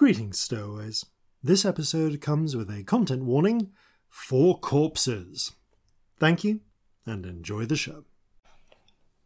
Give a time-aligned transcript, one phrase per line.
[0.00, 1.04] Greetings, stowaways.
[1.42, 3.68] This episode comes with a content warning
[4.08, 5.52] for corpses.
[6.18, 6.60] Thank you,
[7.04, 8.04] and enjoy the show.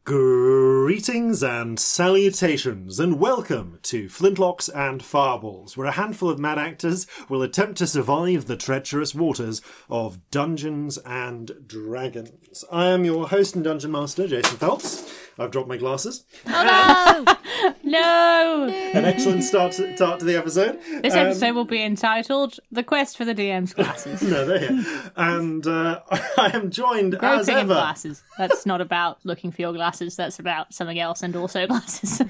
[0.03, 7.07] Greetings and salutations, and welcome to Flintlocks and Fireballs, where a handful of mad actors
[7.29, 12.65] will attempt to survive the treacherous waters of Dungeons and Dragons.
[12.73, 15.24] I am your host and dungeon master, Jason Phelps.
[15.39, 16.25] I've dropped my glasses.
[16.47, 17.75] Oh no!
[17.83, 18.69] no!
[18.95, 20.79] An excellent start to, start to the episode.
[21.03, 24.85] This Um, episode will be entitled "The Quest for the DM's Glasses." no, they're here.
[25.17, 27.75] And uh, I am joined as Groping in ever.
[27.75, 28.23] glasses.
[28.39, 30.15] That's not about looking for your glasses.
[30.17, 32.21] That's about something else, and also glasses.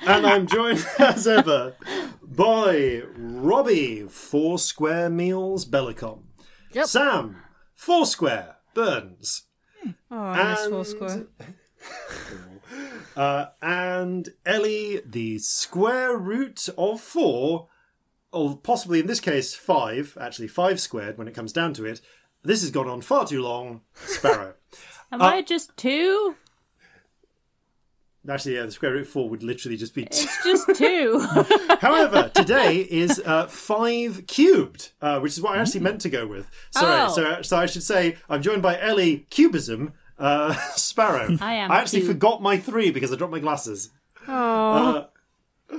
[0.00, 1.74] And I'm joined as ever
[2.22, 6.20] by Robbie, Four Square Meals Bellicom.
[6.72, 6.86] Yep.
[6.86, 7.36] Sam,
[7.74, 9.42] Foursquare Burns.
[10.10, 11.26] Oh, I miss And- Foursquare.
[13.16, 17.68] Uh, and Ellie, the square root of four,
[18.32, 22.00] or possibly in this case five, actually five squared when it comes down to it.
[22.42, 23.82] This has gone on far too long.
[23.94, 24.54] Sparrow.
[25.12, 26.36] Am Uh, I just two?
[28.28, 30.08] Actually, yeah, the square root of four would literally just be two.
[30.10, 31.18] It's just two.
[31.80, 36.24] However, today is uh, five cubed, uh, which is what I actually meant to go
[36.28, 36.48] with.
[36.70, 37.08] Sorry, Oh.
[37.12, 39.92] so so I should say I'm joined by Ellie Cubism
[40.22, 41.36] uh, Sparrow.
[41.40, 42.12] I am I actually cube.
[42.12, 43.90] forgot my three because I dropped my glasses.
[44.28, 45.06] Oh, Uh,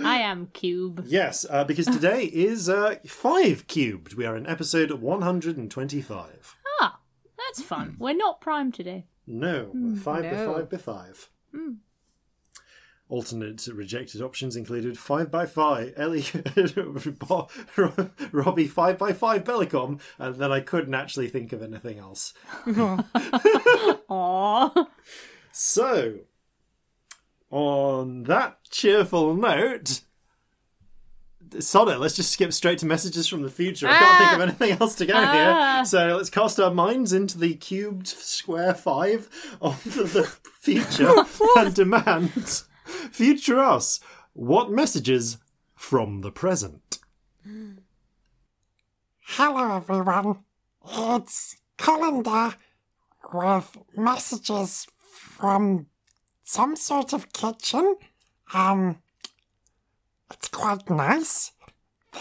[0.03, 1.03] I am cube.
[1.07, 4.15] yes, uh, because today is uh, five cubed.
[4.15, 6.55] We are in episode 125.
[6.81, 6.99] Ah,
[7.37, 7.95] that's fun.
[7.99, 9.05] We're not prime today.
[9.27, 9.71] No,
[10.03, 10.53] five by no.
[10.53, 11.29] five by five.
[13.13, 16.25] Alternate rejected options included five by five, Ellie,
[17.19, 17.47] Bo-
[17.77, 22.33] Ro- Robbie five by five Bellicom, and then I couldn't actually think of anything else.
[24.09, 24.87] Aww.
[25.51, 26.13] So,
[27.51, 30.01] on that cheerful note,
[31.59, 33.87] sod it, let's just skip straight to messages from the future.
[33.87, 35.75] I can't think of anything else to go Ah.
[35.75, 35.85] here.
[35.85, 39.29] So let's cast our minds into the cubed square five
[39.61, 40.23] of the
[40.59, 41.13] future
[41.57, 42.63] and demand,
[43.11, 43.99] future us,
[44.33, 45.37] what messages
[45.75, 46.99] from the present?
[49.21, 50.39] Hello, everyone.
[50.89, 52.55] It's Colander
[53.33, 55.87] with messages from
[56.43, 57.95] some sort of kitchen.
[58.53, 58.97] Um,
[60.31, 61.51] it's quite nice.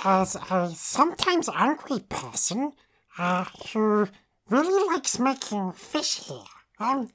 [0.03, 2.73] There's a sometimes angry person
[3.19, 4.09] uh, who
[4.49, 6.39] really likes making fish here.
[6.79, 7.11] Um,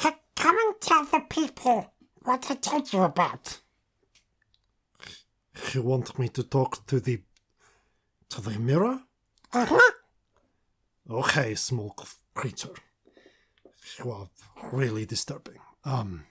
[0.00, 1.92] c- come and tell the people
[2.26, 3.60] what I told you about.
[5.72, 7.22] You want me to talk to the
[8.30, 9.00] to the mirror?
[9.52, 9.92] Uh-huh.
[11.08, 11.96] Okay, small
[12.34, 12.74] creature.
[13.98, 14.28] You are
[14.72, 15.60] really disturbing.
[15.84, 16.24] Um,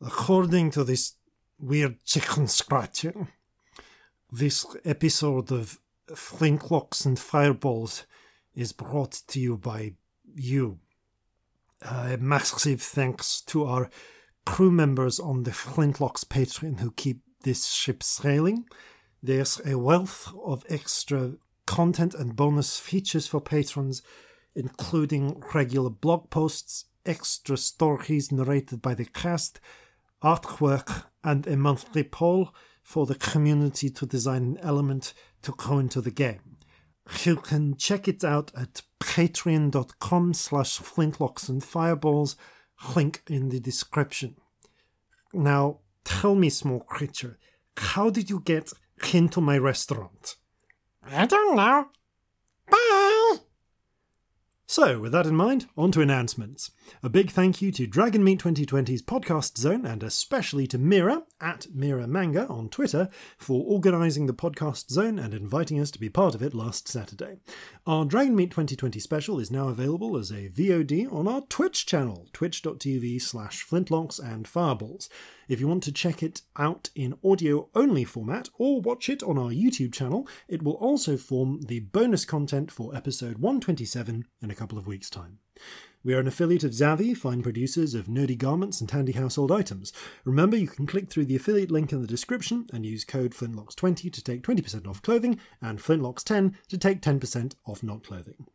[0.00, 1.14] according to this
[1.58, 3.28] weird chicken scratching,
[4.30, 8.06] this episode of Flintlocks and Fireballs
[8.54, 9.94] is brought to you by
[10.34, 10.78] you.
[11.84, 13.90] Uh, massive thanks to our
[14.44, 18.66] crew members on the Flintlocks Patreon who keep this ship sailing.
[19.22, 21.34] There's a wealth of extra
[21.66, 24.02] content and bonus features for patrons,
[24.54, 29.60] including regular blog posts, extra stories narrated by the cast,
[30.22, 36.00] artwork, and a monthly poll for the community to design an element to go into
[36.00, 36.56] the game.
[37.24, 42.36] You can check it out at patreon.com slash flintlocks and fireballs,
[42.94, 44.36] link in the description.
[45.32, 47.38] Now, tell me, small creature,
[47.76, 48.72] how did you get
[49.12, 50.36] into my restaurant?
[51.02, 51.86] I don't know.
[52.70, 53.36] Bye!
[54.66, 56.70] So, with that in mind, on to announcements.
[57.02, 62.06] A big thank you to Dragonmeet 2020's podcast zone and especially to Mira at Mira
[62.06, 66.42] Manga on Twitter for organising the podcast zone and inviting us to be part of
[66.42, 67.38] it last Saturday.
[67.86, 73.20] Our Dragonmeet 2020 special is now available as a VOD on our Twitch channel, twitch.tv
[73.20, 75.08] slash flintlocks and fireballs.
[75.48, 79.38] If you want to check it out in audio only format or watch it on
[79.38, 84.54] our YouTube channel, it will also form the bonus content for episode 127 in a
[84.54, 85.38] couple of weeks' time.
[86.04, 89.92] We are an affiliate of Zavvi, fine producers of nerdy garments and handy household items.
[90.24, 94.12] Remember, you can click through the affiliate link in the description and use code FLINTLOCKS20
[94.12, 98.46] to take 20% off clothing and FLINTLOCKS10 to take 10% off not clothing.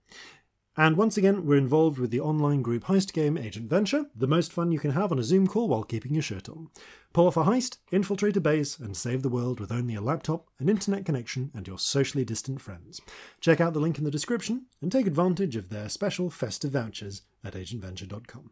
[0.80, 4.54] And once again, we're involved with the online group heist game Agent Venture, the most
[4.54, 6.70] fun you can have on a Zoom call while keeping your shirt on.
[7.14, 10.50] Pull off a heist, infiltrate a base, and save the world with only a laptop,
[10.60, 13.02] an internet connection, and your socially distant friends.
[13.42, 17.24] Check out the link in the description and take advantage of their special festive vouchers
[17.44, 18.52] at agentventure.com.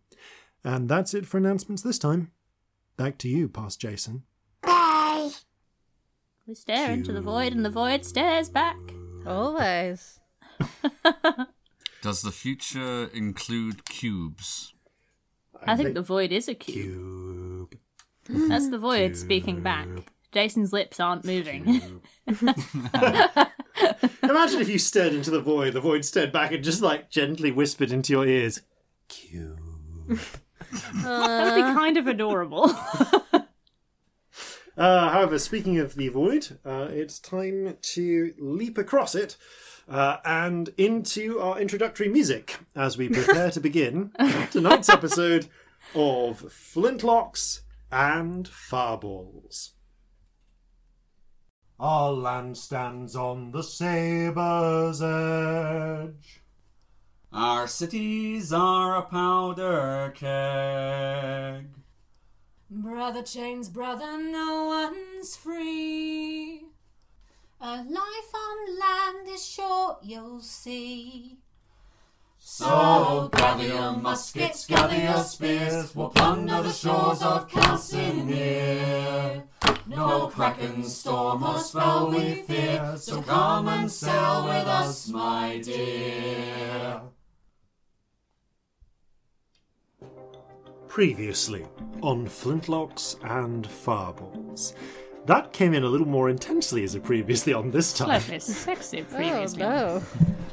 [0.64, 2.32] And that's it for announcements this time.
[2.98, 4.24] Back to you, past Jason.
[4.64, 5.30] Bye!
[6.48, 8.80] We stare into the void, and the void stares back.
[9.28, 10.20] Always.
[12.06, 14.76] Does the future include cubes?
[15.66, 17.72] I, think, the void is a cube.
[17.72, 17.80] Cube.
[18.48, 19.88] That's the void speaking back.
[20.32, 21.82] Jason's lips aren't moving.
[22.28, 22.62] Imagine
[24.22, 27.92] if you stared into the void, the void stared back and just like gently whispered
[27.92, 28.62] into your ears.
[29.08, 29.60] Cube.
[30.08, 32.72] that would be kind of adorable.
[34.78, 39.38] Uh, however, speaking of the void, uh, it's time to leap across it
[39.88, 44.12] uh, and into our introductory music as we prepare to begin
[44.52, 45.48] tonight's episode
[45.94, 47.62] of Flintlocks
[47.92, 49.74] and Fireballs.
[51.80, 56.42] Our land stands on the sabre's edge.
[57.34, 61.68] Our cities are a powder keg.
[62.70, 66.64] Brother chains, brother, no one's free.
[67.68, 71.40] A life on land is short, you'll see.
[72.38, 79.46] So gather your muskets, gather your spears, we'll plunder the shores of Calcinear.
[79.88, 87.02] No kraken, storm, or spell we fear, so come and sail with us, my dear.
[90.88, 91.66] Previously
[92.04, 94.76] on Flintlocks and Fireballs.
[95.26, 98.10] That came in a little more intensely as a previously on this time.
[98.10, 99.60] Lovely, sexy Oh previously.
[99.60, 100.04] no.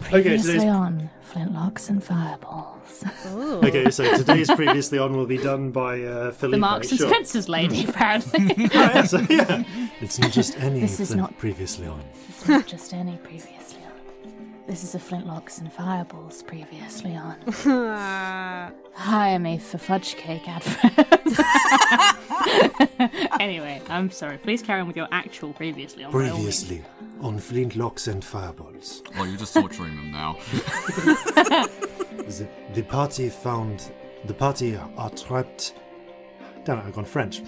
[0.07, 3.05] Okay, Previously today's, on Flintlocks and Fireballs.
[3.35, 3.59] Ooh.
[3.59, 6.53] okay, so today's previously on will be done by uh, Felipe.
[6.53, 7.09] The Marks and sure.
[7.09, 8.55] Spencer's lady, apparently.
[8.73, 9.63] Yeah, so, yeah.
[10.01, 12.03] It's not just any This is Flint not- previously on.
[12.29, 13.82] This is not just any previously on.
[14.67, 17.37] This is a Flintlocks and Fireballs previously on.
[18.95, 21.09] Hire me for fudge cake advert.
[23.41, 24.39] anyway, I'm sorry.
[24.39, 26.13] Please carry on with your actual previously on.
[26.13, 26.65] by all means.
[26.65, 26.85] Previously
[27.21, 29.03] on Flintlocks and Fireballs.
[29.19, 30.39] Oh, you're just torturing them now.
[32.17, 33.91] The, the party found.
[34.27, 35.75] The party are trapped.
[36.65, 37.43] Damn it, I've gone French.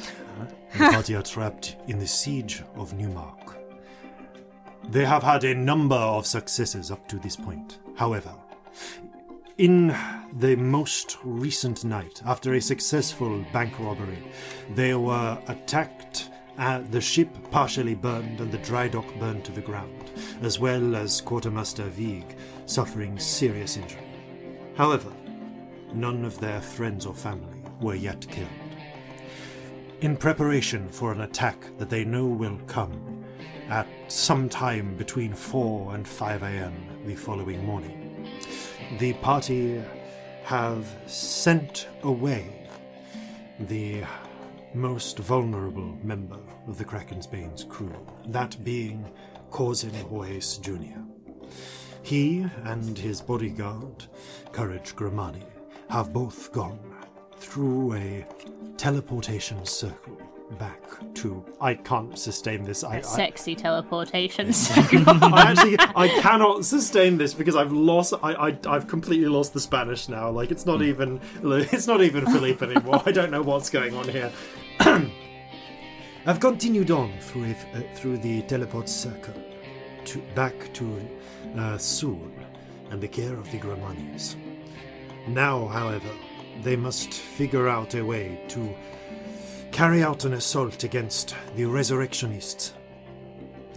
[0.73, 3.57] The party are trapped in the siege of Newmark.
[4.89, 7.79] They have had a number of successes up to this point.
[7.97, 8.35] However,
[9.59, 9.97] in
[10.33, 14.23] the most recent night, after a successful bank robbery,
[14.75, 16.31] they were attacked.
[16.59, 20.95] Uh, the ship partially burned and the dry dock burned to the ground, as well
[20.95, 22.37] as Quartermaster Vieg
[22.67, 24.07] suffering serious injury.
[24.77, 25.13] However,
[25.93, 28.49] none of their friends or family were yet killed.
[30.01, 33.14] In preparation for an attack that they know will come
[33.69, 36.75] at some time between 4 and 5 am
[37.07, 38.31] the following morning,
[38.99, 39.83] the party
[40.45, 42.69] have sent away
[43.61, 44.03] the
[44.75, 47.95] most vulnerable member of the Kraken's Bane's crew,
[48.29, 49.11] that being
[49.51, 51.01] Corzin Hoyes Jr.
[52.03, 54.05] He and his bodyguard,
[54.53, 55.45] Courage Gramani,
[55.89, 56.79] have both gone
[57.37, 58.27] through a
[58.77, 60.21] teleportation circle
[60.53, 60.81] back
[61.15, 61.45] to.
[61.61, 62.85] I can't sustain this.
[62.85, 64.47] I, I, Sexy teleportation.
[64.53, 68.15] I actually I cannot sustain this because I've lost.
[68.23, 70.31] I, I I've completely lost the Spanish now.
[70.31, 73.03] Like it's not even it's not even Philippe anymore.
[73.07, 74.33] I don't know what's going on here.
[76.27, 79.35] I've continued on through a, uh, through the teleport circle
[80.07, 81.09] to back to
[81.59, 82.19] uh, Sul
[82.91, 84.37] and the care of the Gramanis.
[85.27, 86.11] Now, however,
[86.63, 88.75] they must figure out a way to
[89.75, 92.75] carry out an assault against the Resurrectionists.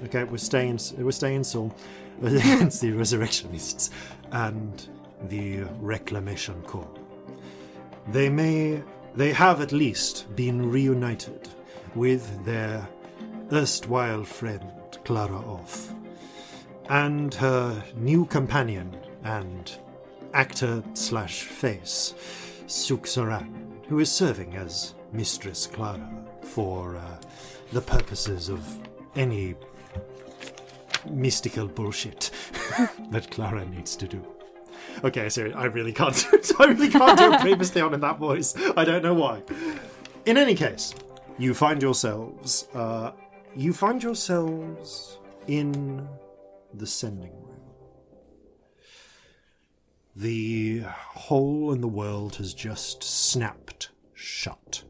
[0.06, 0.80] Okay, we're staying.
[0.96, 1.76] We're staying Sul
[2.22, 3.90] against the Resurrectionists
[4.32, 4.88] and
[5.28, 6.88] the Reclamation Corps.
[8.10, 8.84] They may.
[9.16, 11.50] They have at least been reunited
[11.96, 12.88] with their
[13.52, 14.72] erstwhile friend
[15.04, 15.92] Clara Off
[16.90, 19.76] and her new companion and
[20.36, 22.14] actor slash face
[22.68, 23.50] Suk Saran,
[23.88, 26.10] who is serving as Mistress Clara
[26.42, 27.18] for uh,
[27.72, 28.66] the purposes of
[29.16, 29.56] any
[31.10, 32.32] mystical bullshit
[33.12, 34.26] that Clara needs to do.
[35.04, 36.16] Okay, sorry, I really can't.
[36.16, 38.56] Do, I really can't do previously on in that voice.
[38.76, 39.44] I don't know why.
[40.26, 40.94] In any case,
[41.38, 42.68] you find yourselves.
[42.74, 43.12] Uh,
[43.56, 46.08] you find yourselves in
[46.74, 47.44] the sending room.
[50.16, 54.84] The hole in the world has just snapped shut.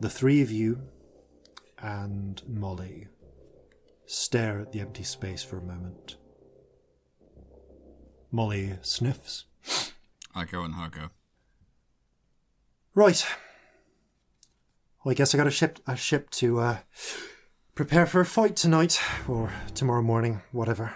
[0.00, 0.80] The three of you
[1.78, 3.08] and Molly
[4.06, 6.16] stare at the empty space for a moment.
[8.32, 9.44] Molly sniffs.
[10.34, 11.10] I go and hug her.
[12.94, 13.24] Right.
[15.04, 16.78] Well, I guess I got a ship a ship to uh,
[17.74, 20.94] prepare for a fight tonight or tomorrow morning, whatever.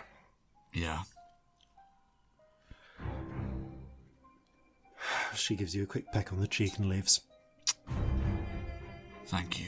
[0.72, 1.02] Yeah.
[5.34, 7.20] She gives you a quick peck on the cheek and leaves.
[9.34, 9.66] Thank you.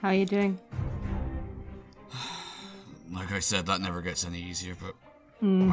[0.00, 0.58] How are you doing?
[3.12, 4.94] Like I said, that never gets any easier, but
[5.40, 5.72] Hmm.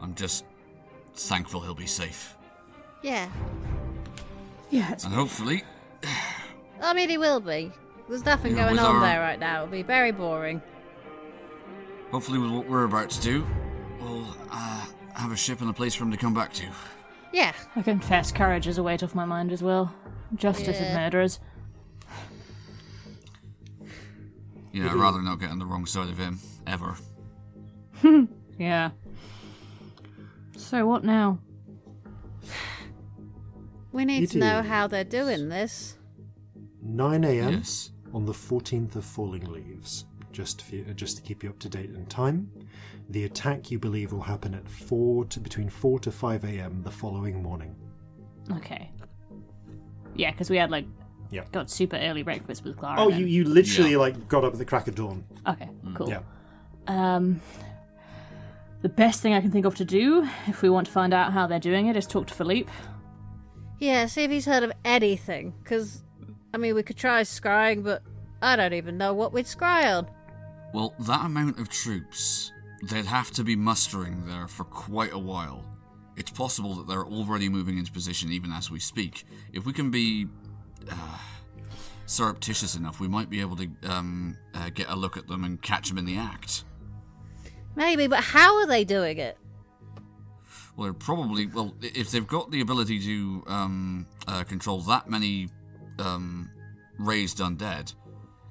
[0.00, 0.44] I, am just
[1.14, 2.36] thankful he'll be safe.
[3.02, 3.28] Yeah.
[4.70, 5.64] Yeah, And hopefully,
[6.82, 7.72] I mean, he will be.
[8.08, 9.62] There's nothing Yeah, going on our- there right now.
[9.62, 10.62] It'll be very boring.
[12.10, 13.46] hopefully with what we're about to do,
[14.00, 14.84] we'll uh,
[15.14, 16.64] have a ship and a place for him to come back to.
[17.32, 17.52] Yeah.
[17.76, 19.94] I confess courage is a weight off my mind as well.
[20.34, 20.88] Justice Yeah.
[20.88, 21.40] of murderers.
[24.72, 26.96] Yeah, I'd rather not get on the wrong side of him, ever.
[28.58, 28.90] Yeah.
[30.56, 31.38] So what now?
[33.92, 35.96] We need It to know how they're doing this.
[36.82, 37.52] 9 a.m.
[37.54, 37.90] Yes.
[38.12, 40.04] on the 14th of Falling Leaves.
[40.32, 42.50] Just for, you- just to keep you up to date in time,
[43.08, 46.82] the attack you believe will happen at four to between 4 to 5 a.m.
[46.82, 47.74] the following morning.
[48.52, 48.90] Okay.
[50.14, 50.84] Yeah, because we had like
[51.30, 51.44] Yeah.
[51.52, 53.00] got super early breakfast with Clara.
[53.00, 53.20] Oh, then.
[53.20, 53.98] you you literally Yeah.
[53.98, 55.24] like got up at the crack of dawn.
[55.46, 56.08] Okay, cool.
[56.10, 56.20] Yeah.
[56.86, 57.40] Um,
[58.82, 61.32] the best thing I can think of to do, if we want to find out
[61.32, 62.70] how they're doing it, is talk to Philippe.
[63.78, 65.54] Yeah, see if he's heard of anything.
[65.62, 66.02] Because,
[66.54, 68.02] I mean, we could try scrying, but
[68.42, 70.08] I don't even know what we'd scry on.
[70.72, 75.64] Well, that amount of troops, they'd have to be mustering there for quite a while.
[76.16, 79.24] It's possible that they're already moving into position even as we speak.
[79.52, 80.26] If we can be
[80.90, 81.18] uh,
[82.06, 85.60] surreptitious enough, we might be able to um, uh, get a look at them and
[85.62, 86.64] catch them in the act.
[87.76, 89.38] Maybe, but how are they doing it?
[90.76, 95.48] Well, they're probably well if they've got the ability to um, uh, control that many
[95.98, 96.50] um,
[96.98, 97.94] raised undead,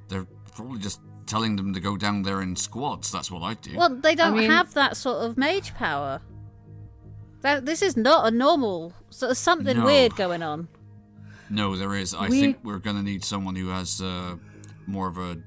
[0.09, 3.11] they're probably just telling them to go down there in squads.
[3.11, 3.75] That's what I'd do.
[3.75, 6.21] Well, they don't mean- have that sort of mage power.
[7.41, 8.93] That this is not a normal.
[9.09, 9.85] So there's something No.
[9.85, 10.67] weird going on.
[11.49, 12.13] No, there is.
[12.13, 14.35] I We- think we're going to need someone who has uh,
[14.87, 15.37] more of a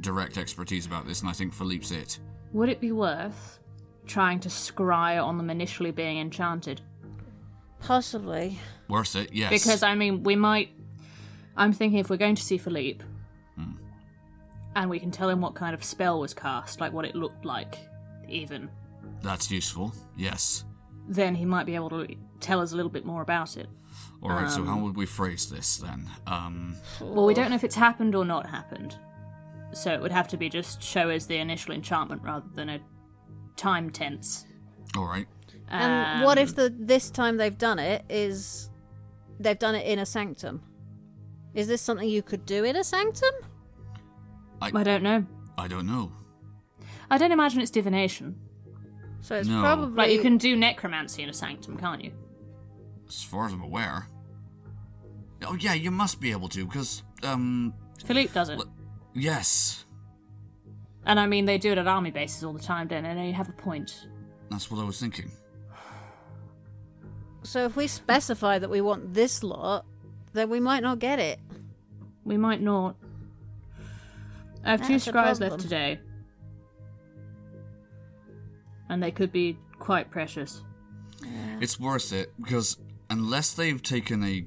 [0.00, 2.18] direct expertise about this, and I think Philippe's it.
[2.52, 3.58] Would it be worth
[4.06, 6.80] trying to scry on them initially being enchanted?
[7.80, 8.58] Possibly.
[8.88, 9.50] Worth it, yes.
[9.50, 10.70] Because I mean, we might.
[11.56, 13.04] I'm thinking if we're going to see Philippe.
[14.76, 17.44] And we can tell him what kind of spell was cast, like what it looked
[17.44, 17.76] like,
[18.28, 18.70] even,
[19.22, 20.64] That's useful, yes.
[21.08, 22.06] then he might be able to
[22.40, 23.68] tell us a little bit more about it.
[24.22, 24.66] All right, so Um.
[24.66, 26.06] how would we phrase this then?
[26.26, 28.96] Um, Well, we don't know if it's happened or not happened,
[29.72, 32.80] so it would have to be just show us the initial enchantment rather than a
[33.56, 34.46] time tense.
[34.96, 35.26] all right.
[35.68, 38.70] And what if Um, the this time they've done it is
[39.40, 40.62] they've done it in a sanctum?
[41.54, 43.34] Is this something you could do in a sanctum?
[44.60, 45.24] I don't know.
[45.58, 46.12] I don't know.
[47.10, 48.36] I don't imagine it's divination.
[49.20, 49.60] So it's No.
[49.60, 52.12] probably Like you can do necromancy in a sanctum, can't you?
[53.08, 54.08] As far as I'm aware.
[55.46, 58.58] Oh yeah, you must be able to, because um, Philippe does it.
[58.58, 58.70] Look-
[59.14, 59.84] yes,
[61.04, 63.10] And I mean, they do it at army bases all the time, don't they?
[63.10, 64.08] And you have a point.
[64.50, 65.30] that's what I was thinking.
[67.42, 69.86] So if we specify that we want this lot,
[70.32, 71.38] then we might not get it.
[72.24, 72.96] We might not.
[74.66, 76.00] I have two That's scries left today.
[78.88, 80.62] And they could be quite precious.
[81.60, 82.76] It's worth it because
[83.08, 84.44] unless they've taken a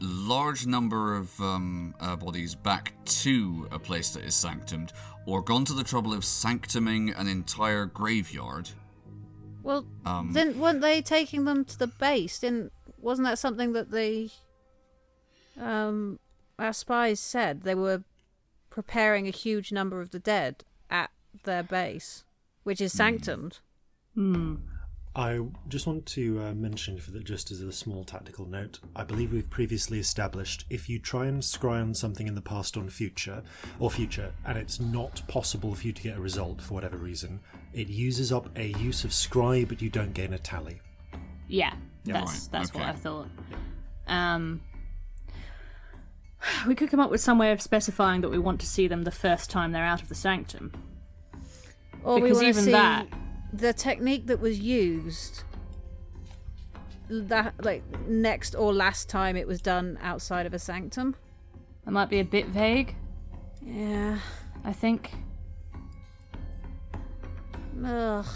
[0.00, 4.92] large number of um, uh, bodies back to a place that is sanctumed,
[5.26, 8.70] or gone to the trouble of sanctuming an entire graveyard,
[9.62, 12.38] Well, Um, then weren't they taking them to the base?
[12.38, 14.30] Didn't wasn't that something that the
[15.60, 16.18] um
[16.58, 18.02] our spies said they were
[18.78, 21.10] preparing a huge number of the dead at
[21.42, 22.22] their base,
[22.62, 23.58] which is sanctumed.
[24.14, 24.54] Hmm.
[25.16, 29.02] I just want to uh, mention, for the, just as a small tactical note, I
[29.02, 32.88] believe we've previously established if you try and scry on something in the past on
[32.88, 33.42] future
[33.80, 37.40] or future, and it's not possible for you to get a result for whatever reason,
[37.72, 40.80] it uses up a use of scry, but you don't gain a tally.
[41.48, 42.84] Yeah, that's Right, that's what.
[42.84, 43.26] I thought.
[44.06, 44.60] Um,
[46.66, 49.02] we could come up with some way of specifying that we want to see them
[49.02, 50.72] the first time they're out of the sanctum.
[52.04, 53.06] Or Because we want to even see that-
[53.52, 55.42] the technique that was used.
[57.10, 61.16] That like next or last time it was done outside of a sanctum.
[61.84, 62.94] That might be a bit vague.
[63.62, 64.18] Yeah.
[64.64, 65.12] I think.
[67.84, 68.26] Ugh.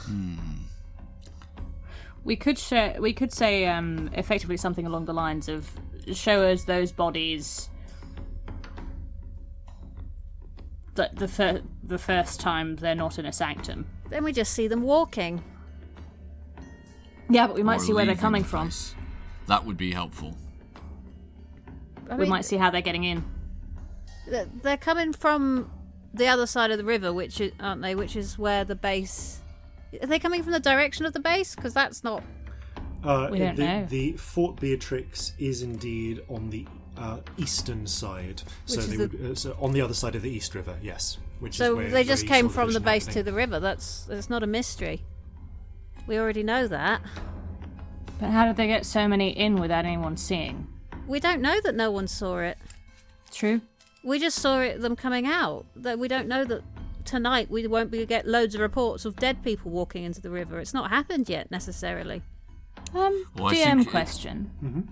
[2.25, 2.97] We could share.
[3.01, 5.71] We could say um, effectively something along the lines of
[6.13, 7.69] show us those bodies.
[10.95, 13.87] The the, fir- the first time they're not in a sanctum.
[14.11, 15.43] Then we just see them walking.
[17.31, 18.67] Yeah, but we might Or see where they're leaving coming the from.
[18.69, 18.95] place.
[19.47, 20.37] That would be helpful.
[22.11, 23.25] I We mean, might see how they're getting in.
[24.29, 25.71] th- they're coming from
[26.13, 27.95] the other side of the river, which is, aren't they?
[27.95, 29.41] Which is where the base.
[30.03, 31.55] Are they coming from the direction of the base?
[31.55, 32.23] Because that's not.
[33.03, 33.87] Uh, We don't the, know.
[33.87, 39.17] the Fort Beatrix is indeed on the uh, eastern side, so Which is they the-
[39.19, 40.77] would uh, so on the other side of the East River.
[40.83, 43.25] Yes, which So is where, they just came from the base happening.
[43.25, 43.61] to the river.
[43.61, 45.03] That's that's not a mystery.
[46.07, 47.01] We already know that.
[48.21, 50.67] But how did they get so many in without anyone seeing?
[51.07, 52.59] We don't know that no one saw it.
[53.33, 53.61] True.
[54.05, 55.67] We just saw it, them coming out.
[55.77, 56.63] That we don't know that
[57.05, 60.61] tonight we won't be get loads of reports of dead people walking into the river.
[60.61, 62.23] It's not happened yet necessarily.
[62.95, 64.89] Um, Well, I DM think it- question.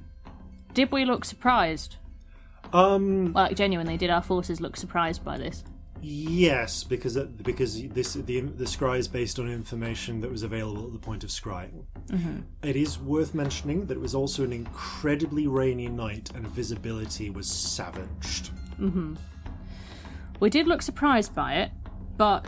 [0.74, 1.96] Did we look surprised?
[2.72, 5.64] Um, Like, genuinely, did our forces look surprised by this?
[6.02, 10.86] yes, because it- because this the the scry is based on information that was available
[10.86, 11.84] at the point of scrying.
[12.08, 12.38] Mm-hmm.
[12.62, 17.46] It is worth mentioning that it was also an incredibly rainy night and visibility was
[17.46, 18.48] savaged.
[18.80, 19.16] Mm-hmm.
[20.40, 21.70] We did look surprised by it,
[22.16, 22.46] but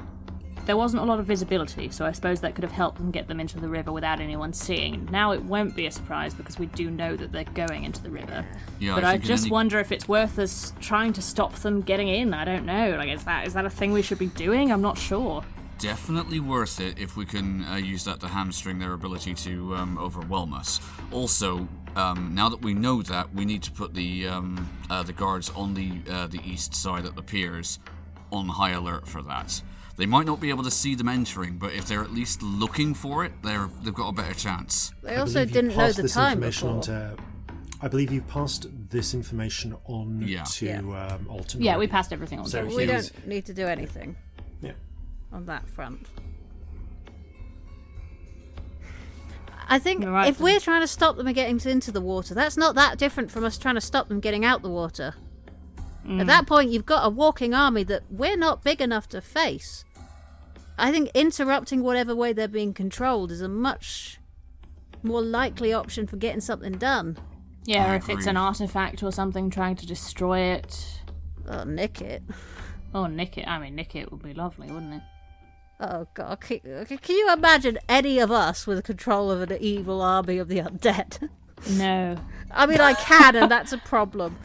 [0.66, 3.28] there wasn't a lot of visibility, so I suppose that could have helped them get
[3.28, 5.08] them into the river without anyone seeing.
[5.10, 8.10] Now it won't be a surprise because we do know that they're going into the
[8.10, 8.46] river.
[8.78, 11.80] Yeah, but I I, just any- wonder if it's worth us trying to stop them
[11.80, 12.32] getting in.
[12.34, 12.96] I don't know.
[12.96, 14.70] Like, is that is that a thing we should be doing?
[14.72, 15.44] I'm not sure.
[15.78, 19.98] Definitely worth it if we can uh, use that to hamstring their ability to um,
[19.98, 20.80] overwhelm us.
[21.10, 21.66] Also,
[21.96, 25.50] um, now that we know that, we need to put the um, uh, the guards
[25.50, 27.80] on the uh, the east side at the piers
[28.30, 29.60] on high alert for that.
[29.96, 32.94] They might not be able to see them entering, but if they're at least looking
[32.94, 34.92] for it, they're they've got a better chance.
[35.02, 36.94] They also didn't know passed the this time information before.
[36.94, 37.22] on to.
[37.82, 40.44] I believe you passed this information on Yeah.
[40.44, 40.78] to Yeah.
[40.78, 41.60] Um, Alton.
[41.62, 42.46] Yeah, we passed everything on.
[42.46, 44.16] So to he we was- don't need to do anything
[44.62, 44.72] Yeah.
[45.32, 46.06] on that front.
[49.68, 50.44] I think Right if then.
[50.44, 53.56] we're trying to stop them getting into the water, that's not that different from us
[53.58, 55.14] trying to stop them getting out the water.
[56.08, 59.84] At that point, you've got a walking army that we're not big enough to face.
[60.76, 64.18] I think interrupting whatever way they're being controlled is a much
[65.02, 67.18] more likely option for getting something done.
[67.64, 71.00] Yeah, or if it's an artifact or something trying to destroy it.
[71.48, 72.22] Oh, nick it.
[72.94, 73.46] Oh, nick it.
[73.46, 75.02] I mean, nick it would be lovely, wouldn't it?
[75.80, 80.38] Oh god, can, can you imagine any of us with control of an evil army
[80.38, 81.28] of the undead?
[81.70, 82.16] No.
[82.50, 84.36] I mean, I can, and that's a problem.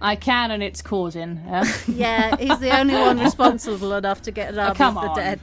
[0.00, 1.38] I can, and it's causing.
[1.38, 5.02] Uh, Yeah, he's the only one responsible enough to get an army Oh, come of
[5.04, 5.16] the on.
[5.16, 5.40] dead.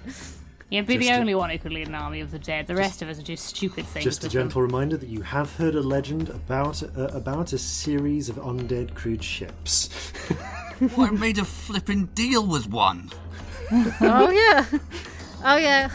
[0.69, 2.67] you'd be Just the a- only one who could lead an army of the dead.
[2.67, 4.03] The rest of us are just stupid things.
[4.05, 4.43] Just a with them.
[4.43, 8.93] gentle reminder that you have heard a legend about uh, about a series of undead
[8.95, 9.89] crude ships.
[10.97, 13.09] Well, I made a flipping deal with one.
[14.01, 14.65] Oh yeah,
[15.45, 15.89] oh yeah.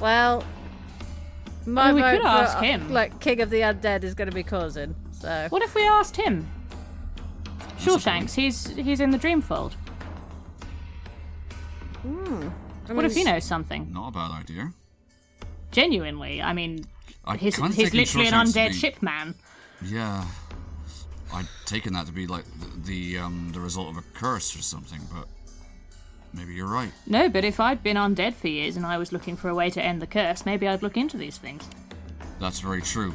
[0.00, 0.44] well,
[1.64, 2.92] my I mean, we vote could for, ask uh, him.
[2.92, 4.94] Like King of the Undead is going to be causing.
[5.12, 6.46] So What if we asked him?
[7.78, 9.72] Shawshanks, he's he's in the Dreamfold.
[12.88, 13.92] what if he knows something?
[13.92, 14.72] Not a bad idea.
[15.72, 16.84] Genuinely, I mean,
[17.24, 19.34] I he's, kinda he's taken literally an Shawshanks to undead be- ship man.
[19.84, 20.24] Yeah.
[21.32, 24.62] I'd taken that to be like the, the um the result of a curse or
[24.62, 25.26] something, but
[26.32, 26.92] maybe you're right.
[27.06, 29.68] No, but if I'd been undead for years and I was looking for a way
[29.70, 31.68] to end the curse, maybe I'd look into these things.
[32.40, 33.14] That's very true.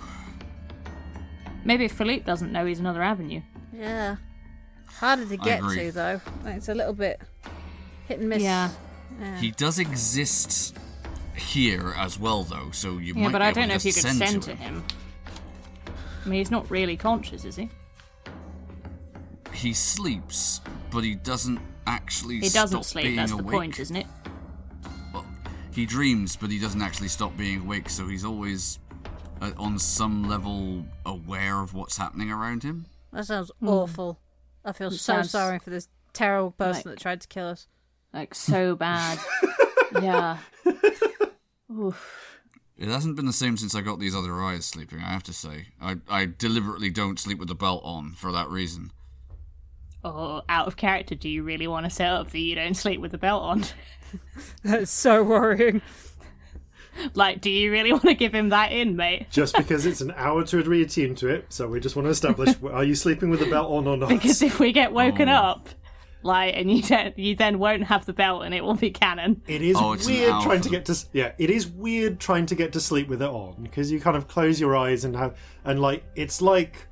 [1.63, 3.41] Maybe if Philippe doesn't know he's another avenue.
[3.73, 4.17] yeah,
[4.99, 6.21] harder to get to though.
[6.45, 7.19] It's a little bit
[8.07, 8.41] hit and miss.
[8.43, 8.69] Yeah.
[9.39, 10.77] He does exist
[11.35, 13.91] here as well, though, so you Yeah, might but be I don't know if you
[13.91, 14.75] just could send, send to to him.
[14.75, 14.83] him.
[16.25, 17.69] I mean, he's not really conscious, is he?
[19.53, 22.35] He sleeps, but he doesn't actually.
[22.35, 24.07] He doesn't stop sleep, Being that's the point, isn't it?
[25.13, 25.25] Well,
[25.71, 28.79] he dreams, but he doesn't actually stop being awake, so he's always
[29.41, 32.85] uh, on some level aware of what's happening around him.
[33.11, 34.19] That sounds awful.
[34.63, 37.67] I feel so sounds sorry for this terrible person like- that tried to kill us.
[38.13, 39.19] Like, so bad.
[40.01, 40.37] yeah.
[41.71, 42.39] Oof.
[42.77, 45.33] It hasn't been the same since I got these other eyes sleeping, I have to
[45.33, 45.67] say.
[45.79, 48.91] I, I deliberately don't sleep with the belt on for that reason.
[50.03, 52.99] Or out of character, do you really want to set up that you don't sleep
[52.99, 53.63] with the belt on?
[54.63, 55.81] That's so worrying.
[57.13, 59.27] like, do you really want to give him that in, mate?
[59.31, 62.55] Just because it's an hour to reattune to it, so we just want to establish:
[62.71, 64.09] are you sleeping with the belt on or not?
[64.09, 65.33] Because if we get woken Oh.
[65.33, 65.69] up,
[66.23, 69.41] like, and you don't, you then won't have the belt, and it will be canon.
[69.47, 71.31] It is Oh, weird trying to get to yeah.
[71.37, 74.27] It is weird trying to get to sleep with it on because you kind of
[74.27, 76.87] close your eyes and have and like it's like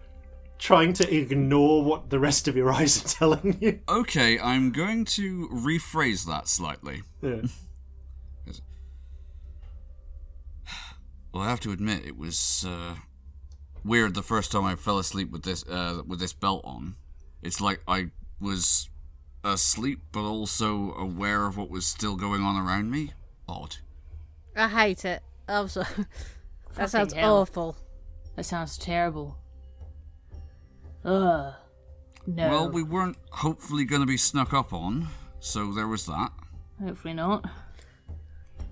[0.58, 3.80] trying to ignore what the rest of your eyes are telling you.
[3.88, 7.04] Okay, I'm going to rephrase that slightly.
[7.22, 7.42] Yeah.
[11.32, 12.96] Well, I have to admit, it was uh,
[13.84, 16.96] weird the first time I fell asleep with this uh, with this belt on.
[17.42, 18.89] It's like I was
[19.44, 23.13] asleep, but also aware of what was still going on around me.
[23.48, 23.78] Odd.
[24.56, 25.22] I hate it.
[25.48, 25.84] I'm so.
[26.76, 27.38] that sounds hell.
[27.38, 27.78] awful.
[28.36, 29.38] That sounds terrible.
[31.06, 31.54] Ugh.
[32.28, 32.50] No.
[32.50, 35.08] Well, we weren't hopefully going to be snuck up on,
[35.39, 36.32] so there was that.
[36.82, 37.50] Hopefully not.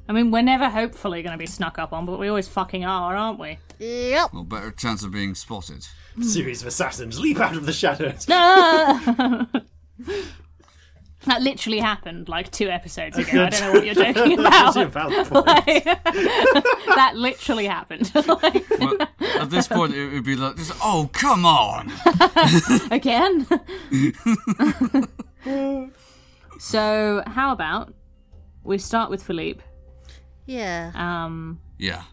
[0.10, 2.86] I mean, we're never hopefully going to be snuck up on, but we always fucking
[2.86, 3.60] are, aren't we?
[3.80, 4.34] Yep.
[4.34, 5.86] Well, better chance of being spotted.
[6.22, 8.26] Series of assassins leap out of the shadows.
[8.26, 9.52] that
[11.41, 13.43] literally happened like two episodes ago.
[13.43, 14.74] I don't know what you're joking about.
[14.74, 15.46] That's valid point.
[15.86, 18.10] that literally happened.
[18.15, 21.91] Like, Well, at this point, it would be like, just, "Oh, come on!"
[22.91, 23.46] again.
[26.60, 27.93] so, how about
[28.63, 29.63] we start with Philippe?
[30.48, 30.92] Yeah.
[30.96, 32.02] Um, Yeah.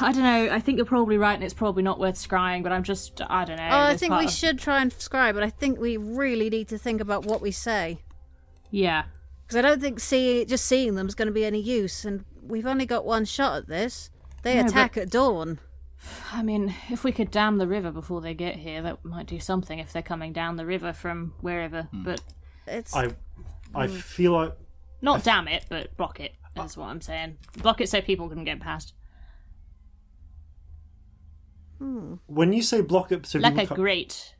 [0.00, 0.48] I don't know.
[0.52, 2.62] I think you're probably right, and it's probably not worth scrying.
[2.62, 3.68] But I'm just, I don't know.
[3.70, 6.68] Oh, I think we of- should try and scry, but I think we really need
[6.68, 7.98] to think about what we say.
[8.70, 9.04] Yeah.
[9.42, 12.24] Because I don't think see, just seeing them is going to be any use, and
[12.42, 14.10] we've only got one shot at this.
[14.42, 15.58] They No, but- attack at dawn.
[16.32, 19.40] I mean, if we could dam the river before they get here, that might do
[19.40, 19.78] something.
[19.78, 22.20] If they're coming down the river from wherever, but
[22.66, 23.10] It's I,
[23.74, 24.52] I feel like
[25.02, 26.32] not dam it, but block it.
[26.56, 26.60] it.
[26.62, 27.36] Is what I'm saying.
[27.62, 28.94] Block it so people can get past,
[31.78, 32.14] hmm.
[32.26, 34.34] when you say block it, so like a people ca- grate.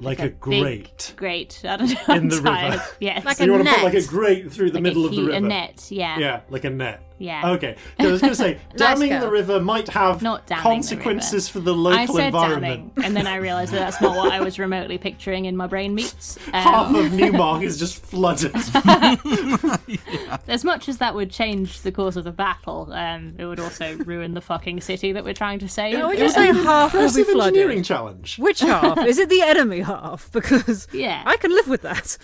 [0.00, 1.14] like a big grate.
[1.16, 1.62] Grate.
[1.64, 2.14] I don't know.
[2.14, 2.48] In I'm the river.
[2.48, 2.82] tired.
[3.00, 3.24] Yes.
[3.24, 4.08] Like So you a want to put like a net.
[4.08, 5.36] grate through the Like middle a of the river.
[5.36, 5.86] A net.
[5.90, 6.18] Yeah.
[6.18, 7.02] Yeah, like a net.
[7.20, 7.50] Yeah.
[7.50, 7.76] Okay.
[7.98, 9.20] I was going to say, damming go.
[9.20, 12.94] the river might have Not damming the consequences for the I local said environment.
[12.94, 15.66] damming, and then I realised that that's not what I was remotely picturing in my
[15.66, 16.38] brain meets.
[16.52, 18.54] Half Um, of Newmark is just flooded.
[20.48, 23.96] as much as that would change the course of the battle, um, it would also
[23.98, 25.96] ruin the fucking city that we're trying to save.
[25.96, 27.84] I would just say half will be Impressive engineering flooded.
[27.84, 28.38] challenge.
[28.38, 28.98] Which half?
[29.04, 30.30] Is it the enemy half?
[30.32, 31.22] Because Yeah.
[31.26, 32.16] I can live with that.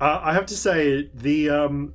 [0.00, 1.94] Uh, I have to say, the um,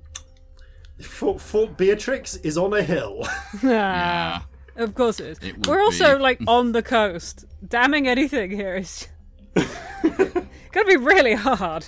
[1.01, 3.23] Fort, Fort Beatrix is on a hill.
[3.63, 4.41] Yeah.
[4.77, 5.39] Of course it is.
[5.39, 6.21] It We're also be.
[6.21, 7.45] like on the coast.
[7.67, 9.07] Damming anything here is
[9.55, 11.87] gonna be really hard.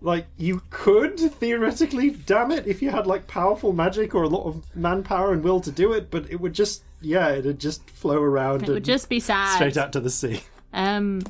[0.00, 4.44] like, you could theoretically dam it if you had like powerful magic or a lot
[4.46, 8.20] of manpower and will to do it, but it would just, yeah, it'd just flow
[8.22, 9.54] around It and would just be sad.
[9.56, 10.40] straight out to the sea.
[10.72, 11.22] Um.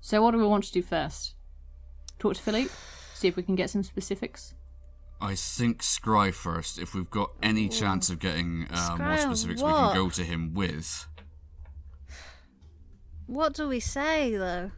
[0.00, 1.34] So what do we want to do first?
[2.26, 2.72] Talk to Philippe,
[3.14, 4.52] see if we can get some specifics.
[5.20, 6.76] I think Scry first.
[6.76, 9.92] If we've got any chance of getting uh, more Scry on specifics, we what?
[9.92, 11.06] can go to him with.
[13.28, 14.72] What do we say though?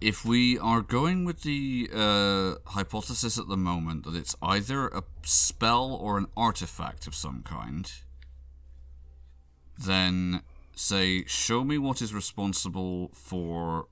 [0.00, 5.04] If we are going with the uh, hypothesis at the moment that it's either a
[5.22, 7.92] spell or an artifact of some kind,
[9.78, 10.42] then
[10.74, 13.86] say, show me what is responsible for.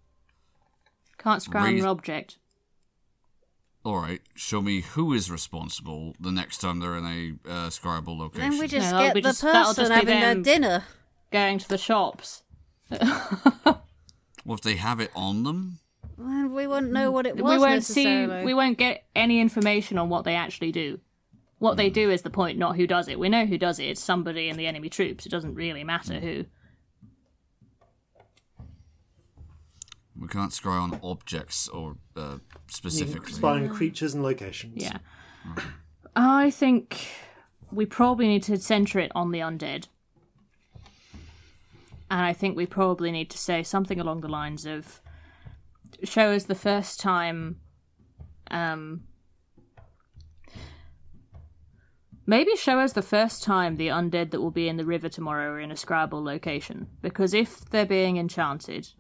[1.18, 2.38] Can't scry on Raise- your object.
[3.84, 8.50] Alright, show me who is responsible the next time they're in a uh, scryable location.
[8.50, 10.42] Then we just that'll get be the just- that'll person just be having their them.
[10.42, 10.84] dinner.
[11.32, 12.42] Going to the shops.
[14.44, 15.78] Well, if they have it on them?
[16.18, 18.04] And we wouldn't know what it was we won't see.
[18.04, 18.44] necessarily.
[18.44, 20.98] We won't get any information on what they actually do.
[21.58, 23.20] What they do is the point, not who does it.
[23.20, 23.84] We know who does it.
[23.84, 25.26] It's somebody in the enemy troops.
[25.26, 26.46] It doesn't really matter who.
[30.22, 33.32] We can't scry on objects or uh, specifically.
[33.32, 34.80] Spying creatures and locations.
[34.80, 34.98] Yeah.
[36.14, 37.08] I think
[37.72, 39.88] we probably need to centre it on the undead.
[42.08, 45.00] And I think we probably need to say something along the lines of
[46.04, 47.56] show us the first time
[48.50, 49.02] um
[52.24, 55.54] Maybe show us the first time the undead that will be in the river tomorrow
[55.54, 56.86] are in a scryable location.
[57.00, 58.90] Because if they're being enchanted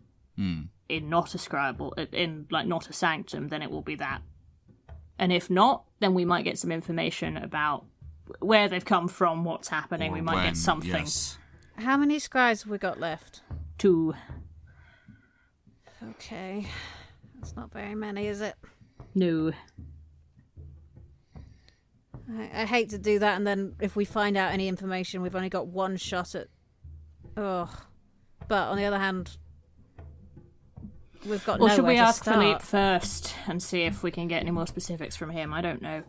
[0.92, 4.22] in not a scryable, uh, in like not a sanctum, then it will be that.
[5.18, 7.84] And if not, then we might get some information about
[8.40, 10.10] where they've come from, what's happening.
[10.10, 11.38] Or we might when, get something Yes.
[11.76, 13.40] How many scribes have we got left?
[13.78, 14.14] Two.
[16.10, 16.66] Okay.
[17.36, 18.54] That's not very many, is it?
[19.14, 19.52] know.
[22.30, 25.36] I, I hate to do that, and then if we find out any information, we've
[25.36, 26.48] only got one shot at.
[27.36, 27.70] Oh.
[28.48, 29.36] But on the other hand,
[31.26, 32.38] we've got Or should we to ask start.
[32.38, 35.52] Philippe first and see if we can get any more specifics from him?
[35.52, 36.02] I don't know.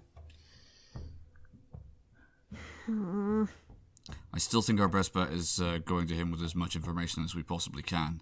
[4.33, 7.23] I still think our best bet is uh, going to him with as much information
[7.23, 8.21] as we possibly can.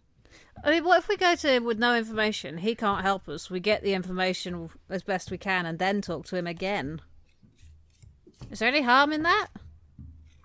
[0.63, 2.59] I mean, what if we go to him with no information?
[2.59, 3.49] He can't help us.
[3.49, 7.01] We get the information as best we can and then talk to him again.
[8.51, 9.47] Is there any harm in that?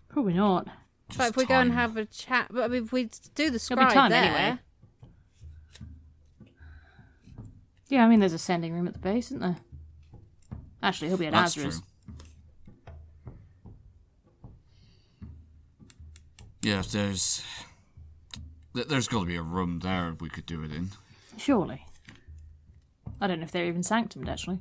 [0.08, 0.68] Probably not.
[1.08, 3.10] Just But if we go and have a chat, but I mean, if we do
[3.10, 4.58] the There'll be scribe time there, anyway.
[7.88, 9.56] Yeah, I mean, there's a sending room at the base, isn't there?
[10.82, 11.68] Actually, he'll be at That's true.
[11.68, 11.82] Azra's.
[16.62, 17.44] Yeah, there's
[18.74, 20.90] there's got to be a room there we could do it in.
[21.36, 21.86] Surely.
[23.20, 24.58] I don't know if they're even sanctumed, actually.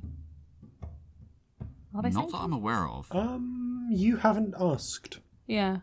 [1.94, 2.34] Are they Not that sanctumed?
[2.44, 3.08] I'm aware of.
[3.10, 5.18] Um, you haven't asked.
[5.46, 5.78] Yeah.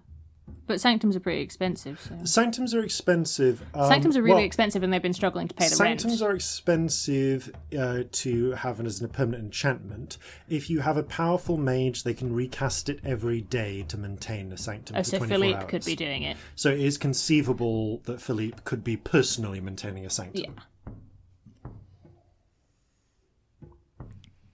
[0.65, 2.17] But sanctums are pretty expensive, so.
[2.23, 3.61] Sanctums are expensive.
[3.73, 6.31] Um, sanctums are really well, expensive and they've been struggling to pay the Sanctums rent.
[6.31, 10.17] are expensive uh, to have as a permanent enchantment.
[10.47, 14.57] If you have a powerful mage, they can recast it every day to maintain a
[14.57, 15.69] sanctum Oh, for so 24 Philippe hours.
[15.69, 16.37] could be doing it.
[16.55, 20.55] So it is conceivable that Philippe could be personally maintaining a sanctum.
[20.55, 21.69] Yeah.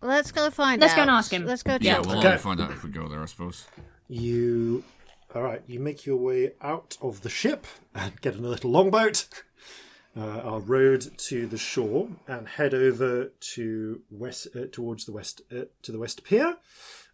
[0.01, 0.97] let's go find Let's out.
[0.97, 1.45] go and ask him.
[1.45, 2.37] Let's go Yeah, we'll to Okay.
[2.37, 3.65] find out if we go there, I suppose.
[4.07, 4.83] You,
[5.35, 5.61] all right.
[5.67, 9.27] You make your way out of the ship and get in a little longboat.
[10.17, 15.43] Uh, are rowed to the shore and head over to west uh, towards the west
[15.51, 16.57] uh, to the west pier,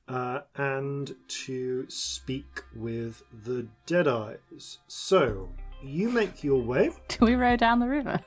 [0.07, 4.77] uh, and to speak with the Deadeyes.
[4.87, 5.49] So
[5.83, 6.91] you make your way.
[7.09, 8.19] Do we row down the river?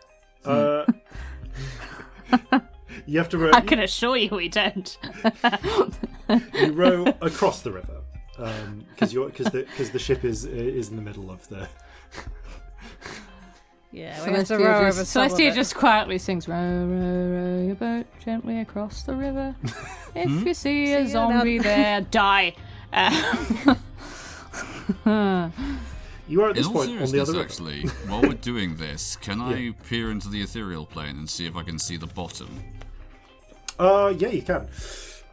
[0.44, 0.84] Uh,
[3.06, 3.50] you have to row.
[3.54, 4.98] I can assure you we don't.
[6.54, 7.97] you row across the river
[8.38, 11.68] because you're because the because the ship is is in the middle of the.
[13.90, 15.54] Yeah, we have to row over some Celestia it.
[15.54, 16.86] just quietly sings, row, row,
[17.56, 19.56] row your boat gently across the river.
[20.14, 22.54] If you see a See you zombie down- there, die.
[25.06, 25.50] Uh,
[26.26, 27.44] You are at In this all point on the seriousness, other river.
[27.44, 31.56] actually, while we're doing this, can I peer into the ethereal plane and see if
[31.56, 32.62] I can see the bottom?
[33.78, 34.68] Uh, yeah, you can.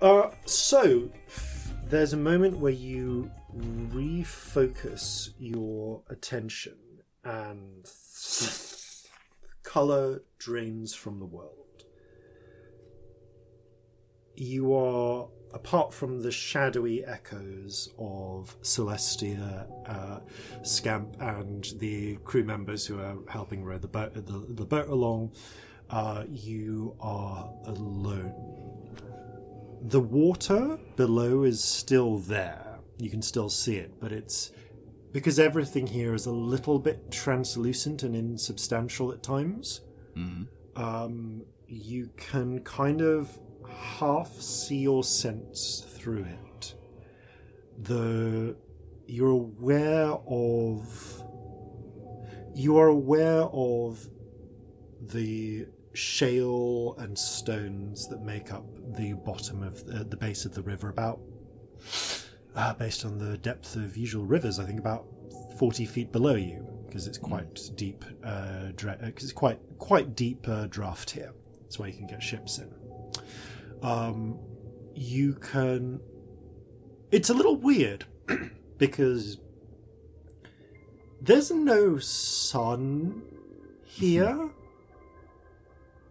[0.02, 1.55] Uh, so f-
[1.88, 6.78] there's a moment where you refocus your attention,
[7.24, 7.86] and
[9.64, 11.52] color drains from the world.
[14.36, 20.20] You are, apart from the shadowy echoes of Celestia, uh,
[20.64, 25.32] Scamp, and the crew members who are helping row the boat, the, the boat along,
[25.90, 28.65] uh, you are alone.
[29.88, 32.80] The water below is still there.
[32.98, 34.52] You can still see it, but it's
[35.12, 39.82] because everything here is a little bit translucent and insubstantial at times.
[40.76, 43.38] Um, you can kind of
[43.70, 46.76] half see or sense through it.
[47.78, 48.56] The
[49.06, 51.24] you're aware of
[52.56, 54.08] you are aware of
[55.00, 60.62] the shale and stones that make up the bottom of the, the base of the
[60.62, 61.20] river about
[62.56, 65.06] uh, based on the depth of usual rivers i think about
[65.58, 70.68] 40 feet below you because it's quite deep uh, because it's quite quite deep uh,
[70.68, 71.34] draft here.
[71.62, 72.74] That's why you can get ships in.
[73.84, 74.40] Um,
[74.94, 76.00] you can
[77.12, 78.06] it's a little weird
[78.78, 79.40] because
[81.22, 83.24] there's no sun
[83.84, 84.52] here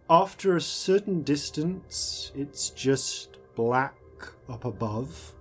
[0.09, 3.95] after a certain distance, it's just black
[4.47, 5.33] up above.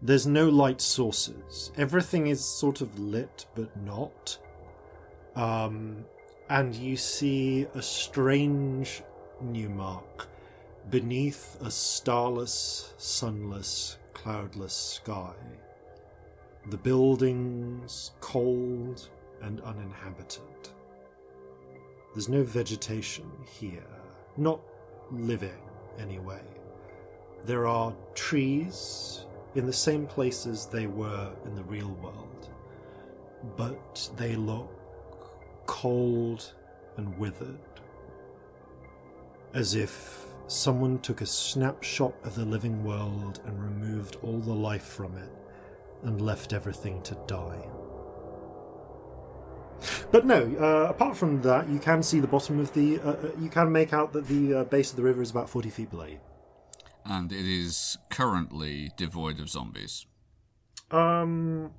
[0.00, 1.72] There's no light sources.
[1.76, 4.38] Everything is sort of lit, but not.
[5.34, 6.04] Um,
[6.48, 9.02] and you see a strange
[9.40, 10.28] Newmark
[10.90, 15.34] beneath a starless, sunless, cloudless sky.
[16.70, 19.08] The buildings cold
[19.42, 20.55] and uninhabited.
[22.16, 23.84] There's no vegetation here.
[24.38, 24.60] Not
[25.12, 25.60] living,
[25.98, 26.40] anyway.
[27.44, 32.48] There are trees in the same places they were in the real world,
[33.58, 34.70] but they look
[35.66, 36.54] cold
[36.96, 37.58] and withered.
[39.52, 44.86] As if someone took a snapshot of the living world and removed all the life
[44.86, 45.30] from it
[46.02, 47.62] and left everything to die.
[50.10, 53.00] But no, uh, apart from that, you can see the bottom of the.
[53.00, 55.48] Uh, uh, you can make out that the uh, base of the river is about
[55.48, 56.18] 40 feet below you.
[57.04, 60.06] And it is currently devoid of zombies.
[60.90, 61.70] Um,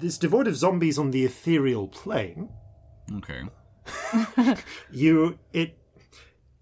[0.00, 2.48] it's devoid of zombies on the ethereal plane.
[3.16, 3.42] Okay.
[4.90, 5.78] you it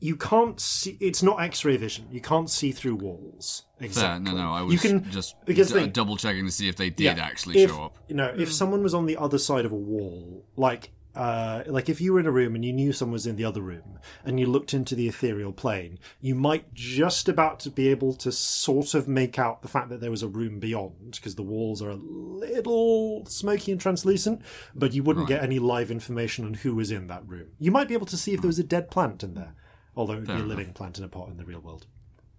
[0.05, 0.99] you can't see.
[1.01, 2.07] It's not X-ray vision.
[2.11, 3.63] You can't see through walls.
[3.91, 4.21] Fair.
[4.21, 4.53] No, no.
[4.53, 7.17] I was you can just because d- they- double checking to see if they did
[7.17, 7.97] Yeah, actually if- show up.
[8.09, 11.89] You know, if someone was on the other side of a wall, like uh, like
[11.89, 13.99] if you were in a room and you knew someone was in the other room,
[14.25, 18.31] and you looked into the ethereal plane, you might just about to be able to
[18.33, 21.81] sort of make out the fact that there was a room beyond, because the walls
[21.81, 24.43] are a little smoky and translucent,
[24.75, 27.49] but you wouldn't get any live information on who was in that room.
[27.59, 29.55] You might be able to see if there was a dead plant in there,
[29.97, 31.87] although it would be a Fair living plant in a pot in the real world.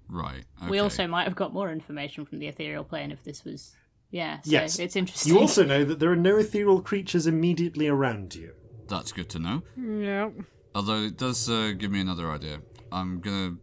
[0.08, 0.44] Right.
[0.70, 3.76] We also might have got more information from the ethereal plane if this was.
[4.12, 5.34] Yeah, so Yes, it's interesting.
[5.34, 8.54] You also know that there are no ethereal creatures immediately around you.
[8.88, 9.64] That's good to know.
[9.76, 10.30] Yeah.
[10.76, 12.60] Although it does uh, give me another idea.
[12.92, 13.56] I'm gonna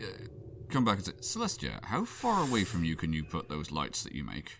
[0.00, 0.04] uh,
[0.70, 4.02] come back and say, Celestia, how far away from you can you put those lights
[4.04, 4.58] that you make?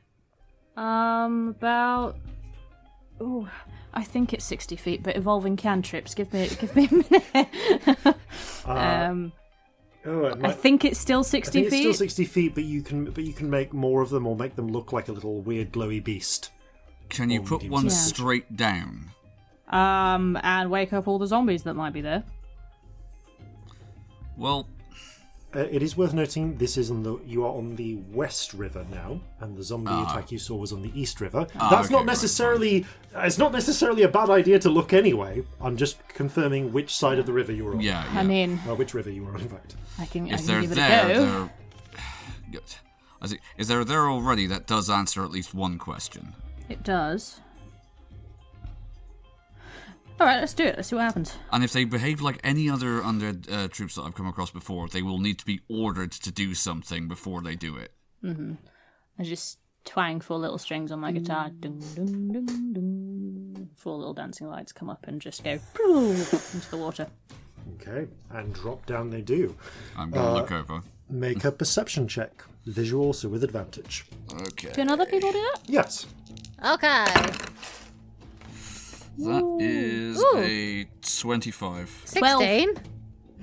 [0.77, 2.19] Um, about.
[3.21, 3.49] Oh,
[3.95, 6.15] I think it's sixty feet, but evolving cantrips.
[6.15, 8.17] Give me, give me a minute.
[8.67, 9.33] um,
[10.05, 11.83] Oh, it I think it's still I sixty think it's feet.
[11.83, 14.57] still sixty feet, but you can but you can make more of them or make
[14.57, 16.51] them look like a little weird glowy beast.
[17.09, 18.07] Can you put one size.
[18.09, 19.11] straight down?
[19.69, 22.25] Um, and wake up all the zombies that might be there.
[24.37, 24.67] Well,
[25.55, 28.87] Uh, it is worth noting this is on the you are on the West River
[28.91, 30.11] now, and the zombie Ah.
[30.11, 31.47] attack you saw was on the East River.
[31.61, 35.43] Ah, That's okay, not right, necessarily it's not necessarily a bad idea to look anyway.
[35.61, 37.81] I'm just confirming which side of the river you were on.
[37.81, 38.21] yeah, yeah.
[38.21, 39.77] I mean, Uh, which river you were on, in fact.
[39.99, 41.27] I can, I can they're give it there, a go.
[41.27, 41.51] they're.
[42.53, 42.75] Good.
[43.21, 43.39] I see.
[43.59, 46.35] There already, that does answer at least one question.
[46.71, 47.41] It does.
[50.23, 50.77] All right, let's do it.
[50.77, 51.37] Let's see what happens.
[51.51, 54.87] And if they behave like any other undead uh, troops that I've come across before,
[54.87, 57.91] they will need to be ordered to do something before they do it.
[58.23, 58.59] Mhm.
[59.19, 61.51] I just twang four little strings on my guitar.
[61.59, 63.71] Dun, dun, dun, dun.
[63.75, 65.51] Four little dancing lights come up and just go
[65.85, 67.09] into the water.
[67.81, 69.57] Okay, and drop down they do.
[69.97, 70.83] I'm gonna Uh, look over.
[71.11, 72.45] Make a perception check.
[72.65, 74.05] Visual also with advantage.
[74.33, 74.71] Okay.
[74.71, 75.59] Can other people do that?
[75.67, 76.07] Yes.
[76.65, 77.07] Okay.
[79.19, 80.39] That is Ooh.
[80.39, 82.03] a 25.
[82.05, 82.75] 16.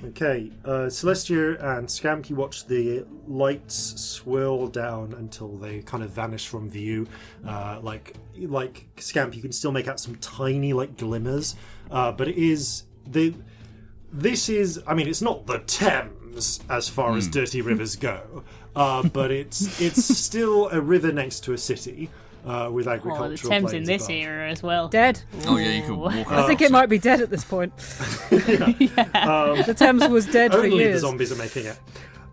[0.06, 6.12] Okay, uh, Celestia and Scamp, you watch the lights swirl down until they kind of
[6.12, 7.06] vanish from view.
[7.46, 11.56] Uh, like, like Scamp, you can still make out some tiny like glimmers,
[11.92, 13.34] uh, but it is the.
[14.12, 18.44] This is, I mean, it's not the Thames as far as dirty rivers go,
[18.76, 22.10] uh, but it's it's still a river next to a city
[22.46, 23.30] uh, with Oh, agricultural.
[23.32, 24.16] the Thames in this above.
[24.16, 24.88] era as well.
[24.88, 25.22] Dead.
[25.46, 27.74] Oh, yeah, you could walk I think it might be dead at this point.
[28.32, 29.64] Yeah.
[29.66, 31.78] the Thames was dead for Only the zombies are making it.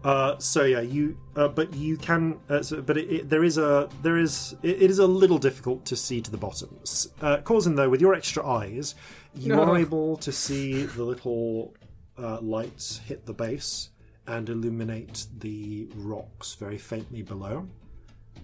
[0.04, 1.16] Uh, so yeah, you.
[1.34, 2.38] Uh, but you can.
[2.48, 3.88] Uh, so, but it, it, there is a.
[4.02, 4.54] There is.
[4.62, 6.76] It, it is a little difficult to see to the bottom.
[6.82, 8.94] S- Uh, causing though, with your extra eyes,
[9.34, 9.62] you Oh.
[9.64, 11.74] are able to see the little
[12.16, 13.90] uh, lights hit the base
[14.28, 17.66] and illuminate the rocks very faintly below.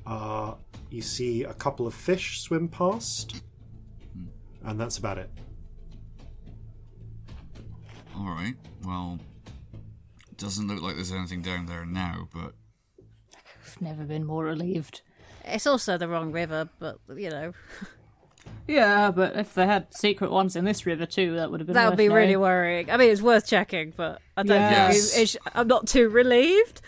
[0.07, 0.55] Uh,
[0.91, 3.43] you see a couple of fish swim past,
[4.65, 5.31] and that's about it.
[8.19, 9.19] Alright, well.
[10.37, 12.53] Doesn't look like there's anything down there now, but.
[13.67, 15.03] I've never been more relieved.
[15.45, 17.53] It's also the wrong river, but, you know,
[18.67, 21.75] Yeah, but if they had secret ones in this river too, that would have been.
[21.75, 22.91] that would worth be really worrying.
[22.91, 25.13] I mean, it's worth checking, but I don't Yes.
[25.13, 26.81] think it's, I'm not too relieved.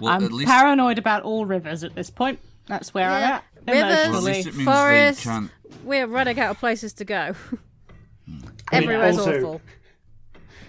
[0.00, 0.50] Well, I'm at least.
[0.50, 2.38] paranoid about all rivers at this point.
[2.66, 4.32] That's where I'm at rivers- well, at emotionally.
[4.34, 5.18] least it means Forest.
[5.24, 5.50] they can't.
[5.84, 7.34] We're running out of places to go.
[8.72, 9.60] Everywhere's also- awful.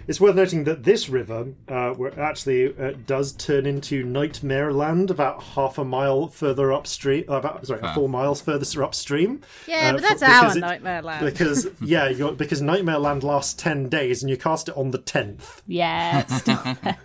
[0.06, 5.42] It's worth noting that this river, uh, actually uh, does turn into Nightmare Land about
[5.42, 7.24] half a mile further upstream.
[7.28, 7.92] Uh, about sorry, Ah.
[7.94, 9.42] four miles further upstream.
[9.66, 11.26] Yeah, uh, but for- that's our because it- nightmare land.
[11.26, 14.98] Because yeah, you're, because Nightmare Land lasts ten days, and you cast it on the
[14.98, 15.60] tenth.
[15.66, 16.22] Yeah.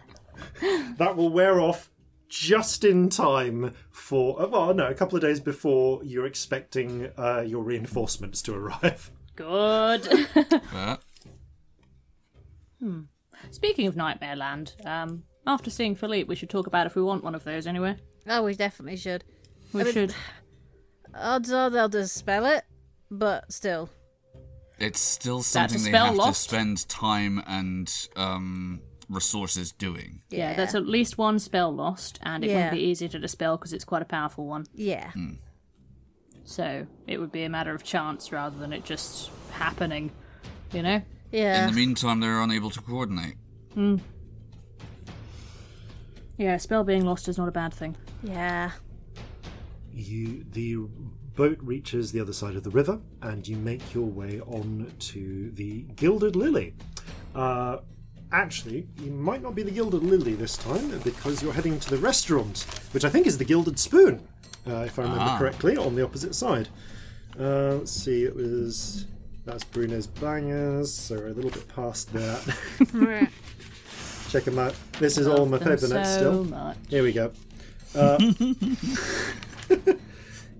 [0.97, 1.89] That will wear off
[2.33, 7.41] just in time for uh, well, no, a couple of days before you're expecting uh,
[7.45, 9.11] your reinforcements to arrive.
[9.35, 10.07] good.
[10.73, 11.01] But,
[13.51, 17.23] Speaking of Nightmare Land, um, after seeing Philippe, we should talk about if we want
[17.23, 17.95] one of those anyway.
[18.27, 19.23] oh, we definitely should.
[19.71, 20.15] We mean- should.
[21.15, 22.63] Odds are they'll dispel it,
[23.11, 23.89] but still.
[24.79, 26.49] it's still That's a something they have lost.
[26.49, 30.21] to spend time and um, resources doing.
[30.29, 32.61] Yeah, that's at least one spell lost, and it Yeah.
[32.61, 34.65] won't be easy to dispel because it's quite a powerful one.
[34.73, 35.11] Yeah.
[36.45, 40.11] So it would be a matter of chance rather than it just happening.
[40.73, 41.01] You know?
[41.31, 41.67] Yeah.
[41.67, 43.35] In the meantime, they're unable to coordinate.
[43.73, 43.97] Hmm.
[46.37, 47.95] Yeah, spell being lost is not a bad thing.
[48.23, 48.71] yeah.
[49.95, 50.75] you the
[51.35, 55.51] boat reaches the other side of the river, and you make your way on to
[55.51, 56.73] the Gilded Lily.
[57.35, 57.77] Uh,
[58.33, 61.97] actually, you might not be the Gilded Lily this time because you're heading to the
[61.97, 64.21] restaurant, which I think is the Gilded Spoon,
[64.67, 65.37] uh, if I remember Ah.
[65.37, 66.67] correctly, on the opposite side.
[67.39, 69.05] Uh, let's see, it was.
[69.45, 72.41] That's Bruno's Bangers, so we're a little bit past that.
[74.29, 74.73] Check them out.
[74.99, 76.43] This is all my Love them paper notes so still.
[76.45, 76.77] much.
[76.89, 77.31] Here we go.
[77.93, 78.17] Uh,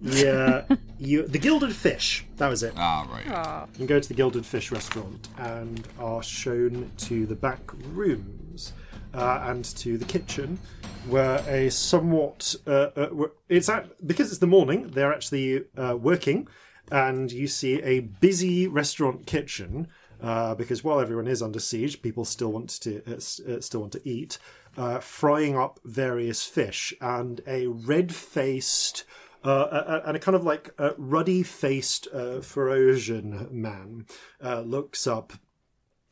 [0.03, 0.65] yeah,
[0.99, 2.25] you the Gilded Fish.
[2.37, 2.73] That was it.
[2.77, 3.67] Ah, right.
[3.73, 7.61] You can go to the Gilded Fish restaurant and are shown to the back
[7.93, 8.73] rooms
[9.13, 10.59] uh, and to the kitchen,
[11.07, 14.89] where a somewhat uh, uh, it's at, because it's the morning.
[14.89, 16.47] They're actually uh, working,
[16.91, 19.87] and you see a busy restaurant kitchen.
[20.21, 23.91] Uh, because while everyone is under siege, people still want to uh, uh, still want
[23.91, 24.37] to eat,
[24.77, 29.03] uh, frying up various fish and a red-faced
[29.45, 34.05] uh, a- a- and a kind of like uh, ruddy-faced uh, Ferosian man
[34.43, 35.33] uh, looks up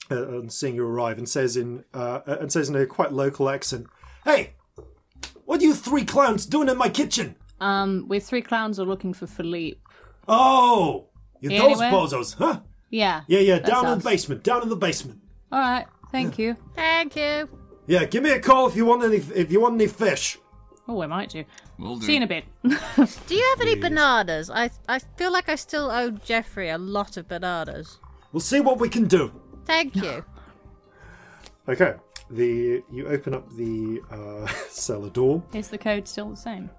[0.09, 3.49] uh, and seeing you arrive and says in uh, and says in a quite local
[3.49, 3.87] accent,
[4.25, 4.53] "Hey,
[5.45, 7.35] what are you three clowns doing in my kitchen?
[7.59, 9.79] Um, we three clowns are looking for Philippe.
[10.27, 11.09] Oh,
[11.39, 11.91] you Yeah, those anywhere?
[11.91, 12.61] bozos, huh?
[12.89, 13.21] Yeah.
[13.27, 15.19] Yeah, yeah, that's down in the basement, down in the basement.
[15.51, 15.85] All right.
[16.11, 16.57] Thank you.
[16.75, 17.47] Thank you.
[17.87, 20.37] Yeah, give me a call if you want any if you want any fish."
[20.91, 21.45] Oh, I might do.
[21.79, 22.05] Will do.
[22.05, 22.43] See you in a bit.
[22.63, 24.49] Do you have any bananas?
[24.49, 27.97] I I feel like I still owe Jeffrey a lot of bananas.
[28.33, 29.31] We'll see what we can do.
[29.65, 30.25] Thank you.
[31.69, 31.93] Okay,
[32.31, 35.43] the you open up the uh, cellar door.
[35.53, 36.71] Is the code still the same?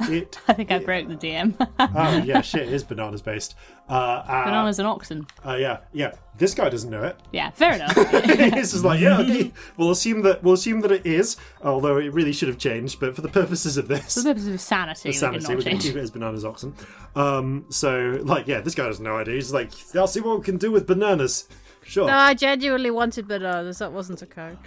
[0.00, 1.54] It I think I broke the DM.
[1.78, 3.54] oh yeah, shit, it is bananas based.
[3.88, 5.26] Uh, uh, Bananas and oxen.
[5.44, 6.12] Uh, yeah, yeah.
[6.36, 7.16] This guy doesn't know it.
[7.32, 7.94] Yeah, fair enough.
[7.94, 9.52] this is like, yeah, okay.
[9.76, 12.98] We'll assume that we'll assume that it is, although it really should have changed.
[12.98, 15.70] But for the purposes of this, For the purposes of sanity, sanity, we we're can
[15.70, 16.74] going to keep it as bananas oxen.
[17.14, 19.34] Um, so like, yeah, this guy has no idea.
[19.34, 21.48] He's like, I'll see what we can do with bananas.
[21.84, 22.08] Sure.
[22.08, 23.78] No, I genuinely wanted bananas.
[23.78, 24.58] That wasn't a code.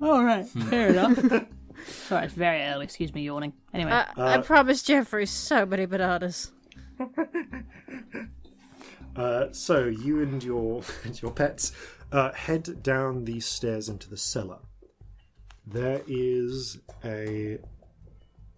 [0.00, 1.46] All right, fair enough.
[1.86, 2.84] Sorry, it's very early.
[2.84, 3.52] Excuse me, yawning.
[3.72, 6.52] Anyway, I, I promised Jeffrey so many bananas.
[9.14, 10.82] Uh, so you and your
[11.22, 11.72] your pets
[12.12, 14.58] uh, head down these stairs into the cellar.
[15.66, 17.58] There is a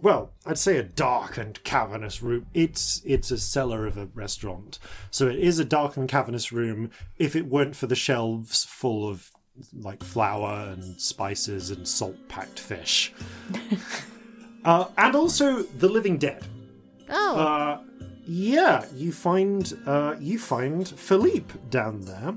[0.01, 2.47] well, I'd say a dark and cavernous room.
[2.55, 4.79] It's it's a cellar of a restaurant,
[5.11, 6.91] so it is a dark and cavernous room.
[7.19, 9.31] If it weren't for the shelves full of
[9.73, 13.13] like flour and spices and salt-packed fish,
[14.65, 16.43] uh, and also the living dead.
[17.09, 17.81] Oh, Uh,
[18.27, 22.35] yeah, you find uh, you find Philippe down there,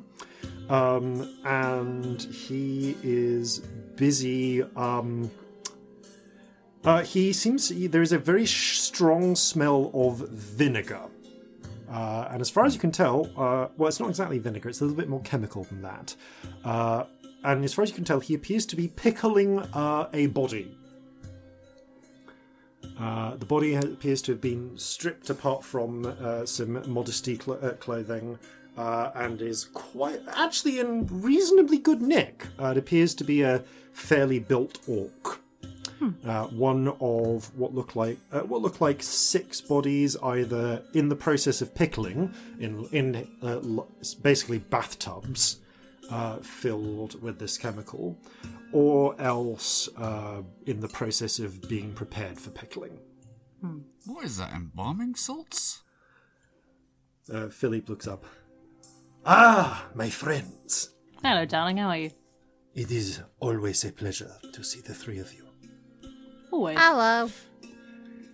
[0.70, 3.60] um, and he is
[3.96, 4.64] busy.
[4.76, 5.32] Um,
[6.84, 11.02] uh, he seems there is a very sh- strong smell of vinegar,
[11.98, 14.82] uh, and as far as you can tell, uh, well, it's not exactly vinegar; it's
[14.82, 16.16] a little bit more chemical than that.
[16.64, 17.06] Uh,
[17.44, 20.78] and as far as you can tell, he appears to be pickling uh, a body.
[23.00, 28.38] Uh, the body appears to have been stripped apart from uh, some modesty cl- clothing
[28.76, 32.46] and is quite actually in reasonably good nick.
[32.60, 35.42] It appears to be a fairly built orc.
[36.26, 41.16] Uh, one of what look like uh, what look like six bodies, either in the
[41.16, 43.60] process of pickling in in uh,
[44.22, 45.58] basically bathtubs
[46.12, 48.16] uh, filled with this chemical,
[48.72, 53.00] or else uh, in the process of being prepared for pickling.
[54.06, 54.54] What is that?
[54.54, 55.82] Embalming salts?
[57.34, 58.24] Uh, Philippe looks up.
[59.26, 60.92] Ah, my friends.
[61.24, 61.78] hello, darling.
[61.78, 62.12] How are you?
[62.76, 65.47] It is always a pleasure to see the three of you.
[66.52, 66.78] Always.
[66.80, 67.30] hello.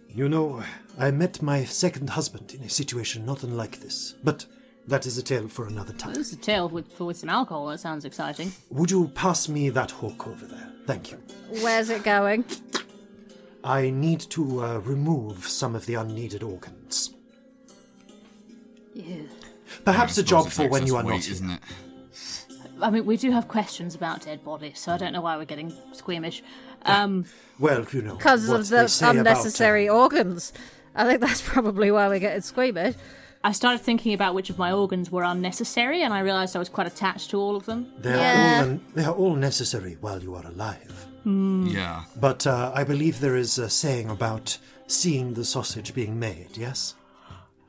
[0.09, 0.63] You know,
[0.99, 4.45] I met my second husband in a situation not unlike this, but
[4.87, 6.13] that is a tale for another time.
[6.13, 7.67] This is a tale with for with some alcohol.
[7.67, 8.51] That sounds exciting.
[8.69, 10.69] Would you pass me that hook over there?
[10.85, 11.17] Thank you.
[11.61, 12.45] Where's it going?
[13.63, 17.11] I need to uh, remove some of the unneeded organs.
[18.93, 19.15] Yeah.
[19.85, 21.23] Perhaps a I suppose job for when you are weight, not.
[21.23, 21.31] here.
[21.33, 21.59] isn't it?
[22.81, 25.45] I mean, we do have questions about dead bodies, so I don't know why we're
[25.45, 26.43] getting squeamish.
[26.85, 27.25] Um,
[27.59, 30.53] Well, you know, Because of the say about, uh, unnecessary organs.
[30.95, 32.95] I think that's probably why we're getting squeamish.
[33.45, 36.69] I started thinking about which of my organs were unnecessary, and I realised I was
[36.69, 37.87] quite attached to all of them.
[37.99, 38.65] they are Yeah.
[38.67, 41.07] all they are all necessary while you are alive.
[41.25, 42.03] Yeah.
[42.19, 44.57] But uh, I believe there is a saying about
[44.87, 46.57] seeing the sausage being made.
[46.57, 46.95] Yes.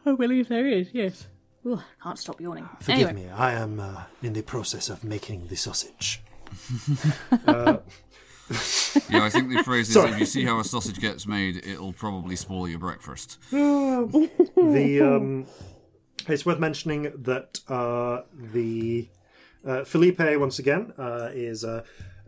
[0.06, 0.88] I believe there is.
[0.92, 1.26] Yes.
[1.66, 2.68] Ooh, can't stop yawning.
[2.80, 6.20] Forgive anyway, me, I am uh, in the process of making the sausage.
[7.46, 7.78] uh,
[9.10, 10.12] Yeah, I think the phrase is Sorry.
[10.12, 13.38] if you see how a sausage gets made, it'll probably spoil your breakfast.
[13.50, 15.46] the um,
[16.28, 19.08] it's worth mentioning that uh, the
[19.66, 21.64] uh, Philippe once again uh, is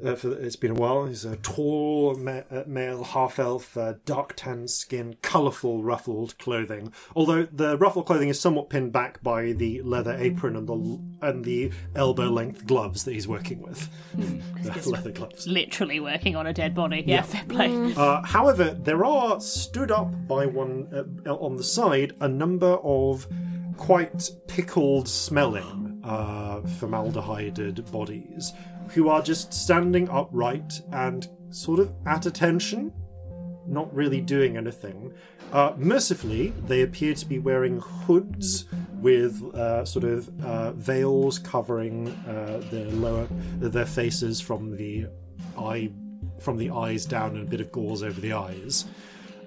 [0.04, 1.06] uh, for, it's been a while.
[1.06, 6.92] He's a tall ma- uh, male half elf, uh, dark tan skin, colourful ruffled clothing.
[7.14, 11.44] Although the ruffled clothing is somewhat pinned back by the leather apron and the and
[11.44, 13.88] the elbow length gloves that he's working with.
[14.14, 15.46] the leather gloves.
[15.46, 17.02] Literally working on a dead body.
[17.06, 17.94] Yeah, fair play.
[17.94, 20.88] Uh, however, there are stood up by one
[21.26, 23.26] uh, on the side a number of
[23.76, 28.52] quite pickled smelling uh, formaldehyded bodies
[28.88, 32.92] who are just standing upright and sort of at attention,
[33.66, 35.12] not really doing anything.
[35.52, 38.66] Uh, mercifully, they appear to be wearing hoods
[39.00, 43.26] with uh, sort of uh, veils covering uh, their lower
[43.58, 45.06] their faces from the
[45.58, 45.90] eye
[46.40, 48.84] from the eyes down and a bit of gauze over the eyes.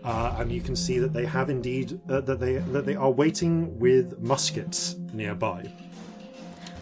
[0.04, 3.12] Uh, and you can see that they have indeed uh, that they that they are
[3.12, 5.70] waiting with muskets nearby,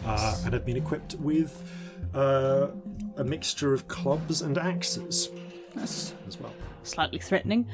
[0.04, 1.68] and have been equipped with
[2.14, 2.68] uh,
[3.16, 5.28] a mixture of clubs and axes
[5.74, 6.52] That's as well.
[6.82, 7.66] slightly threatening.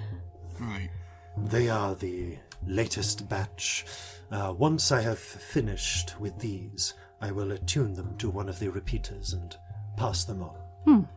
[0.61, 0.91] Right.
[1.37, 3.85] They are the latest batch.
[4.31, 8.69] Uh, once I have finished with these, I will attune them to one of the
[8.69, 9.57] repeaters and
[9.97, 11.09] pass them on.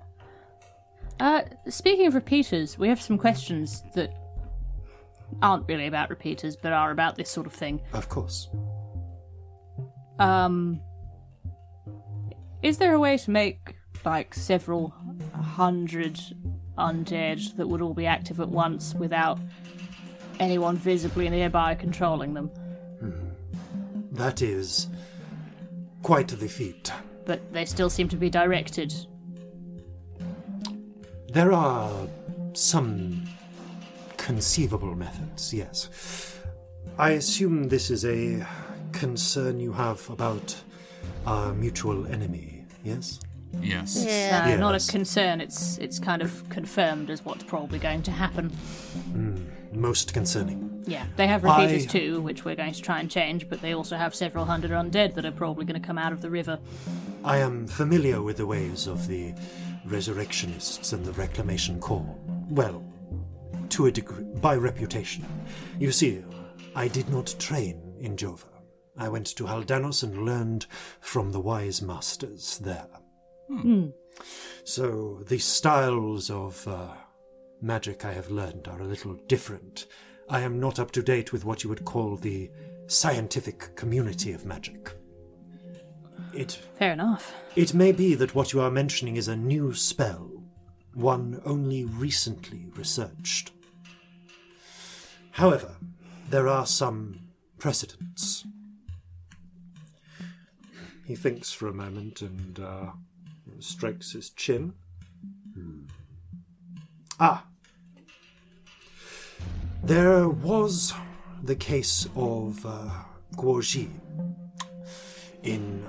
[1.19, 4.13] Uh, speaking of repeaters, we have some questions that
[5.41, 7.81] aren't really about repeaters, but are about this sort of thing.
[7.93, 8.49] Of course.
[10.19, 10.79] Um,
[12.67, 14.93] is there a way to make like several
[15.33, 16.19] hundred
[16.77, 19.39] undead that would all be active at once without
[20.41, 22.47] anyone visibly nearby controlling them?
[22.99, 23.29] Hmm.
[24.11, 24.89] That is
[26.03, 26.91] quite the feat.
[27.25, 28.93] But they still seem to be directed.
[31.29, 32.07] There are
[32.51, 33.23] some
[34.17, 36.37] conceivable methods, yes.
[36.97, 38.45] I assume this is a
[38.91, 40.55] concern you have about
[41.25, 42.56] our mutual enemy,
[42.87, 43.19] yes?
[43.61, 44.03] Yes.
[44.05, 44.53] Yeah.
[44.53, 45.41] Uh, Not a concern.
[45.41, 48.51] It's it's kind of confirmed as what's probably going to happen.
[49.73, 50.83] Most concerning.
[50.87, 53.49] Yeah, they have repeaters I- too, which we're going to try and change.
[53.49, 56.21] But they also have several hundred undead that are probably going to come out of
[56.21, 56.59] the river.
[57.23, 59.33] I am familiar with the ways of the
[59.85, 62.15] resurrectionists and the reclamation corps.
[62.49, 62.83] Well,
[63.69, 65.25] to a degree, by reputation.
[65.79, 66.23] You see,
[66.75, 68.45] I did not train in Jova.
[68.97, 70.65] I went to Haldanos and learned
[70.99, 72.87] from the wise masters there.
[74.63, 76.89] So the styles of uh,
[77.61, 79.85] magic I have learned are a little different.
[80.29, 82.51] I am not up to date with what you would call the
[82.87, 84.91] scientific community of magic.
[86.33, 87.33] It Fair enough.
[87.55, 90.43] it may be that what you are mentioning is a new spell,
[90.93, 93.51] one only recently researched.
[95.31, 95.75] However,
[96.29, 97.19] there are some
[97.59, 98.45] precedents.
[101.07, 102.91] He thinks for a moment and uh,
[103.59, 104.73] strokes his chin.
[105.53, 105.83] Hmm.
[107.17, 107.45] Ah!
[109.83, 110.93] There was
[111.41, 112.89] the case of uh,
[113.37, 113.89] Guoji
[115.43, 115.87] in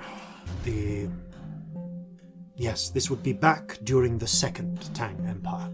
[0.63, 1.09] the
[2.55, 5.71] Yes, this would be back during the Second Tang Empire.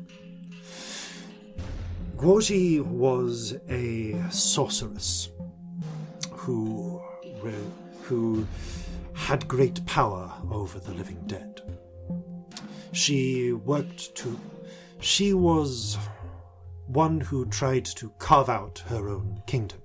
[2.17, 5.31] Guoji was a sorceress
[6.31, 7.03] who
[8.03, 8.47] who
[9.15, 11.61] had great power over the living dead.
[12.93, 14.39] She worked to
[15.01, 15.99] she was
[16.87, 19.81] one who tried to carve out her own kingdom.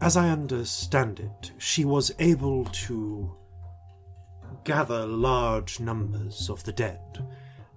[0.00, 3.36] As I understand it, she was able to
[4.64, 7.24] gather large numbers of the dead,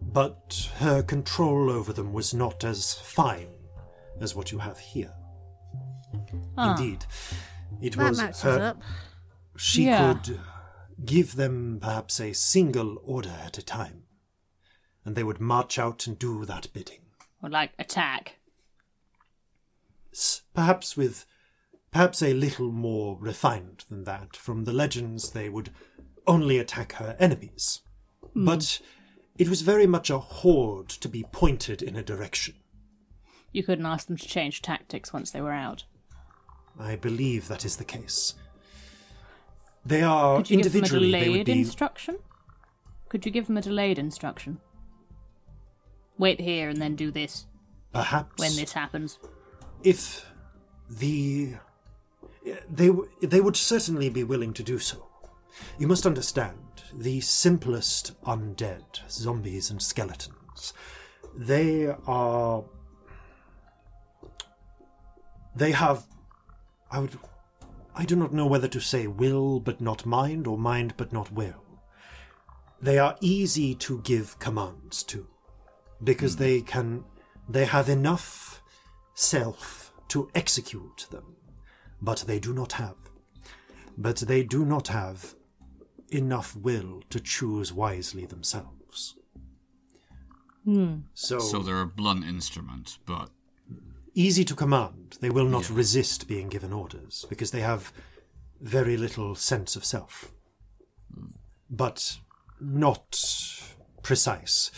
[0.01, 3.49] but her control over them was not as fine
[4.20, 5.13] as what you have here.
[6.57, 6.72] Ah.
[6.72, 7.05] Indeed,
[7.82, 8.61] it That was matches her.
[8.61, 8.82] up.
[9.57, 10.13] She Yeah.
[10.13, 10.39] could
[11.03, 14.03] give them perhaps a single order at a time,
[15.03, 17.01] and they would march out and do that bidding.
[17.41, 18.39] Or like attack.
[20.53, 21.26] Perhaps with
[21.91, 24.36] perhaps a little more refined than that.
[24.36, 25.71] From the legends, they would
[26.28, 27.82] only attack her enemies.
[28.34, 28.45] Hmm.
[28.45, 28.82] But
[29.38, 32.55] it was very much a horde to be pointed in a direction.
[33.51, 35.86] You couldn't ask them to change tactics once they were out.
[36.80, 38.36] I believe that is the case.
[39.86, 42.17] They are Could you give them a individually delayed be instruction?
[43.09, 44.59] Could you give them a delayed instruction?
[46.17, 47.45] Wait here and then do this
[47.93, 49.19] perhaps when this happens.
[49.84, 50.26] if
[50.89, 51.55] the
[52.69, 52.89] they
[53.21, 55.07] they would certainly be willing to do so.
[55.80, 60.73] You must understand, the simplest undead, zombies and skeletons.
[61.36, 62.63] They are.
[65.55, 66.05] They have.
[66.96, 67.20] I would.
[67.93, 71.30] I do not know whether to say will but not mind or mind but not
[71.30, 71.64] will.
[72.82, 75.28] They are easy to give commands to
[76.02, 76.43] because hmm.
[76.43, 77.04] they can.
[77.50, 78.62] They have enough
[79.14, 81.36] self to execute them,
[82.02, 82.96] but they do not have.
[83.98, 85.36] But they do not have
[86.10, 89.16] enough will to choose wisely themselves.
[90.64, 91.00] Hmm.
[91.14, 93.30] So, So they're a blunt instrument, but
[94.16, 95.18] easy to command.
[95.22, 97.93] They will not resist being given orders because they have
[98.59, 100.32] very little sense of self.
[101.13, 101.28] Hmm.
[101.70, 102.18] But
[102.59, 103.20] not
[104.01, 104.72] precise.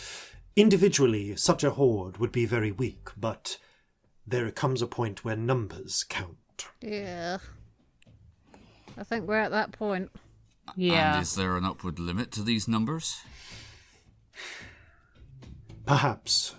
[0.56, 3.58] Individually, such a horde would be very weak, but
[4.26, 6.66] there comes a point where numbers count.
[6.80, 7.38] Yeah.
[8.96, 10.10] I think we're at that point.
[10.76, 11.14] Yeah.
[11.14, 13.20] and is there an upward limit to these numbers?
[15.86, 16.54] Perhaps.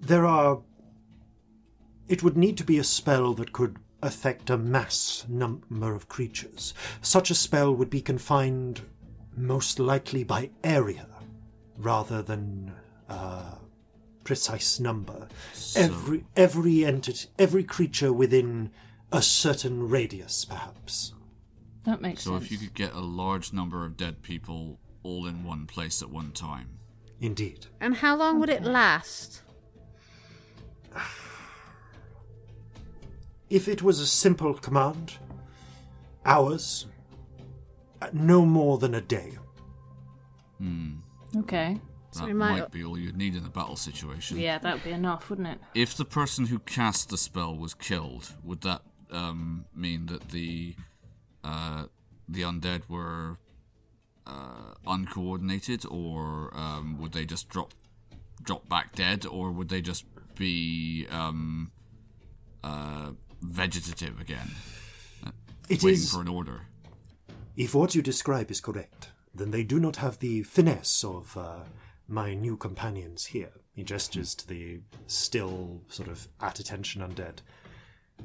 [0.00, 0.60] There are.
[2.10, 6.74] It would need to be a spell that could affect a mass number of creatures.
[7.00, 8.80] Such a spell would be confined
[9.36, 11.06] most likely by area
[11.78, 12.72] rather than
[13.08, 13.54] uh,
[14.24, 15.28] precise number.
[15.76, 18.70] Every every entity, every creature within
[19.12, 21.14] a certain radius, perhaps.
[21.84, 22.42] that makes So sense.
[22.42, 26.02] So if you could get a large number of dead people all in one place
[26.02, 26.80] at one time.
[27.20, 27.66] Indeed.
[27.80, 29.42] And how long would it last?
[33.50, 35.14] If it was a simple command,
[36.24, 36.86] hours,
[38.00, 39.32] uh, no more than a day.
[41.36, 41.80] Okay.
[42.14, 42.60] That we might...
[42.60, 44.38] might- be all you'd need in a battle situation.
[44.38, 45.58] Yeah, that would be enough, wouldn't it?
[45.74, 50.74] If the person who cast the spell was killed, would that um, mean that the
[51.42, 51.84] uh,
[52.28, 53.38] the undead were
[54.26, 57.72] uh, uncoordinated, or um, would they just drop
[58.42, 60.04] drop back dead, or would they just
[60.36, 61.70] be um,
[62.64, 63.10] uh,
[63.40, 64.50] vegetative again,
[65.68, 66.12] It waiting is.
[66.12, 66.62] for an order?
[67.56, 71.60] If what you describe is correct, then they do not have the finesse of uh,
[72.08, 73.52] my new companions here.
[73.74, 77.38] He gestures to the still sort of at attention undead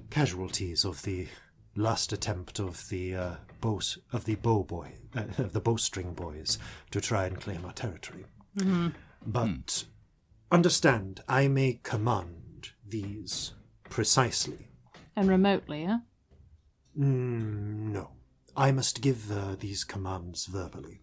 [0.10, 1.28] casualties of the
[1.76, 3.80] last attempt of the uh, bow
[4.12, 6.58] of the bow boy uh, of the bowstring boys
[6.92, 8.26] to try and claim our territory.
[9.26, 9.86] But
[10.52, 13.54] understand, I may command these
[13.90, 14.70] precisely.
[15.16, 16.00] And remotely, yeah?
[16.98, 18.12] Mm, no,
[18.56, 21.02] I must give uh, these commands verbally.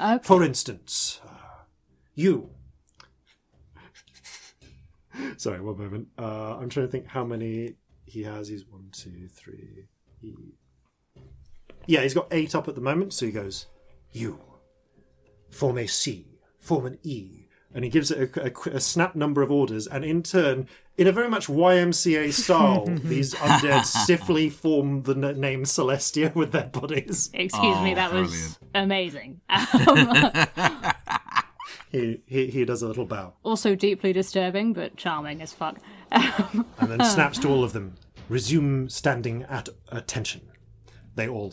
[0.00, 0.22] Okay.
[0.22, 1.64] For instance, uh,
[2.14, 2.50] you.
[5.36, 6.08] Sorry, one moment.
[6.18, 8.48] Uh, I'm trying to think how many he has.
[8.48, 9.86] He's one, two, three.
[10.20, 10.34] He...
[11.86, 13.12] Yeah, he's got eight up at the moment.
[13.12, 13.66] So he goes,
[14.12, 14.40] "You
[15.50, 19.42] form a C, form an E," and he gives it a, a- a snap number
[19.42, 19.86] of orders.
[19.86, 25.40] And in turn, in a very much YMCA style, these undead stiffly form the n-
[25.40, 27.30] name Celestia with their bodies.
[27.34, 29.40] Excuse me, Oh, that was amazing.
[31.90, 33.34] He, he he does a little bow.
[33.44, 35.78] also deeply disturbing, but charming as fuck.
[36.10, 37.94] and then snaps to all of them.
[38.28, 40.40] Resume standing at attention.
[41.14, 41.52] They all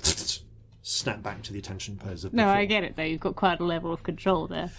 [0.82, 2.56] snap back to the attention pose of No, before.
[2.58, 3.04] I get it though.
[3.04, 4.72] You've got quite a level of control there.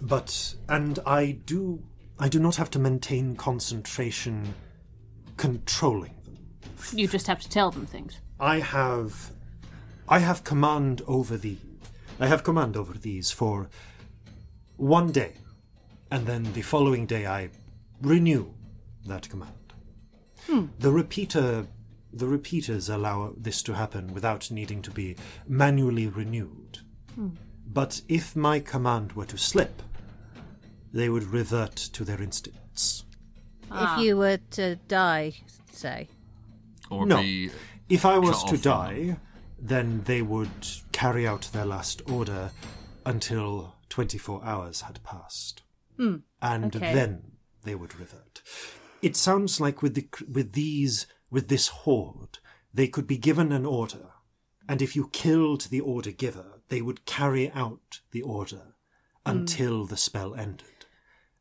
[0.00, 1.82] But and I do
[2.18, 4.54] I do not have to maintain concentration
[5.36, 6.38] controlling them.
[6.92, 8.18] You just have to tell them things.
[8.40, 9.32] I have
[10.08, 11.56] I have command over the
[12.18, 13.68] I have command over these for
[14.76, 15.32] one day,
[16.10, 17.50] and then the following day I
[18.00, 18.52] renew
[19.06, 19.52] that command.
[20.46, 20.66] Hmm.
[20.78, 21.66] The repeater
[22.12, 26.78] the repeaters allow this to happen without needing to be manually renewed.
[27.14, 27.30] Hmm.
[27.66, 29.82] But if my command were to slip,
[30.92, 33.04] they would revert to their instincts.
[33.64, 34.00] If ah.
[34.00, 35.34] you were to die,
[35.72, 36.08] say.
[36.90, 37.20] Or No.
[37.20, 37.50] be
[37.88, 39.16] If I was to off from die,
[39.58, 42.50] then they would carry out their last order
[43.04, 45.62] until 24 hours had passed.
[45.96, 46.16] Hmm.
[46.40, 46.94] And okay.
[46.94, 47.22] then
[47.64, 48.42] they would revert.
[49.02, 52.38] It sounds like with the with these with this horde,
[52.72, 54.10] they could be given an order,
[54.68, 58.74] and if you killed the order giver, they would carry out the order
[59.24, 59.30] hmm.
[59.32, 60.75] until the spell ended.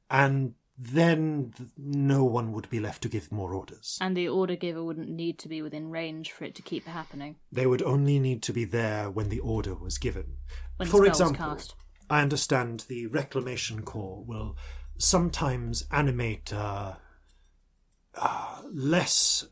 [0.10, 3.98] And then no one would be left to give more orders.
[4.02, 7.38] And the order giver wouldn't need to be within range for it to keep happening.
[7.52, 10.38] They would only need to be there when the order was given.
[10.78, 11.76] When For example, cast.
[12.10, 14.58] I understand the Reclamation Corps will
[14.98, 16.96] sometimes animate uh,
[18.16, 19.48] uh, less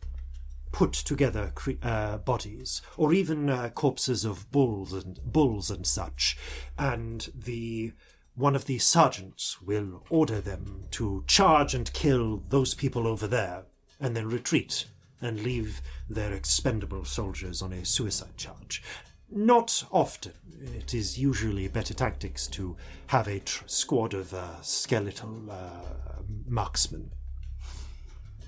[0.72, 6.38] put together cre- uh, bodies, or even uh, corpses of bulls and bulls and such,
[6.78, 7.94] and the
[8.36, 13.64] one of the sergeants will order them to charge and kill those people over there,
[14.00, 14.86] and then retreat
[15.22, 18.84] and leave their expendable soldiers on a suicide charge.
[19.30, 20.34] Not often.
[20.76, 22.76] It is usually better tactics to
[23.08, 27.12] have a tr- squad of uh, skeletal uh, marksmen,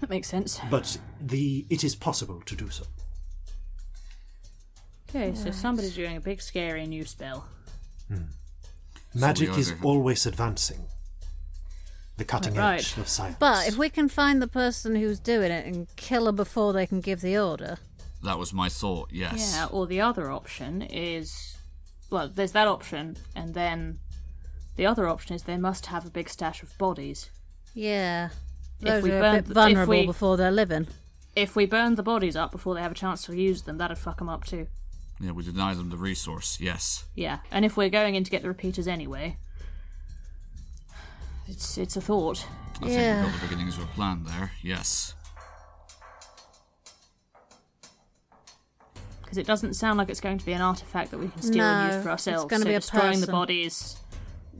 [0.02, 0.60] That makes sense.
[0.70, 2.84] but the it is possible to do so.
[5.10, 7.46] Okay, so somebody's doing a big scary new spell.
[9.20, 10.86] Magic we is either- always advancing.
[12.18, 12.80] The cutting Right.
[12.80, 13.36] edge of science.
[13.40, 16.86] But if we can find the person who's doing it and kill her before they
[16.88, 17.78] can give the order.
[18.24, 19.10] That was my thought.
[19.12, 19.54] Yes.
[19.54, 21.58] Yeah, or the other option is
[22.10, 24.00] well, there's that option, and then
[24.76, 27.30] the other option is they must have a big stash of bodies.
[27.74, 28.30] Yeah.
[28.80, 30.88] If Those we are a burn- bit if vulnerable we- before they're living.
[31.36, 33.98] If we burn the bodies up before they have a chance to use them, that'd
[33.98, 34.68] fuck them up too.
[35.20, 36.60] Yeah, we deny them the resource.
[36.60, 37.06] Yes.
[37.16, 39.38] Yeah, and if we're going in to get the repeaters anyway,
[41.48, 42.46] it's it's a thought.
[42.82, 43.22] I Yeah.
[43.22, 44.52] think we've got the beginnings of a plan there.
[44.62, 45.14] Yes.
[49.22, 51.58] Because it doesn't sound like it's going to be an artifact that we can steal
[51.58, 52.44] No, and use for ourselves.
[52.44, 53.98] It's gonna so be a destroying the bodies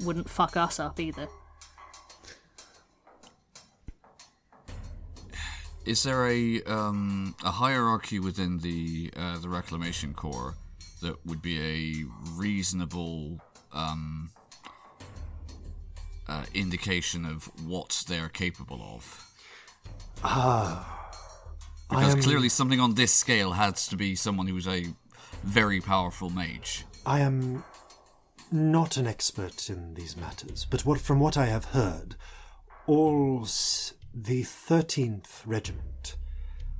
[0.02, 1.28] wouldn't fuck us up either.
[5.86, 10.56] Is there a um, a hierarchy within the uh, the reclamation corps
[11.02, 13.40] that would be a reasonable
[13.72, 14.32] um,
[16.28, 19.28] uh, indication of what they're capable of?
[20.24, 20.84] I
[21.90, 24.88] Because am, clearly, something on this scale has to be someone who's a
[25.44, 26.86] very powerful mage.
[27.06, 27.64] I am
[28.52, 32.16] not an expert in these matters, but what, from what I have heard,
[32.88, 36.16] all s- the Thirteenth Regiment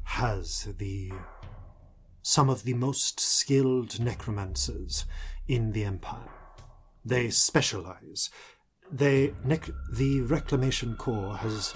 [0.04, 1.12] has the
[2.22, 5.06] some of the most skilled necromancers
[5.46, 6.32] in the Empire.
[7.04, 8.30] They specialize.
[8.90, 11.74] They nec- the Reclamation Corps has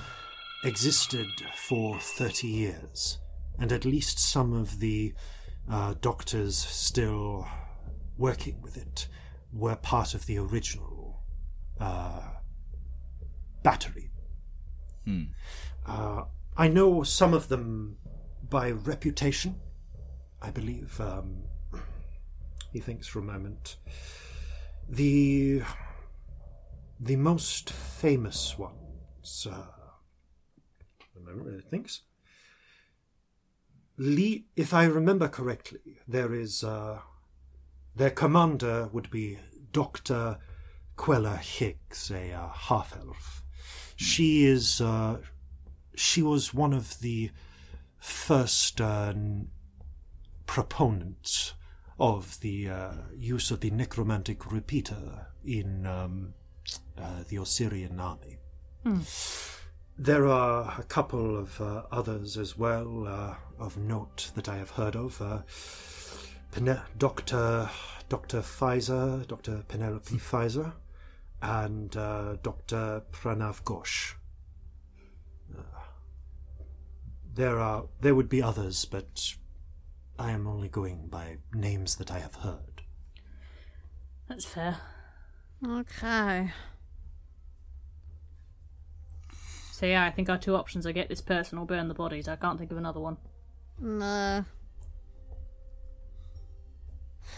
[0.64, 1.28] existed
[1.68, 3.18] for thirty years,
[3.60, 5.14] and at least some of the
[5.70, 7.46] uh, doctors still
[8.18, 9.10] working with it
[9.52, 11.22] were part of the original
[11.82, 12.22] uh,
[13.62, 14.09] battery.
[15.86, 16.24] Uh,
[16.58, 17.98] I know some of them
[18.48, 19.56] by reputation.
[20.42, 21.00] I believe.
[21.02, 21.44] Um,
[22.74, 23.78] he thinks for a moment.
[24.88, 25.62] The
[27.00, 29.48] the most famous ones.
[29.50, 29.66] Uh,
[31.16, 32.02] a moment, he thinks.
[33.98, 37.00] Lee, if I remember correctly, there is uh,
[37.96, 39.40] their commander would be
[39.72, 40.38] Doctor
[40.96, 43.44] Quella Higgs, a uh, half elf.
[44.02, 45.18] She is uh,
[45.94, 47.32] she was one of the
[47.98, 49.14] first uh,
[50.46, 51.54] proponents
[52.00, 56.34] of the uh, use of the necromantic repeater in um,
[56.98, 58.38] uh, the Osirian army.
[59.98, 64.70] There are a couple of uh, others as well uh, of note that I have
[64.72, 65.22] heard of.
[65.22, 65.42] Uh,
[66.54, 67.70] Pene- Dr.
[68.08, 68.40] Dr.
[68.42, 69.64] Pfizer, Dr.
[69.68, 70.72] Penelope Pfizer,
[71.42, 73.04] and uh, Dr.
[73.12, 74.14] Pranav Ghosh.
[75.58, 75.62] Uh,
[77.34, 79.34] there are there would be others, but
[80.18, 82.82] I am only going by names that I have heard.
[84.28, 84.78] That's fair.
[85.66, 86.52] Okay.
[89.72, 92.28] So yeah, I think our two options are get this person or burn the bodies.
[92.28, 93.18] I can't think of another one.
[93.80, 94.44] No.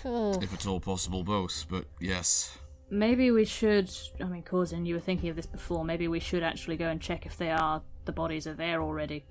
[0.03, 1.65] Oh, If at all possible, both.
[1.69, 2.57] But yes.
[2.91, 3.89] Maybe we should.
[4.19, 5.85] I mean, Corzin, you were thinking of this before.
[5.85, 9.23] Maybe we should actually go and check if they are the bodies are there already.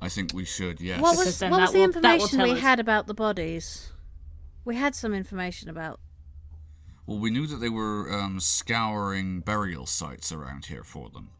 [0.00, 1.00] I think we should, yes.
[1.00, 2.60] what was what was the will- information we us.
[2.60, 3.92] had about the bodies?
[4.64, 5.98] We had some information about.
[7.06, 11.30] Well, we knew that they were um, scouring burial sites around here for them.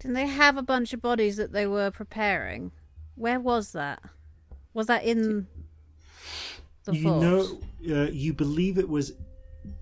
[0.00, 2.72] Didn't they have a bunch of bodies that they were preparing?
[3.14, 4.02] Where was that?
[4.74, 5.46] Was that in
[6.84, 7.22] the you fort?
[7.22, 9.12] know, uh, you believe it was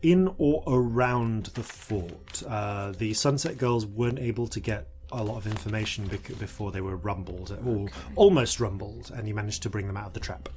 [0.03, 2.43] in or around the fort.
[2.47, 6.81] Uh, the Sunset Girls weren't able to get a lot of information bec- before they
[6.81, 10.49] were rumbled, or almost rumbled, and you managed to bring them out of the trap.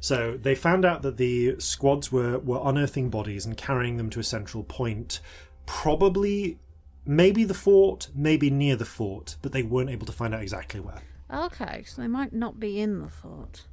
[0.00, 4.20] So they found out that the squads were, were unearthing bodies and carrying them to
[4.20, 5.20] a central point,
[5.66, 6.58] probably,
[7.04, 10.80] maybe the fort, maybe near the fort, but they weren't able to find out exactly
[10.80, 11.02] where.
[11.30, 13.66] Okay, so they might not be in the fort.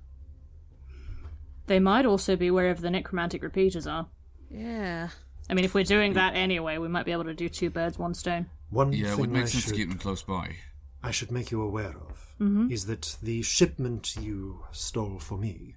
[1.67, 4.07] They might also be wherever the necromantic repeaters are.
[4.49, 5.09] Yeah.
[5.49, 7.97] I mean, if we're doing that anyway, we might be able to do two birds,
[7.97, 8.47] one stone.
[8.69, 10.55] One Yeah, it thing would make I sense to should- keep them close by.
[11.01, 12.25] I should make you aware of
[12.71, 15.75] is that the shipment you stole for me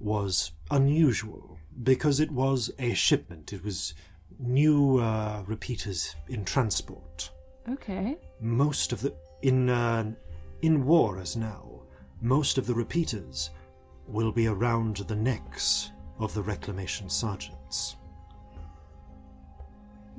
[0.00, 3.52] was unusual because it was a shipment.
[3.52, 3.94] It was
[4.40, 7.30] new uh, repeaters in transport.
[7.68, 8.16] Okay.
[8.40, 10.12] Most of the in uh,
[10.62, 11.82] in war as now,
[12.20, 13.50] most of the repeaters
[14.08, 17.96] will be around the necks of the reclamation sergeants,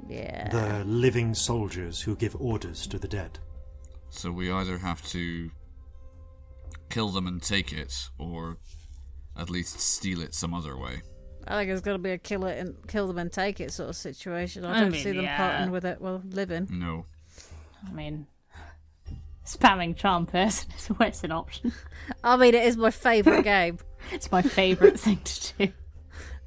[0.08, 0.50] Yeah.
[0.50, 3.40] the living soldiers who give orders to the dead.
[4.10, 5.50] So we either have to
[6.90, 8.58] kill them and take it, or
[9.38, 11.02] at least steal it some other way.
[11.48, 13.72] I think it's got to be a kill it and kill them and take it
[13.72, 14.66] sort of situation.
[14.66, 15.38] I I don't mean, see them yeah.
[15.38, 16.68] parting with it while living.
[16.70, 17.06] No.
[17.88, 18.28] I mean,
[19.46, 21.72] spamming charm person is always an option.
[22.24, 23.80] I mean, it is my favourite game.
[24.12, 25.74] It's my favourite thing to do.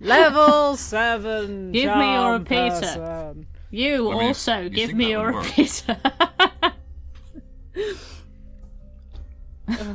[0.01, 1.73] Level seven.
[1.73, 2.71] Give me your repeater.
[2.81, 3.47] person.
[3.71, 5.97] You I mean, also you give me your repeater.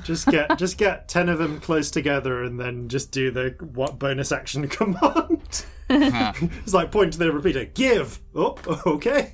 [0.04, 4.00] Just get just get ten of them close together and then just do the what
[4.00, 5.64] bonus action command.
[5.89, 7.66] it's like point to the repeater.
[7.66, 8.20] Give.
[8.34, 9.34] Oh, okay.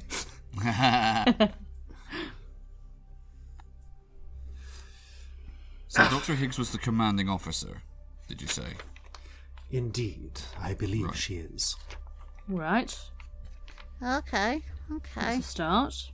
[5.87, 6.35] So Dr.
[6.35, 7.81] Higgs was the commanding officer,
[8.27, 8.73] did you say?
[9.71, 11.75] Indeed, I believe she is.
[12.47, 12.97] right.
[14.03, 14.61] Okay.
[14.91, 15.21] Okay.
[15.21, 16.11] That's a start.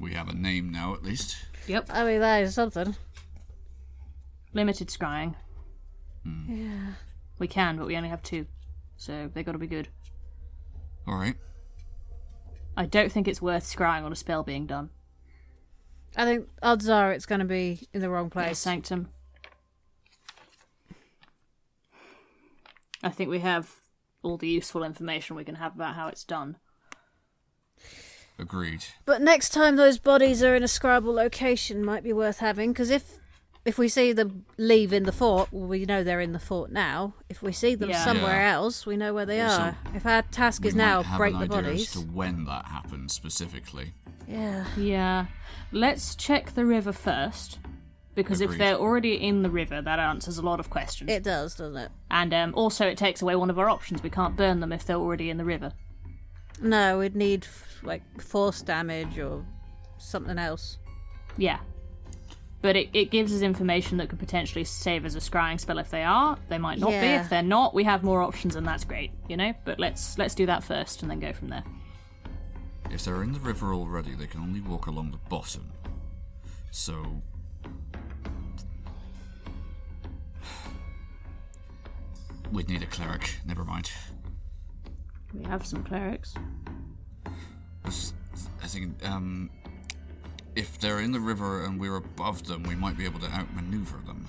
[0.00, 1.36] We have a name now, at least.
[1.68, 1.86] Yep.
[1.90, 2.96] I mean, that is something.
[4.52, 5.34] Limited scrying.
[6.24, 6.52] Hmm.
[6.52, 6.92] Yeah.
[7.38, 8.46] We can, but we only have two.
[8.96, 9.88] So they gotta be good.
[11.06, 11.36] Alright.
[12.76, 14.90] I don't think it's worth scrying on a spell being done.
[16.16, 18.58] I think odds are it's going to be in the wrong Yes, place.
[18.58, 19.08] Sanctum.
[23.02, 23.70] I think we have
[24.22, 26.56] all the useful information we can have about how it's done.
[28.38, 28.84] Agreed.
[29.04, 32.90] But next time those bodies are in a scryable location, might be worth having because
[32.90, 33.18] if
[33.64, 36.72] if we see them leave in the fort, well, we know they're in the fort
[36.72, 37.14] now.
[37.28, 38.04] If we see them Yeah.
[38.04, 38.54] somewhere Yeah.
[38.54, 39.76] else, we know where they Also, are.
[39.94, 42.44] If our task is now might have break an the idea bodies, as to when
[42.46, 43.94] that happens specifically.
[44.26, 45.26] yeah, Yeah.
[45.70, 47.60] Let's check the river first.
[48.14, 51.10] Because if they're already in the river, that answers a lot of questions.
[51.10, 51.90] it does, doesn't it?
[52.10, 54.02] And um, also, it takes away one of our options.
[54.02, 55.72] We can't burn them if they're already in the river.
[56.60, 57.46] No, we'd need
[57.82, 59.44] like force damage or
[59.96, 60.78] something else.
[61.38, 61.60] Yeah.
[62.60, 65.90] But it, it gives us information that could potentially save us a scrying spell if
[65.90, 66.38] they are.
[66.48, 66.96] They might not be.
[66.96, 69.52] If they're not, we have more options, and that's great, you know.
[69.64, 71.64] But let's let's do that first, and then go from there.
[72.90, 75.72] If they're in the river already, they can only walk along the bottom.
[76.70, 77.22] So.
[82.52, 83.36] We'd need a cleric.
[83.44, 83.90] Never mind.
[85.34, 86.34] We have some clerics.
[87.26, 87.90] I
[88.62, 89.50] I think, um.
[90.54, 93.96] If they're in the river and we're above them, we might be able to outmaneuver
[94.06, 94.28] them.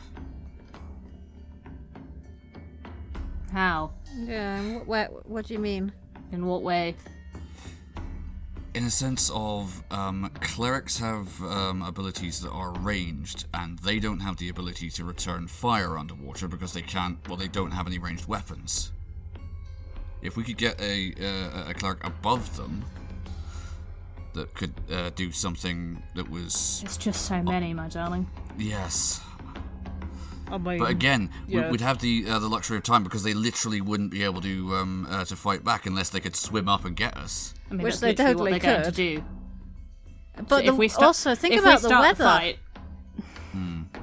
[3.51, 3.91] How?
[4.15, 5.91] Yeah, what, what, what do you mean?
[6.31, 6.95] In what way?
[8.73, 14.21] In a sense of, um, clerics have um, abilities that are ranged, and they don't
[14.21, 17.19] have the ability to return fire underwater because they can't.
[17.27, 18.91] Well, they don't have any ranged weapons.
[20.23, 22.83] If we could get a uh, a cleric above them
[24.33, 28.27] that could uh, do something that was It's just so many, my darling.
[28.57, 29.21] yes,
[30.53, 31.69] I mean, but again, we- yeah.
[31.71, 34.75] we'd have the uh, the luxury of time because they literally wouldn't be able to
[34.75, 37.53] um, uh, to fight back unless they could swim up and get us.
[37.69, 38.95] I mean, Which that's they literally totally what they're going to could.
[40.37, 40.45] do.
[40.47, 42.23] but if the- we start, also think if about we the start weather.
[42.23, 42.59] fight,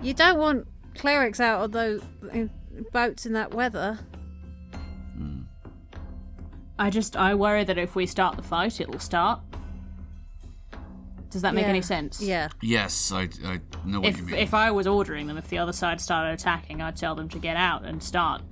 [0.02, 2.50] You don't want clerics out of those in
[2.92, 3.98] boats in that weather.
[6.78, 9.40] I just I worry that if we start the fight, it will start.
[11.30, 11.68] Does that make Yeah.
[11.70, 12.20] any sense?
[12.20, 12.48] Yeah.
[12.60, 14.34] Yes, I, I know what you If mean.
[14.34, 17.38] if I was ordering them, if the other side started attacking, I'd tell them to
[17.38, 18.42] get out and start.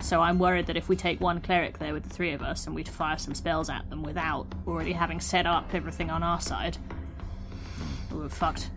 [0.00, 2.66] So I'm worried that if we take one cleric there with the three of us
[2.66, 6.40] and we fire some spells at them without already having set up everything on our
[6.40, 6.76] side,
[8.12, 8.70] we're fucked.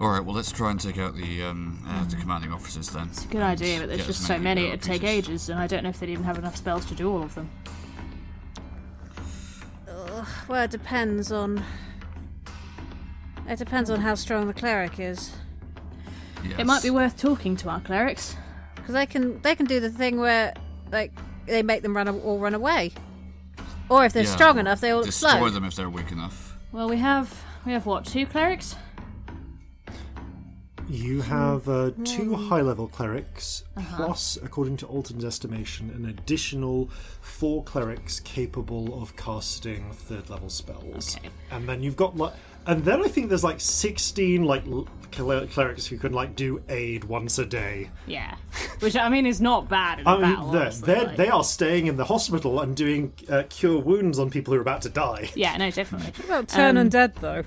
[0.00, 3.06] All right, well let's try and take out the um, uh, the commanding officers then.
[3.08, 5.28] It's a good idea, but there's Get as just so many, many it'd take pieces.
[5.28, 7.34] ages, and I don't know if they'd even have enough spells to do all of
[7.36, 7.48] them.
[10.48, 11.62] Well, it depends on.
[13.48, 15.32] It depends on how strong the cleric is,
[16.42, 16.58] Yes.
[16.58, 18.36] It might be worth talking to our clerics.
[18.76, 20.52] because they can they can do the thing where
[20.92, 21.12] like
[21.46, 22.92] they make them run a- all run away,
[23.88, 25.50] or if they're Yeah, strong or enough, they all destroy explode.
[25.50, 26.56] them if they're weak enough.
[26.72, 27.34] Well, we have
[27.66, 28.76] we have what two clerics?
[30.88, 33.96] You have uh, two high level clerics, Uh-huh.
[33.96, 41.16] plus, according to Alton's estimation, an additional four clerics capable of casting third level spells.
[41.16, 41.30] Okay.
[41.50, 42.32] And then you've got like.
[42.66, 46.62] And then I think there's like 16 like l- cler- clerics who can like do
[46.70, 47.90] aid once a day.
[48.06, 48.36] Yeah,
[48.80, 50.50] which I mean is not bad in a I mean, battle.
[50.50, 54.18] they're, honestly, they're, like- they are staying in the hospital and doing uh, cure wounds
[54.18, 55.30] on people who are about to die.
[55.34, 56.12] Yeah, no, definitely.
[56.26, 57.42] Well, turn Um, undead though.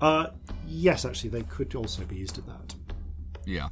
[0.00, 0.26] Uh,
[0.66, 2.74] yes, actually, they could also be used at that.
[3.44, 3.68] Yeah.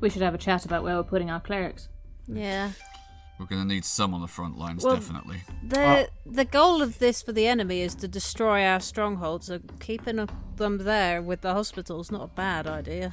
[0.00, 1.88] We should have a chat about where we're putting our clerics.
[2.26, 2.70] Yeah.
[3.38, 5.42] We're going to need some on the front lines, Well- definitely.
[5.62, 9.46] The the goal of this for the enemy is to destroy our strongholds.
[9.48, 10.26] So keeping
[10.56, 13.10] them there with the hospital's not a bad idea.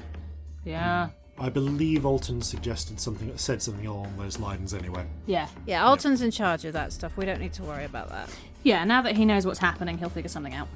[0.64, 5.06] Yeah, I believe Alton suggested something, that said something along those lines anyway.
[5.26, 7.18] yeah, Yeah, Alton's in charge of that stuff.
[7.18, 8.30] We don't need to worry about that.
[8.64, 8.84] yeah.
[8.86, 10.70] Now that he knows what's happening, he'll figure something out.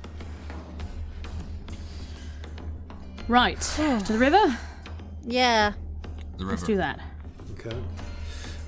[3.27, 4.57] Right to the river.
[5.25, 5.73] Yeah.
[6.37, 6.51] The river.
[6.51, 6.99] Let's do that.
[7.59, 7.75] Okay.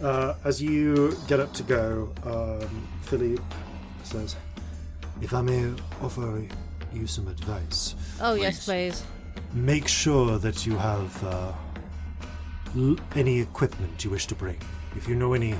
[0.01, 3.41] Uh, as you get up to go, um, Philippe
[4.03, 4.35] says,
[5.21, 6.43] If I may offer
[6.93, 9.03] you some advice, Oh yes, please.
[9.53, 11.51] make sure that you have uh,
[12.77, 14.57] l- any equipment you wish to bring.
[14.95, 15.55] If you know any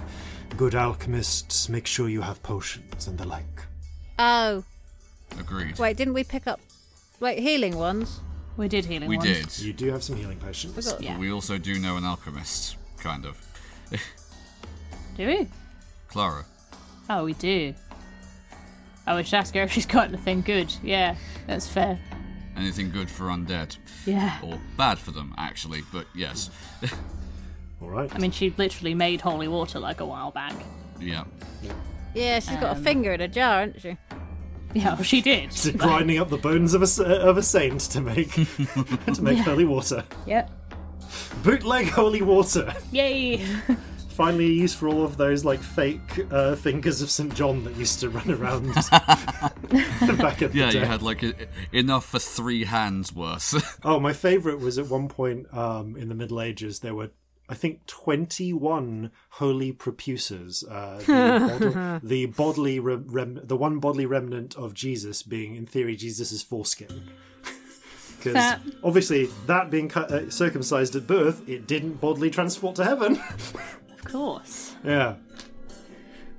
[0.58, 3.64] good alchemists, make sure you have potions and the like.
[4.18, 4.64] Oh
[5.40, 5.78] Agreed.
[5.78, 6.60] wait, didn't we pick up
[7.20, 8.20] wait healing ones?
[8.60, 9.58] We did healing we ones.
[9.58, 9.66] did.
[9.66, 10.94] You do have some healing potions.
[11.00, 11.18] Yeah.
[11.18, 13.38] We also do know an alchemist, kind of.
[15.16, 15.48] Do we?
[16.10, 16.44] Clara.
[17.10, 17.74] Oh, we do.
[19.08, 20.74] I wish ask her if she's got anything good.
[20.84, 21.16] Yeah,
[21.48, 21.98] that's fair.
[22.58, 23.78] Anything good for undead?
[24.06, 24.38] Yeah.
[24.44, 26.50] Or bad for them, actually, but yes.
[27.82, 28.14] All right.
[28.14, 30.54] I mean, she literally made holy water like a while back.
[31.00, 31.24] yeah.
[32.14, 33.98] Yeah, she's got a Um, finger in a jar, hasn't she?
[34.74, 35.52] Yeah, well, she did.
[35.52, 38.32] Just grinding up the bones of a, s- of a saint to make
[39.14, 40.04] to make holy water.
[40.28, 40.52] Yep.
[41.44, 42.74] Bootleg holy water.
[42.92, 43.44] Yay!
[44.10, 48.00] Finally used for all of those like fake uh, fingers of St John that used
[48.02, 48.74] to run around
[50.18, 50.80] back at the Yeah, day.
[50.80, 51.34] you had like e-
[51.72, 53.80] enough for three hands worth.
[53.84, 56.80] Oh, my favourite was at one point um, in the Middle Ages.
[56.82, 57.12] There were,
[57.50, 60.64] I think, twenty-one holy prepuces.
[60.70, 61.70] Uh, the,
[62.00, 66.44] bod- the bodily, re- rem- the one bodily remnant of Jesus being, in theory, Jesus's
[66.44, 67.10] foreskin.
[68.18, 72.84] Because That- obviously, that being cut, uh, circumcised at birth, it didn't bodily transport to
[72.84, 73.18] heaven.
[74.00, 74.76] Of course.
[74.84, 75.16] yeah.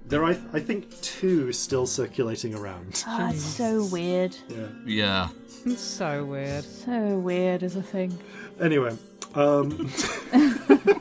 [0.06, 3.04] There are, I think, two still circulating around.
[3.06, 4.36] Oh, it's so weird.
[4.48, 4.66] Yeah.
[4.86, 5.28] yeah.
[5.66, 6.64] It's so weird.
[6.64, 8.18] So weird as a thing.
[8.60, 8.96] Anyway,
[9.34, 9.90] um,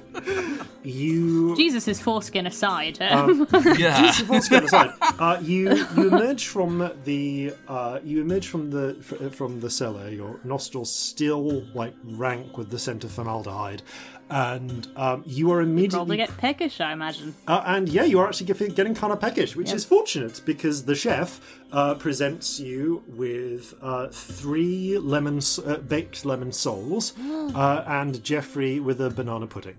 [0.84, 3.02] you Jesus' foreskin aside.
[3.02, 4.12] Um, Yeah.
[4.28, 4.92] Let's get aside.
[5.02, 10.10] Uh, you you emerge from the uh, you emerge from the fr- from the cellar.
[10.10, 13.82] Your nostrils still like rank with the scent of formaldehyde,
[14.30, 17.36] and um, you are immediately probably immediately get peckish, I imagine.
[17.48, 20.86] uh, and yeah, you are actually get- getting kind of peckish, which is fortunate because
[20.86, 21.40] the chef
[21.72, 27.14] uh, presents you with uh, three lemon uh, baked lemon soles
[27.56, 29.76] uh, and Jeffrey with a banana pudding.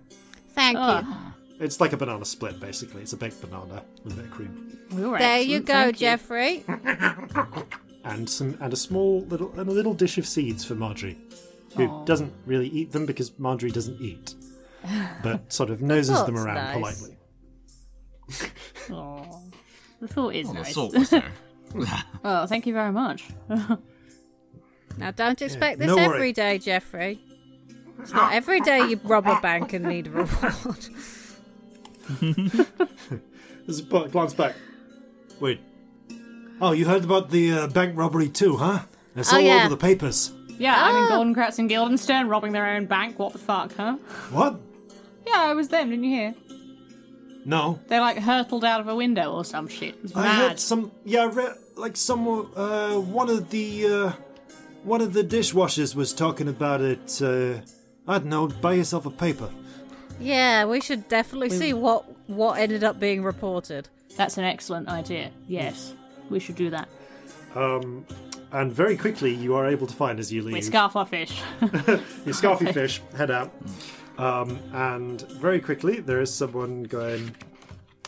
[0.55, 1.07] Thank Oh, you.
[1.65, 3.03] It's like a banana split, basically.
[3.03, 4.79] It's a baked banana with a bit of cream.
[4.93, 6.65] we were There you go, thank Jeffrey.
[8.05, 11.19] and some and a small little and a little dish of seeds for Marjorie,
[11.77, 12.05] who Aw.
[12.05, 14.35] doesn't really eat them because Marjorie doesn't eat,
[15.23, 16.75] but sort of noses them around nice.
[16.75, 17.17] politely.
[18.93, 19.39] Aw.
[20.01, 20.75] The thought is Well, the nice.
[20.75, 21.33] salt was there.
[22.25, 23.29] Oh, thank you very much.
[24.99, 26.05] Now don't expect this no worry.
[26.17, 27.21] every day, Jeffrey.
[28.01, 30.87] It's not every day you rob a bank and need a reward.
[33.67, 34.57] There's a glance back.
[35.39, 35.61] Wait.
[36.61, 38.81] Oh, you heard about the uh, bank robbery too, huh?
[39.17, 39.61] It's Oh, all yeah.
[39.61, 40.33] over the papers.
[40.59, 41.09] Yeah, I mean, Ah.
[41.09, 43.19] Golden Kratz and Guildenstern robbing their own bank.
[43.19, 43.97] What the fuck, huh?
[44.31, 44.61] What?
[45.33, 46.35] Yeah, it was them, didn't you hear?
[47.45, 47.79] No.
[47.89, 49.95] They like hurtled out of a window or some shit.
[49.97, 50.49] It was I mad.
[50.51, 50.93] heard some.
[51.05, 52.27] Yeah, I read like some.
[52.57, 53.87] Uh, one of the.
[53.87, 54.13] Uh,
[54.83, 57.21] one of the dishwashers was talking about it.
[57.23, 57.61] Uh,
[58.09, 58.49] I don't know.
[58.49, 59.51] Buy yourself a paper.
[60.19, 63.89] yeah, we should definitely see what what ended up being reported.
[64.17, 65.31] That's an excellent idea.
[65.47, 65.95] Yes,
[66.31, 66.89] we should do that.
[67.55, 68.05] Um,
[68.53, 70.55] and very quickly you are able to find as you leave.
[70.55, 71.41] We scarf our fish.
[71.61, 71.69] you
[72.33, 73.51] scarfy fish, head out,
[74.21, 77.35] um, and very quickly there is someone going.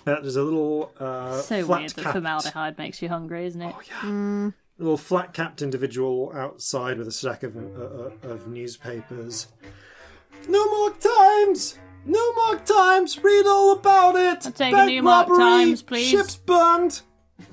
[0.06, 3.62] Uh, there's a little uh, so flat weird that capped, formaldehyde makes you hungry, isn't
[3.62, 3.74] it?
[3.76, 4.00] Oh yeah.
[4.10, 4.54] Mm.
[4.78, 9.46] A little flat capped individual outside with a stack of uh, uh, of newspapers.
[10.48, 11.78] New York Times.
[12.04, 13.22] New York Times.
[13.22, 14.44] Read all about it.
[14.44, 16.08] I'll take a Bank New York robbery, Times, please.
[16.10, 17.02] Ships burned.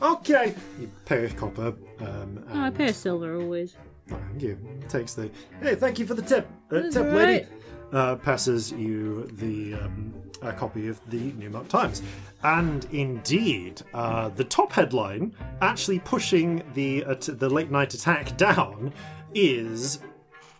[0.02, 0.56] Okay.
[0.80, 1.76] You pay a copper.
[2.00, 3.76] Um, Oh, I and- pay silver always.
[4.08, 4.58] Thank you.
[4.88, 5.30] Takes the
[5.62, 7.46] hey, thank you for the tip, uh, tip, all lady.
[7.92, 10.14] Uh, passes you the um,
[10.44, 12.04] a copy of the New York Times,
[12.44, 18.38] and indeed, uh, the top headline, actually pushing the uh, t- the late night attack
[18.38, 18.94] down,
[19.34, 20.02] is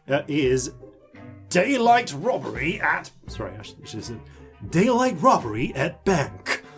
[0.10, 0.72] uh, is
[1.50, 4.16] daylight robbery at sorry, I should- should say
[4.72, 6.64] daylight robbery at bank.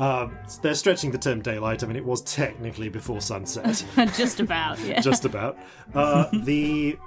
[0.00, 0.28] Uh,
[0.62, 1.84] they're stretching the term daylight.
[1.84, 3.84] I mean, it was technically before sunset
[4.16, 5.00] Just about, yeah.
[5.00, 5.56] just about.
[5.94, 6.98] Uh, the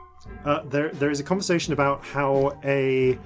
[0.45, 3.17] uh, there there is a conversation about how a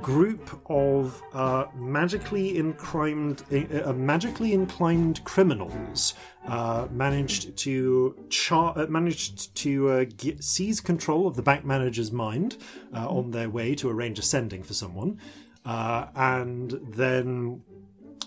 [0.00, 6.14] group of uh, magically inclined uh, magically inclined criminals
[6.46, 12.10] uh, managed to char- uh, managed to uh, get, seize control of the bank manager's
[12.10, 12.56] mind
[12.94, 15.18] uh, on their way to arrange a sending for someone,
[15.64, 17.62] uh, and then.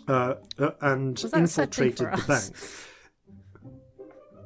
[0.08, 2.56] Uh, uh, and Was that a setting infiltrated the bank.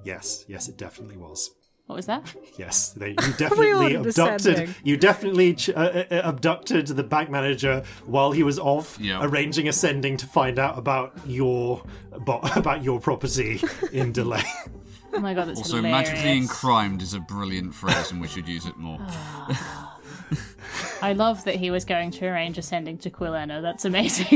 [0.05, 1.51] Yes, yes, it definitely was.
[1.89, 2.35] What was that?
[2.55, 4.75] Yes, they, you definitely abducted.
[4.83, 9.21] You definitely ch- uh, uh, abducted the bank manager while he was off Yeah.
[9.23, 11.81] arranging a sending to find out about your
[12.19, 13.59] bo- about your property
[13.91, 14.43] in delay.
[15.15, 16.09] Oh my god, that's Also, hilarious.
[16.09, 18.99] magically encrimed is a brilliant phrase, and we should use it more.
[21.01, 23.63] I love that he was going to arrange a sending to Quilena.
[23.63, 24.27] That's amazing.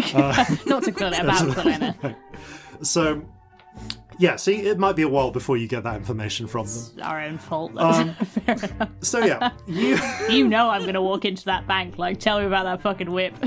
[0.65, 2.15] Not to Quilena, about Quilena.
[2.81, 3.21] so,
[4.19, 6.83] yeah, see, it might be a while before you get that information from them.
[7.01, 7.71] Our own fault.
[7.77, 8.13] Um,
[8.45, 8.89] Fair enough.
[9.01, 9.97] So yeah, you.
[10.29, 11.97] You know I'm going to walk into that bank.
[11.97, 13.33] Like, tell me about that fucking whip.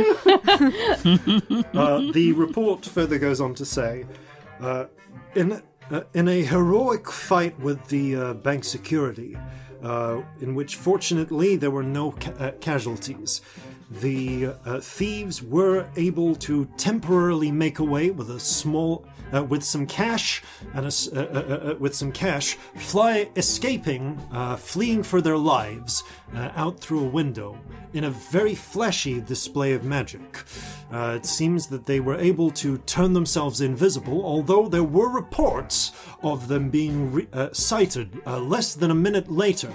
[1.74, 4.04] Uh, the report further goes on to say,
[4.60, 4.86] uh,
[5.34, 5.60] in
[5.90, 9.36] uh, in a heroic fight with the uh, bank security,
[9.82, 13.40] uh, in which fortunately there were no ca- uh, casualties,
[13.90, 19.06] the uh, thieves were able to temporarily make away with a small.
[19.34, 20.42] Uh, with some cash
[20.74, 25.36] and a s uh, uh, uh, with some cash, fly escaping, uh, fleeing for their
[25.36, 26.04] lives
[26.34, 27.58] uh, out through a window
[27.92, 30.44] in a very flashy display of magic.
[30.92, 35.92] Uh, it seems that they were able to turn themselves invisible, although there were reports
[36.22, 39.72] of them being re- uh, sighted uh, less than a minute later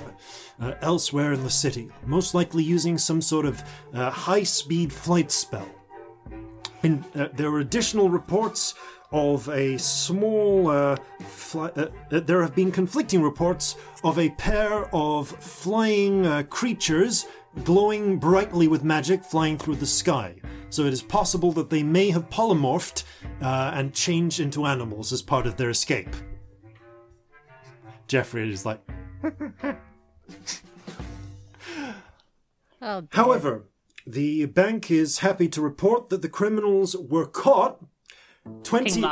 [0.61, 3.61] uh, elsewhere in the city, most likely using some sort of
[3.93, 5.69] uh, high speed flight spell.
[6.83, 8.73] And uh, there were additional reports
[9.11, 10.69] of a small.
[10.69, 16.43] Uh, fly- uh, uh, there have been conflicting reports of a pair of flying uh,
[16.43, 17.25] creatures
[17.63, 20.35] glowing brightly with magic flying through the sky.
[20.69, 23.03] So it is possible that they may have polymorphed
[23.41, 26.09] uh, and changed into animals as part of their escape.
[28.07, 28.79] Jeffrey is like,
[32.81, 33.03] Oh.
[33.11, 33.65] However,
[34.07, 37.79] the bank is happy to report that the criminals were caught.
[38.63, 39.03] Twenty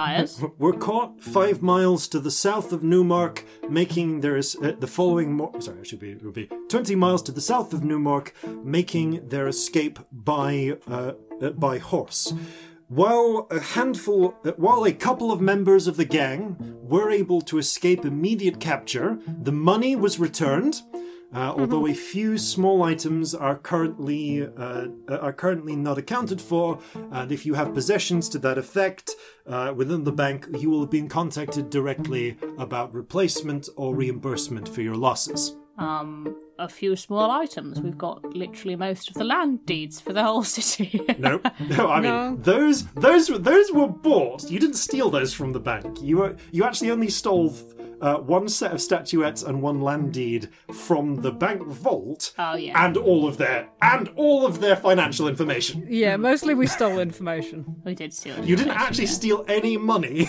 [0.58, 5.34] were caught five miles to the south of Newmark, making their uh, the following.
[5.34, 8.34] Mo- sorry, it should be it would be twenty miles to the south of Newmark,
[8.64, 12.34] making their escape by uh, uh, by horse.
[12.88, 17.60] While a handful, uh, while a couple of members of the gang were able to
[17.60, 20.82] escape immediate capture, the money was returned.
[21.32, 26.80] Uh, although a few small items are currently uh, are currently not accounted for,
[27.12, 29.12] and if you have possessions to that effect
[29.46, 34.82] uh, within the bank, you will have been contacted directly about replacement or reimbursement for
[34.82, 35.56] your losses.
[35.78, 37.80] Um, a few small items.
[37.80, 41.00] We've got literally most of the land deeds for the whole city.
[41.20, 41.90] No, no.
[41.90, 42.36] I mean, No.
[42.38, 44.50] those those were those were bought.
[44.52, 46.02] You didn't steal those from the bank.
[46.02, 47.56] You were you actually only stole
[48.02, 52.34] uh, one set of statuettes and one land deed from the bank vault.
[52.38, 52.86] Oh, yeah.
[52.86, 55.86] and all of their and all of their financial information.
[55.90, 57.82] Yeah, mostly we stole information.
[57.84, 58.44] we did steal.
[58.44, 59.12] You didn't actually yeah.
[59.12, 60.28] steal any money.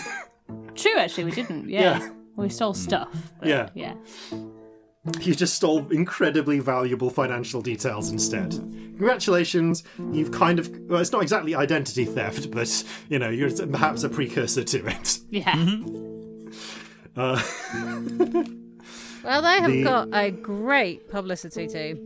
[0.75, 1.69] True, actually, we didn't.
[1.69, 1.99] Yeah.
[2.01, 2.11] Yeah.
[2.37, 3.33] We stole stuff.
[3.39, 3.69] but Yeah.
[3.75, 3.95] Yeah.
[5.21, 8.51] you just stole incredibly valuable financial details instead.
[8.51, 9.83] Congratulations,
[10.13, 14.09] you've kind of well, it's not exactly identity theft, but you know, you're perhaps a
[14.09, 15.19] precursor to it.
[15.31, 15.55] Yeah.
[17.17, 17.41] Uh,
[19.23, 21.97] Well, they have The- got a great publicity team.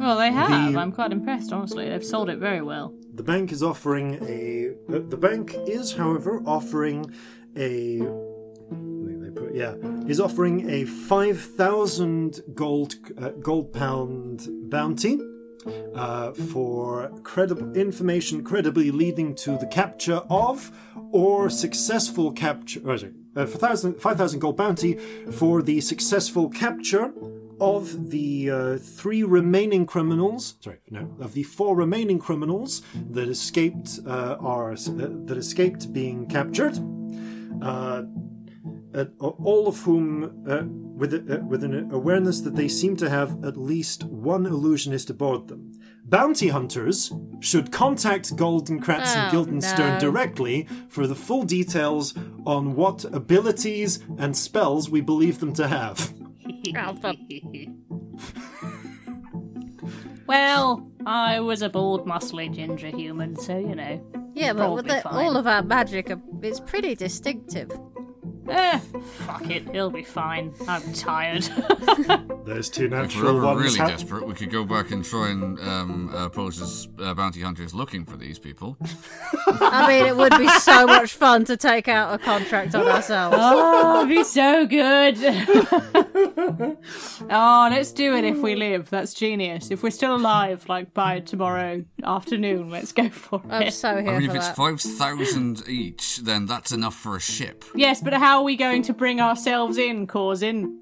[0.00, 0.72] Well, they have.
[0.72, 1.88] The- I'm quite impressed, honestly.
[1.88, 2.94] They've sold it very well.
[3.14, 4.70] The bank is offering a.
[4.88, 7.12] Uh, the bank is, however, offering
[7.54, 9.74] a they put yeah
[10.08, 15.18] is offering a five thousand gold uh, gold pound bounty.
[15.94, 20.72] Uh, for credible information credibly leading to the capture of
[21.12, 24.94] or successful capture oh, sorry, uh, 5,000 gold bounty
[25.30, 27.12] for the successful capture
[27.60, 34.00] of the uh, three remaining criminals, sorry, no, of the four remaining criminals that escaped
[34.06, 34.76] uh, are uh,
[35.26, 36.78] that escaped being captured.
[37.62, 38.04] Uh,
[39.18, 41.12] all of whom, uh, with,
[41.46, 45.72] with an awareness that they seem to have at least one illusionist aboard them.
[46.10, 50.00] Bounty hunters should contact Goldenkratz and Oh, Guildenstern no.
[50.00, 52.14] directly for the full details
[52.44, 56.12] on what abilities and spells we believe them to have.
[60.26, 64.32] Well, I was a bald, muscly ginger human, so you know.
[64.34, 67.70] yeah, but with the, all of our magic, are- it's pretty distinctive.
[68.48, 68.78] Eh,
[69.26, 70.52] fuck it, it'll be fine.
[70.66, 71.42] I'm tired.
[72.46, 73.62] There's two If we're natural ever ones.
[73.62, 77.14] really hap- desperate, we could go back and try and um, uh, pose as uh,
[77.14, 78.76] bounty hunters looking for these people.
[79.46, 83.36] I mean, it would be so much fun to take out a contract on ourselves.
[83.40, 85.16] oh, it'd be so good.
[87.30, 88.90] oh, let's do it if we live.
[88.90, 89.70] That's genius.
[89.70, 93.50] If we're still alive, like by tomorrow afternoon, let's go for it.
[93.52, 93.74] I'm it.
[93.74, 94.56] so here I mean, for if it's that.
[94.56, 97.64] 5,000 each, then that's enough for a ship.
[97.74, 100.78] Yes, but how are we going to bring ourselves in, Corzin?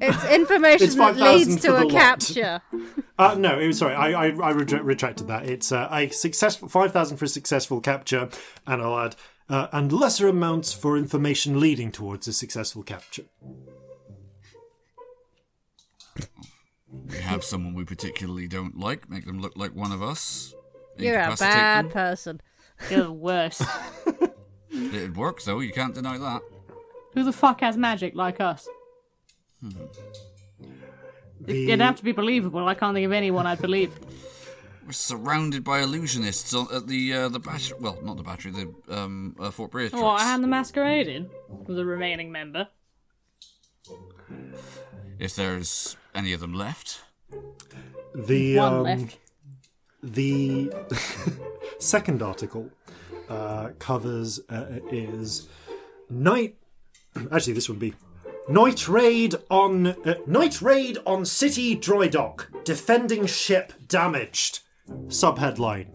[0.00, 1.90] It's information It's that leads to a lot.
[1.90, 2.60] capture.
[3.20, 5.44] Uh, no, it was- sorry, I, I, I retra- retracted that.
[5.44, 8.28] It's uh, a successful five thousand for a successful capture,
[8.64, 9.16] and I'll add
[9.48, 13.24] uh, and lesser amounts for information leading towards a successful capture.
[17.10, 20.54] We have someone we particularly don't like, make them look like one of us.
[20.96, 21.90] You're a bad them.
[21.92, 22.40] person.
[22.88, 23.62] You're the worst.
[24.70, 26.42] It'd work, though, you can't deny that.
[27.14, 28.68] Who the fuck has magic like us?
[31.40, 32.66] The, It'd have to be believable.
[32.68, 33.98] I can't think of anyone I'd believe.
[34.86, 37.76] We're surrounded by illusionists at the uh, the battery.
[37.78, 39.90] Well, not the battery, the um, uh, Fort Bridge.
[39.94, 41.28] Oh, I had the masquerade in.
[41.66, 42.68] The remaining member.
[45.18, 47.02] If there's any of them left.
[48.14, 49.18] the One um, left.
[50.02, 50.72] the
[51.78, 52.70] second article
[53.28, 55.48] uh, covers uh, is
[56.10, 56.56] night.
[57.32, 57.94] Actually, this would be
[58.48, 62.50] night raid on uh, night raid on city dry dock.
[62.64, 64.60] Defending ship damaged.
[65.06, 65.88] Subheadline.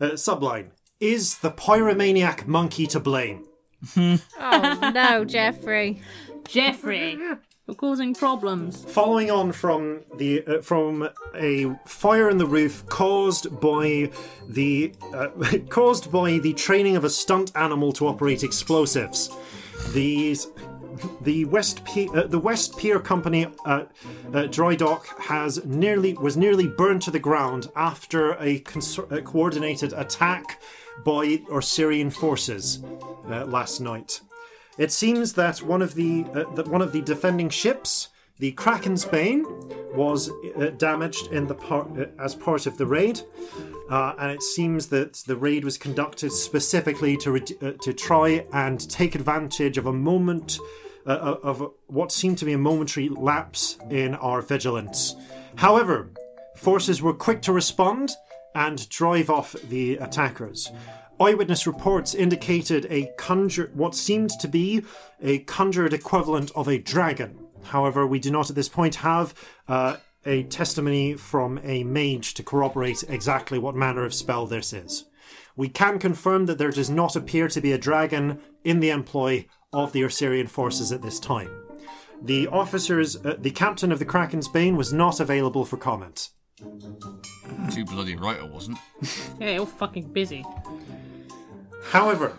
[0.00, 0.70] Uh, subline.
[1.00, 3.46] Is the pyromaniac monkey to blame?
[4.38, 6.00] Oh no, Jeffrey.
[6.46, 7.18] Jeffrey,
[7.66, 8.84] you're causing problems.
[8.84, 14.10] Following on from the uh, from a fire in the roof caused by
[14.48, 15.28] the uh,
[15.68, 19.30] caused by the training of a stunt animal to operate explosives,
[19.92, 20.48] these
[21.22, 23.84] the West Pier, uh, the West Pier Company uh,
[24.34, 29.22] uh, dry dock has nearly was nearly burned to the ground after a, concer- a
[29.22, 30.60] coordinated attack
[31.04, 32.82] by Syrian forces
[33.28, 34.20] uh, last night.
[34.78, 38.08] It seems that one of the uh, that one of the defending ships,
[38.38, 39.44] the Kraken's Bane,
[39.94, 43.20] was uh, damaged in the uh, as part of the raid,
[43.90, 48.46] uh, and it seems that the raid was conducted specifically to re- uh, to try
[48.52, 50.58] and take advantage of a moment
[51.06, 55.14] uh, of what seemed to be a momentary lapse in our vigilance.
[55.56, 56.10] However,
[56.56, 58.12] forces were quick to respond
[58.54, 60.70] and drive off the attackers.
[61.22, 64.82] Eyewitness reports indicated a conjure what seemed to be
[65.20, 67.38] a conjured equivalent of a dragon.
[67.62, 69.32] However, we do not at this point have
[69.68, 75.04] uh, a testimony from a mage to corroborate exactly what manner of spell this is.
[75.54, 79.46] We can confirm that there does not appear to be a dragon in the employ
[79.72, 81.50] of the Assyrian forces at this time.
[82.20, 86.30] The officers, uh, the captain of the Kraken's Bane was not available for comment.
[87.70, 88.78] Too bloody right, I wasn't.
[89.40, 90.44] Yeah, you're fucking busy.
[91.90, 92.38] However,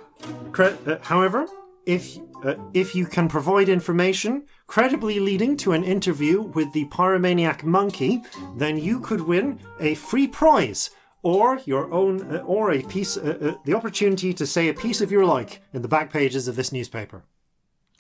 [0.52, 1.48] cre- uh, however,
[1.86, 7.64] if uh, if you can provide information credibly leading to an interview with the pyromaniac
[7.64, 8.22] monkey,
[8.58, 10.90] then you could win a free prize
[11.22, 15.00] or your own uh, or a piece uh, uh, the opportunity to say a piece
[15.02, 17.24] of your like in the back pages of this newspaper.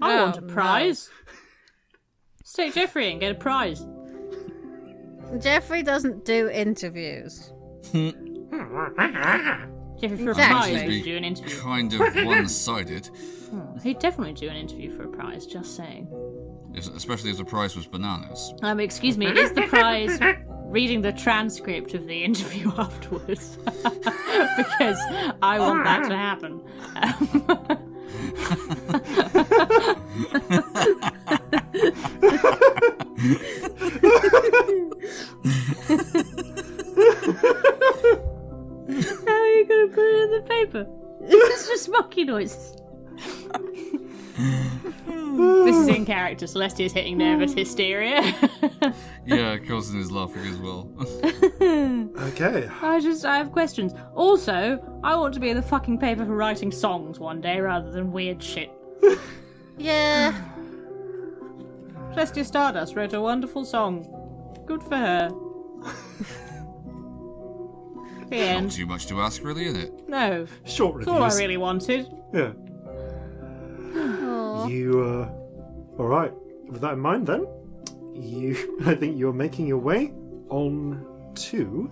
[0.01, 1.09] I Oh, want a prize.
[2.39, 3.85] Let's take Jeffrey and get a prize.
[5.39, 7.51] Jeffrey doesn't do interviews.
[10.03, 10.71] Jeffrey, for a Exactly.
[10.75, 11.57] prize, would do an interview.
[11.59, 13.09] Kind of one-sided,
[13.83, 16.07] He'd definitely do an interview for a prize, just saying.
[16.73, 18.53] if- especially if the prize was bananas.
[18.63, 20.19] Um, excuse me, is the prize
[20.65, 23.57] reading the transcript of the interview afterwards?
[23.65, 24.97] because
[25.41, 26.61] I want that to happen.
[39.27, 40.87] How are you going to put it in the paper?
[41.21, 42.75] It's just monkey noises.
[45.37, 46.45] this is in character.
[46.45, 47.59] Celestia's hitting nervous hmm.
[47.59, 48.21] hysteria.
[49.25, 50.89] Yeah, Corzin is laughing as well.
[52.27, 52.67] Okay.
[52.81, 53.93] I just I have questions.
[54.15, 57.89] Also, I want to be in the fucking paper for writing songs one day rather
[57.89, 58.69] than weird shit.
[59.77, 60.33] Yeah.
[62.11, 64.05] Celestia Stardust wrote a wonderful song.
[64.65, 65.31] Good for her.
[68.29, 68.71] The Not end.
[68.71, 70.07] too much to ask, really, is it?
[70.07, 72.07] No, Short that's all I really wanted.
[72.33, 72.53] Yeah.
[74.67, 75.99] You, uh.
[76.01, 76.33] Alright.
[76.67, 77.45] With that in mind, then,
[78.15, 78.77] you.
[78.85, 80.13] I think you're making your way
[80.49, 81.05] on
[81.35, 81.91] to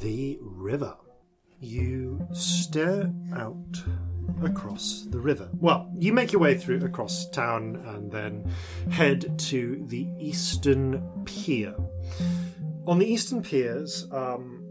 [0.00, 0.96] the river.
[1.60, 3.82] You stare out
[4.42, 5.48] across the river.
[5.60, 8.50] Well, you make your way through across town and then
[8.90, 11.74] head to the eastern pier.
[12.86, 14.63] On the eastern piers, um,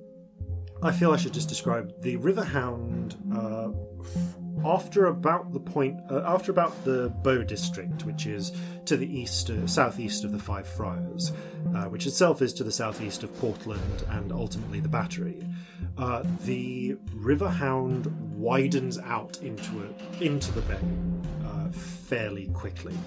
[0.83, 3.69] I feel I should just describe the River Hound uh,
[4.01, 4.35] f-
[4.65, 8.51] after about the point, uh, after about the Bow District, which is
[8.85, 11.31] to the east, uh, southeast of the Five Friars,
[11.73, 15.47] uh, which itself is to the southeast of Portland and ultimately the Battery.
[15.97, 20.79] Uh, the River Hound widens out into a, into the bay
[21.45, 22.97] uh, fairly quickly.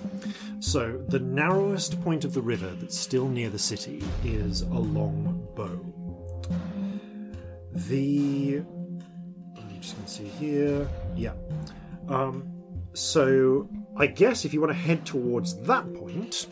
[0.60, 5.78] So the narrowest point of the river that's still near the city is along Bow.
[7.76, 8.62] The
[9.56, 10.88] I'm just to see here.
[11.14, 11.32] Yeah.
[12.08, 12.50] Um,
[12.94, 16.46] so I guess if you want to head towards that point,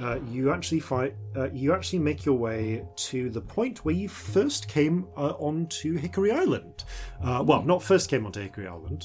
[0.00, 1.14] uh, you actually fight.
[1.36, 5.96] Uh, you actually make your way to the point where you first came uh, onto
[5.96, 6.84] Hickory Island.
[7.22, 9.04] Uh, well, not first came onto Hickory Island.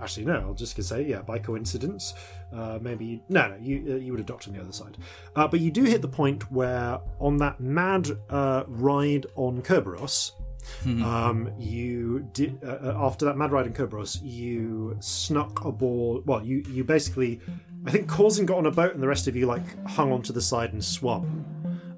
[0.00, 0.40] Actually, no.
[0.40, 2.14] I'll just gonna say, yeah, by coincidence,
[2.52, 4.96] uh, maybe no, no, you uh, you would have docked on the other side,
[5.36, 10.32] uh, but you do hit the point where on that mad uh, ride on Kerberos,
[10.86, 16.26] um, you did uh, uh, after that mad ride in Kerberos, you snuck aboard.
[16.26, 17.40] Well, you you basically,
[17.86, 20.32] I think Corzin got on a boat and the rest of you like hung onto
[20.32, 21.44] the side and swum.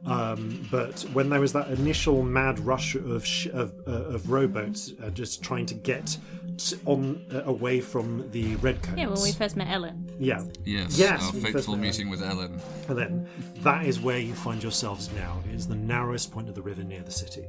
[0.06, 4.92] Um, but when there was that initial mad rush of sh- of, uh, of rowboats
[5.02, 6.18] uh, just trying to get
[6.58, 10.04] t- on uh, away from the redcoats, Yeah, when we first met Ellen.
[10.18, 10.98] yeah, Yes.
[10.98, 12.60] Yes, Our fateful met meeting with Ellen.
[12.88, 13.26] and then
[13.62, 15.40] that is where you find yourselves now.
[15.48, 17.46] It is the narrowest point of the river near the city.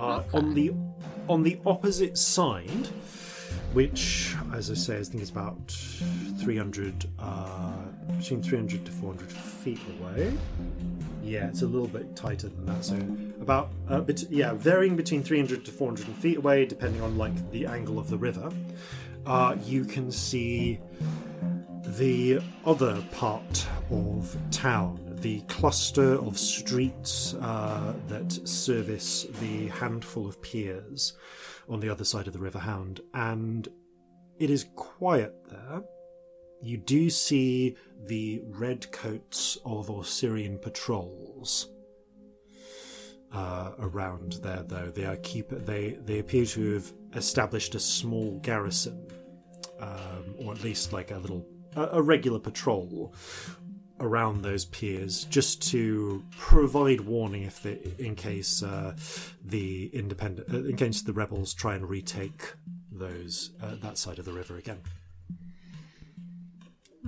[0.00, 0.72] Uh, On the
[1.28, 2.88] on the opposite side,
[3.72, 5.70] which, as I say, I think is about
[6.40, 7.72] 300, uh,
[8.16, 10.32] between 300 to 400 feet away.
[11.22, 12.84] Yeah, it's a little bit tighter than that.
[12.84, 12.96] So
[13.40, 17.66] about, uh, bet- yeah, varying between 300 to 400 feet away, depending on like the
[17.66, 18.50] angle of the river.
[19.26, 20.80] Uh, you can see
[21.84, 30.40] the other part of town, the cluster of streets uh, that service the handful of
[30.42, 31.14] piers
[31.68, 33.68] on the other side of the River Hound, and
[34.38, 35.82] it is quiet there.
[36.62, 37.76] You do see
[38.06, 41.68] the red coats of Osirian patrols
[43.32, 48.38] uh, around there, though they are keep they they appear to have established a small
[48.40, 49.06] garrison
[49.80, 53.14] um, or at least like a little a, a regular patrol
[54.00, 58.94] around those piers just to provide warning if they, in case uh,
[59.44, 62.52] the independent uh, in case the rebels try and retake
[62.90, 64.80] those uh, that side of the river again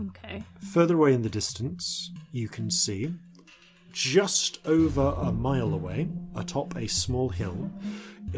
[0.08, 0.42] Okay.
[0.72, 3.12] further away in the distance you can see
[3.92, 7.70] just over a mile away atop a small hill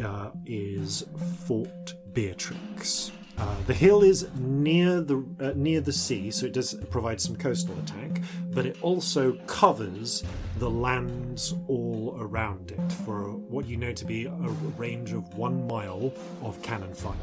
[0.03, 1.05] uh, is
[1.45, 3.11] Fort Beatrix.
[3.37, 7.35] Uh, the hill is near the uh, near the sea, so it does provide some
[7.35, 8.21] coastal attack,
[8.51, 10.23] but it also covers
[10.57, 14.31] the lands all around it for what you know to be a
[14.77, 17.13] range of one mile of cannon fire.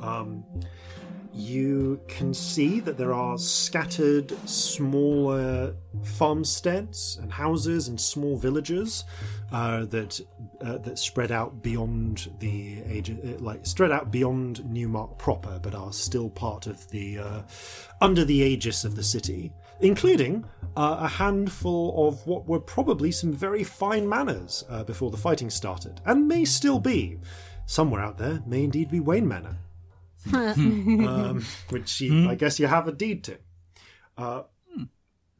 [0.00, 0.44] Um,
[1.34, 9.04] you can see that there are scattered smaller farmsteads and houses and small villages
[9.50, 10.20] uh, that
[10.60, 15.74] uh, that spread out beyond the age, uh, like spread out beyond Newmark proper, but
[15.74, 17.42] are still part of the uh,
[18.00, 20.44] under the aegis of the city, including
[20.76, 25.50] uh, a handful of what were probably some very fine manors uh, before the fighting
[25.50, 27.18] started, and may still be.
[27.64, 29.56] Somewhere out there may indeed be Wayne Manor
[30.32, 33.38] um, which you, I guess you have a deed to.
[34.16, 34.42] Uh,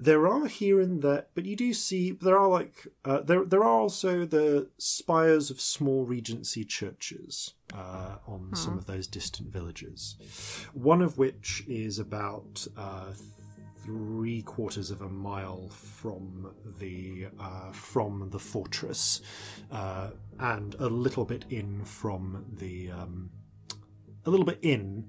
[0.00, 3.62] There are here and there, but you do see there are like uh, there there
[3.62, 10.16] are also the spires of small Regency churches uh, on some of those distant villages.
[10.74, 13.12] One of which is about uh,
[13.84, 19.20] three quarters of a mile from the uh, from the fortress,
[19.70, 20.10] uh,
[20.40, 22.90] and a little bit in from the.
[22.90, 23.30] Um,
[24.24, 25.08] a little bit in.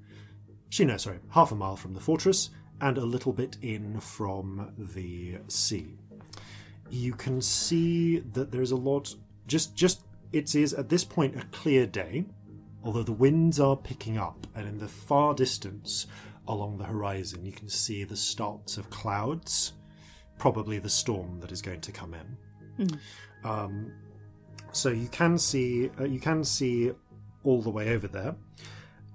[0.67, 2.49] Actually, no, sorry, half a mile from the fortress,
[2.81, 5.97] and a little bit in from the sea.
[6.89, 9.15] You can see that there's a lot.
[9.47, 12.25] Just, just it is at this point a clear day,
[12.83, 16.07] although the winds are picking up, and in the far distance
[16.47, 19.73] along the horizon, you can see the starts of clouds,
[20.37, 22.37] probably the storm that is going to come in.
[23.43, 23.93] Um,
[24.71, 26.91] so you can see uh, you can see
[27.43, 28.35] all the way over there,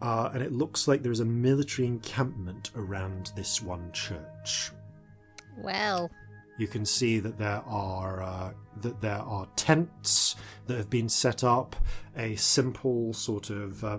[0.00, 4.70] uh, and it looks like there is a military encampment around this one church.
[5.56, 6.10] Well,
[6.58, 8.52] You can see that there are uh,
[8.82, 11.76] that there are tents that have been set up,
[12.16, 13.98] a simple sort of, uh,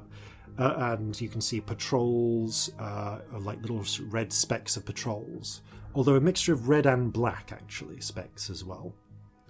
[0.58, 5.62] uh, and you can see patrols, uh, like little red specks of patrols.
[5.96, 8.94] Although a mixture of red and black actually specks as well.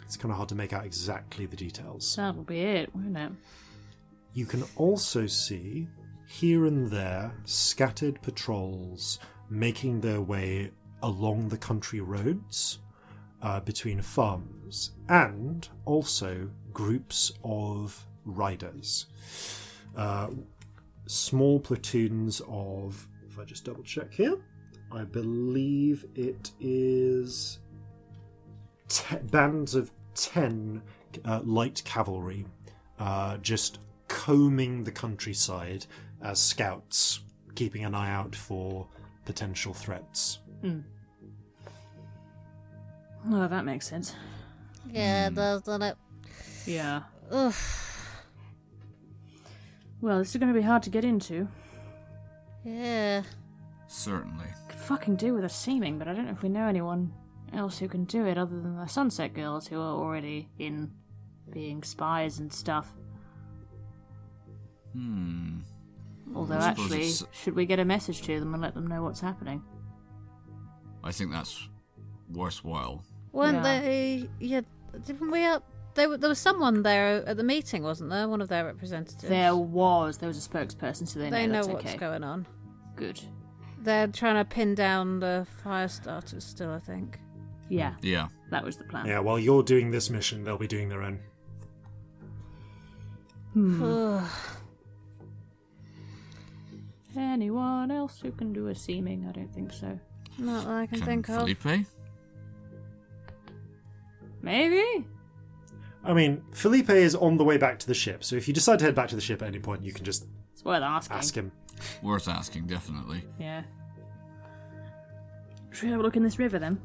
[0.04, 2.16] It's kind of hard to make out exactly the details.
[2.16, 3.32] That'll be it, won't it?
[4.34, 5.88] You can also see
[6.32, 9.18] here and there scattered patrols
[9.50, 10.70] making their way
[11.02, 12.78] along the country roads
[13.42, 19.08] uh, between farms and also groups of riders.
[19.98, 20.28] Uh,
[21.08, 24.38] small platoons of, if I just double check here,
[24.92, 27.58] I believe it is
[28.88, 30.84] te- bands of 10
[31.26, 32.46] uh, light cavalry
[33.00, 35.88] uh, just combing the countryside
[36.22, 37.22] as scouts,
[37.56, 38.88] keeping an eye out for
[39.26, 40.40] potential threats.
[43.30, 44.16] Oh, that makes sense.
[44.92, 45.98] yeah, doesn't it?
[46.66, 47.04] Yeah.
[47.32, 47.54] Ugh.
[50.02, 51.48] Well, this is going to be hard to get into.
[52.64, 53.24] Yeah.
[53.88, 54.46] Certainly.
[54.70, 57.12] Could fucking do with a seeming, but I don't know if we know anyone
[57.54, 60.92] else who can do it other than the Sunset Girls who are already in
[61.52, 62.92] being spies and stuff.
[64.94, 65.60] Hmm.
[66.36, 69.04] Although, I actually, it's- should we get a message to them and let them know
[69.04, 69.64] what's happening?
[71.04, 71.68] I think that's
[72.32, 73.04] worthwhile.
[73.32, 73.82] Weren't Yeah.
[73.82, 74.30] they?
[74.40, 74.62] Yeah,
[75.06, 75.46] didn't we?
[75.46, 75.64] Up
[75.96, 78.28] there, there was someone there at the meeting, wasn't there?
[78.28, 79.24] One of their representatives.
[79.24, 80.18] There was.
[80.18, 81.98] There was a spokesperson, so they, they know, know that's what's okay.
[81.98, 82.46] going on.
[82.96, 83.20] Good.
[83.82, 87.20] They're trying to pin down the fire starters still, I think.
[87.70, 88.28] Yeah, Yeah.
[88.52, 89.06] that was the plan.
[89.06, 91.20] Yeah, while you're doing this mission, they'll be doing their own.
[93.56, 94.30] Ugh.
[97.20, 99.26] Anyone else who can do a seeming?
[99.28, 100.00] I don't think so.
[100.38, 101.40] Not that I can Can think of.
[101.42, 101.86] Felipe?
[104.42, 105.06] Maybe?
[106.04, 108.80] I mean, Felipe is on the way back to the ship, so if you decide
[108.80, 111.18] to head back to the ship at any point, you can just It's worth asking.
[111.18, 111.52] ask him.
[112.02, 113.26] Worth asking, definitely.
[113.38, 113.64] Yeah.
[115.72, 116.80] Should we have a look in this river then?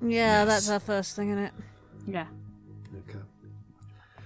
[0.00, 0.46] Yeah, Yes.
[0.48, 1.52] that's our first thing, isn't it?
[2.06, 2.26] Yeah.
[3.08, 3.18] Okay.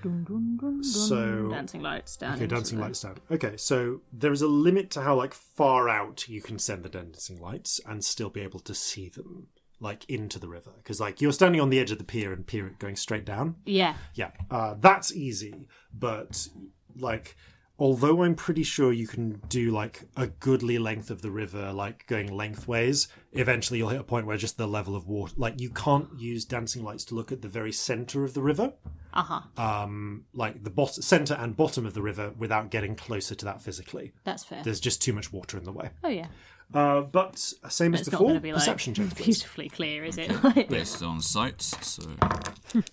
[0.05, 0.85] Dun, dun, dun, dun.
[0.85, 2.35] So- dancing lights down.
[2.35, 3.17] Okay, dancing the- lights down.
[3.31, 6.91] Okay, so there is a limit to how like far out you can send the
[6.91, 9.47] dancing lights and still be able to see them
[9.81, 12.47] like into the river because like you're standing on the edge of the pier and
[12.47, 13.57] pier going straight down.
[13.65, 13.95] Yeah.
[14.15, 16.49] Yeah, uh, that's easy, but
[16.97, 17.35] like
[17.79, 22.07] although I'm pretty sure you can do like a goodly length of the river, like
[22.07, 25.71] going lengthways, eventually you'll hit a point where just the level of water, like you
[25.71, 28.75] can't use dancing lights to look at the very center of the river
[29.15, 29.41] Uh huh.
[29.63, 33.63] um, like the bot- center and bottom of the river without getting closer to that
[33.63, 34.13] physically.
[34.25, 34.63] That's fair.
[34.65, 35.91] There's just too much water in the way.
[36.03, 36.27] Oh yeah.
[36.73, 39.15] Uh, but same But as it's not going before, to be like perception checks.
[39.15, 39.25] please.
[39.25, 40.43] beautifully clear, is it?
[40.43, 42.03] Like, Based on sights, so.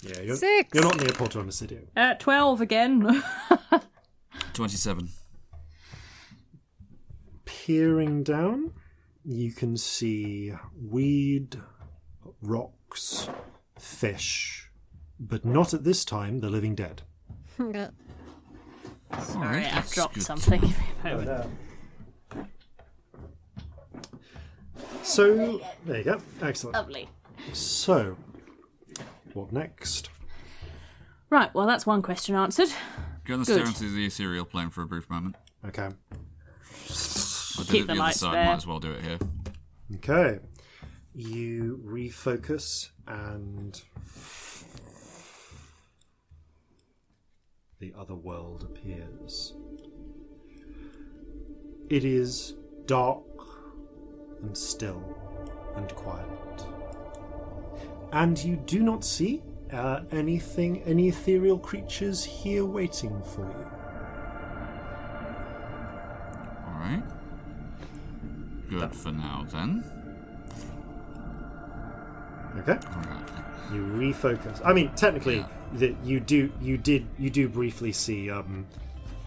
[0.04, 0.70] Yeah, you're, Six.
[0.74, 1.88] you're not near Porto Omicidio.
[1.98, 3.24] uh, Twelve again.
[4.54, 5.08] 27.
[7.46, 8.74] Peering down,
[9.24, 11.56] you can see weed,
[12.42, 13.30] rocks,
[13.80, 14.71] fish,
[15.22, 17.04] but not at this time the living dead.
[17.58, 17.90] Sorry,
[19.66, 20.24] I've that's dropped good.
[20.24, 20.74] something.
[21.04, 21.50] Moment.
[25.04, 26.22] So there you go.
[26.42, 26.76] Excellent.
[26.76, 27.10] Lovely.
[27.54, 28.16] So,
[29.34, 30.10] what next?
[31.30, 31.54] Right.
[31.56, 32.70] Well, that's one question answered.
[33.26, 33.54] Gonna Good.
[33.56, 35.36] stare into the ethereal plane for a brief moment.
[35.68, 35.88] Okay.
[35.88, 38.46] I did Keep it the the other lights side, there.
[38.46, 39.18] might as well do it here.
[39.96, 40.40] Okay.
[41.16, 43.82] You refocus and
[47.82, 49.56] the other world appears.
[51.90, 52.54] It is
[52.86, 53.26] dark
[54.44, 55.18] and still
[55.76, 56.28] and quiet.
[58.14, 59.42] And you do not see
[59.74, 63.68] uh, anything, any ethereal creatures here waiting for you.
[66.68, 67.04] Alright.
[68.70, 69.84] Good for now, then.
[72.60, 72.74] Okay.
[72.74, 73.30] Alright.
[73.74, 78.66] you refocus i mean technically that you do you did you do briefly see um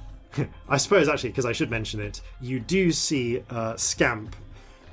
[0.68, 4.34] i suppose actually because i should mention it you do see uh scamp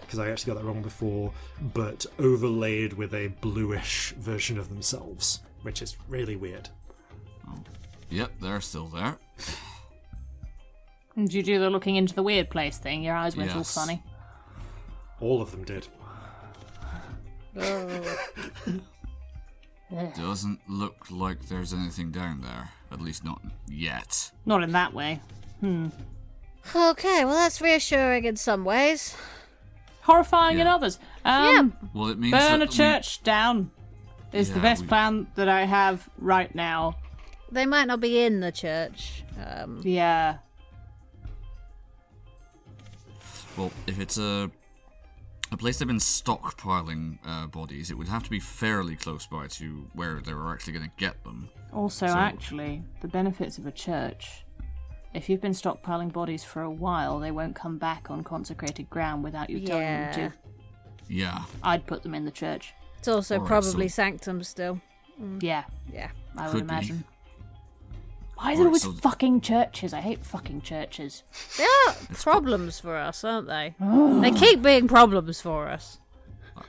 [0.02, 1.32] because i actually got that wrong before
[1.74, 6.70] but overlaid with a bluish version of themselves which is really weird
[8.10, 9.18] Yep, they're still there.
[11.16, 13.04] Did you do the looking into the weird place thing?
[13.04, 13.74] Your eyes went all Yes.
[13.74, 14.04] funny.
[15.22, 15.88] All of them did.
[20.16, 22.70] Doesn't look like there's anything down there.
[22.92, 24.32] At least not yet.
[24.46, 25.20] Not in that way.
[25.60, 25.88] Hmm.
[26.76, 29.16] Okay, well that's reassuring in some ways.
[30.02, 30.98] Horrifying in others.
[31.26, 33.72] Um, Well, it means burn that a we- church down
[34.32, 36.96] is the Yeah, best we- plan that I have right now.
[37.52, 39.24] They might not be in the church.
[39.46, 40.38] Um, Yeah.
[43.58, 44.50] Well, if it's a
[45.52, 49.48] a place they've been stockpiling uh, bodies, it would have to be fairly close by
[49.48, 51.50] to where they were actually going to get them.
[51.74, 54.46] Also, So- actually, the benefits of a church.
[55.14, 59.26] If you've been stockpiling bodies for a while, they won't come back on consecrated ground
[59.26, 60.12] without you telling Yeah.
[60.16, 60.38] them to.
[61.10, 61.44] Yeah.
[61.62, 62.74] I'd put them in the church.
[62.98, 64.80] it's also Alright, probably so- sanctum still.
[65.42, 66.12] Yeah, Yeah.
[66.38, 66.74] I would Could be.
[66.74, 67.04] imagine.
[68.42, 69.94] Why is it always so- fucking churches?
[69.94, 71.24] I hate fucking churches.
[71.58, 73.76] They are problems for us, aren't they?
[73.80, 76.00] they keep being problems for us.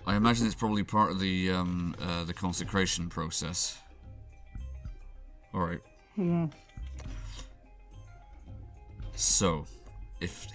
[0.06, 3.78] I imagine it's probably part of the um, uh, the consecration process.
[5.54, 5.80] All right.
[9.14, 9.66] So,
[10.20, 10.46] if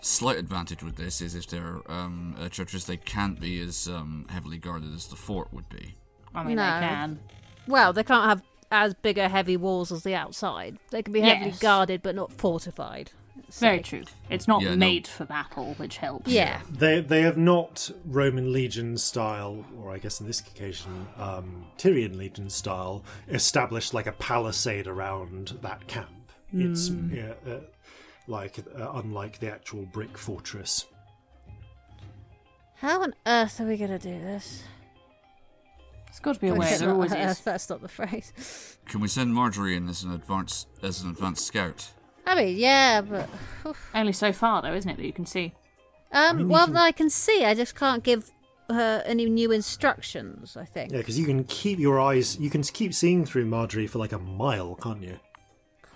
[0.00, 4.26] slight advantage with this is if they're um, uh, churches, they can't be as um,
[4.28, 5.94] heavily guarded as the fort would be.
[6.34, 6.64] I mean, No.
[6.80, 7.18] they can.
[7.66, 10.78] Well, they can't have as big a heavy walls as the outside.
[10.90, 11.58] They can be heavily Yes.
[11.58, 13.12] guarded but not fortified.
[13.58, 14.02] Very true.
[14.28, 14.76] It's not Yeah, no.
[14.76, 16.28] made for battle, which helps.
[16.30, 16.62] Yeah.
[16.68, 22.18] They they have not Roman legion style, or I guess in this occasion um, Tyrian
[22.18, 26.32] legion style, established like a palisade around that camp.
[26.52, 27.60] It's yeah, uh,
[28.26, 30.86] like uh, unlike the actual brick fortress.
[32.76, 34.62] How on earth are we going to do this?
[36.16, 36.74] It's got to be a way.
[36.78, 37.40] There always Earth, is.
[37.40, 38.78] That's not the phrase.
[38.86, 41.90] Can we send Marjorie in as an advanced as an advanced scout?
[42.26, 43.28] I mean, yeah, but
[43.94, 45.52] Only so far, though, isn't it, that you can see?
[46.12, 47.44] um, mean, well, can- I can see.
[47.44, 48.30] I just can't give
[48.70, 50.56] her any new instructions.
[50.56, 50.90] I think.
[50.90, 54.12] Yeah, because you can keep your eyes, you can keep seeing through Marjorie for like
[54.12, 55.20] a mile, can't you?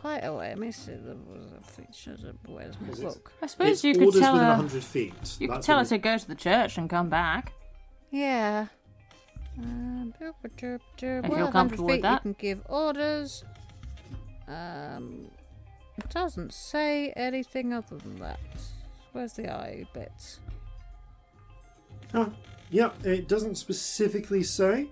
[0.02, 0.50] Quite a way.
[0.50, 1.16] Let me see the
[1.64, 3.32] features of where's my book.
[3.40, 4.54] I suppose It's you could orders tell within her.
[4.54, 5.14] hundred feet.
[5.38, 7.52] You could That's tell her what to go to the church and come back.
[8.10, 8.66] Yeah.
[9.62, 12.24] Um, Well, you're comfortable with that.
[12.24, 13.44] You can give orders.
[14.48, 15.30] Um,
[15.96, 18.40] it doesn't say anything other than that.
[19.12, 20.38] Where's the eye bit?
[22.14, 22.32] Oh,
[22.70, 24.88] yeah, it doesn't specifically say.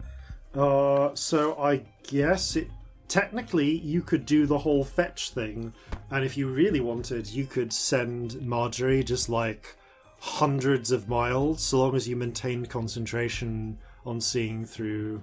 [0.55, 2.69] Uh, so I guess it
[3.07, 5.73] technically you could do the whole fetch thing,
[6.11, 9.77] and if you really wanted, you could send Marjorie just like
[10.21, 13.79] hundreds of miles, so long as you maintained concentration
[14.09, 15.23] on seeing through,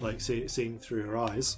[0.00, 1.56] like see, seeing through her eyes.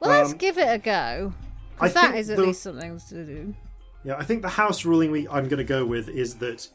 [0.00, 1.34] Well, let's Um, give it a go.
[1.74, 3.54] Because that is at the- least something to do.
[4.02, 6.66] Yeah, I think the house ruling we I'm going to go with is that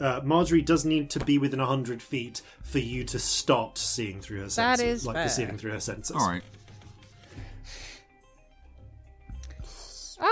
[0.00, 4.38] uh, Marjorie does need to be within hundred feet for you to start seeing through
[4.38, 5.24] her That senses, is like fair.
[5.24, 6.14] perceiving through her senses.
[6.16, 6.42] All right.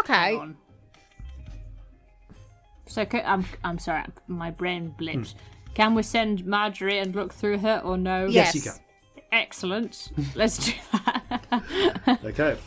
[0.00, 0.40] Okay.
[2.86, 5.34] So I'm I'm sorry, my brain blipped.
[5.80, 8.26] Can we send Marjorie and look through her or no?
[8.26, 8.54] Yes, Yes.
[8.54, 8.80] you can.
[9.32, 10.10] Excellent.
[10.34, 12.18] Let's do that.
[12.24, 12.58] Okay.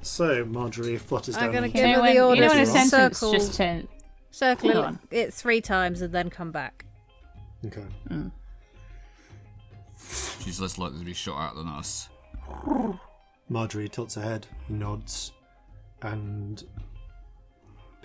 [0.00, 1.52] So Marjorie flutters I'm down.
[1.52, 3.54] gonna give you know her the when, you know when a to sentence circle, just
[3.54, 3.86] turn.
[4.30, 4.98] circle Hold it, on.
[5.10, 6.86] it three times and then come back.
[7.66, 7.84] Okay.
[8.08, 8.30] Mm.
[10.42, 12.08] She's less likely to be shot at than us.
[13.50, 15.32] Marjorie tilts her head, nods,
[16.00, 16.64] and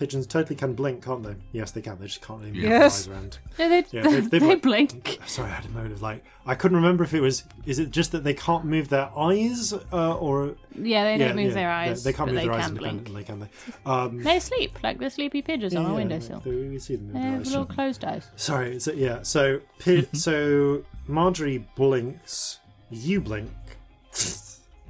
[0.03, 1.35] pigeons totally can blink, can't they?
[1.53, 1.97] Yes, they can.
[1.99, 3.05] They just can't really move Yes.
[3.05, 3.38] their eyes around.
[3.57, 5.19] No, they, Yeah, they, they've like- blink.
[5.25, 7.43] Sorry, I had a moment of like I couldn't remember if it was.
[7.65, 11.35] Is it just that they can't move their eyes, uh, or Yeah, they yeah, don't
[11.38, 12.03] move yeah, their eyes.
[12.03, 13.07] They can't but move they their eyes can blink.
[13.07, 13.89] independently, can they?
[13.89, 16.39] Um, They sleep like the sleepy pigeons on a yeah, windowsill.
[16.43, 17.49] they- We see them They have eyes.
[17.51, 18.27] little closed eyes.
[18.35, 19.21] Sorry, so, yeah.
[19.23, 22.59] So, pi- so Marjorie blinks,
[22.91, 23.51] you blink,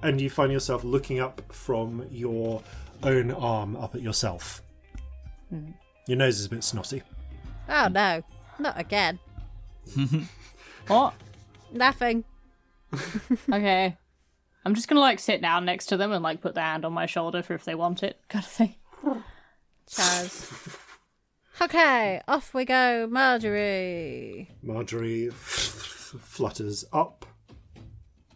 [0.02, 2.62] and you find yourself looking up from your
[3.04, 4.62] own arm up at yourself.
[5.54, 5.74] Mm.
[6.08, 7.04] Your nose is a bit snotty.
[7.70, 8.24] Oh no,
[8.60, 9.20] not again.
[10.88, 11.14] What?
[11.72, 12.26] Nothing.
[13.52, 13.98] Okay.
[14.66, 16.94] I'm just gonna like sit down next to them and like put their hand on
[16.94, 18.76] my shoulder for if they want it, kind of thing.
[19.90, 20.78] Chaz.
[21.62, 24.50] Okay, off we go, Marjorie.
[24.62, 27.26] Marjorie flutters up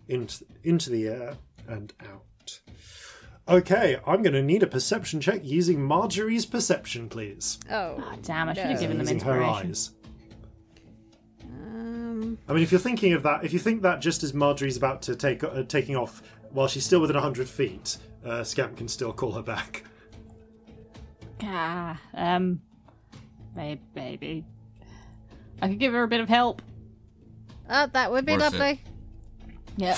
[0.08, 1.34] into into the air
[1.68, 2.24] and out.
[3.50, 7.60] Okay, I'm going to need a perception check using Marjorie's perception, please.
[7.72, 9.70] Oh, Damn, I should have given them using her inspiration.
[9.70, 9.92] eyes.
[11.46, 14.76] um, I mean, if you're thinking of that, if you think that just as Marjorie's
[14.76, 16.22] about to take uh, taking off
[16.52, 19.84] while she's still within hundred feet, uh, Scamp can still call her back.
[21.44, 22.62] Ah, um,
[23.56, 24.46] Maybe, maybe.
[25.62, 26.62] I could give her a bit of help.
[27.70, 28.60] Uh, that would be Worth it.
[28.60, 28.82] lovely.
[29.78, 29.98] Yep.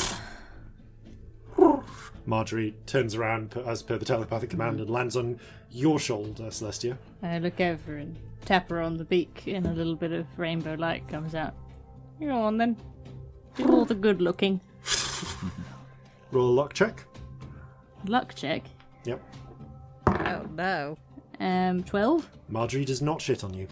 [2.29, 5.39] Marjorie turns around p- as per the telepathic command and lands on
[5.71, 6.95] your shoulder, Celestia.
[7.23, 8.15] I look over and
[8.45, 11.55] tap her on the beak, and a little bit of rainbow light comes out.
[12.19, 12.77] Go on then.
[13.55, 14.61] Do all the good looking.
[16.31, 17.03] Roll a luck check.
[18.05, 18.63] Luck check.
[19.05, 19.21] Yep.
[20.07, 20.97] Oh no.
[21.39, 22.29] Um, 12?
[22.47, 23.67] Marjorie does not shit on you.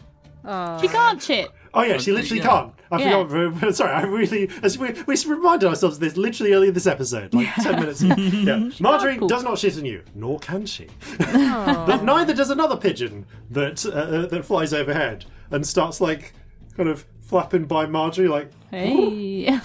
[0.45, 0.81] Oh.
[0.81, 1.51] She can't shit!
[1.77, 2.47] Oh yeah, she literally yeah.
[2.47, 2.73] can't.
[2.89, 3.27] I Yeah.
[3.27, 3.75] forgot.
[3.75, 4.49] Sorry, I really.
[4.79, 8.15] We, we reminded ourselves of this literally earlier this episode, like ten minutes ago.
[8.17, 10.87] Yeah, Marjorie does not shit on you, nor can she.
[11.19, 16.33] but neither does another pigeon that uh, uh, that flies overhead and starts like
[16.75, 18.27] kind of flapping by Marjorie.
[18.27, 19.45] Like Hey!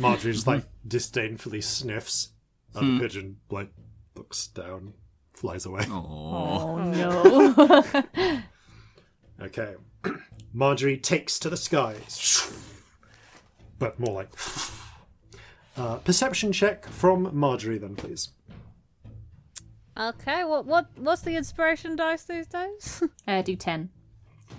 [0.00, 2.30] Marjorie just like disdainfully sniffs,
[2.74, 3.70] and the pigeon like
[4.16, 4.94] looks down,
[5.32, 5.84] flies away.
[5.90, 8.02] oh no.
[9.40, 9.74] Okay.
[10.52, 12.52] Marjorie takes to the skies.
[13.78, 14.30] But more like.
[15.76, 18.30] Uh, perception check from Marjorie, then, please.
[19.98, 20.44] Okay.
[20.44, 23.02] What what what's the inspiration dice these days?
[23.28, 23.90] uh, do 10.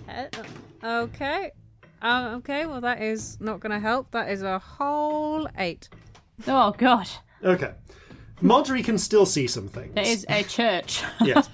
[0.08, 0.26] Uh,
[0.84, 1.50] okay.
[2.00, 2.66] Um, okay.
[2.66, 4.10] Well, that is not going to help.
[4.12, 5.88] That is a whole eight.
[6.46, 7.08] Oh god.
[7.44, 7.72] Okay.
[8.42, 9.94] Marjorie can still see some things.
[9.94, 11.02] There is a church.
[11.20, 11.48] yes.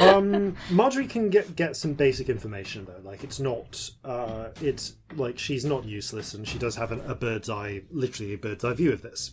[0.00, 3.08] Um, Marjorie can get get some basic information though.
[3.08, 7.14] Like it's not, uh, it's like she's not useless, and she does have an, a
[7.14, 9.32] bird's eye, literally a bird's eye view of this.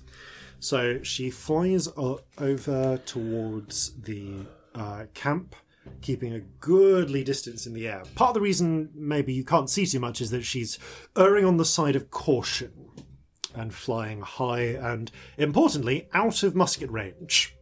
[0.60, 4.34] So she flies o- over towards the
[4.76, 5.56] uh, camp,
[6.02, 8.04] keeping a goodly distance in the air.
[8.16, 10.78] Part of the reason maybe you can't see too much is that she's
[11.18, 12.72] erring on the side of caution
[13.56, 17.56] and flying high and, importantly, out of musket range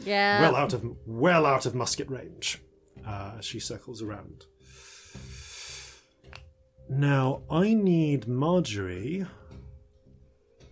[0.00, 0.40] Yeah.
[0.40, 2.60] well out of well out of musket range
[3.06, 4.46] uh, as she circles around.
[6.88, 9.24] Now I need Marjorie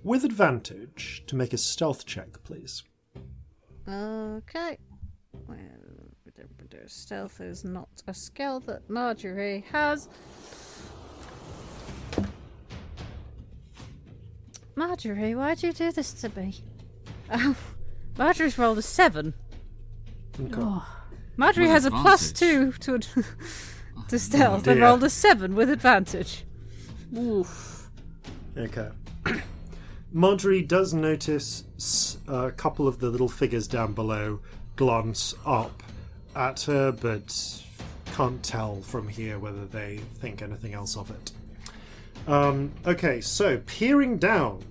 [0.03, 2.83] with advantage to make a stealth check, please.
[3.89, 4.79] Okay.
[5.47, 5.57] Well,
[6.87, 10.09] stealth is not a skill that Marjorie has.
[14.75, 16.57] Marjorie, why'd you do this to me?
[17.33, 17.57] Oh,
[18.19, 19.35] Marjorie's rolled a seven.
[20.41, 20.55] Okay.
[20.57, 20.87] Oh.
[21.37, 23.13] Marjorie With has a plus two advantage.
[23.15, 23.25] to
[24.09, 26.45] to stealth and rolled a seven with advantage.
[27.17, 27.91] Oof.
[28.57, 28.89] Okay.
[30.13, 31.65] Marjorie does notice
[32.29, 34.41] a couple of the little figures down below
[34.77, 35.83] glance up
[36.35, 37.63] at her, but
[38.13, 41.33] can't tell from here whether they think anything else of it.
[42.27, 44.63] Um, okay, so peering down,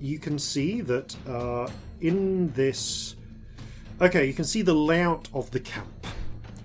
[0.00, 1.68] you can see that uh,
[2.00, 3.16] in this.
[4.00, 6.06] Okay, you can see the layout of the camp.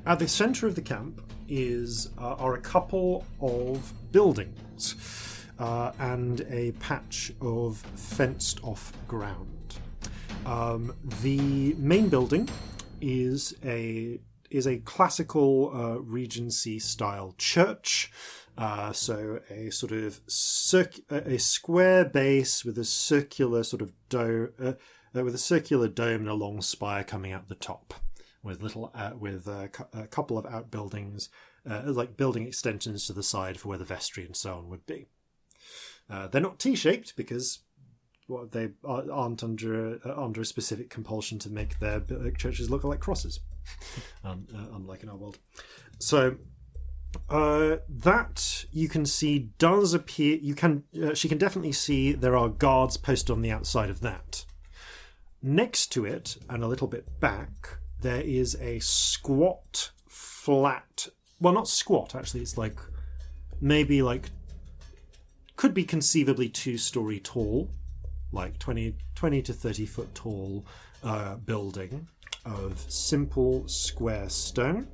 [0.06, 6.41] At the center of the camp is uh, are a couple of buildings uh, and
[6.49, 9.78] a patch of fenced off ground.
[10.45, 12.49] Um, the main building
[13.02, 18.11] is a is a classical uh, Regency style church.
[18.57, 24.49] Uh, so a sort of circ- a square base with a circular sort of dome,
[24.61, 24.73] uh,
[25.15, 27.95] uh, with a circular dome and a long spire coming out the top,
[28.43, 31.30] with little uh, with a, cou- a couple of outbuildings,
[31.69, 34.85] uh, like building extensions to the side for where the vestry and so on would
[34.85, 35.07] be.
[36.09, 37.59] Uh, they're not T-shaped because
[38.27, 42.01] well, they are- aren't under uh, under a specific compulsion to make their
[42.38, 43.39] churches look like crosses,
[44.23, 45.39] um, uh, unlike in our world.
[45.97, 46.38] So
[47.30, 50.38] uh, that you can see does appear.
[50.38, 54.02] You can uh, she can definitely see there are guards posted on the outside of
[54.02, 54.45] that.
[55.41, 61.07] Next to it, and a little bit back, there is a squat, flat.
[61.40, 62.41] Well, not squat actually.
[62.41, 62.80] It's like
[63.60, 64.30] maybe like
[65.56, 67.69] could be conceivably two story tall,
[68.31, 70.65] like 20, 20 to 30 foot tall
[71.03, 72.07] uh, building
[72.45, 74.88] of simple square stone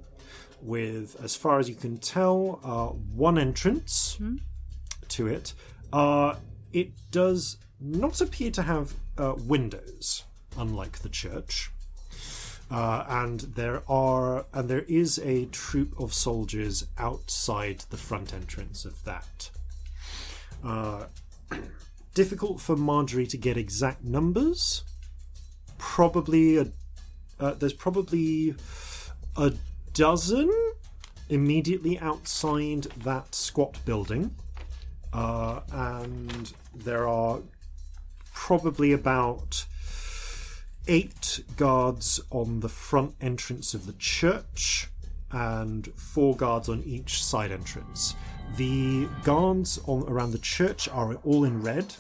[0.61, 4.17] with, as far as you can tell, uh, one entrance
[5.09, 5.53] to it.
[5.91, 6.35] Uh,
[6.73, 10.23] it does not appear to have uh, windows,
[10.57, 11.71] unlike the church.
[12.71, 18.85] Uh, and there are and there is a troop of soldiers outside the front entrance
[18.85, 19.49] of that.
[20.63, 21.05] Uh,
[22.13, 24.83] difficult for Marjorie to get exact numbers.
[25.79, 26.67] Probably a
[27.39, 28.53] uh, there's probably
[29.35, 29.53] a
[29.99, 30.49] dozen
[31.27, 34.33] immediately outside that squat building,
[35.11, 37.41] uh, and there are
[38.33, 39.65] probably about
[40.87, 44.87] eight guards on the front entrance of the church,
[45.31, 48.15] and four guards on each side entrance.
[48.55, 51.93] The guards on, around the church are all in red.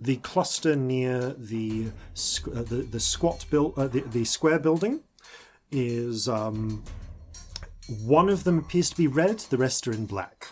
[0.00, 1.92] The cluster near the
[2.52, 5.02] uh, the, the squat build uh, the, the square building
[5.70, 6.82] is um,
[8.04, 9.38] one of them appears to be red.
[9.38, 10.48] The rest are in black.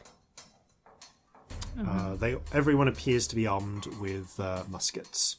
[1.87, 5.37] Uh, they everyone appears to be armed with uh, muskets.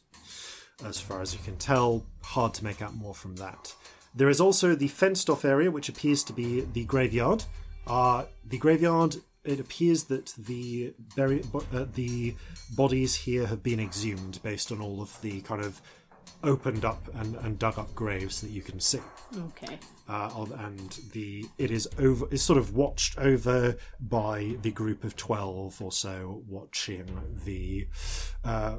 [0.85, 3.73] As far as you can tell, hard to make out more from that.
[4.15, 7.43] There is also the fenced off area, which appears to be the graveyard.
[7.85, 12.35] Uh, the graveyard, it appears that the bo- uh, the
[12.75, 15.81] bodies here have been exhumed based on all of the kind of
[16.43, 19.01] opened up and, and dug up graves that you can see.
[19.37, 19.77] Okay.
[20.07, 25.15] Uh, and the it is over is sort of watched over by the group of
[25.15, 27.05] 12 or so watching
[27.45, 27.87] the
[28.43, 28.77] uh,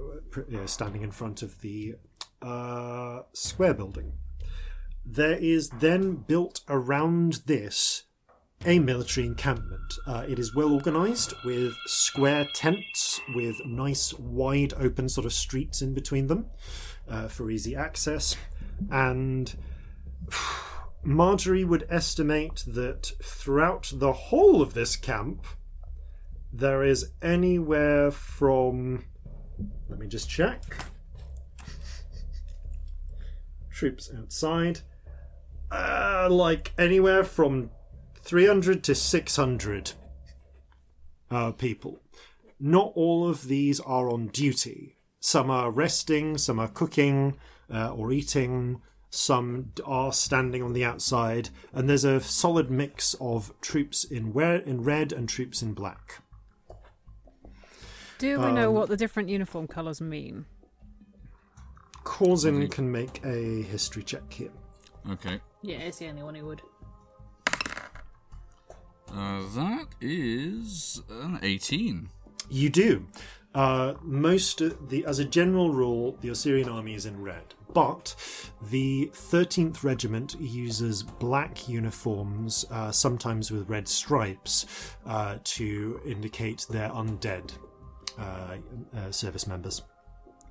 [0.66, 1.94] standing in front of the
[2.42, 4.12] uh, square building
[5.04, 8.04] there is then built around this
[8.66, 9.94] a military encampment.
[10.06, 15.80] Uh, it is well organized with square tents with nice wide open sort of streets
[15.80, 16.46] in between them
[17.10, 18.36] uh, for easy access.
[18.90, 19.54] And
[21.02, 25.44] Marjorie would estimate that throughout the whole of this camp,
[26.52, 29.04] there is anywhere from.
[29.88, 30.62] Let me just check.
[33.70, 34.80] Troops outside.
[35.70, 37.70] Uh, like anywhere from
[38.22, 39.92] 300 to 600
[41.30, 42.02] uh, people.
[42.58, 44.96] Not all of these are on duty.
[45.20, 47.36] Some are resting, some are cooking
[47.72, 48.80] uh, or eating,
[49.10, 54.62] some are standing on the outside, and there's a solid mix of troops in, we-
[54.64, 56.22] in red and troops in black.
[58.18, 60.44] Do we know what the different uniform colours mean?
[62.04, 64.50] Corzin can make a history check here.
[65.10, 65.40] Okay.
[65.62, 66.62] Yeah, it's the only one who would.
[69.12, 72.08] Uh, that is an 18.
[72.48, 73.06] You do.
[73.54, 78.14] Uh, most the, as a general rule, the Osirian army is in red, but
[78.70, 84.66] the 13th Regiment uses black uniforms, uh, sometimes with red stripes,
[85.04, 87.52] uh, to indicate their undead
[88.18, 88.56] uh,
[88.96, 89.82] uh, service members.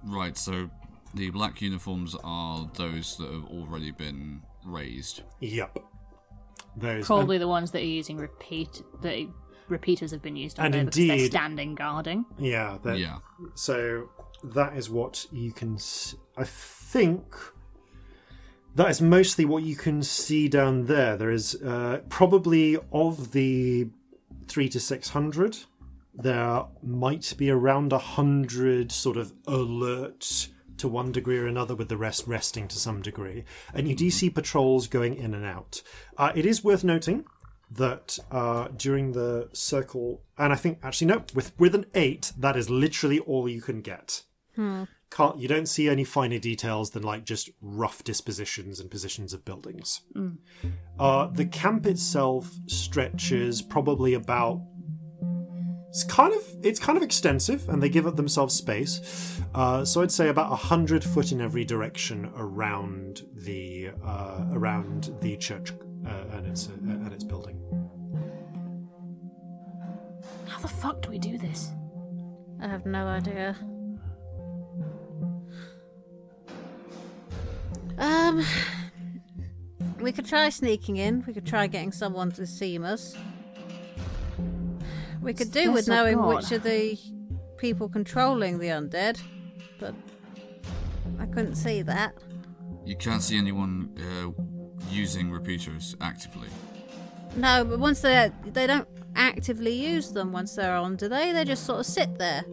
[0.03, 0.69] Right, so
[1.13, 5.23] the black uniforms are those that have already been raised.
[5.39, 5.80] Yep.
[6.76, 9.27] Those Probably the ones that are using repeat that
[9.69, 12.25] repeaters have been used on And there because they're indeed- standing guarding.
[12.37, 13.17] yeah, they're- Yeah.
[13.55, 14.09] So
[14.43, 15.75] that is what you can.
[15.75, 17.23] s- I think
[18.75, 21.17] that is mostly what you can see down there.
[21.17, 23.89] There is uh, probably of the
[24.47, 25.57] three to six hundred.
[26.13, 31.89] There might be around a hundred sort of alert to one degree or another, with
[31.89, 33.43] the rest resting to some degree.
[33.73, 35.81] And you do see patrols going in and out.
[36.17, 37.25] Uh, it is worth noting
[37.71, 42.55] that uh, during the circle, and I think actually no, with with an eight, that
[42.55, 44.23] is literally all you can get.
[45.11, 49.43] Can't you don't see any finer details than like just rough dispositions and positions of
[49.45, 50.01] buildings.
[50.99, 54.61] Uh, the camp itself stretches probably about.
[55.89, 59.39] It's kind of it's kind of extensive, and they give up themselves space.
[59.55, 65.15] Uh, so I'd say about a hundred foot in every direction around the uh, around
[65.21, 65.71] the church
[66.05, 67.59] uh, and its uh, and its building.
[70.47, 71.71] How the fuck do we do this?
[72.61, 73.55] I have no idea.
[77.97, 78.45] Um,
[79.99, 81.23] we could try sneaking in.
[81.27, 83.15] We could try getting someone to see us.
[85.21, 86.35] We could do with Yes, knowing God.
[86.35, 86.97] which of the
[87.57, 89.19] people controlling the undead,
[89.80, 89.93] but
[91.19, 92.13] I couldn't see that.
[92.85, 94.31] You can't see anyone uh,
[94.89, 96.49] using repeaters actively.
[97.35, 101.31] No, but once they they don't actively use them once they're on, do they?
[101.31, 102.43] They just sort of sit there.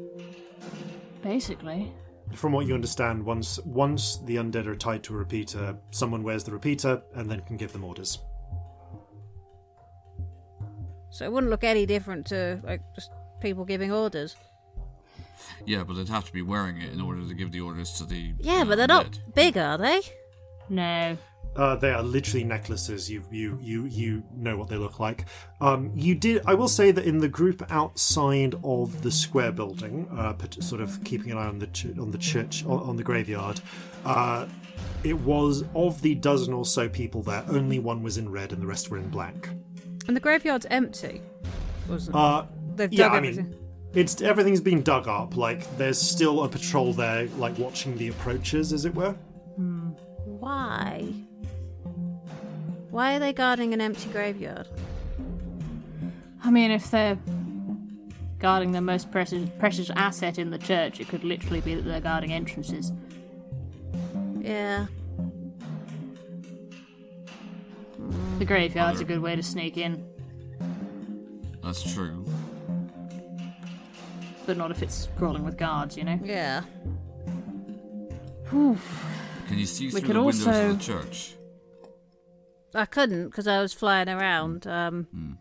[1.23, 1.93] Basically.
[2.35, 6.45] From what you understand, once once the undead are tied to a repeater, someone wears
[6.45, 8.19] the repeater and then can give them orders.
[11.11, 14.37] So it wouldn't look any different to like just people giving orders.
[15.65, 18.05] Yeah, but they'd have to be wearing it in order to give the orders to
[18.05, 18.35] the.
[18.39, 19.35] Yeah, uh, but they're not undead.
[19.35, 20.01] big, are they?
[20.69, 21.17] No.
[21.57, 23.11] Uh, they are literally necklaces.
[23.11, 25.25] You you you you know what they look like.
[25.61, 26.43] Um, you did.
[26.47, 31.03] I will say that in the group outside of the square building, uh, sort of
[31.05, 33.61] keeping an eye on the ch- on the church on, on the graveyard,
[34.05, 34.47] uh,
[35.03, 37.45] it was of the dozen or so people there.
[37.49, 39.49] Only one was in red, and the rest were in black.
[40.09, 41.23] And the graveyard's empty.
[41.89, 42.45] Wasn't Uh,
[42.77, 43.45] They've yeah, dug I everything.
[43.51, 43.59] mean,
[43.95, 45.37] it's everything's been dug up.
[45.37, 49.15] Like there's still a patrol there, like watching the approaches, as it were.
[50.25, 51.15] Why?
[52.97, 54.67] Why are they guarding an empty graveyard?
[56.43, 57.19] I mean, if they're
[58.39, 62.01] guarding the most precious, precious asset in the church, it could literally be that they're
[62.01, 62.93] guarding entrances.
[64.41, 64.87] Yeah.
[68.39, 70.03] The graveyard's a good way to sneak in,
[71.63, 72.25] That's true.
[74.47, 76.19] but not if it's crawling with guards, you know?
[76.25, 76.63] Yeah.
[78.49, 78.79] Can
[79.51, 81.35] you see We through could the windows also- of the church?
[82.77, 84.67] I couldn't because I was flying around.
[84.67, 85.39] Um,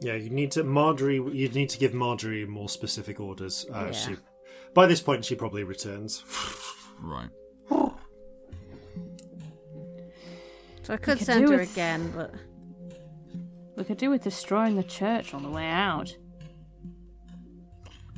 [0.00, 1.16] Yeah, you need to Marjorie.
[1.16, 3.66] You need to give Marjorie more specific orders.
[3.72, 3.92] Uh, Yeah.
[3.92, 4.16] She,
[4.74, 6.24] by this point, she probably returns.
[7.00, 7.30] Right.
[7.70, 7.94] so
[10.88, 12.34] I could could send her with- again, but
[13.76, 16.16] We could do with destroying the church on the way out.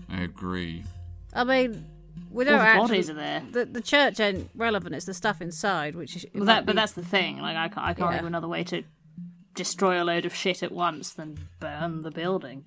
[0.08, 0.84] I agree.
[1.34, 1.84] I mean,
[2.30, 2.88] we All don't the actually.
[2.88, 3.42] bodies are there.
[3.50, 4.94] The, the church ain't relevant.
[4.94, 6.26] It's the stuff inside, which is.
[6.34, 7.38] Well, that, but that's the thing.
[7.40, 8.08] Like, I can't, I can't Yeah.
[8.10, 8.82] think of another way to
[9.54, 12.64] destroy a load of shit at once than burn the building.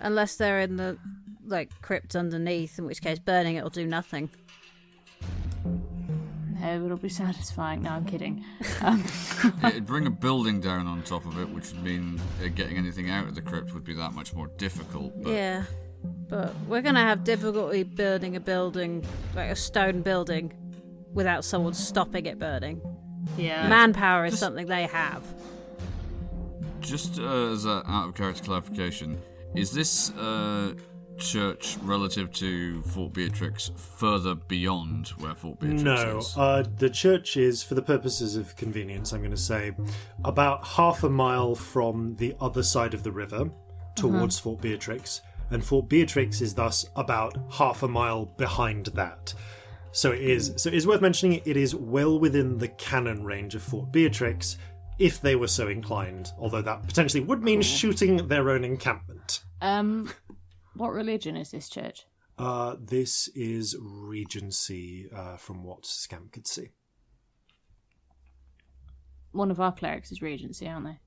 [0.00, 0.98] unless they're in the
[1.46, 4.30] like crypt underneath, in which case burning it will do nothing.
[6.60, 7.82] No, it'll be satisfying.
[7.82, 8.44] No, I'm kidding.
[9.64, 13.10] It'd bring a building down on top of it, which would mean uh, getting anything
[13.10, 15.12] out of the crypt would be that much more difficult.
[15.22, 15.64] But Yeah,
[16.28, 19.04] but we're gonna have difficulty building a building
[19.34, 20.52] like a stone building
[21.12, 22.80] without someone stopping it burning.
[23.38, 23.68] Yeah.
[23.68, 25.22] Manpower is Just- something they have.
[26.80, 29.18] just uh, as a out of character clarification,
[29.54, 30.74] is this uh,
[31.16, 36.34] church relative to Fort Beatrix further beyond where Fort Beatrix No, is?
[36.36, 39.72] uh, the church is, for the purposes of convenience, I'm going to say,
[40.24, 43.50] about half a mile from the other side of the river
[43.94, 49.34] towards Fort Beatrix, and Fort Beatrix is thus about half a mile behind that.
[49.92, 50.52] So it is.
[50.56, 51.40] So it is worth mentioning.
[51.44, 54.56] It is well within the cannon range of Fort Beatrix,
[54.98, 56.32] if they were so inclined.
[56.38, 59.44] Although that potentially would mean shooting their own encampment.
[59.60, 60.10] Um,
[60.74, 62.06] what religion is this church?
[62.36, 66.70] Uh, this is Regency, uh, from what Scamp could see.
[69.30, 70.98] One of our clerics is Regency, aren't they?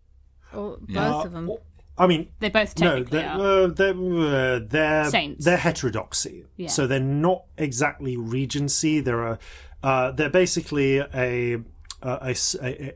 [0.57, 1.23] Or both Yeah.
[1.23, 1.49] of them.
[1.97, 3.63] I mean, They both no, they're, are.
[3.63, 5.43] uh, they're, uh, they're, Saints.
[5.45, 6.45] they're heterodoxy.
[6.55, 6.69] Yeah.
[6.69, 8.99] So they're not exactly regency.
[8.99, 9.39] They're a,
[9.83, 11.57] uh, they're basically a
[12.03, 12.35] a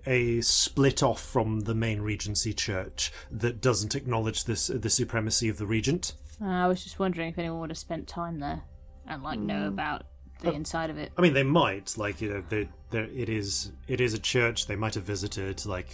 [0.05, 5.57] a split off from the main regency church that doesn't acknowledge this the supremacy of
[5.57, 6.13] the regent.
[6.39, 8.61] Uh, I was just wondering if anyone would have spent time there
[9.07, 10.03] and like know about
[10.41, 11.11] the inside of it.
[11.17, 14.67] I mean, they might like you know, they, they, it is it is a church.
[14.67, 15.65] They might have visited.
[15.65, 15.87] Like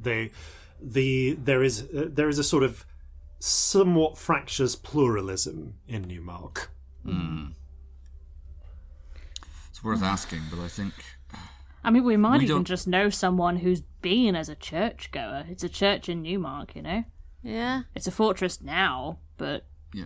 [0.00, 0.30] they,
[0.82, 2.84] the there is uh, there is a sort of
[3.38, 6.70] somewhat fractious pluralism in Newmark.
[9.70, 10.92] It's worth asking, but I think
[11.84, 15.46] I mean, we might We even don't- just know someone who's been as a churchgoer.
[15.48, 17.04] It's a church in Newmark, you know.
[17.42, 17.82] Yeah.
[17.96, 20.04] It's a fortress now, but yeah.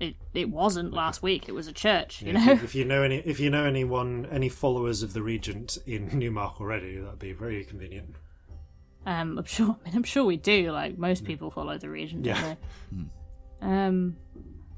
[0.00, 1.48] it it wasn't last week.
[1.48, 2.52] It was a church, you If know.
[2.54, 6.18] you, if you know any, if you know anyone, any followers of the Regent in
[6.18, 8.16] Newmark already, that'd be very convenient.
[9.06, 9.76] Um, I'm sure.
[9.80, 10.70] I mean, I'm sure we do.
[10.72, 12.54] Like most people follow the Regent, don't Yeah.
[13.60, 13.66] they?
[13.66, 14.16] Um,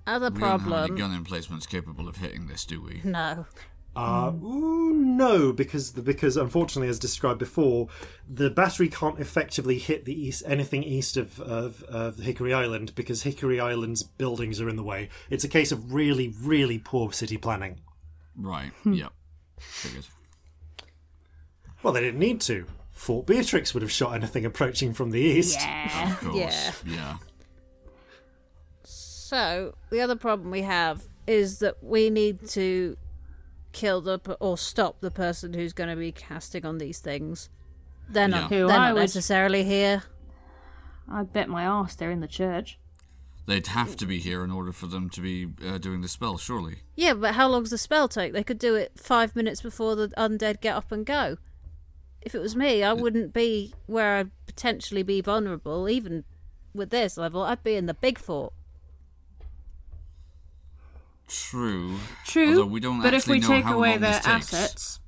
[0.07, 0.97] Other We don't have any problem.
[0.97, 3.01] gun emplacements capable of hitting this, do we?
[3.05, 3.47] No.
[3.97, 7.89] Uh, ooh, no, because the, because unfortunately, as described before,
[8.29, 13.25] the battery can't effectively hit the east anything east of, of of Hickory Island because
[13.25, 15.09] Hickory Island's buildings are in the way.
[15.29, 17.81] It's a case of really, really poor city planning.
[18.37, 18.71] Right.
[18.85, 18.93] Hmm.
[18.93, 19.13] Yep.
[19.59, 20.07] Figured.
[21.83, 22.67] Well, they didn't need to.
[23.01, 25.59] Fort Beatrix would have shot anything approaching from the east.
[25.59, 26.13] yeah.
[26.13, 26.35] Of course.
[26.87, 26.95] Yeah.
[26.95, 27.17] Yeah.
[28.85, 32.99] So the other problem we have is that we need to
[33.73, 37.49] kill the or stop the person who's going to be casting on these things.
[38.07, 38.51] They're not.
[38.51, 38.59] Yeah.
[38.61, 40.03] Who They're I not would- necessarily here.
[41.11, 42.79] I bet my ass they're in the church.
[43.47, 46.37] They'd have to be here in order for them to be uh, doing the spell,
[46.37, 46.81] surely.
[46.97, 48.35] Yeah, but how long's the spell take?
[48.35, 51.39] They could do it five minutes before the undead get up and go.
[52.23, 55.89] If it was me, I wouldn't be where I'd potentially be vulnerable.
[55.89, 56.25] Even
[56.75, 58.53] with this level, I'd be in the big fort.
[61.27, 61.97] True.
[62.27, 64.99] True, Although we don't but if we take away long their assets,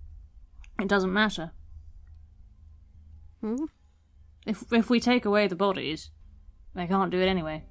[0.80, 1.50] it doesn't matter.
[3.40, 3.64] Hmm?
[4.46, 6.10] If if we take away the bodies,
[6.74, 7.64] they can't do it anyway.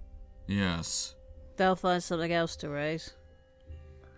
[0.48, 1.16] Yes.
[1.56, 3.14] They'll find something else to raise.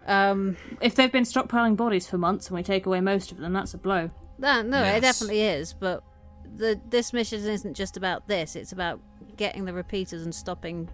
[0.08, 3.54] Um, If they've been stockpiling bodies for months and we take away most of them,
[3.54, 4.12] that's a blow.
[4.38, 4.98] No, no, Yes.
[4.98, 5.74] it definitely is.
[5.74, 6.04] But
[6.56, 8.56] the this mission isn't just about this.
[8.56, 9.00] It's about
[9.38, 10.90] getting the repeaters and stopping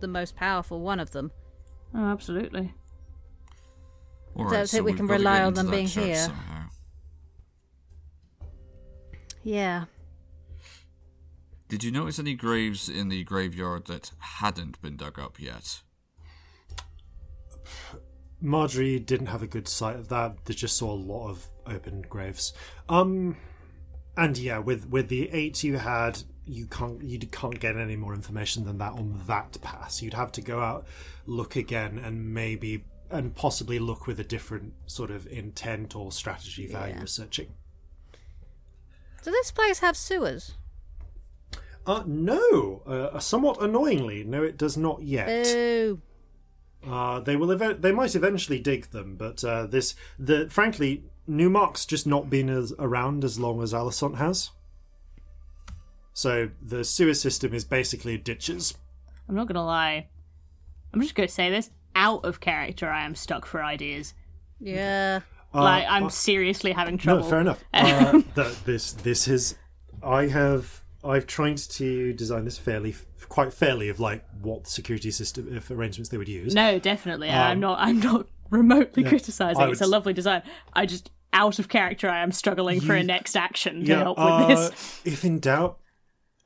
[0.00, 1.30] the most powerful one of them.
[1.94, 2.74] Oh, absolutely.
[4.34, 6.14] All Don't right, think so we can rely on them being here.
[6.16, 6.64] somehow.
[9.42, 9.84] Yeah.
[11.68, 15.80] Did you notice any graves in the graveyard that hadn't been dug up yet?
[18.40, 20.44] Marjorie didn't have a good sight of that.
[20.44, 22.52] They just saw a lot of open graves.
[22.88, 23.36] Um,
[24.16, 28.14] and yeah, with with the eight you had, you can't you can't get any more
[28.14, 30.00] information than that on that pass.
[30.02, 30.86] You'd have to go out,
[31.26, 36.66] look again, and maybe and possibly look with a different sort of intent or strategy
[36.66, 37.04] value Yeah.
[37.04, 37.52] searching.
[39.22, 40.54] Does this place have sewers?
[41.86, 42.82] Uh, no.
[42.86, 45.44] Uh, somewhat annoyingly, no, it does not yet.
[45.44, 46.00] Boo.
[46.86, 47.50] Uh, they will.
[47.50, 52.48] Ev- they might eventually dig them, but uh, this, the frankly, Newmark's just not been
[52.48, 54.50] as around as long as Alisont has.
[56.12, 58.76] So the sewer system is basically ditches.
[59.28, 60.08] I'm not gonna lie.
[60.94, 61.70] I'm just gonna say this.
[61.94, 64.14] Out of character, I am stuck for ideas.
[64.60, 65.20] Yeah.
[65.52, 67.22] like I'm uh, seriously having trouble.
[67.22, 67.62] No, fair enough.
[67.74, 69.56] Uh, that this this is.
[70.02, 70.82] I have.
[71.04, 72.96] I've tried to design this fairly,
[73.28, 76.54] quite fairly, of like what security system, if arrangements they would use.
[76.54, 77.28] No, definitely.
[77.28, 77.78] Um, I'm not.
[77.78, 79.62] I'm not remotely criticizing.
[79.62, 80.42] I It's a lovely design.
[80.72, 82.08] I just out of character.
[82.08, 84.02] I am struggling for a next action to yeah.
[84.02, 85.00] help with uh, this.
[85.04, 85.78] If in doubt,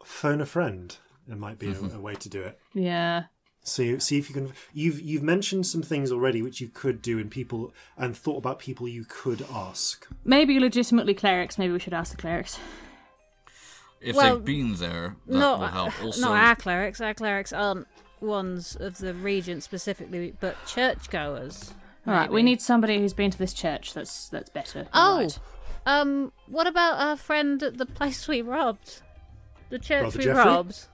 [0.05, 0.95] phone a friend.
[1.29, 2.59] It might be a, a way to do it.
[2.75, 3.25] Yeah.
[3.63, 4.53] See, see if you can.
[4.73, 8.59] You've you've mentioned some things already which you could do, and people and thought about
[8.59, 10.09] people you could ask.
[10.25, 11.57] Maybe legitimately clerics.
[11.57, 12.59] Maybe we should ask the clerics.
[14.01, 16.03] If Well, they've been there, that Not, will help.
[16.03, 17.03] Also, not our clerics.
[17.03, 17.87] Our clerics aren't
[18.21, 21.75] ones of the regent specifically, but churchgoers.
[22.07, 22.31] All right.
[22.31, 23.93] We need somebody who's been to this church.
[23.95, 24.89] That's that's better.
[24.95, 25.39] Oh, Right.
[25.87, 29.03] um, what about our friend at the place we robbed?
[29.69, 30.43] The church Brother we Geoffrey?
[30.51, 30.87] robbed.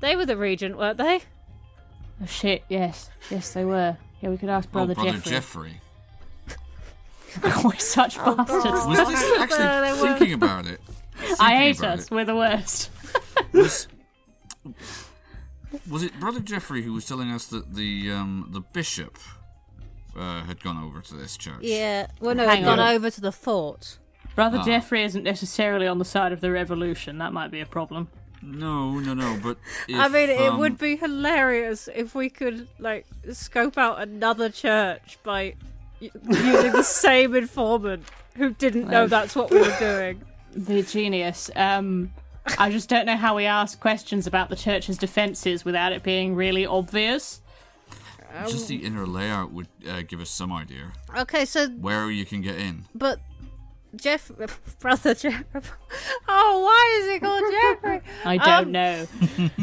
[0.00, 1.20] They were the regent, weren't they?
[2.22, 2.64] Oh shit.
[2.68, 3.10] Yes.
[3.30, 3.96] Yes, they were.
[4.20, 5.30] Yeah, we could ask oh, brother, brother Jeffrey.
[5.32, 5.80] Jeffrey.
[7.64, 8.86] We're such bastards.
[8.86, 10.18] Was this actually they weren't.
[10.18, 10.80] thinking about it?
[11.20, 12.04] I thinking hate about us.
[12.06, 12.90] it, We're the worst.
[13.52, 13.88] Was,
[15.88, 19.18] was it brother Jeffrey who was telling us that the um, the bishop
[20.16, 21.56] uh, had gone over to this church?
[21.62, 22.06] Yeah.
[22.20, 22.94] Well, no, Hang they'd gone on.
[22.94, 23.98] over to the fort.
[24.34, 24.64] Brother Ah.
[24.64, 27.18] Jeffrey isn't necessarily on the side of the revolution.
[27.18, 28.08] That might be a problem.
[28.42, 29.38] No, no, no.
[29.42, 29.56] But
[29.94, 34.50] I if, mean, it um, would be hilarious if we could like scope out another
[34.50, 35.54] church by
[36.00, 38.04] y- using the same informant
[38.36, 40.22] who didn't know that's what we were doing.
[40.58, 41.50] The genius.
[41.54, 42.14] Um,
[42.58, 46.34] I just don't know how we ask questions about the church's defences without it being
[46.34, 47.42] really obvious.
[48.44, 52.40] Just the inner layout would uh, give us some idea Okay, so where you can
[52.42, 52.84] get in.
[52.94, 53.18] but
[53.94, 54.30] Jeff,
[54.80, 55.44] brother Jeff.
[56.28, 58.00] Oh, why is he called Jeffrey?
[58.24, 59.06] I don't Um, know.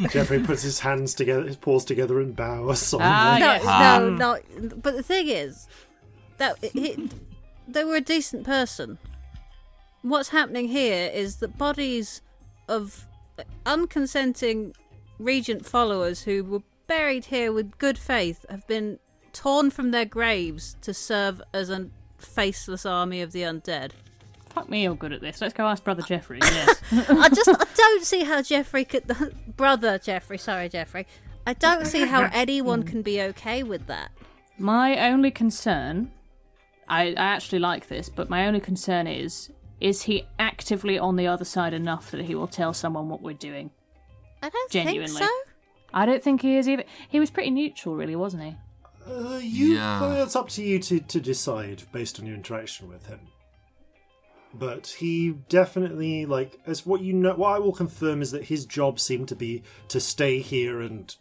[0.09, 3.13] Jeffrey puts his hands together, his paws together, and bows solemnly.
[3.13, 3.63] Ah, No, yes.
[3.65, 4.75] no, Um, no.
[4.77, 5.67] But the thing is,
[6.37, 7.09] that he,
[7.67, 8.97] they were a decent person.
[10.01, 12.21] What's happening here is that bodies
[12.67, 13.05] of
[13.65, 14.73] unconsenting
[15.19, 18.99] regent followers who were buried here with good faith have been
[19.31, 21.87] torn from their graves to serve as a
[22.17, 23.91] faceless army of the undead.
[24.53, 25.41] Fuck me, you're good at this.
[25.41, 26.39] Let's go ask Brother Jeffrey.
[26.43, 26.81] Yes.
[27.09, 29.09] I just I don't see how Jeffrey could
[29.57, 31.07] brother Jeffrey, sorry Jeffrey.
[31.47, 34.11] I don't see how anyone can be okay with that.
[34.57, 36.11] my only concern,
[36.87, 39.51] I, I actually like this, but my only concern is,
[39.81, 43.33] is he actively on the other side enough that he will tell someone what we're
[43.33, 43.71] doing?
[44.41, 45.07] I don't Genuinely.
[45.07, 45.29] think so.
[45.93, 46.83] I don't think he is either.
[47.09, 48.55] He was pretty neutral, really, wasn't he?
[49.05, 50.01] Uh, you, Yeah.
[50.01, 53.19] well, it's up to you to, to decide based on your interaction with him.
[54.53, 58.65] But he definitely, like, as what you know, what I will confirm is that his
[58.65, 61.13] job seemed to be to stay here and,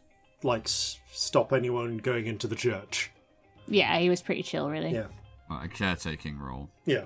[0.43, 3.11] like, s- stop anyone going into the church.
[3.67, 4.91] Yeah, he was pretty chill, really.
[4.93, 5.07] Yeah.
[5.51, 6.69] A caretaking role.
[6.85, 7.05] Yeah.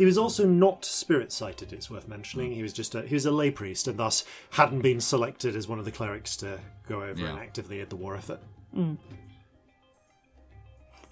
[0.00, 2.52] He was also not spirit sighted, it's worth mentioning.
[2.52, 5.68] He was just a, he was a lay priest and thus hadn't been selected as
[5.68, 6.58] one of the clerics to
[6.88, 7.28] go over Yeah.
[7.32, 8.40] and actively lead the war effort.
[8.74, 8.96] Mm.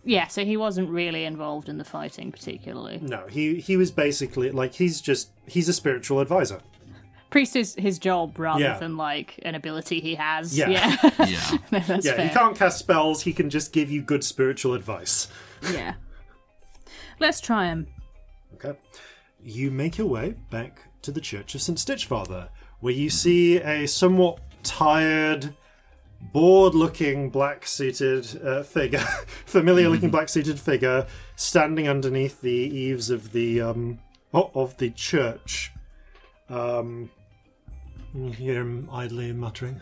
[0.04, 2.98] Yeah, so he wasn't really involved in the fighting particularly.
[3.02, 6.60] No, he he was basically like he's just he's a spiritual advisor.
[7.28, 8.78] Priest is his job rather Yeah.
[8.78, 10.56] than like an ability he has.
[10.56, 10.70] Yeah.
[10.70, 10.96] Yeah,
[11.26, 11.58] Yeah.
[11.70, 12.26] No, yeah, fair.
[12.28, 13.20] he can't cast spells.
[13.24, 15.28] He can just give you good spiritual advice.
[15.70, 15.96] Yeah.
[17.20, 17.88] Let's try him.
[18.64, 18.78] Okay.
[19.42, 21.78] You make your way back to the Church of St.
[21.78, 22.48] Stitchfather,
[22.80, 25.54] where you see a somewhat tired,
[26.32, 28.98] bored looking black suited uh, figure,
[29.46, 31.06] familiar looking black suited figure,
[31.36, 34.00] standing underneath the eaves of the um,
[34.34, 35.70] o- of the church.
[36.48, 37.10] Um,
[38.14, 39.80] you hear him idly muttering.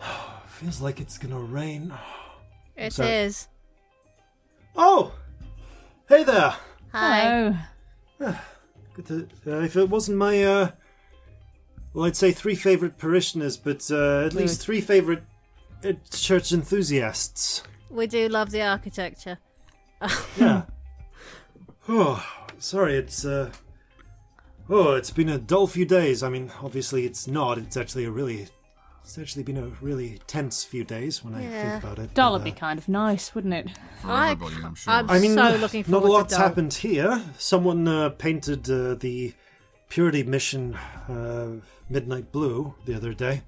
[0.46, 1.92] Feels like it's gonna rain.
[2.76, 3.48] It So- is.
[4.74, 5.12] Oh!
[6.08, 6.54] Hey there!
[6.92, 7.56] Hi.
[8.18, 8.34] Hello.
[8.94, 10.70] Good to, uh, if it wasn't my uh,
[11.94, 15.22] well, I'd say three favorite parishioners, but uh, at least three favorite
[15.84, 17.62] uh, church enthusiasts.
[17.90, 19.38] We do love the architecture.
[20.36, 20.62] Yeah.
[21.88, 22.26] oh,
[22.58, 23.52] sorry, it's uh.
[24.68, 26.22] Oh, it's been a dull few days.
[26.22, 27.58] I mean, obviously it's not.
[27.58, 28.48] It's actually a really,
[29.04, 31.70] it's actually been a really tense few days when I Yeah.
[31.72, 32.14] think about it.
[32.14, 33.68] Doll but, would be uh, kind of nice, wouldn't it?
[34.00, 34.92] For I- everybody, I'm sure.
[34.92, 36.42] I'm I mean, so looking not forward a to lot's Doll.
[36.42, 37.22] happened here.
[37.38, 39.34] Someone uh, painted uh, the
[39.88, 40.74] Purity Mission
[41.08, 41.48] uh,
[41.90, 43.42] Midnight Blue the other day.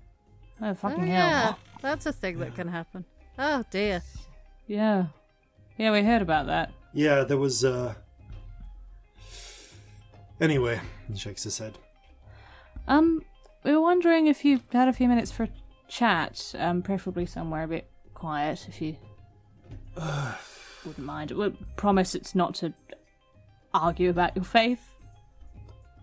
[0.61, 1.09] Oh, Oh, fucking hell.
[1.09, 3.05] yeah, that's a thing that can happen.
[3.39, 4.03] Oh dear.
[4.67, 5.07] Yeah.
[5.77, 6.73] Yeah, we heard about that.
[6.93, 7.65] Yeah, there was.
[7.65, 7.95] uh
[10.41, 11.79] Anyway, he shakes his head.
[12.87, 13.23] Um,
[13.65, 15.49] we were wondering if you had a few minutes for a
[15.89, 18.97] chat, um, preferably somewhere a bit quiet, if you
[20.85, 21.31] wouldn't mind.
[21.31, 22.75] We promise it's not to
[23.73, 24.95] argue about your faith.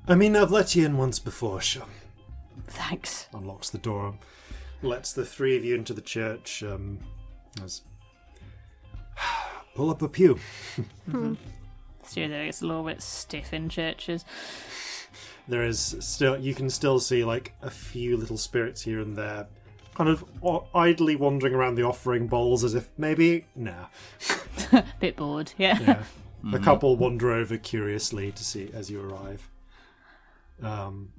[0.08, 1.86] I mean, I've let you in once before, sure.
[2.68, 3.28] Thanks.
[3.34, 4.18] Unlocks the door,
[4.82, 6.64] lets the three of you into the church.
[6.64, 7.00] Um,
[7.64, 7.82] as
[9.76, 10.40] pull up a pew.
[12.04, 14.26] Seriously, it's a little bit stiff in churches.
[15.52, 19.48] There is still you can still see like a few little spirits here and there,
[19.96, 23.88] kind of o- idly wandering around the offering bowls as if maybe nah.
[25.02, 25.78] Bit bored, yeah.
[25.82, 26.56] Yeah.
[26.56, 29.50] A couple wander over curiously to see as you arrive.
[30.64, 31.14] Um,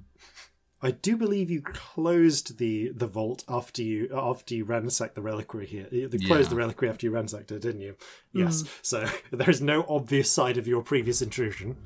[0.81, 5.65] I do believe you closed the the vault after you after you ransacked the reliquary
[5.65, 5.87] here.
[5.91, 6.49] You closed Yeah.
[6.49, 7.95] the reliquary after you ransacked it, didn't you?
[8.33, 8.63] Yes.
[8.81, 11.77] So there's no obvious side of your previous intrusion.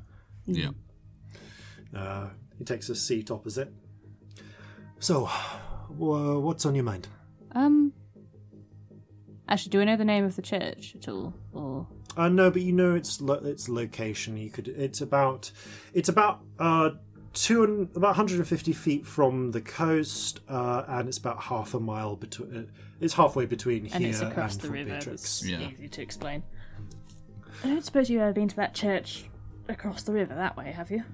[0.46, 0.70] yeah.
[1.94, 2.28] Uh,
[2.58, 3.72] he takes a seat opposite.
[4.98, 5.28] So,
[5.90, 7.08] wha what's on your mind?
[7.52, 7.92] Um,
[9.48, 11.34] actually, do we know the name of the church at all?
[11.52, 11.86] Or
[12.16, 14.36] Uh, no, but you know its lo- its location.
[14.36, 14.68] You could.
[14.68, 15.52] It's about.
[15.94, 16.90] It's about uh
[17.34, 22.16] two and about 150 feet from the coast, uh, and it's about half a mile
[22.16, 22.56] between.
[22.56, 22.62] Uh,
[23.00, 24.94] it's halfway between here and it's across and the Fort river.
[24.96, 25.22] Beatrix.
[25.22, 25.70] It's Yeah.
[25.70, 26.42] easy to explain.
[27.62, 29.28] I don't suppose you've ever been to that church
[29.68, 31.04] across the river that way, have you?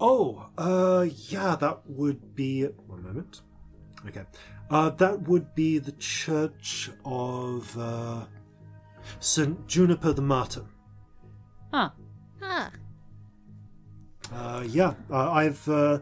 [0.00, 2.64] Oh, uh, yeah, that would be.
[2.64, 3.42] One moment.
[4.06, 4.22] Okay.
[4.70, 8.24] Uh, that would be the church of uh,
[9.18, 9.66] St.
[9.66, 10.64] Juniper the Martyr.
[11.72, 11.92] Ah,
[12.42, 12.70] Ah,
[14.32, 15.68] Uh, yeah, uh, I've.
[15.68, 15.98] Uh,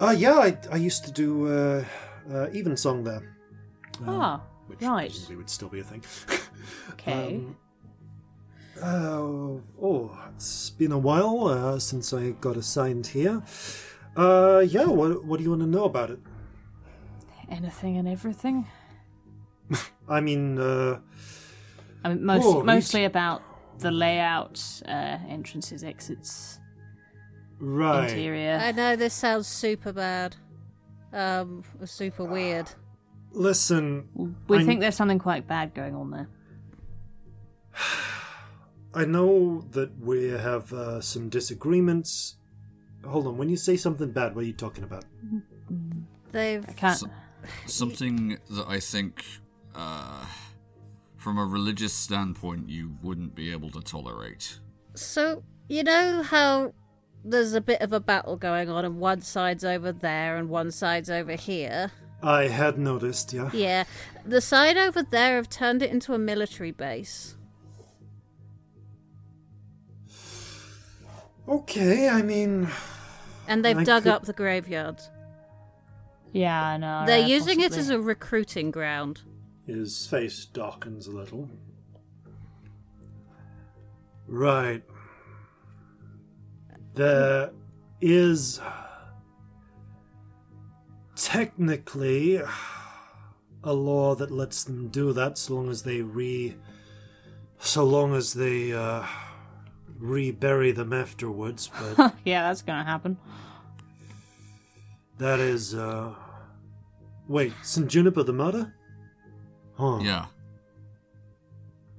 [0.00, 1.84] uh, yeah, I, I used to do uh,
[2.32, 3.36] uh, Evensong there.
[4.06, 5.10] ah, Which right.
[5.10, 6.02] presumably would still be a thing.
[6.92, 7.36] Okay.
[7.36, 7.56] Um,
[8.82, 13.42] uh, oh, it's been a while uh, since I got assigned here.
[14.16, 16.18] Uh, yeah, what, what do you want to know about it?
[17.50, 18.66] Anything and everything.
[20.08, 20.98] I mean, uh,
[22.04, 23.42] I mean, most, Oh, mostly about
[23.78, 26.58] the layout, uh, entrances, exits,
[27.60, 28.08] right.
[28.08, 28.58] interior.
[28.62, 30.36] I know this sounds super bad.
[31.12, 32.70] Um, super weird.
[33.32, 34.08] Listen,
[34.48, 36.28] we I'm- think there's something quite bad going on there.
[38.98, 42.34] I know that we have uh, some disagreements.
[43.06, 45.04] Hold on, when you say something bad, what are you talking about?
[46.32, 46.98] They've I can't.
[46.98, 47.10] So-
[47.66, 49.24] Something that I think,
[49.72, 50.26] uh,
[51.16, 54.58] from a religious standpoint, you wouldn't be able to tolerate.
[54.96, 56.74] So, you know how
[57.24, 60.72] there's a bit of a battle going on, and one side's over there and one
[60.72, 61.92] side's over here?
[62.20, 63.50] I had noticed, yeah.
[63.54, 63.84] Yeah.
[64.26, 67.36] The side over there have turned it into a military base.
[71.48, 72.68] Okay, I mean,
[73.46, 75.00] And they've I dug could- up the graveyard.
[76.32, 77.04] Yeah, I know.
[77.06, 79.22] They're yeah, using it as a recruiting ground.
[79.66, 81.48] his face darkens a little.
[84.26, 84.82] Right.
[86.94, 87.50] There
[88.00, 88.60] is
[91.16, 92.40] technically
[93.64, 96.56] a law that lets them do that so long as they re
[97.58, 99.04] so long as they uh
[99.98, 103.16] rebury them afterwards but yeah, that's gonna happen.
[105.18, 106.14] that is uh
[107.28, 108.72] wait st juniper the martyr
[109.76, 110.26] huh Yeah.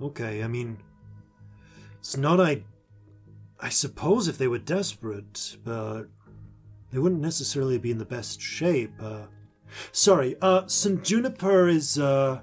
[0.02, 0.78] Okay, I mean,
[2.00, 2.64] it's not I.
[3.60, 6.04] I suppose if they were desperate, but
[6.92, 8.94] they wouldn't necessarily be in the best shape.
[9.02, 9.24] Uh,
[9.92, 11.04] sorry, uh, St.
[11.04, 12.40] Juniper is uh,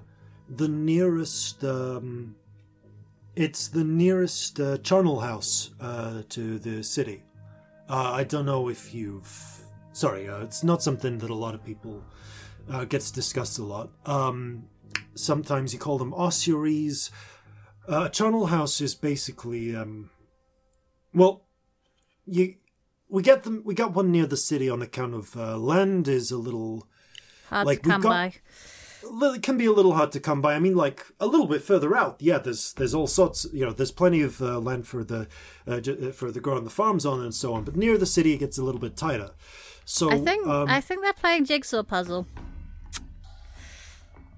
[0.50, 1.64] the nearest.
[1.64, 2.36] Um,
[3.36, 7.22] it's the nearest uh, charnel house uh, to the city.
[7.88, 9.60] Uh, I don't know if you've.
[9.92, 12.02] Sorry, uh, it's not something that a lot of people
[12.70, 13.90] uh, gets discussed a lot.
[14.04, 14.64] Um,
[15.14, 17.10] sometimes you call them ossuaries.
[17.88, 20.10] Uh, a charnel house is basically, um,
[21.14, 21.44] well,
[22.26, 22.56] you
[23.08, 23.62] we get them.
[23.64, 26.88] We got one near the city on account of uh, land is a little.
[27.48, 28.34] Hard Like, to come got- by.
[29.02, 30.54] It can be a little hard to come by.
[30.54, 32.38] I mean, like a little bit further out, yeah.
[32.38, 33.46] There's there's all sorts.
[33.52, 35.28] You know, there's plenty of uh, land for the
[35.66, 37.64] uh, j- uh, for the growing the farms on and so on.
[37.64, 39.30] But near the city, it gets a little bit tighter.
[39.84, 42.26] So I think um, I think they're playing jigsaw puzzle.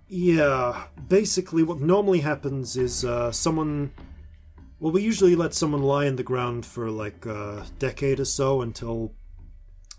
[0.09, 3.93] Yeah, basically, what normally happens is uh, someone.
[4.81, 8.63] Well, we usually let someone lie in the ground for like a decade or so
[8.63, 9.13] until,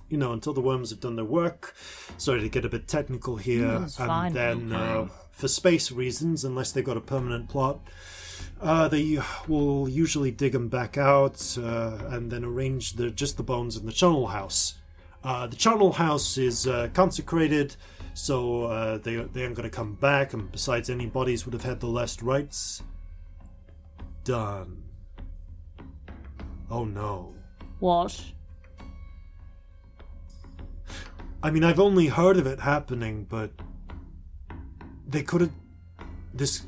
[0.10, 1.76] you know, until the worms have done their work.
[2.18, 4.34] Sorry to get a bit technical here, That's and fine.
[4.34, 7.80] then uh, for space reasons, unless they've got a permanent plot,
[8.61, 13.44] uh, they will usually dig them back out uh, and then arrange the just the
[13.44, 14.76] bones in the charnel house.
[15.23, 17.76] Uh, the charnel house is uh, consecrated,
[18.14, 20.34] so uh, they they aren't going to come back.
[20.34, 22.84] And besides, any bodies would have had the last rites.
[24.23, 24.84] Done.
[26.69, 27.34] Oh no.
[27.80, 28.22] What?
[31.41, 33.51] I mean, I've only heard of it happening, but
[35.07, 35.51] they could have.
[36.33, 36.63] This.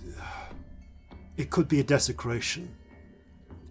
[1.37, 2.75] It could be a desecration.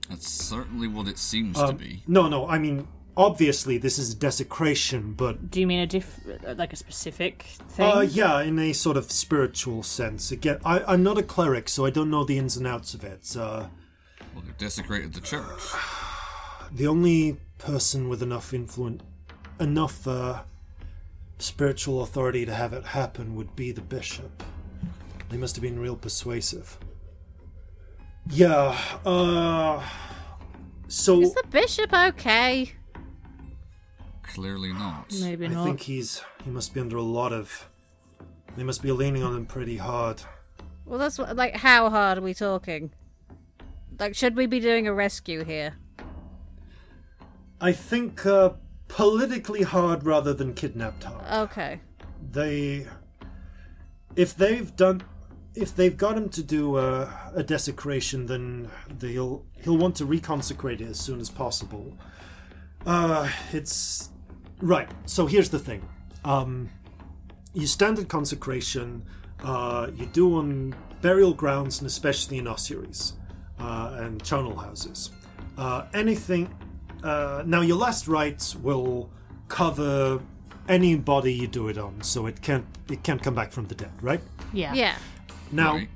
[0.09, 2.03] That's certainly what it seems Um, to be.
[2.07, 2.49] No, no.
[2.49, 6.19] I mean, obviously, this is a desecration, but Do you mean a diff,
[6.57, 7.87] like a specific thing?
[7.87, 10.33] Uh, yeah, in a sort of spiritual sense.
[10.33, 13.05] Again, I, I'm not a cleric, so I don't know the ins and outs of
[13.05, 13.37] it.
[13.37, 13.69] Uh,
[14.35, 15.61] Well, they've desecrated the church.
[16.73, 19.03] the only person with enough influence,
[19.61, 20.43] enough uh,
[21.41, 24.43] spiritual authority to have it happen would be the bishop.
[25.29, 26.79] They must have been real persuasive.
[28.29, 29.83] Yeah, uh.
[30.89, 31.21] So.
[31.21, 32.73] Is the bishop okay?
[34.23, 35.13] Clearly not.
[35.21, 35.63] Maybe not.
[35.63, 36.23] I think he's.
[36.45, 37.69] He must be under a lot of.
[38.57, 40.23] They must be leaning on him pretty hard.
[40.85, 42.91] Well, that's what, like how hard are we talking?
[43.99, 45.75] Like, should we be doing a rescue here?
[47.61, 48.51] I think uh,
[48.91, 51.49] politically hard rather than kidnapped hard.
[51.51, 51.81] Okay.
[52.33, 52.87] they
[54.17, 55.03] if they've done
[55.55, 60.81] if they've got him to do a, a desecration then they'll he'll want to reconsecrate
[60.81, 61.97] it as soon as possible
[62.87, 64.11] uh it's
[64.61, 65.89] right so here's the thing
[66.25, 66.69] um
[67.55, 69.03] your standard consecration
[69.43, 73.15] uh you do on burial grounds and especially in ossuaries
[73.59, 75.11] uh, and charnel houses
[75.59, 76.53] uh anything
[77.03, 79.11] uh, now your last rites will
[79.49, 80.21] cover
[80.69, 83.75] any body you do it on, so it can't it can't come back from the
[83.75, 84.21] dead, right?
[84.53, 84.73] yeah.
[84.75, 84.97] Yeah.
[85.53, 85.89] Now, Right.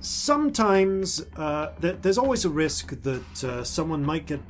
[0.00, 4.40] sometimes uh, th- there's always a risk that uh, someone might get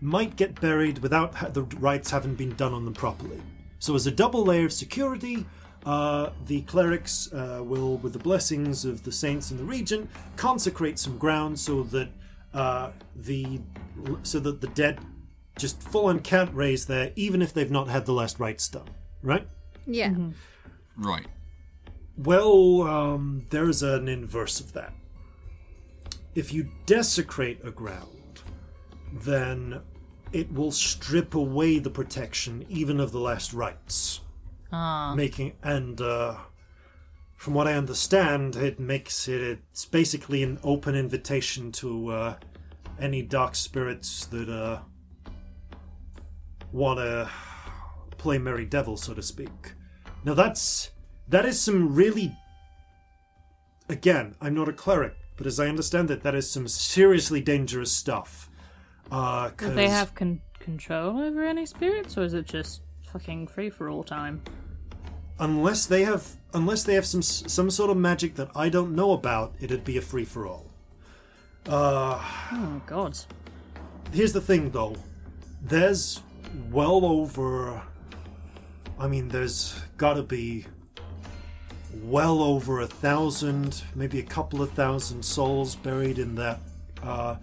[0.00, 3.40] might get buried without ha- the rites having been done on them properly.
[3.78, 5.46] So, as a double layer of security,
[5.86, 10.98] uh, the clerics uh, will, with the blessings of the saints in the region, consecrate
[10.98, 12.08] some ground so that
[12.56, 13.60] uh, the
[14.22, 14.98] so that the dead
[15.58, 18.88] just full on can't raise there, even if they've not had the last rites done.
[19.22, 19.46] Right?
[19.86, 20.14] Yeah.
[20.96, 21.26] Right.
[22.16, 24.92] Well, um, there's an inverse of that.
[26.34, 28.42] If you desecrate a ground,
[29.12, 29.80] then
[30.32, 34.20] it will strip away the protection even of the last rites.
[34.72, 35.14] Ah.
[35.14, 36.36] Making and uh,
[37.36, 39.40] from what I understand, it makes it
[39.70, 42.34] it's basically an open invitation to uh,
[42.98, 44.80] any dark spirits that uh,
[46.72, 47.30] want to
[48.16, 49.72] play merry devil, so to speak.
[50.24, 50.90] Now that's
[51.28, 52.36] that is some really.
[53.88, 57.92] Again, I'm not a cleric, but as I understand it, that is some seriously dangerous
[57.92, 58.50] stuff.
[59.12, 62.82] Uh, Do they have con- control over any spirits, or is it just
[63.12, 64.42] fucking free for all time?
[65.38, 69.12] Unless they have unless they have some some sort of magic that I don't know
[69.12, 70.66] about, it'd be a free for all.
[71.68, 72.20] Uh,
[72.52, 73.18] Oh god.
[74.12, 74.94] here's the thing though
[75.62, 76.20] there's
[76.70, 77.82] well over
[79.00, 80.64] i mean there's gotta be
[82.04, 86.60] well over a thousand maybe a couple of thousand souls buried in that
[87.02, 87.34] uh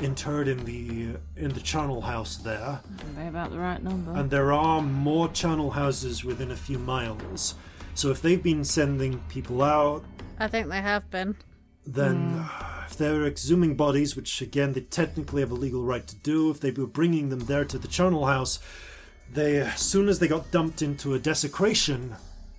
[0.00, 2.80] interred in the in the charnel house there
[3.14, 4.12] Very about the right number.
[4.16, 7.54] and there are more charnel houses within a few miles
[7.94, 10.04] so if they've been sending people out
[10.38, 11.36] I think they have been.
[11.86, 12.46] then
[12.86, 16.60] if they're exhuming bodies, which again they technically have a legal right to do, if
[16.60, 18.58] they were bringing them there to the charnel house,
[19.32, 22.16] they as soon as they got dumped into a desecration,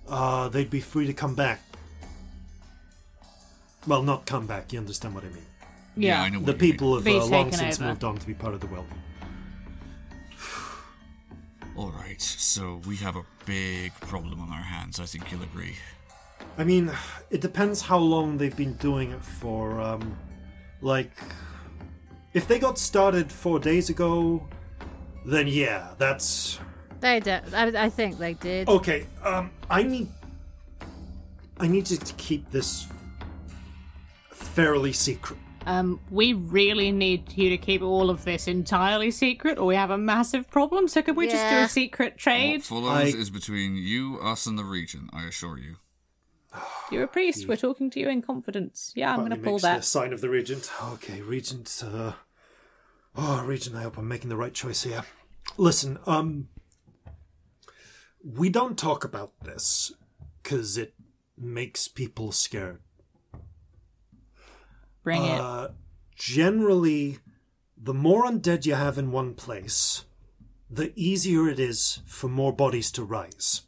[0.08, 1.60] uh, they'd be free to come back.
[3.86, 4.72] Well, not come back.
[4.72, 5.46] You understand what I mean?
[5.96, 6.58] Yeah, I know The you mean.
[6.58, 7.88] people have uh, long since over.
[7.88, 8.86] moved on to be part of the world.
[11.76, 15.00] All right, so we have a big problem on our hands.
[15.00, 15.76] I think you'll agree.
[16.58, 16.90] I mean,
[17.30, 19.80] it depends how long they've been doing it for.
[19.80, 20.16] Um,
[20.82, 21.10] like,
[22.34, 24.46] if they got started four days ago,
[25.24, 26.58] then yeah, that's
[27.00, 27.54] They did.
[27.54, 28.68] I, I think they did.
[28.68, 29.06] okay.
[29.24, 30.08] Um, I need,
[31.58, 32.86] I need you to keep this
[34.30, 35.38] fairly secret.
[35.66, 39.90] Um, we really need you to keep all of this entirely secret, or we have
[39.90, 40.88] a massive problem.
[40.88, 42.64] So could we just do a secret What trade?
[42.64, 45.10] follows I- is between you, us, and the regent.
[45.12, 45.76] I assure you.
[46.90, 47.48] You're a priest.
[47.48, 48.92] We're talking to you in confidence.
[48.94, 49.76] Yeah, I'm going to Partly pull makes that.
[49.78, 50.70] The sign of the regent.
[50.92, 51.82] Okay, regent.
[51.84, 52.12] Uh,
[53.16, 53.74] oh, regent.
[53.76, 55.04] I hope I'm making the right choice here.
[55.56, 56.48] Listen, um,
[58.22, 59.92] we don't talk about this
[60.42, 60.94] because it
[61.38, 62.80] makes people scared.
[65.02, 65.40] Bring it.
[65.40, 65.68] Uh,
[66.14, 67.18] generally,
[67.76, 70.04] the more undead you have in one place,
[70.70, 73.62] the easier it is for more bodies to rise.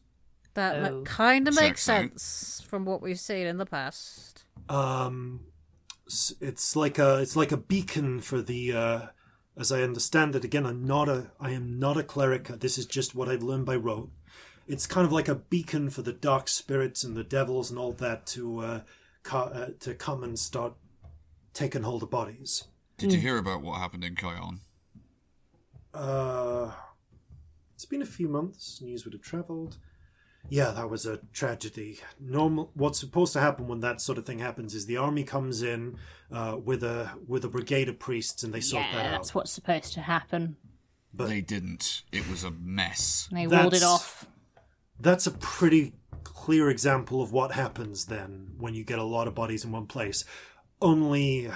[0.55, 1.02] That Oh.
[1.02, 4.44] kind of makes Checks sense from what we've seen in the past.
[4.69, 5.40] um
[6.40, 9.01] it's like a it's like a beacon for the uh
[9.56, 12.86] as i understand it again i'm not a i am not a cleric this is
[12.86, 14.11] just what i've learned by rote
[14.69, 17.93] it's kind of like a beacon for the dark spirits and the devils and all
[17.93, 18.81] that to uh,
[19.23, 20.74] co- uh to come and start
[21.55, 22.64] taking hold of bodies
[22.98, 24.59] Did you hear about what happened in Kion?
[25.93, 26.72] uh
[27.74, 29.78] it's been a few months news would have traveled
[30.48, 34.40] yeah that was a tragedy normal what's supposed to happen when that sort of thing
[34.40, 35.97] happens is the army comes in
[36.32, 38.97] uh, with a with a brigade of priests and they sort that out.
[38.97, 40.56] yeah, that that's what's supposed to happen.
[41.16, 42.02] But- they didn't.
[42.10, 43.28] It was a mess.
[43.31, 44.26] They walled it That's- off.
[44.98, 45.93] that's a pretty
[46.24, 49.86] clear example of what happens then when you get a lot of bodies in one
[49.86, 50.24] place
[50.85, 51.51] only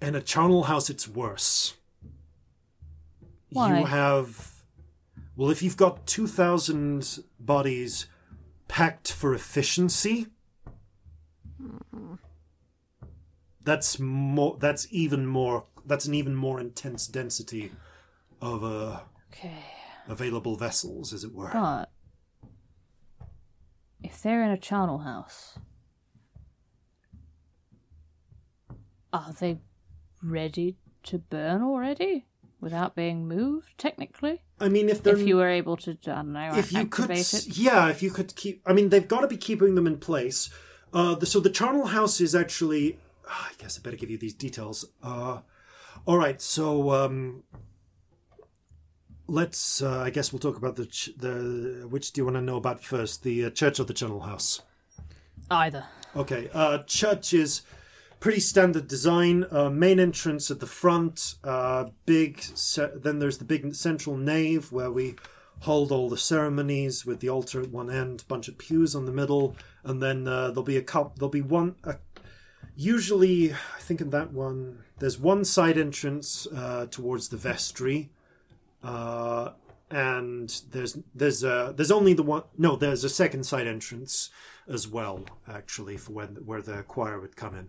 [0.00, 1.74] in a charnel house it's worse
[3.50, 3.80] Why?
[3.80, 4.52] you have
[5.36, 8.06] well if you've got 2000 bodies
[8.68, 10.26] packed for efficiency
[13.64, 17.72] that's more that's even more that's an even more intense density
[18.40, 19.00] of uh,
[19.32, 19.64] Okay.
[20.08, 21.90] available vessels as it were But
[24.02, 25.58] if they're in a charnel house,
[29.12, 29.58] are they
[30.22, 32.26] ready to burn already
[32.60, 33.76] without being moved?
[33.78, 36.86] Technically, i mean if they're if you were able to, I don't know, if you
[36.86, 37.46] could it.
[37.58, 40.48] yeah if you could keep i mean they've got to be keeping them in place
[40.94, 42.98] uh the, so the charnel house is actually
[43.28, 45.38] ah, i guess i better give you these details uh
[46.06, 47.42] all right so um
[49.26, 52.42] let's uh, i guess we'll talk about the ch- the which do you want to
[52.42, 54.62] know about first the uh, church or the charnel house
[55.50, 55.84] Either.
[56.16, 57.62] Okay, uh, church is
[58.22, 59.44] pretty standard design.
[59.50, 61.34] Uh, main entrance at the front.
[61.42, 62.40] Uh, big.
[62.40, 65.16] Ce- then there's the big central nave where we
[65.60, 69.12] hold all the ceremonies with the altar at one end, bunch of pews on the
[69.12, 71.16] middle, and then uh, there'll be a cup.
[71.16, 71.74] There'll be one.
[71.82, 71.94] Uh,
[72.76, 78.10] usually, I think in that one, there's one side entrance uh, towards the vestry.
[78.84, 79.50] Uh,
[79.90, 84.30] and there's there's uh there's only the one no there's a second side entrance
[84.66, 87.68] as well actually for when where the choir would come in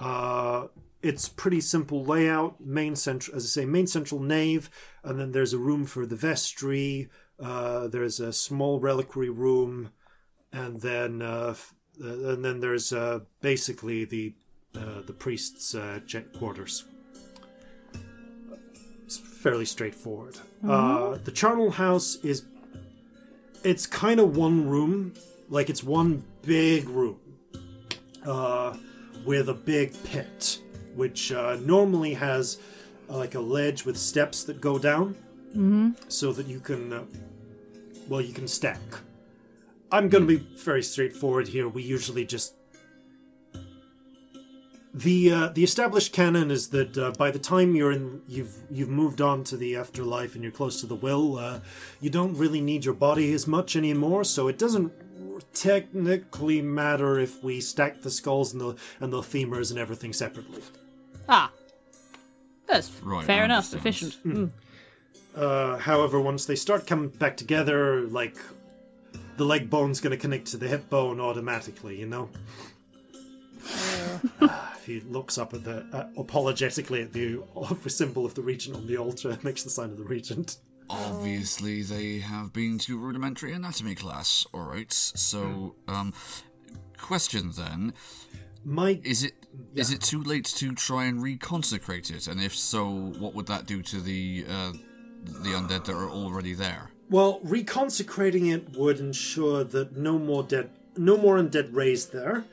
[0.00, 0.66] uh
[1.02, 4.68] it's pretty simple layout main central as i say main central nave
[5.04, 7.08] and then there's a room for the vestry
[7.40, 9.90] uh there's a small reliquary room
[10.52, 14.34] and then uh f- uh, and then there's uh basically the
[14.74, 16.00] uh, the priest's uh,
[16.38, 16.84] quarters.
[19.04, 20.36] It's fairly straightforward.
[20.66, 22.44] Uh, the charnel house is
[23.64, 25.14] it's kind of one room,
[25.48, 27.18] like it's one big room,
[28.24, 28.76] uh,
[29.24, 30.60] with a big pit,
[30.94, 32.58] which uh, normally has
[33.08, 35.14] uh, like a ledge with steps that go down,
[36.08, 37.02] so that you can, uh,
[38.08, 38.80] well, you can stack.
[39.92, 41.68] I'm going to be very straightforward here.
[41.68, 42.54] We usually just
[44.92, 48.88] the uh, the established canon is that uh, by the time you're in you've you've
[48.88, 51.60] moved on to the afterlife and you're close to the will, uh,
[52.00, 54.24] you don't really need your body as much anymore.
[54.24, 54.92] So it doesn't
[55.54, 60.62] technically matter if we stack the skulls and the and the femurs and everything separately.
[61.28, 61.50] Ah,
[62.66, 63.72] that's Right, fair enough.
[63.74, 63.80] understand.
[63.80, 64.24] Efficient.
[64.24, 64.50] Mm.
[65.34, 68.36] Uh, however, once they start coming back together, like
[69.36, 72.28] the leg bone's going to connect to the hip bone automatically, you know.
[74.86, 77.42] he looks up at the uh, apologetically at the
[77.86, 80.58] symbol of the regent on the altar, makes the sign of the regent.
[80.90, 84.46] Obviously, they have been to rudimentary anatomy class.
[84.52, 84.92] All right.
[84.92, 86.12] So, um,
[86.98, 87.94] question then:
[88.64, 89.34] My Is it
[89.74, 92.26] is it too late to try and reconsecrate it?
[92.26, 94.72] And if so, what would that do to the uh,
[95.24, 96.90] the undead that are already there?
[97.10, 102.44] well, reconsecrating it would ensure that no more dead, no more undead raised there,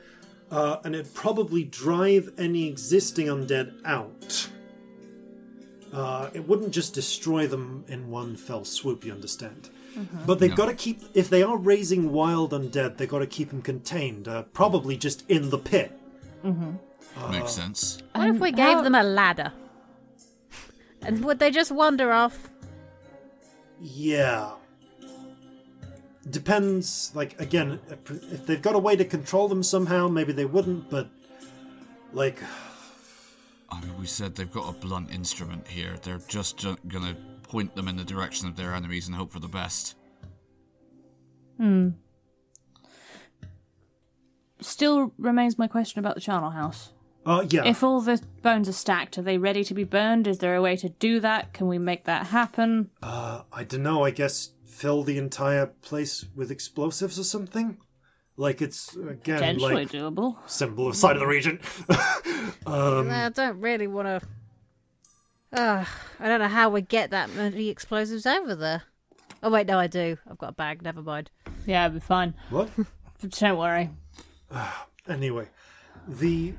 [0.50, 4.48] uh, and it'd probably drive any existing undead out.
[5.92, 9.04] Uh, it wouldn't just destroy them in one fell swoop.
[9.04, 9.70] You understand?
[10.26, 11.02] But they've got to keep.
[11.14, 14.28] If they are raising wild undead, they've got to keep them contained.
[14.28, 15.98] Uh, probably just in the pit.
[16.44, 17.32] Mm-hmm.
[17.32, 18.02] Makes sense.
[18.14, 19.52] What if we gave them a ladder?
[21.02, 22.50] And would they just wander off?
[23.80, 24.52] Yeah.
[26.30, 27.10] Depends.
[27.14, 27.80] Like again,
[28.30, 30.90] if they've got a way to control them somehow, maybe they wouldn't.
[30.90, 31.08] But
[32.12, 32.40] like,
[33.70, 35.96] I mean, we said they've got a blunt instrument here.
[36.02, 39.40] They're just ju- gonna point them in the direction of their enemies and hope for
[39.40, 39.94] the best.
[41.58, 41.90] Hmm.
[44.60, 46.92] Still remains my question about the charnel house.
[47.26, 47.64] uh, yeah.
[47.64, 50.26] If all the bones are stacked, are they ready to be burned?
[50.26, 51.52] Is there a way to do that?
[51.52, 52.90] Can we make that happen?
[53.02, 54.04] Uh, I don't know.
[54.04, 57.78] I guess fill the entire place with explosives or something.
[58.38, 60.36] Like it's again Potentially like doable.
[60.46, 61.60] symbol of side of the regent.
[62.66, 64.20] um, I don't really want to.
[65.52, 65.84] Uh,
[66.20, 68.84] I don't know how we get that many explosives over there.
[69.42, 70.18] Oh wait, no, I do.
[70.30, 70.82] I've got a bag.
[70.82, 71.32] Never mind.
[71.66, 72.34] Yeah, it'll be fine.
[72.50, 72.70] what?
[73.28, 73.90] Don't worry.
[75.08, 75.48] Anyway,
[76.06, 76.52] the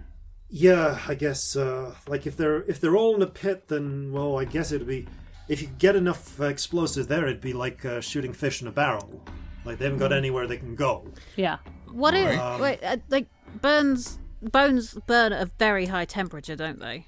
[0.49, 4.39] yeah, I guess uh, like if they're if they're all in a pit, then well,
[4.39, 5.05] I guess it'd be
[5.47, 8.71] if you get enough uh, explosives there, it'd be like uh, shooting fish in a
[8.71, 9.23] barrel.
[9.65, 11.05] Like they haven't got anywhere they can go.
[11.35, 11.57] Yeah.
[11.91, 12.83] What if Um, wait?
[12.83, 13.27] Uh, like
[13.61, 17.05] burns bones burn at a very high temperature, don't they?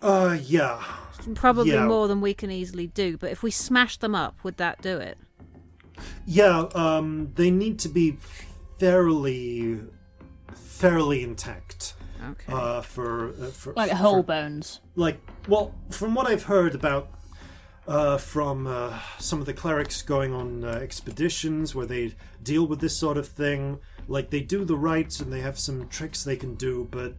[0.00, 0.82] Uh, yeah,
[1.34, 1.86] Probably Yeah.
[1.86, 3.16] more than we can easily do.
[3.16, 5.18] But if we smash them up, would that do it?
[6.26, 6.64] yeah.
[6.74, 8.16] Um, they need to be
[8.78, 9.78] fairly
[10.54, 11.94] fairly intact.
[12.30, 12.52] Okay.
[12.52, 14.80] Uh, for, uh, for Like for- whole bones.
[14.96, 17.08] like well from what i've heard about
[17.86, 22.80] uh, from uh, some of the clerics going on uh, expeditions where they deal with
[22.80, 23.78] this sort of thing.
[24.08, 27.14] Like they do the rites and they have some tricks they can do but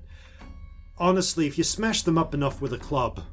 [0.98, 3.24] honestly if you smash them up enough with a club.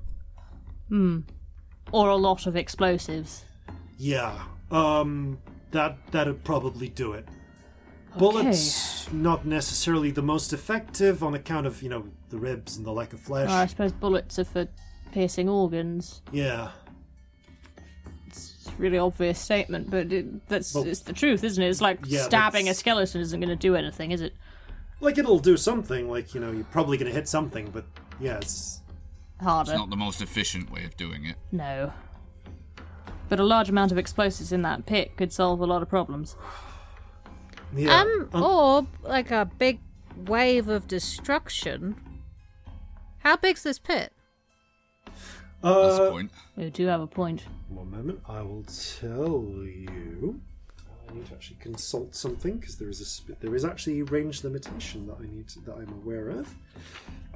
[1.93, 3.45] Or a lot of explosives.
[3.97, 5.39] yeah um
[5.73, 7.27] that that'd probably do it.
[8.19, 12.93] Bullets not necessarily the most effective on account of you know the ribs and the
[12.93, 13.49] lack of flesh.
[13.49, 14.67] I suppose bullets are for
[15.13, 16.23] piercing organs.
[16.33, 16.71] yeah
[18.81, 21.69] really obvious statement, but it, that's Well- it's the truth, isn't it?
[21.69, 24.35] It's like Yeah, stabbing a that's- skeleton isn't going to do anything, is it?
[25.03, 27.87] like it'll do something like you know you're probably gonna hit something but
[28.21, 28.83] yeah it's
[29.41, 29.71] Harder.
[29.73, 31.37] It's not the most efficient way of doing it.
[31.51, 31.95] No.
[33.31, 36.37] But a large amount of explosives in that pit could solve a lot of problems.
[37.75, 39.81] yeah Um, or like a big
[40.27, 41.97] wave of destruction.
[43.21, 44.13] How big's this pit?
[45.63, 46.31] That's the uh, point.
[46.59, 47.45] You do have a point.
[47.71, 50.41] One moment i will tell you
[51.09, 54.05] i need to actually consult something because there is a sp- there is actually a
[54.05, 56.55] range limitation that i need to, that i'm aware of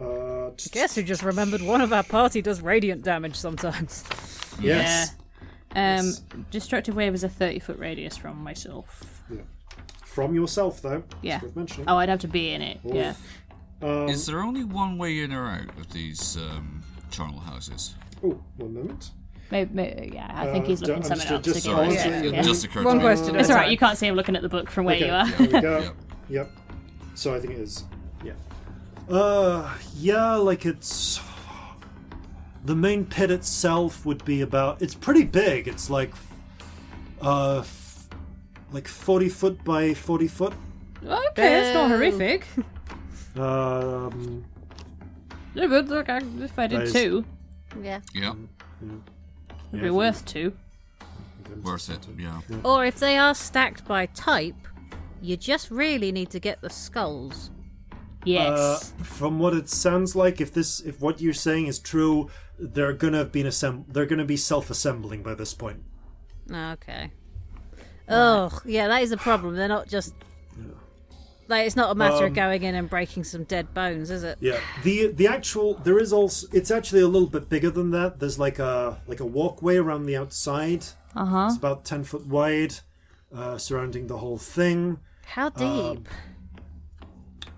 [0.01, 4.05] uh t- Guess who just remembered one of our party does radiant damage sometimes.
[4.61, 5.13] yes
[5.75, 5.99] Yeah.
[5.99, 6.23] Um, Yes.
[6.53, 9.23] destructive wave is a thirty foot radius from myself.
[9.31, 9.39] Yeah.
[10.05, 11.41] from yourself though Yeah.
[11.43, 12.79] worth mentioning Oh, I'd have to be in it.
[12.85, 13.15] Yeah.
[13.83, 17.95] um, Is there only one way in or out of these um, charnel houses?
[18.23, 19.11] oh one moment
[19.51, 21.43] Maybe, maybe, yeah, I think Uh, he's looking I'm something just- up.
[21.43, 22.43] just so give sorry, yeah, yeah.
[22.43, 24.49] Just occurred One to question at It's alright, you can't see him looking at the
[24.49, 25.27] book from where Okay, you are.
[25.31, 25.79] there we go.
[25.81, 25.95] Yep.
[26.31, 26.51] Yep.
[27.15, 27.85] So I think it is.
[28.25, 28.33] Yeah.
[29.09, 31.21] Uh, yeah, like it's.
[32.65, 34.81] The main pit itself would be about.
[34.81, 35.69] It's pretty big.
[35.69, 36.13] It's like.
[37.23, 37.59] Uh.
[37.61, 38.09] f-
[38.73, 40.53] Like 40 foot by 40 foot.
[41.07, 42.47] Okay, it's not horrific.
[43.37, 44.45] Um.
[45.55, 47.25] Yeah, but look, I, if I That did is- two,
[47.83, 48.01] Yeah.
[48.15, 48.37] Yep.
[49.73, 50.53] It'd be worth two.
[51.63, 52.07] Worth it.
[52.19, 52.41] Yeah.
[52.65, 54.57] Or if they are stacked by type,
[55.21, 57.51] you just really need to get the skulls.
[58.25, 58.93] Yes.
[58.99, 62.93] Uh, from what it sounds like, if this, if what you're saying is true, they're
[62.93, 65.83] gonna have been assemb- They're gonna be self-assembling by this point.
[66.51, 67.11] Okay.
[68.09, 69.57] Oh, yeah, that is a problem.
[69.57, 70.15] They're not just.
[71.49, 74.23] Like, it's not a matter Um, of going in and breaking some dead bones, is
[74.23, 74.39] it?
[74.41, 78.19] Yeah, the the actual there is also it's actually a little bit bigger than that.
[78.21, 80.85] There's like a like a walkway around the outside.
[81.15, 81.47] Uh huh.
[81.49, 82.75] It's about ten foot wide,
[83.35, 84.99] uh, surrounding the whole thing.
[85.27, 86.09] How deep?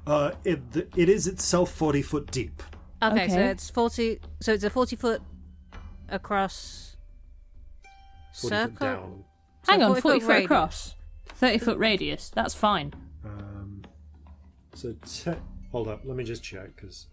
[0.06, 0.60] Uh, it
[0.96, 2.62] it is itself forty foot deep.
[3.02, 4.20] okay, so it's 40.
[4.40, 5.22] So it's a 40 foot
[6.08, 6.96] across.
[8.40, 8.70] 40 Circle?
[8.76, 9.24] foot down.
[9.64, 10.94] So Hang on, 40 40 foot foot across,
[11.26, 12.30] 30 foot radius.
[12.30, 12.94] That's fine.
[14.76, 15.40] So te-
[15.72, 17.06] hold up, let me just check because.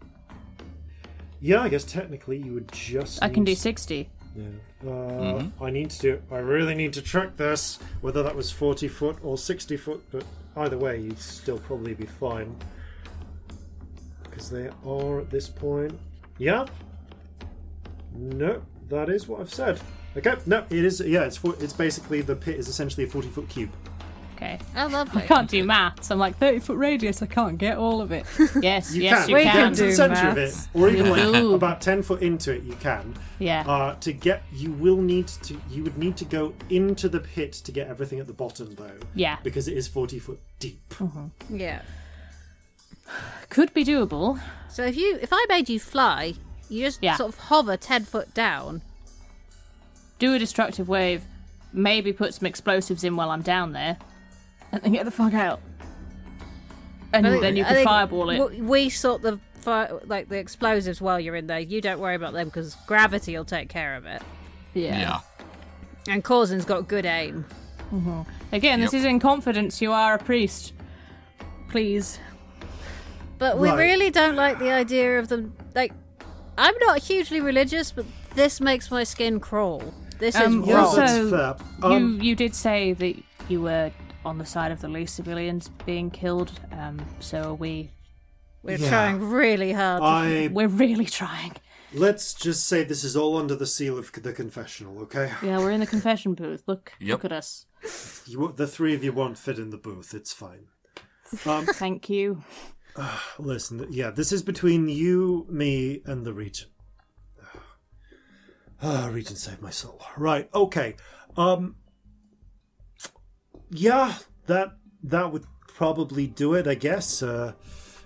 [1.40, 3.22] Yeah, I guess technically you would just.
[3.22, 4.10] I can need- do 60.
[4.36, 4.90] Yeah.
[4.90, 6.22] Uh, I need to do.
[6.30, 10.02] I really need to track this, whether that was forty foot or sixty foot.
[10.10, 10.24] But
[10.56, 12.54] either way, you'd still probably be fine,
[14.24, 15.98] because they are at this point.
[16.38, 16.66] Yeah.
[18.12, 19.80] No, that is what I've said.
[20.16, 21.00] Okay, no, it is.
[21.00, 23.70] Yeah, it's for, it's basically the pit is essentially a forty foot cube.
[24.36, 24.58] Okay.
[24.76, 25.22] Oh, lovely.
[25.22, 26.10] I can't do maths.
[26.10, 27.22] I'm like 30 foot radius.
[27.22, 28.26] I can't get all of it.
[28.62, 29.28] Yes, You yes, can.
[29.30, 29.62] you We get can.
[29.66, 30.68] can to the do center of it, maths.
[30.74, 32.62] or even like about ten foot into it.
[32.64, 33.14] You can.
[33.38, 33.64] Yeah.
[33.66, 35.60] Uh, to get, you will need to.
[35.70, 38.98] You would need to go into the pit to get everything at the bottom, though.
[39.14, 39.38] Yeah.
[39.42, 40.80] Because it is forty foot deep.
[41.50, 41.82] Yeah.
[43.50, 44.40] Could be doable.
[44.68, 46.34] So if you, if I made you fly,
[46.68, 47.16] you just Yeah.
[47.16, 48.82] sort of hover ten foot down.
[50.18, 51.24] Do a destructive wave.
[51.72, 53.98] Maybe put some explosives in while I'm down there.
[54.74, 55.60] And then get the fuck out.
[57.12, 58.38] And think- then you I can think fireball it.
[58.38, 61.60] w- We sort the fi- like the explosives while you're in there.
[61.60, 64.22] You don't worry about them because gravity will take care of it.
[64.74, 64.98] yeah.
[64.98, 65.20] Yeah.
[66.12, 67.46] And Corzin's got good aim.
[68.52, 68.98] Again, this Yep.
[69.00, 69.80] is in confidence.
[69.80, 70.72] You are a priest.
[71.70, 72.18] Please.
[73.38, 73.78] But we Right.
[73.78, 75.54] really don't like the idea of them.
[75.74, 75.92] Like,
[76.58, 79.94] I'm not hugely religious, but this makes my skin crawl.
[80.18, 80.84] This Um, is Yeah, wrong.
[80.86, 81.90] also- that's fair.
[81.90, 83.14] you Um, you did say that
[83.48, 83.90] you were
[84.24, 86.52] on the side of the least civilians being killed.
[86.72, 87.90] Um, so are we
[88.62, 88.88] We're Yeah.
[88.88, 90.02] trying really hard.
[90.02, 91.52] I we're really trying.
[91.92, 94.98] let's just say this is all under the seal of the confessional.
[95.02, 95.30] Okay.
[95.42, 96.62] Yeah, we're in the confession booth.
[96.66, 97.10] Look, Yep.
[97.12, 97.66] look at us.
[98.26, 100.14] You, the three of you won't fit in the booth.
[100.14, 100.66] It's fine.
[101.44, 102.42] Um, Thank you.
[103.38, 106.70] listen, yeah, this is between you, me, and the Regent.
[108.82, 110.00] Ah, Regent saved my soul.
[110.16, 110.96] Right, okay.
[111.36, 111.76] Um,
[113.74, 114.14] yeah,
[114.46, 117.22] that that would probably do it, I guess.
[117.22, 117.52] Uh,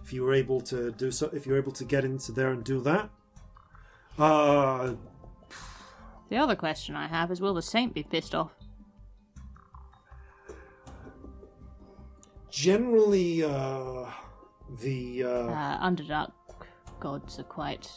[0.03, 2.51] if you were able to do so, if you were able to get into there
[2.51, 3.11] and do that.
[4.19, 4.95] Uh,
[6.31, 8.53] The other question I have is, will the saint be pissed off?
[12.51, 14.07] generally, uh,
[14.81, 16.33] the uh, Uh, Underdark
[17.01, 17.89] gods are quite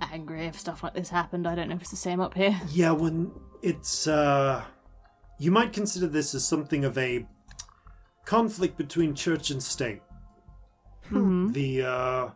[0.00, 1.46] angry if stuff like this happened.
[1.46, 2.60] I don't know if it's the same up here.
[2.68, 3.32] Yeah, when
[3.62, 4.64] it's uh
[5.40, 7.26] you might consider this as something of a
[8.24, 10.02] conflict between church and state.
[11.10, 12.28] The uh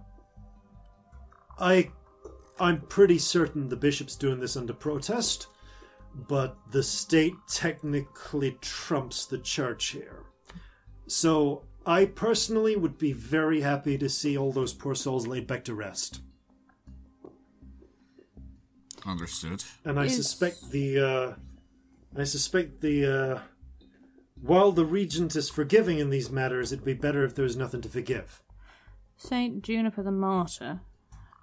[1.61, 1.91] I
[2.59, 5.47] I'm pretty certain the bishop's doing this under protest,
[6.15, 10.25] but the state technically trumps the church here.
[11.07, 15.63] So I personally would be very happy to see all those poor souls laid back
[15.65, 16.21] to rest.
[19.07, 19.63] Understood.
[19.85, 21.33] and I Is- suspect the uh,
[22.17, 23.41] I suspect the uh,
[24.41, 27.81] while the regent is forgiving in these matters, it'd be better if there was nothing
[27.83, 28.43] to forgive.
[29.17, 30.81] Saint Juniper the Martyr.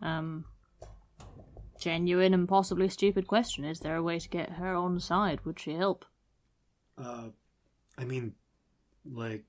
[0.01, 0.45] Um,
[1.79, 3.65] genuine and possibly stupid question.
[3.65, 5.41] Is there a way to get her on side?
[5.45, 6.05] Would she help?
[6.97, 7.29] Uh,
[7.97, 8.33] I mean,
[9.03, 9.45] like,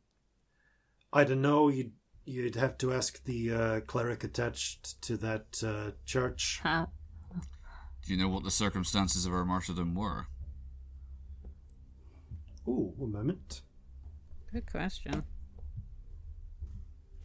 [1.13, 1.69] I don't know.
[1.69, 1.93] You'd
[2.25, 6.61] you'd have to ask the uh, cleric attached to that uh, church.
[6.63, 6.87] Huh?
[8.05, 10.27] Do you know what the circumstances of her martyrdom were?
[12.69, 13.63] Ooh, one moment.
[14.53, 15.25] Good question.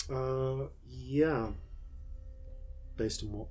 [0.09, 1.47] Uh, yeah.
[2.95, 3.47] Based on what?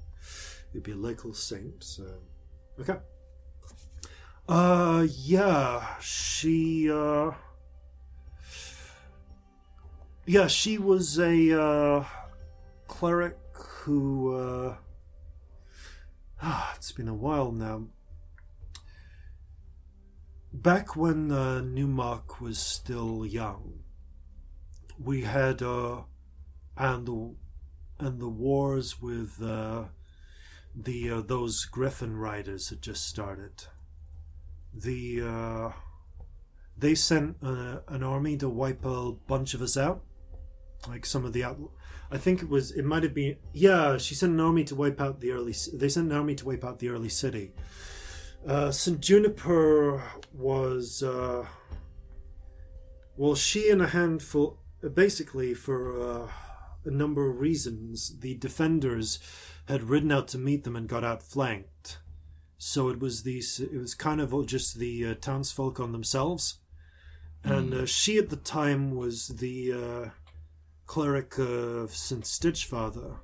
[0.73, 2.05] It'd be a local saint, so.
[2.81, 2.97] Okay.
[4.49, 5.99] Uh, yeah.
[6.01, 7.33] She, uh.
[10.25, 12.05] Yeah, she was a, uh.
[12.89, 14.77] cleric who, uh.
[16.43, 17.85] Ah, it's been a while now.
[20.62, 23.81] Back when uh, Newmark was still young,
[24.99, 26.03] we had, uh
[26.77, 27.35] and the
[27.99, 29.85] and the wars with uh,
[30.74, 33.65] the uh, those Griffin riders had just started.
[34.74, 35.73] The uh,
[36.77, 40.05] they sent uh, an army to wipe a bunch of us out,
[40.89, 41.59] like some of the out.
[42.11, 43.97] I think it was it might have been yeah.
[43.99, 45.55] She sent an army to wipe out the early.
[45.73, 47.53] They sent an army to wipe out the early city.
[48.47, 50.02] Uh, St Juniper
[50.32, 51.44] was uh,
[53.16, 54.59] well, she and a handful,
[54.93, 56.28] basically for uh,
[56.85, 59.18] a number of reasons, the defenders
[59.68, 61.98] had ridden out to meet them and got outflanked.
[62.59, 63.59] So it was these.
[63.59, 66.59] It was kind of just the uh, townsfolk on themselves,
[67.43, 70.09] and uh, she at the time was the uh,
[70.86, 73.16] cleric of Saint Stitchfather.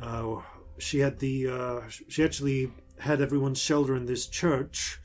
[0.00, 0.36] Uh,
[0.78, 1.48] she had the.
[1.48, 2.70] Uh, she actually
[3.02, 5.00] had everyone's shelter in this church,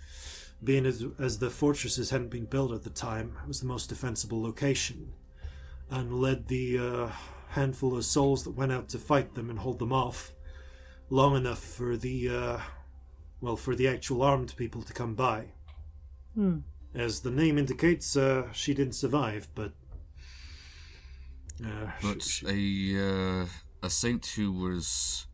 [0.63, 3.37] being as as the fortresses hadn't been built at the time.
[3.43, 5.13] It was the most defensible location
[5.89, 7.11] and led the uh,
[7.49, 10.33] handful of souls that went out to fight them and hold them off
[11.09, 12.59] long enough for the uh,
[13.41, 15.45] well for the actual armed people to come by.
[16.33, 16.59] Hmm.
[16.95, 19.71] As the name indicates, uh, she didn't survive, but.
[21.63, 23.45] Uh, But she- a uh,
[23.83, 25.27] a saint who was,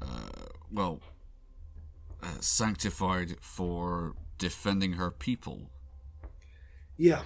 [0.00, 1.00] uh, well,
[2.22, 5.70] Uh, sanctified for defending her people.
[6.96, 7.22] Yeah.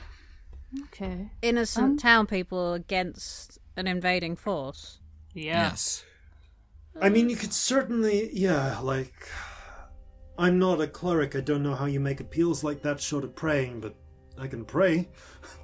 [0.84, 1.30] Okay.
[1.40, 5.00] Innocent um, town people against an invading force.
[5.34, 5.62] Yeah.
[5.68, 6.04] Yes.
[7.00, 9.28] I mean, you could certainly, yeah, like.
[10.38, 11.36] I'm not a cleric.
[11.36, 13.94] I don't know how you make appeals like that short of praying, but
[14.38, 15.08] I can pray.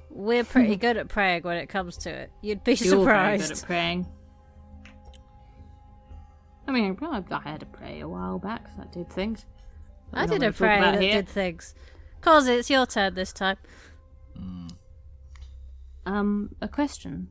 [0.09, 2.31] We're pretty good at praying when it comes to it.
[2.41, 3.51] You'd be You're very good surprised.
[3.51, 4.07] at praying.
[6.69, 9.47] I mean, I I had a pray a while back so that did things.
[10.13, 11.13] I did a gonna prayer about that here.
[11.15, 11.73] did things.
[12.21, 13.57] Cause it's your turn this time.
[16.05, 17.29] Um, a question.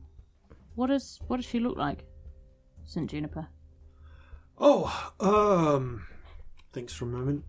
[0.75, 2.03] What does what does she look like?
[2.83, 3.09] St.
[3.09, 3.47] Juniper.
[4.57, 6.05] Oh, um.
[6.73, 7.45] Thanks for a moment.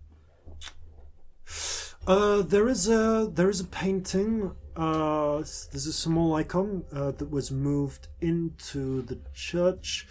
[2.07, 4.55] Uh, there is a there is a painting.
[4.77, 10.07] Uh, s- there's a small icon uh, that was moved into the church.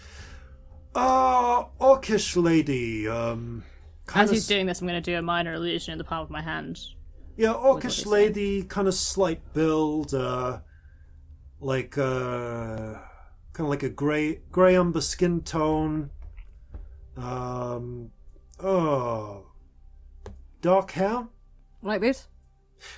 [0.93, 3.07] Uh, orcish lady.
[3.07, 3.63] Um,
[4.05, 6.03] kind As of he's doing this, I'm going to do a minor illusion in the
[6.03, 6.79] palm of my hand.
[7.37, 10.59] Yeah, what orcish lady, kind of slight build, uh,
[11.59, 12.95] like uh,
[13.53, 16.09] kind of like a grey grey umber skin tone.
[17.15, 18.11] Um,
[18.59, 19.45] oh,
[20.61, 21.27] dark hair.
[21.81, 22.27] Like this?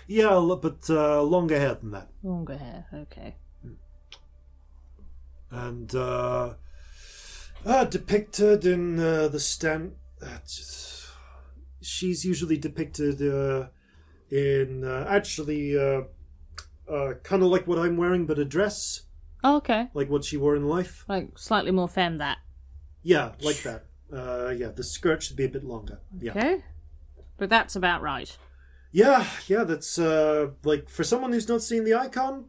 [0.07, 2.85] Yeah, l- but uh, longer hair than that, Longer hair.
[2.93, 3.35] Okay.
[5.51, 6.53] and uh,
[7.65, 9.93] uh, depicted in uh, the stand.
[10.21, 11.07] Uh, just,
[11.81, 13.67] she's usually depicted uh,
[14.29, 16.01] in uh, actually uh,
[16.91, 19.01] uh, kind of like what I'm wearing, but a dress.
[19.45, 19.89] Oh, okay.
[19.93, 21.03] like what she wore in life.
[21.09, 22.37] Like slightly more femme that.
[23.01, 23.85] Yeah, like that.
[24.11, 25.99] Uh, yeah, the skirt should be a bit longer.
[26.19, 26.63] Yeah, Okay.
[27.37, 28.37] But that's about right.
[28.93, 29.63] yeah, yeah.
[29.65, 32.45] That's uh, like for someone who's not seen the icon,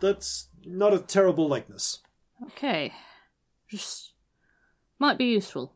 [0.00, 1.98] that's not a terrible likeness.
[2.46, 2.94] Okay.
[3.70, 4.14] Just
[4.98, 5.72] might be useful.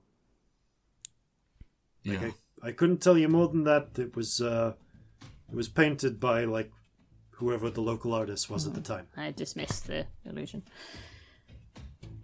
[2.03, 2.15] Yeah.
[2.15, 3.99] Okay, I couldn't tell you more than that.
[3.99, 4.75] It was uh,
[5.51, 6.73] it was painted by like
[7.31, 9.09] whoever the local artist was at the time.
[9.17, 10.63] I dismissed the illusion.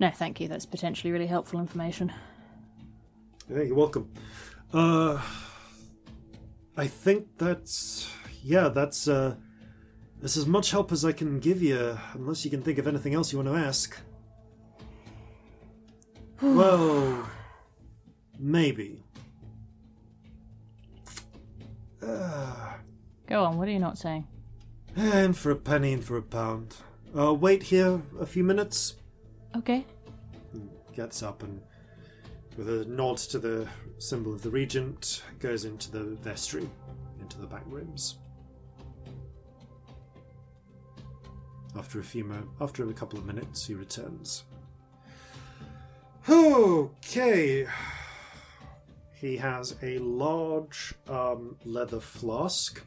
[0.01, 0.49] No, thank you.
[0.49, 2.13] That's potentially really helpful information.
[3.51, 4.13] Yeah, you're welcome.
[4.73, 5.21] Uh,
[6.77, 8.11] I think that's
[8.43, 9.35] yeah, that's uh,
[10.21, 13.15] that's as much help as I can give you, unless you can think of anything
[13.15, 13.99] else you want to ask.
[16.41, 17.29] Well,
[18.39, 19.05] maybe.
[22.01, 23.59] Go on.
[23.59, 24.27] What are you not saying?
[24.97, 26.77] And for a penny and for a pound.
[27.17, 28.97] Uh, wait here a few minutes.
[29.57, 29.85] Okay.
[30.95, 31.61] Gets up and,
[32.57, 33.69] with a nod to the
[33.99, 36.69] symbol of the regent, goes into the vestry,
[37.21, 38.17] into the back rooms.
[41.77, 44.45] After a few mo- after a couple of minutes, he returns.
[46.29, 47.67] Okay.
[49.21, 52.81] He has a large um, leather flask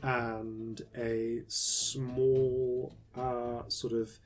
[0.00, 4.16] and a small uh, sort of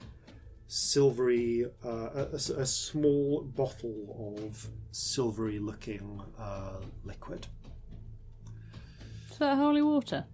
[0.67, 7.47] silvery, uh, a, a- a small bottle of silvery looking uh, liquid.
[9.31, 10.27] Is that holy water?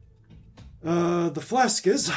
[0.84, 2.10] Uh, the flask is.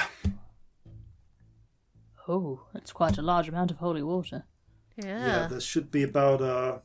[2.28, 4.46] Oh, that's quite a large amount of holy water.
[4.98, 5.26] Yeah.
[5.28, 6.80] Yeah, there should be about uh,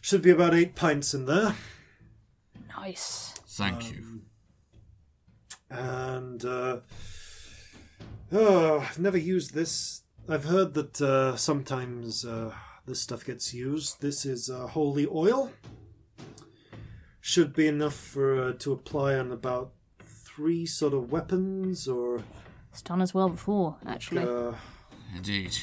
[0.00, 1.54] should be about eight pints in there,
[2.76, 3.34] Nice.
[3.46, 4.22] Thank you.
[5.70, 6.78] and uh,
[8.32, 10.02] oh, I've never used this.
[10.28, 12.52] I've heard that uh, sometimes uh,
[12.86, 14.00] this stuff gets used.
[14.00, 15.52] This is uh, holy oil.
[17.20, 19.72] Should be enough for uh, to apply on about
[20.04, 22.22] three sort of weapons or
[22.70, 24.24] It's done as well before, actually.
[24.24, 24.54] uh,
[25.14, 25.56] Indeed.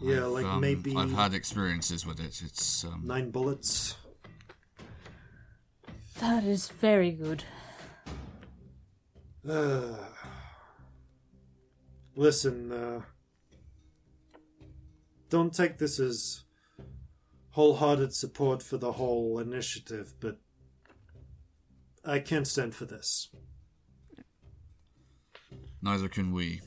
[0.00, 2.40] Yeah, I've, like um, maybe I've had experiences with it.
[2.44, 3.96] It's um, nine bullets.
[6.20, 7.44] that is very good.
[9.48, 9.96] Uh,
[12.14, 13.00] listen, uh,
[15.28, 16.44] don't take this as
[17.50, 20.38] wholehearted support for the whole initiative, but
[22.04, 23.28] I can't stand for this.
[25.82, 26.60] neither can we.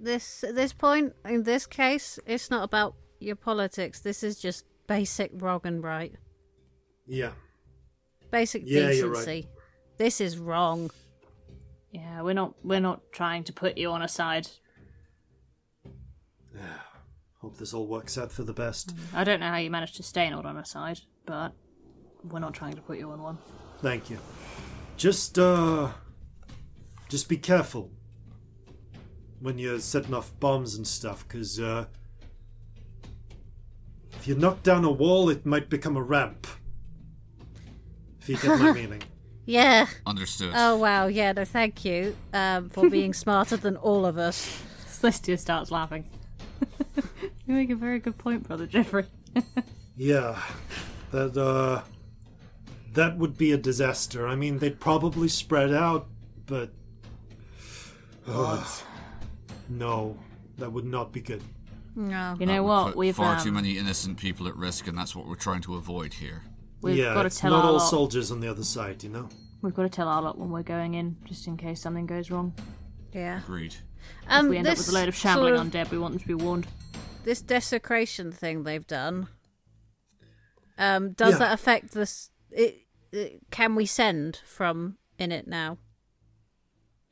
[0.00, 4.00] This at this point in this case, it's not about your politics.
[4.00, 6.14] This is just basic wrong and right.
[7.06, 7.30] Yeah,
[8.30, 9.24] Basic Yeah, you're right.
[9.24, 9.48] decency.
[9.96, 10.90] This is wrong.
[11.90, 14.48] Yeah, we're not we're not trying to put you on a side.
[17.40, 18.94] hope this all works out for the best.
[19.14, 21.52] I don't know how you managed to stay not on a side, but
[22.24, 23.38] we're not trying to put you on one.
[23.80, 24.18] Thank you.
[24.96, 25.90] Just, uh,
[27.08, 27.92] just be careful
[29.40, 31.86] when you're setting off bombs and stuff, because, uh,
[34.12, 36.46] if you knock down a wall, it might become a ramp.
[38.20, 39.02] if you get my meaning.
[39.44, 39.86] Yeah.
[40.06, 40.52] Understood.
[40.54, 41.06] Oh wow.
[41.06, 41.32] Yeah.
[41.32, 44.62] No, thank you um, for being smarter than all of us.
[44.86, 46.04] Celestia starts laughing.
[47.46, 49.06] you make a very good point, brother Jeffrey.
[49.96, 50.40] Yeah,
[51.12, 51.82] that uh,
[52.92, 54.26] that would be a disaster.
[54.28, 56.08] I mean, they'd probably spread out,
[56.46, 56.72] but
[58.26, 58.66] Ugh.
[59.68, 60.16] No,
[60.58, 61.42] that would not be good.
[61.96, 62.32] No.
[62.38, 62.86] You That know would what?
[62.88, 65.62] put We've far um, too many innocent people at risk, and that's what we're trying
[65.62, 66.42] to avoid here.
[66.80, 67.90] we've yeah, got to it's tell not our all lot.
[67.90, 69.28] soldiers on the other side, you know.
[69.62, 72.30] We've got to tell our lot when we're going in, just in case something goes
[72.30, 72.54] wrong.
[73.12, 73.38] Yeah.
[73.38, 73.74] Agreed.
[74.28, 76.14] Um, if we end up with a load of sort shambling of- undead, we want
[76.14, 76.66] them to be warned.
[77.24, 79.26] this desecration thing they've done.
[80.78, 81.38] Um, does Yeah.
[81.40, 82.30] that affect this?
[82.52, 85.78] It, it, can we send from in it now?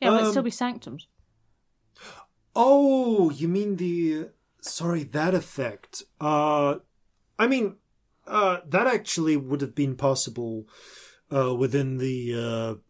[0.01, 1.09] Yeah, will it Um, still be sanctums?
[2.59, 4.31] Oh, you mean the
[4.63, 6.03] sorry that effect?
[6.21, 6.77] Uh,
[7.39, 7.77] I mean,
[8.27, 10.67] uh, that actually would have been possible
[11.31, 12.81] uh, within the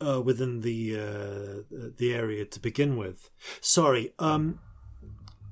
[0.00, 3.30] uh, uh, within the uh, the area to begin with.
[3.62, 4.58] Sorry, um,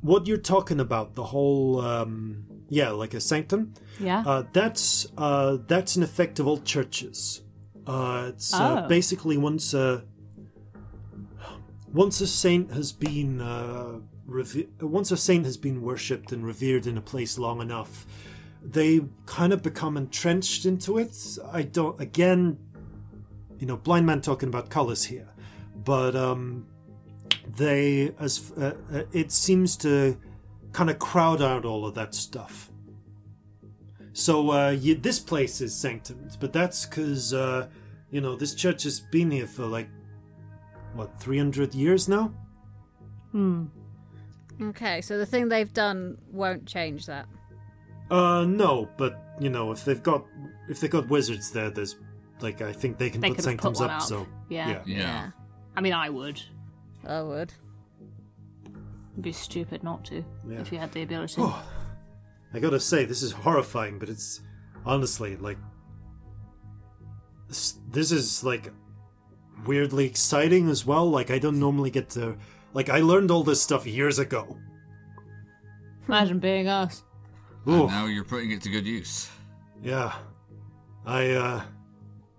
[0.03, 3.73] what you're talking about the whole um, yeah, like a sanctum.
[3.99, 4.23] Yeah.
[4.27, 7.43] Uh, that's uh, that's an effect of all churches.
[7.87, 8.89] Uh, it's uh, Oh.
[8.89, 10.05] basically once a
[11.93, 13.99] once a saint has been uh,
[14.81, 18.07] once a saint has been worshipped and revered in a place long enough,
[18.63, 21.17] they kind of become entrenched into it.
[21.53, 22.59] I don't again,
[23.59, 25.29] you know, blind man talking about colors here,
[25.75, 26.67] but um,
[27.57, 30.17] they as uh, uh, it seems to
[30.73, 32.71] kind of crowd out all of that stuff.
[34.13, 37.69] So uh, you, this place is sanctioned, but that's because uh,
[38.11, 39.89] you know this church has been here for like
[40.95, 42.33] what three hundred years now.
[43.33, 43.67] Hmm.
[44.61, 47.27] Okay, so the thing they've done won't change that.
[48.11, 50.25] Uh, no, but you know if they've got
[50.69, 51.97] if they've got wizards there, there's
[52.41, 53.91] like I think they can They put could have put sanctums up.
[53.93, 54.03] up.
[54.03, 54.69] So Yeah.
[54.69, 54.99] yeah.
[54.99, 55.31] Yeah.
[55.77, 56.43] I mean, I would.
[57.07, 57.53] I would.
[59.13, 60.61] It'd be stupid not to Yeah.
[60.61, 61.37] if you had the ability.
[61.39, 61.63] Oh,
[62.53, 64.41] I gotta say this is horrifying, but it's
[64.85, 65.59] honestly like
[67.49, 68.73] this, this is like
[69.67, 71.09] weirdly exciting as well.
[71.09, 72.37] Like I don't normally get to
[72.75, 74.57] like I learned all this stuff years ago.
[76.09, 77.03] Imagine being us.
[77.69, 77.83] Ooh.
[77.83, 79.31] And now you're putting it to good use.
[79.83, 80.13] Yeah.
[81.07, 81.63] I uh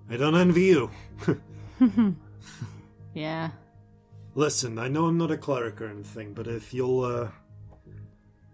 [0.09, 0.89] I don't envy you.
[3.13, 3.49] Yeah.
[4.35, 7.27] Listen, I know I'm not a cleric or anything, but if you'll uh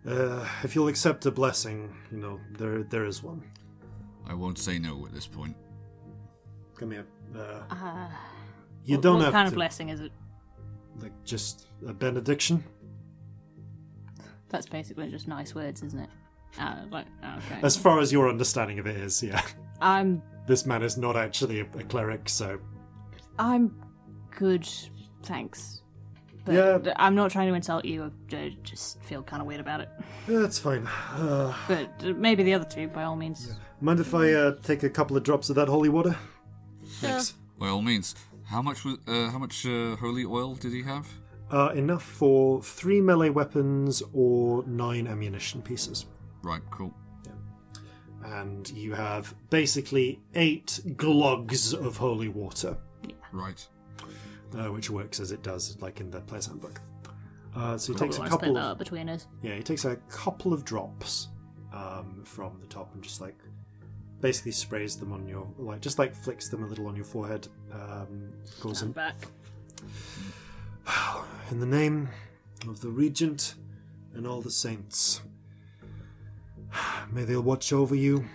[0.08, 3.44] uh if you'll accept a blessing, you know, there there is one.
[4.28, 5.56] I won't say no at this point.
[6.76, 7.06] Come here.
[7.36, 8.10] Uh Uh,
[8.88, 10.12] you what, don't what have kind to of blessing is it?
[11.02, 12.64] like just a benediction.
[14.50, 16.10] That's basically just nice words, isn't it?
[16.60, 17.60] Uh, like, okay.
[17.62, 19.42] As far as your understanding of it is, yeah.
[19.82, 22.58] I'm This man is not actually a, a cleric, so
[23.38, 23.76] I'm
[24.32, 24.68] good,
[25.24, 25.82] thanks.
[26.46, 26.94] But Yeah.
[26.96, 28.12] I'm not trying to insult you.
[28.32, 29.90] I just feel kind of weird about it.
[30.30, 30.88] yeah, that's fine.
[30.88, 33.54] Uh, But uh, maybe the other two, by all means.
[33.82, 36.16] mind if I uh, take a couple of drops of that holy water?
[37.02, 37.34] Thanks.
[37.60, 38.16] By all means.
[38.48, 41.08] How much was uh, how much uh, holy oil did he have?
[41.52, 46.06] Uh, enough for three melee weapons or nine ammunition pieces.
[46.44, 46.94] Right, cool.
[47.26, 48.40] Yeah.
[48.42, 52.78] And you have basically eight glugs of holy water,
[53.32, 53.66] Right.
[54.58, 56.82] uh, which works as it does, like in the player's handbook.
[57.56, 59.28] Uh, so he Probably takes a want split couple that of up between us.
[59.42, 61.30] Yeah, he takes a couple of drops
[61.74, 63.38] um, from the top and just like
[64.22, 67.48] basically sprays them on your like just like flicks them a little on your forehead.
[67.72, 69.16] Um, goes in back.
[71.52, 72.10] in the name
[72.68, 73.56] of the regent
[74.14, 75.22] and all the saints.
[77.12, 78.26] May they watch over you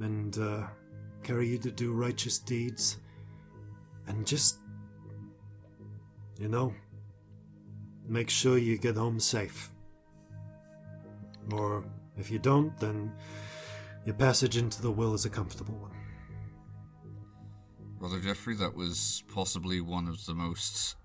[0.00, 0.66] and uh,
[1.22, 2.98] carry you to do righteous deeds,
[4.06, 4.58] and just
[6.38, 6.74] you know
[8.06, 9.70] make sure you get home safe.
[11.52, 11.84] Or
[12.16, 13.12] if you don't, then
[14.04, 15.92] your passage into the will is a comfortable one.
[17.98, 20.96] Brother Jeffrey, that was possibly one of the most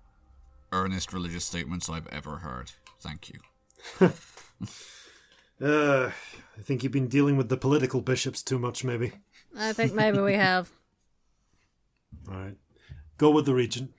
[0.72, 2.72] earnest religious statements I've ever heard.
[3.00, 4.10] Thank you.
[5.62, 6.10] Uh,
[6.58, 9.12] I think you've been dealing with the political bishops too much, maybe.
[9.54, 10.70] I think maybe we have.
[12.30, 12.56] All right,
[13.18, 13.92] go with the regent.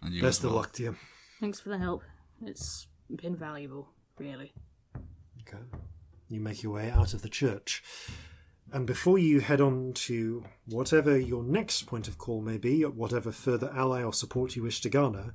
[0.00, 0.96] And you Best as of luck to you.
[1.40, 2.02] Thanks for the help.
[2.44, 3.88] It's been valuable,
[4.18, 4.52] really.
[5.40, 5.62] Okay.
[6.32, 7.82] You make your way out of the church.
[8.72, 13.30] And before you head on to whatever your next point of call may be, whatever
[13.30, 15.34] further ally or support you wish to garner,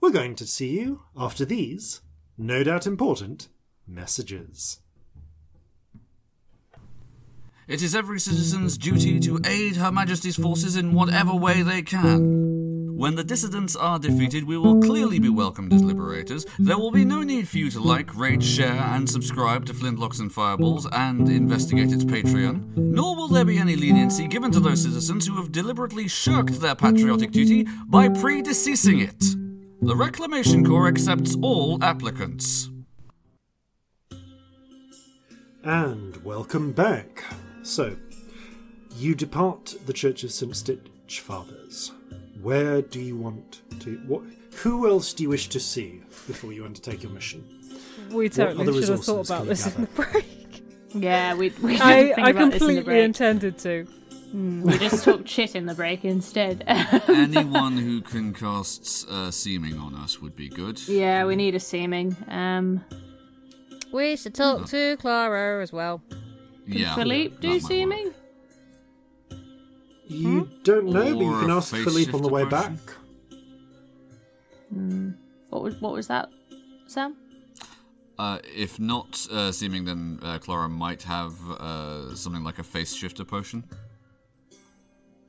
[0.00, 2.02] we're going to see you after these,
[2.38, 3.48] no doubt important,
[3.84, 4.78] messages.
[7.66, 12.55] It is every citizen's duty to aid Her Majesty's forces in whatever way they can.
[12.96, 16.46] When the dissidents are defeated, we will clearly be welcomed as liberators.
[16.58, 20.18] There will be no need for you to like, rate, share, and subscribe to Flintlocks
[20.18, 22.74] and Fireballs and investigate its Patreon.
[22.74, 26.74] Nor will there be any leniency given to those citizens who have deliberately shirked their
[26.74, 29.20] patriotic duty by predeceasing it.
[29.86, 32.70] The Reclamation Corps accepts all applicants.
[35.62, 37.24] And welcome back.
[37.62, 37.98] So,
[38.96, 40.56] you depart the Church of St.
[40.56, 41.92] Stitchfather's.
[42.42, 43.96] Where do you want to.
[44.06, 44.22] What,
[44.62, 47.44] who else do you wish to see before you undertake your mission?
[48.10, 50.62] We totally should have thought about this you in the break.
[50.94, 53.04] Yeah, we, we didn't I, think I about this in the completely break.
[53.04, 53.86] intended to.
[54.34, 56.62] We just talked shit in the break instead.
[57.08, 60.86] Anyone who can cast uh, seeming on us would be good.
[60.88, 62.16] yeah, we need a seeming.
[62.28, 62.84] Um,
[63.92, 66.02] We should talk to Clara as well.
[66.66, 66.94] Yeah.
[66.96, 67.70] Philippe that do might work.
[67.70, 68.14] seeming?
[70.08, 72.76] You don't know, but you can ask face Philippe on the way potion.
[72.76, 72.94] back.
[75.50, 76.28] What was what was that,
[76.86, 77.16] Sam?
[78.18, 82.94] Uh, if not uh, seeming, then uh, Clara might have uh, something like a face
[82.94, 83.64] shifter potion.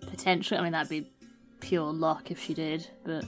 [0.01, 0.57] Potentially.
[0.59, 1.09] I mean, that'd be
[1.59, 3.25] pure luck if she did, but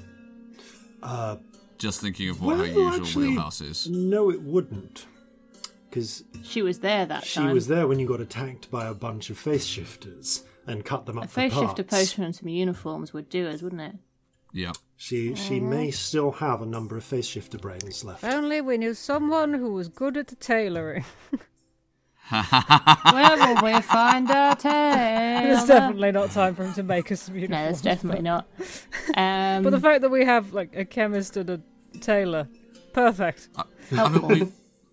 [1.77, 3.89] Just thinking of what her usual actually, wheelhouse is.
[3.89, 5.05] No, it wouldn't.
[5.89, 7.53] Because she was there that she time.
[7.53, 11.17] was there when you got attacked by a bunch of face shifters and cut them
[11.17, 12.09] up A for face shifter parts.
[12.11, 13.95] potion and some uniforms would do us, wouldn't it?
[14.53, 14.72] Yeah.
[14.98, 18.23] She she may still have a number of face shifter brains left.
[18.23, 21.06] If only we knew someone who was good at the tailoring.
[22.30, 25.67] Where will we find our There's tail?
[25.67, 27.81] definitely not time for him to make us some No, uniforms.
[27.81, 28.48] there's definitely not.
[29.15, 31.61] Um, But the fact that we have like a chemist and a
[32.01, 32.48] tailor,
[32.93, 33.49] perfect.
[33.91, 34.48] I mean, we,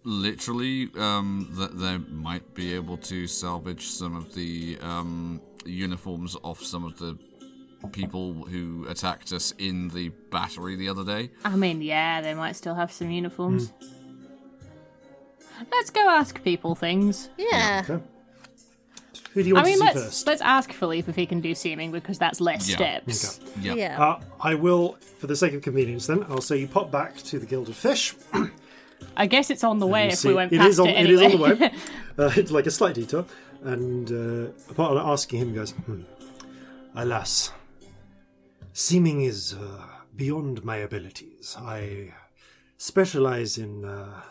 [0.07, 6.63] literally, um, that they might be able to salvage some of the um, uniforms off
[6.63, 7.19] some of the
[7.93, 11.31] people who attacked us in the battery the other day.
[11.45, 13.73] I mean, yeah, they might still have some uniforms.
[15.73, 17.29] Let's go ask people things.
[17.37, 17.83] Yeah.
[17.89, 18.03] Okay.
[19.33, 20.27] Who do you I want mean, to see let's first?
[20.27, 22.77] let's ask Philippe if he can do seeming because that's less Yeah.
[22.77, 23.41] steps.
[23.61, 23.75] Yeah.
[23.75, 24.03] Yeah.
[24.03, 27.39] Uh, I will, for the sake of convenience, then I'll say you pop back to
[27.39, 28.15] the Gilded Fish.
[29.17, 30.89] I guess it's on the way You if see- we went it past is on,
[30.89, 31.27] it It anyway.
[31.27, 31.73] is on the way.
[32.19, 33.27] Uh, it's like a slight detour.
[33.63, 36.01] And uh, upon asking him, he goes, hmm,
[36.95, 37.53] Alas,
[38.73, 39.83] seeming is uh,
[40.15, 41.57] beyond my abilities.
[41.59, 42.15] I
[42.79, 44.23] specialize in uh,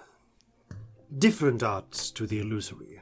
[1.15, 3.01] different arts to the illusory.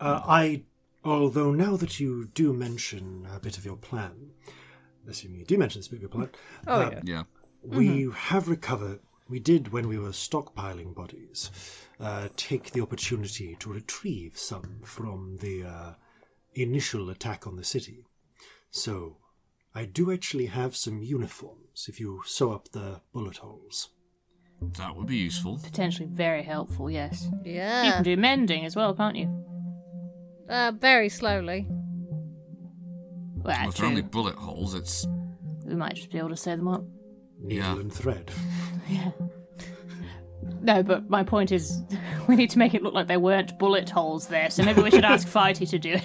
[0.00, 0.62] Uh, I,
[1.04, 4.30] although now that you do mention a bit of your plan,
[5.08, 6.30] assuming you do mention this bit of your plan,
[6.66, 7.00] Oh uh, yeah.
[7.04, 7.22] Yeah.
[7.62, 9.00] we have recovered.
[9.28, 11.50] We did when we were stockpiling bodies.
[12.00, 15.92] Uh, take the opportunity to retrieve some from the uh,
[16.54, 18.06] initial attack on the city.
[18.70, 19.18] So,
[19.74, 21.86] I do actually have some uniforms.
[21.88, 23.90] If you sew up the bullet holes.
[24.60, 25.60] That would be useful.
[25.62, 27.28] Potentially very helpful, yes.
[27.44, 27.84] Yeah.
[27.84, 29.44] You can do mending as well, can't you?
[30.48, 31.66] Uh, very slowly.
[33.36, 35.06] Well, Well, if they're only bullet holes, it's
[35.64, 36.82] We might just be able to sew them up.
[37.40, 37.72] Needle Yeah.
[37.80, 38.30] and thread.
[40.60, 41.82] No, but my point is,
[42.28, 44.90] we need to make it look like there weren't bullet holes there, so maybe we
[44.90, 46.02] should ask Fighty to do it.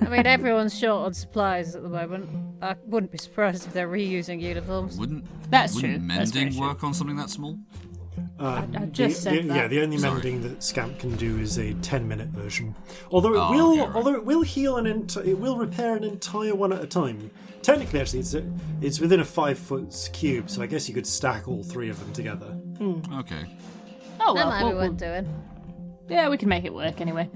[0.00, 2.28] I mean, everyone's short on supplies at the moment.
[2.60, 4.98] I wouldn't be surprised if they're reusing uniforms.
[4.98, 5.24] wouldn't.
[5.50, 6.08] That's wouldn't true.
[6.16, 6.68] That's very mending true.
[6.68, 7.58] work on something that small?
[8.38, 9.56] Uh, I just the, said the- that.
[9.56, 10.14] Yeah, the only Sorry.
[10.14, 12.74] mending that Scamp can do is a ten-minute version.
[13.10, 13.94] Although it Oh, will, okay, right.
[13.96, 17.30] although it will heal an ent- it will repair an entire one at a time.
[17.62, 18.44] Technically, actually, it's a,
[18.80, 22.12] it's within a five-foot cube, so I guess you could stack all three of them
[22.12, 22.56] together.
[22.80, 23.46] Okay.
[24.20, 25.28] Oh, That well, might we'll- be we'll- worth doing.
[26.08, 27.30] yeah, we can make it work anyway.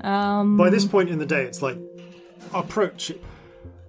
[0.00, 1.78] Um, By this point in the day, it's like
[2.54, 3.12] approach.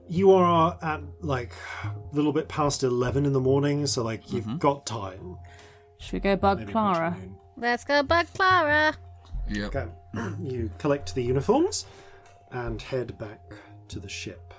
[0.10, 4.60] You are at like a little bit past eleven in the morning, so like you've
[4.60, 5.38] got time.
[6.00, 7.08] Should we go bug Maybe Clara?
[7.08, 7.36] afternoon.
[7.58, 8.96] Let's go bug Clara.
[9.50, 9.76] Yep.
[9.76, 9.88] Okay,
[10.42, 11.86] you collect the uniforms
[12.52, 13.42] and head back
[13.90, 14.54] to the ship.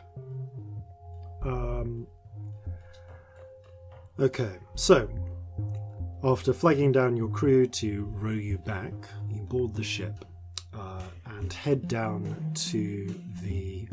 [1.45, 2.07] Um.
[4.21, 5.09] Okay, so
[6.25, 8.93] after flagging down your crew to row you back,
[9.31, 10.25] you board the ship
[10.77, 13.89] uh, and head down to the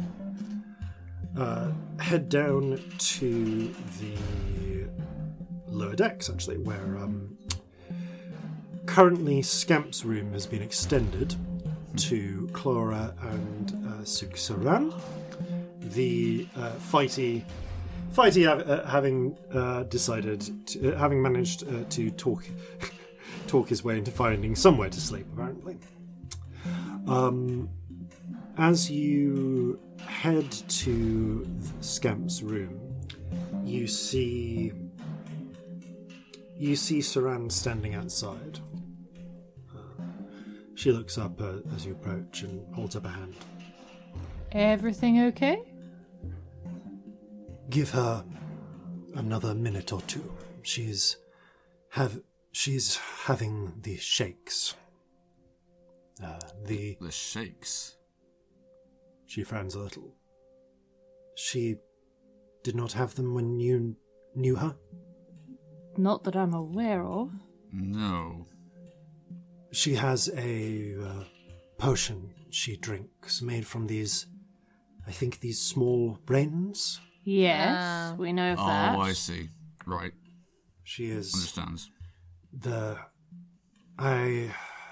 [1.38, 4.15] uh, head down to the
[5.76, 7.38] lower decks, actually, where um,
[8.86, 11.36] currently Scamp's room has been extended
[11.98, 14.94] to Clara and uh, Suksaran.
[15.80, 17.44] The uh, fighty,
[18.14, 22.44] fighty uh, having uh, decided, to, uh, having managed uh, to talk,
[23.48, 25.78] talk his way into finding somewhere to sleep, apparently.
[27.08, 27.70] Um,
[28.58, 31.48] as you head to
[31.82, 32.80] Scamp's room,
[33.64, 34.72] you see
[36.58, 38.59] you see Saran standing outside.
[39.75, 40.03] Uh,
[40.75, 43.35] she looks up uh, as you approach and holds up a hand.
[44.51, 45.61] Everything okay?
[47.69, 48.24] Give her
[49.16, 50.34] another minute or two.
[50.61, 51.17] She's
[51.90, 54.75] have she's having the shakes.
[56.24, 57.98] Uh, the The shakes.
[59.27, 60.16] she frowns a little.
[61.35, 61.75] She
[62.64, 63.98] did not have them when you
[64.35, 64.75] knew her.
[65.98, 67.32] Not that I'm aware of.
[67.72, 68.45] No.
[69.72, 71.24] She has a uh,
[71.77, 74.27] potion she drinks made from these,
[75.07, 76.99] I think these small brains.
[77.24, 78.15] Yes, Ah.
[78.17, 78.95] we know of Oh, that.
[78.95, 79.49] Oh, I see.
[79.85, 80.14] Right.
[80.83, 81.90] She is Understands.
[82.53, 82.98] the.
[83.98, 84.51] I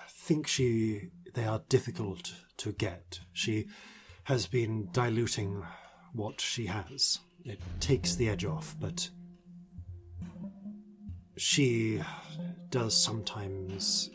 [0.10, 1.10] think she.
[1.34, 3.20] They are difficult to get.
[3.34, 3.68] She
[4.26, 5.64] has been diluting
[6.14, 7.20] what she has.
[7.46, 9.10] It takes the edge off, but.
[11.44, 12.02] She
[12.70, 14.12] does sometimes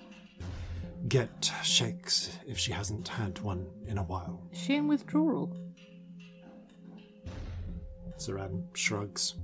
[1.08, 4.40] get shakes if she hasn't had one in a while.
[4.50, 5.55] Is she in withdrawal?
[8.16, 9.34] Saran shrugs.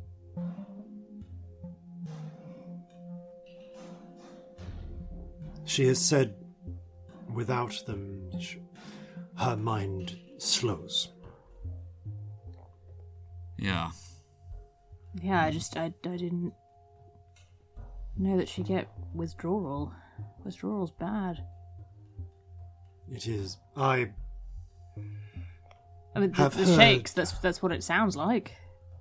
[5.66, 6.36] She has said
[7.34, 8.56] without them, sh-
[9.36, 11.08] her mind slows.
[13.58, 13.90] Yeah.
[15.22, 16.54] Yeah, I just I, I didn't
[18.16, 19.92] know that she get withdrawal.
[20.44, 21.44] Withdrawal's bad.
[23.10, 23.58] It is.
[23.76, 24.10] I.
[26.16, 27.12] I mean, the, Have the heard- shakes.
[27.12, 28.52] That's that's what it sounds like.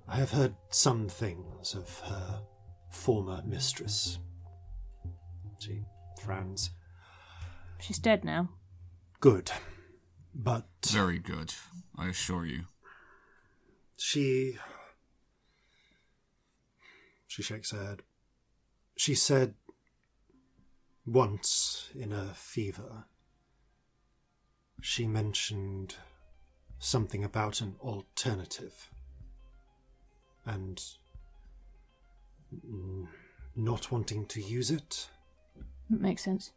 [0.08, 2.42] I have heard some things of her
[2.90, 4.18] former mistress.
[5.58, 5.82] She
[6.22, 6.70] frowns.
[7.80, 8.50] She's dead now.
[9.20, 9.50] Good.
[10.34, 11.54] But Very good.
[11.96, 12.64] I assure you.
[13.96, 14.58] She.
[17.26, 18.02] She shakes her head.
[18.96, 19.54] She said
[21.06, 23.04] once in a fever,
[24.80, 25.96] she mentioned
[26.78, 28.90] something about an alternative.
[30.46, 30.82] And
[33.56, 35.08] not wanting to use it.
[35.90, 36.52] That makes sense.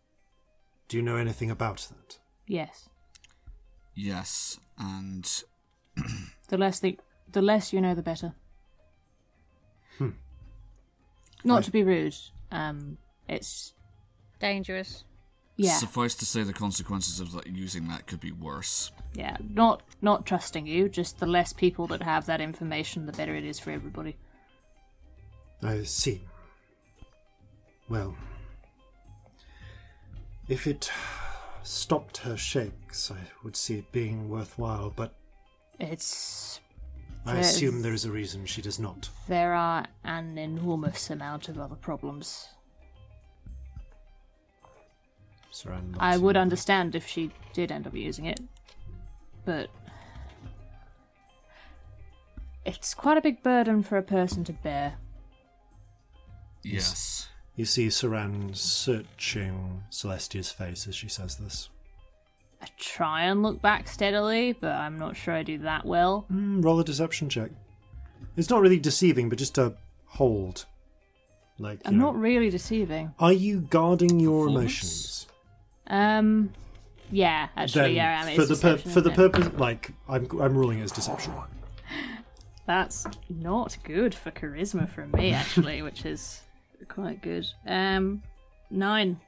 [0.87, 2.19] Do you know anything about that?
[2.45, 2.89] Yes.
[3.95, 5.43] Yes, and
[6.47, 6.97] The less the
[7.31, 8.33] the less you know, the better.
[11.43, 12.15] Not to be rude.
[12.51, 13.73] Um, it's
[14.39, 15.03] Dangerous.
[15.55, 18.91] yeah, suffice to say the consequences of that, using that could be worse.
[19.13, 19.37] yeah.
[19.53, 20.89] Not not trusting you.
[20.89, 24.15] Just the less people that have that information, the better it is for everybody.
[25.63, 26.21] I see.
[27.89, 28.15] Well,
[30.47, 30.91] if it
[31.63, 35.15] stopped her shakes, I would see it being worthwhile, but
[35.79, 36.59] It's
[37.27, 37.55] I Yes.
[37.55, 39.09] assume there is a reason she does not.
[39.27, 42.47] there are an enormous amount of other problems.
[45.51, 46.41] Saran looks I would you.
[46.41, 48.39] understand if she did end up using it,
[49.43, 49.69] but
[52.65, 54.95] it's quite a big burden for a person to bear.
[56.63, 57.29] Yes.
[57.55, 61.69] You see Saran searching Celestia's face as she says this.
[62.61, 66.25] I try and look back steadily, but I'm not sure I do that well.
[66.31, 67.51] Mm, roll a deception check.
[68.35, 69.73] It's not really deceiving, but just a
[70.05, 70.65] hold.
[71.59, 73.13] Like, I'm know, not really deceiving.
[73.19, 75.27] Are you guarding your emotions?
[75.87, 76.51] Um,
[77.11, 78.35] yeah, actually, Then, yeah, I am.
[78.35, 79.15] for the pur- for the it?
[79.15, 81.35] purpose, like I'm I'm ruling it as deception.
[81.35, 81.47] One.
[82.65, 86.41] That's not good for charisma from me, actually, which is
[86.89, 87.47] quite good.
[87.65, 88.21] Um,
[88.69, 89.19] nine.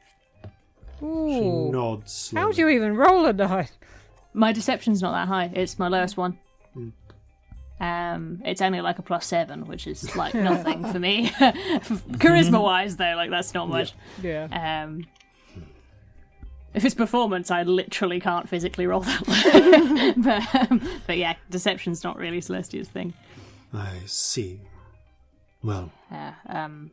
[1.00, 1.72] She Ooh.
[1.72, 2.32] nods.
[2.36, 3.70] How do you even roll a nine?
[4.34, 5.52] My deception's not that high.
[5.54, 6.38] It's my lowest one.
[6.74, 6.90] Hmm.
[7.80, 11.30] Um, it's only like a plus seven, which is like nothing for me.
[11.30, 13.94] Charisma wise, though, like that's not much.
[14.22, 14.84] Yeah.
[14.84, 15.06] Um,
[16.74, 20.22] if it's performance, I literally can't physically roll that one.
[20.22, 23.14] but, um, but yeah, deception's not really Celestia's thing.
[23.74, 24.60] I see.
[25.64, 26.36] Well, Yeah.
[26.48, 26.92] Um,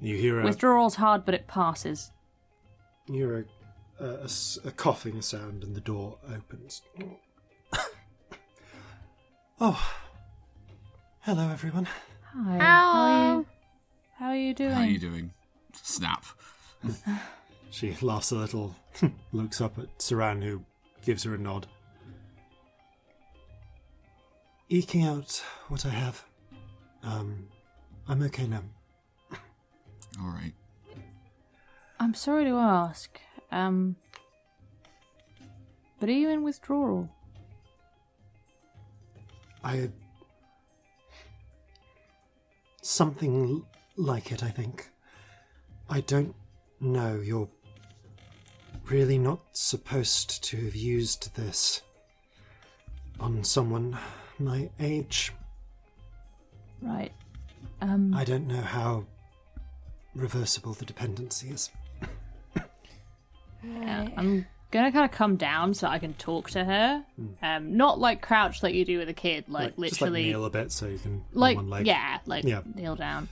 [0.00, 2.10] you hear a withdrawal's hard, but it passes.
[3.06, 3.46] You hear
[3.98, 6.82] a coughing sound, and the door opens.
[9.60, 9.92] oh,
[11.20, 11.86] hello, everyone.
[12.34, 12.58] Hi.
[12.58, 13.46] How are you?
[14.16, 14.72] How are you doing?
[14.72, 15.32] How are you doing?
[15.72, 16.24] Snap.
[17.72, 18.76] She laughs a little,
[19.32, 20.62] looks up at Saran, who
[21.06, 21.66] gives her a nod.
[24.68, 26.22] Eking out what I have.
[27.02, 27.48] Um,
[28.06, 28.60] I'm okay now.
[30.20, 30.52] All right.
[32.02, 33.20] I'm sorry to ask.
[33.52, 33.94] Um,
[36.00, 37.08] But are you in withdrawal?
[39.62, 39.88] I.
[42.80, 43.64] Something
[43.96, 44.90] like it, I think.
[45.88, 46.34] I don't
[46.80, 47.20] know.
[47.20, 47.48] You're
[48.90, 51.82] really not supposed to have used this
[53.20, 53.96] on someone
[54.40, 55.32] my age.
[56.80, 57.12] Right.
[57.80, 59.04] Um, I don't know how
[60.16, 61.70] reversible the dependency is.
[63.64, 67.04] Yeah, I'm gonna kind of come down so I can talk to her.
[67.42, 70.44] Um, not like crouch like you do with a kid, like, just like literally, kneel
[70.44, 71.86] a bit so you can like, on one leg.
[71.86, 72.62] yeah, like Yeah.
[72.74, 73.28] kneel down.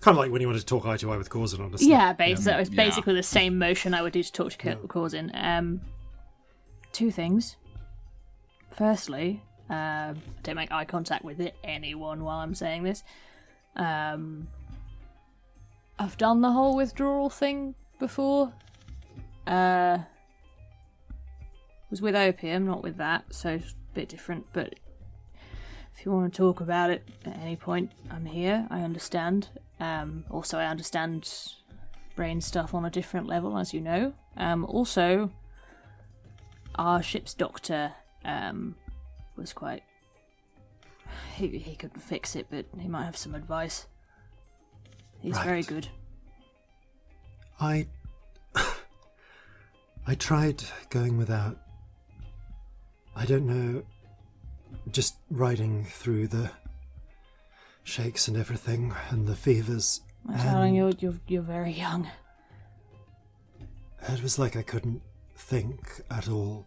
[0.00, 1.88] Kind of like when you wanted to talk eye to eye with Corzin, honestly.
[1.88, 2.84] Yeah, basically, it's Yeah.
[2.84, 5.30] basically the same motion I would do to talk to Kurt Corzin.
[5.34, 5.82] Um,
[6.92, 7.56] two things.
[8.70, 13.04] Firstly, um, don't make eye contact with anyone while I'm saying this.
[13.76, 14.48] Um,
[15.98, 18.52] I've done the whole withdrawal thing before.
[19.50, 19.98] Uh,
[21.90, 24.46] was with opium, not with that, so it's a bit different.
[24.52, 24.76] But
[25.92, 28.66] if you want to talk about it at any point, I'm here.
[28.70, 29.48] I understand.
[29.80, 31.28] Um, also, I understand
[32.14, 34.14] brain stuff on a different level, as you know.
[34.36, 35.32] Um, also,
[36.76, 37.92] our ship's doctor
[38.24, 38.76] um,
[39.36, 39.82] was quite.
[41.34, 43.88] He, he couldn't fix it, but he might have some advice.
[45.18, 45.88] He's very good.
[47.58, 47.88] I
[50.10, 51.56] I tried going without.
[53.14, 53.84] I don't know.
[54.90, 56.50] Just riding through the
[57.84, 60.00] shakes and everything and the fevers.
[60.28, 62.08] I'm telling you're, you're you're very young.
[64.08, 65.00] It was like I couldn't
[65.36, 66.66] think at all.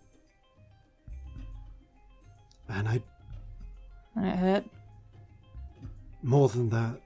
[2.70, 3.04] And I
[4.16, 4.64] And it hurt.
[6.22, 7.02] more than that.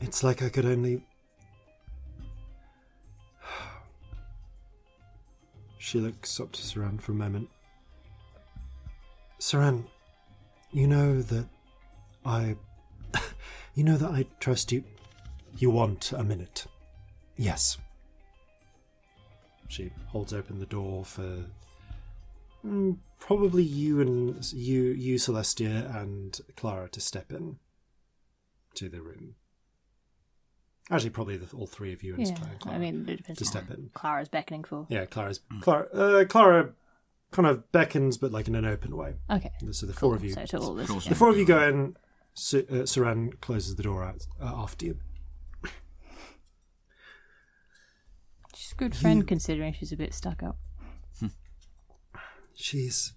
[0.00, 1.05] It's like I could only
[5.86, 7.48] She looks up to Saran for a moment.
[9.38, 9.84] Saran,
[10.72, 11.46] you know that
[12.24, 12.56] I.
[13.76, 14.82] You know that I trust you.
[15.58, 16.66] You want a minute.
[17.36, 17.76] Yes.
[19.68, 21.44] She holds open the door for.
[22.64, 27.58] mm, Probably you and you, you Celestia and Clara to step in
[28.74, 29.34] to the room.
[30.90, 33.44] Actually, probably the, all three of you and Yeah, Clara I mean, it depends to
[33.44, 33.90] on step what in.
[33.92, 34.86] Clara's beckoning for.
[34.88, 35.88] Yeah, Clara's Clara.
[35.92, 36.70] Uh, Clara
[37.32, 39.14] kind of beckons, but like in an open way.
[39.30, 39.50] Okay.
[39.72, 40.10] So the Cool.
[40.10, 40.86] four of you, So to all this.
[40.88, 41.00] Cool.
[41.02, 41.08] yeah.
[41.08, 41.96] the four of you go in.
[42.34, 44.98] Su- uh, Saran closes the door out uh, after you.
[48.54, 50.58] She's a good friend You- considering she's a bit stuck up.
[52.58, 53.12] She's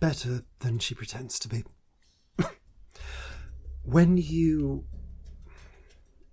[0.00, 1.64] better than she pretends to be.
[3.84, 4.84] When you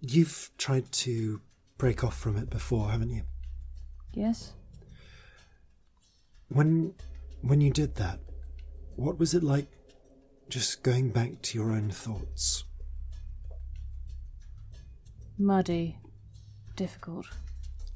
[0.01, 1.41] you've tried to
[1.77, 3.23] break off from it before, haven't you?
[4.13, 4.53] Yes?
[6.49, 6.93] When
[7.41, 8.19] when you did that,
[8.95, 9.67] what was it like
[10.49, 12.63] just going back to your own thoughts?
[15.37, 15.97] Muddy.
[16.75, 17.27] Difficult.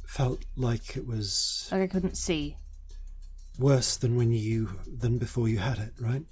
[0.06, 2.58] Felt like it was Like I couldn't see.
[3.58, 6.24] worse than when you than before you had it, right?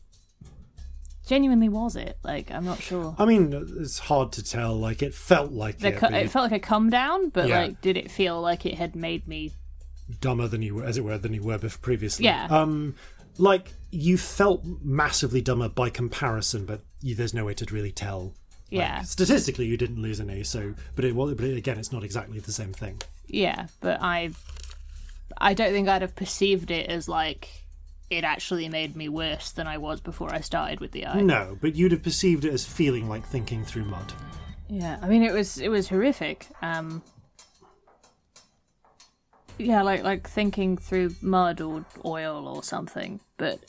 [1.32, 2.18] Genuinely was it?
[2.24, 3.16] Like, I'm not sure.
[3.18, 4.76] I mean, it's hard to tell.
[4.76, 7.62] Like it felt like The it, it felt like a come down, but Yeah.
[7.62, 9.52] like, did it feel like it had made me?
[10.20, 12.26] dumber than you were, as it were, than you were bef- previously.
[12.26, 12.48] Yeah.
[12.50, 12.96] Um,
[13.38, 18.24] like you felt massively dumber by comparison, but you, there's no way to really tell.
[18.24, 18.34] Like,
[18.72, 21.36] Yeah, statistically, you didn't lose any, so but it was.
[21.36, 23.02] But again, it's not exactly the same thing.
[23.28, 24.32] yeah, but I,
[25.38, 27.61] I don't think I'd have perceived it as like
[28.12, 31.22] it actually made me worse than I was before I started with the eye.
[31.22, 34.14] No, but you'd have perceived it as feeling like thinking through mud.
[34.68, 36.48] Yeah, I mean it was it was horrific.
[36.62, 37.02] Um
[39.58, 43.60] Yeah, like like thinking through mud or oil or something, but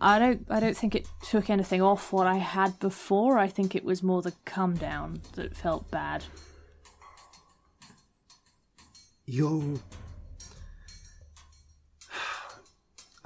[0.00, 3.38] I don't I don't think it took anything off what I had before.
[3.38, 6.24] I think it was more the come down that felt bad.
[9.26, 9.76] You're.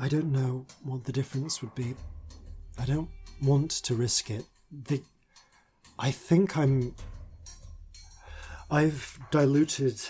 [0.03, 1.95] I don't know what the difference would be.
[2.79, 3.11] I don't
[3.43, 4.47] want to risk it.
[4.73, 5.03] The.
[5.99, 6.95] I think I'm.
[8.71, 10.01] I've diluted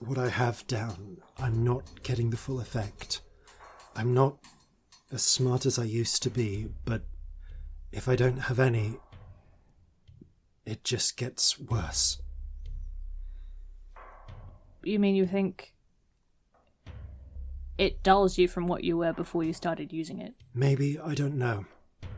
[0.00, 1.16] what I have down.
[1.38, 3.22] I'm not getting the full effect.
[3.96, 4.36] I'm not
[5.10, 7.02] as smart as I used to be, but
[7.92, 8.98] if I don't have any,
[10.66, 12.20] it just gets worse.
[14.82, 15.73] You mean you think
[17.78, 20.34] it dulls you from what you were before you started using it.
[20.54, 21.64] Maybe, I don't know.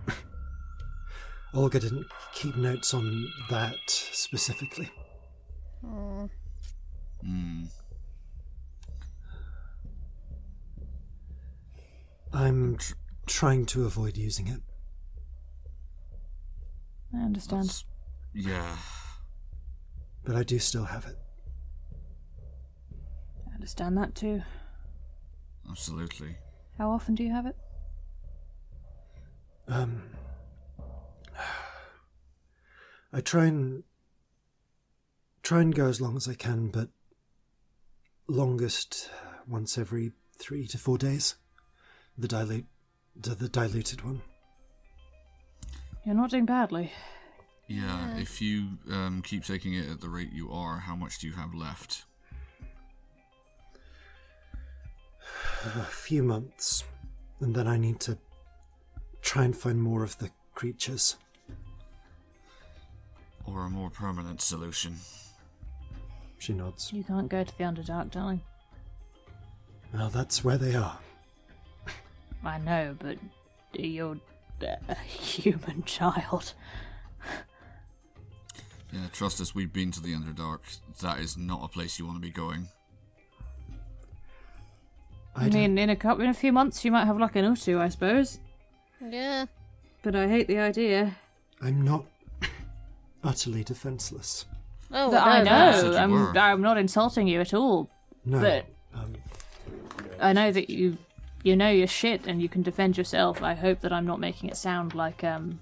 [1.54, 4.90] Olga didn't keep notes on that specifically.
[5.84, 7.68] Mm.
[12.32, 12.94] I'm tr-
[13.26, 14.60] trying to avoid using it.
[17.14, 17.64] I understand.
[17.64, 17.84] That's,
[18.34, 18.76] yeah.
[20.24, 21.16] But I do still have it.
[23.50, 24.42] I understand that too.
[25.68, 26.36] Absolutely.
[26.78, 27.56] How often do you have it?
[29.68, 30.02] Um,
[33.12, 33.82] I try and
[35.42, 36.88] try and go as long as I can, but
[38.28, 39.10] longest
[39.46, 41.36] once every three to four days.
[42.18, 42.66] The dilute,
[43.14, 44.22] the, the diluted one.
[46.04, 46.92] You're not doing badly.
[47.68, 51.26] Yeah, if you um, keep taking it at the rate you are, how much do
[51.26, 52.04] you have left?
[55.74, 56.84] A few months,
[57.40, 58.16] and then I need to
[59.20, 61.16] try and find more of the creatures.
[63.44, 64.96] Or a more permanent solution?
[66.38, 66.92] She nods.
[66.92, 68.42] You can't go to the Underdark, darling.
[69.92, 70.98] Well, that's where they are.
[72.44, 73.18] I know, but
[73.72, 74.18] you're
[74.60, 76.54] a human child.
[78.92, 80.60] Yeah, trust us, we've been to the Underdark.
[81.00, 82.68] That is not a place you want to be going.
[85.36, 87.78] I, mean, in a couple, in a few months, you might have like an Utu,
[87.78, 88.38] I suppose.
[89.06, 89.46] Yeah.
[90.02, 91.16] But I hate the idea.
[91.60, 92.04] I'm not
[93.24, 94.46] utterly defenseless.
[94.92, 95.82] Oh, That I no, that.
[95.82, 95.90] Know.
[95.92, 96.36] you I'm.
[96.38, 97.90] I'm not insulting you at all.
[98.24, 98.40] No.
[98.40, 99.12] But- um,
[100.20, 100.96] I know that you
[101.42, 103.42] you know your shit and you can defend yourself.
[103.42, 105.60] I hope that I'm not making it sound like um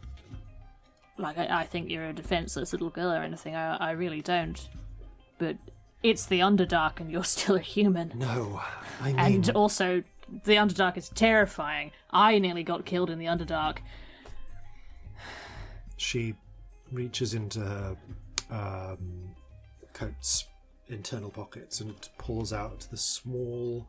[1.18, 3.56] like I, I think you're a defenseless little girl or anything.
[3.56, 4.68] I I really don't.
[5.38, 5.56] But
[6.05, 8.12] it's the Underdark and you're still a human.
[8.15, 8.60] no.
[9.00, 10.05] I mean, And also
[10.44, 11.91] the Underdark is terrifying.
[12.10, 13.78] I nearly got killed in the Underdark.
[15.97, 16.34] she
[16.92, 17.97] reaches into her
[18.50, 19.34] um,
[19.92, 20.47] coat's
[20.89, 23.86] internal pockets and pulls out the small,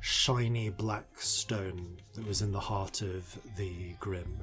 [0.00, 4.38] shiny black stone that was in the heart of the Grim.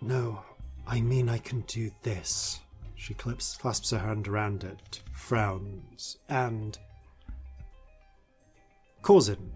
[0.00, 0.42] No,
[0.86, 2.60] I mean I can do this.
[3.02, 6.78] She clips, clasps her hand around it, frowns, and.
[9.02, 9.50] Corzin,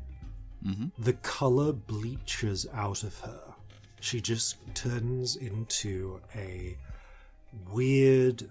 [0.67, 0.87] mm-hmm.
[0.99, 3.55] the colour bleaches out of her.
[4.01, 6.77] She just turns into a
[7.71, 8.51] weird,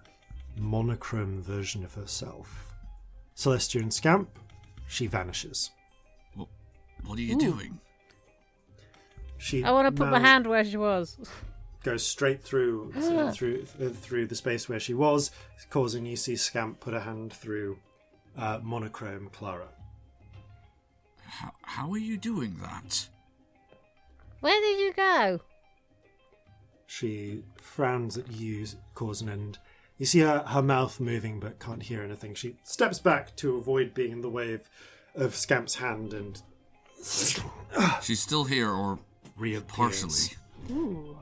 [0.56, 2.74] monochrome version of herself.
[3.36, 4.30] Celestian Scamp,
[4.88, 5.72] she vanishes.
[6.36, 6.48] What,
[7.04, 7.82] what are you doing?
[9.40, 11.18] She I want to put my hand where she was.
[11.86, 15.30] goes straight through so through uh, through the space where she was,
[15.70, 17.78] causing you see Scamp put a hand through
[18.36, 19.68] uh, monochrome Clara.
[21.28, 23.08] How, how are you doing that?
[24.40, 25.42] Where did you go?
[26.88, 28.66] She frowns at you,
[28.96, 29.58] Corzin, and
[29.98, 32.34] you see her, her mouth moving but can't hear anything.
[32.34, 34.70] She steps back to avoid being in the way of,
[35.14, 36.42] of Scamp's hand and
[38.02, 38.98] She's still here, or
[39.38, 39.68] reappears.
[39.76, 40.38] partially.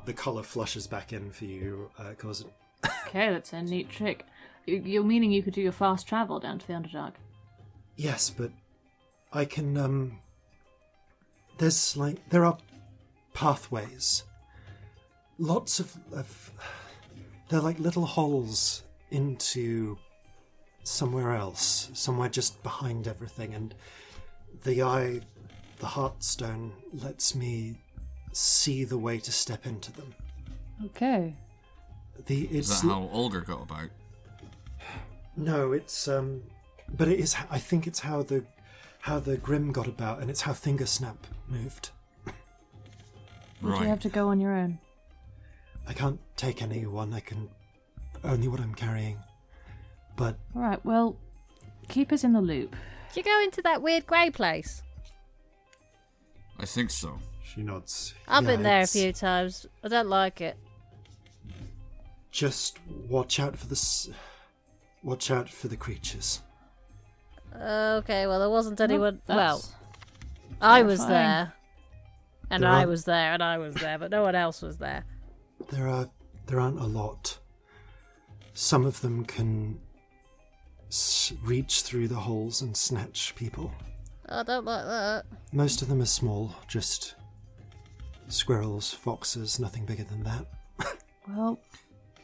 [0.06, 2.50] The colour flushes back in for you, uh, Corzin.
[3.08, 4.26] Okay, that's a neat trick.
[4.66, 7.14] You- You're meaning you could do your fast travel down to the Underdark?
[7.96, 8.52] Yes, but
[9.32, 10.20] I can, um.
[11.60, 12.30] There's like.
[12.30, 12.58] There are
[13.34, 14.24] pathways.
[15.38, 15.96] Lots of.
[16.12, 16.52] of
[17.50, 19.98] they're like little holes into
[20.84, 23.76] somewhere else, somewhere just behind everything, and
[24.64, 25.22] the eye,
[25.80, 27.78] the Heartstone, lets me
[28.36, 30.14] see the way to step into them.
[30.86, 31.36] Okay.
[32.26, 33.90] The Is it's that how Olga got about?
[35.36, 36.44] No, it's um,
[36.96, 37.36] but it is.
[37.50, 38.44] I think it's how the
[39.00, 41.90] how the Grim got about, and it's how Fingersnap moved.
[43.62, 43.82] Would Right.
[43.84, 44.78] you have to go on your own?
[45.88, 47.14] I can't take anyone.
[47.14, 47.50] I can
[48.24, 49.18] only what I'm carrying.
[50.16, 50.84] But All right.
[50.86, 51.16] Well,
[51.88, 52.76] keep us in the loop.
[53.14, 54.82] Did you go into that weird grey place?
[56.60, 57.20] I think so.
[57.54, 58.14] She nods.
[58.28, 59.66] I've Yeah, been there a it's- few times.
[59.84, 60.58] I don't like it.
[62.32, 63.74] Just watch out for the.
[63.76, 64.10] s-
[65.04, 66.42] Watch out for the creatures.
[67.54, 69.22] Okay, well, there wasn't anyone.
[69.28, 69.74] Well, That's-
[70.62, 71.10] I was fine.
[71.10, 71.54] there.
[72.50, 74.78] And There I aren't- was there, and I was there, but no one else was
[74.78, 75.04] there.
[75.70, 76.10] There are
[76.46, 77.40] there aren't a lot.
[78.54, 79.80] Some of them can
[80.90, 83.72] s- reach through the holes and snatch people.
[84.30, 85.26] I don't like that.
[85.52, 87.16] Most of them are small, just
[88.34, 90.46] squirrels, foxes, nothing bigger than that.
[91.30, 91.60] well,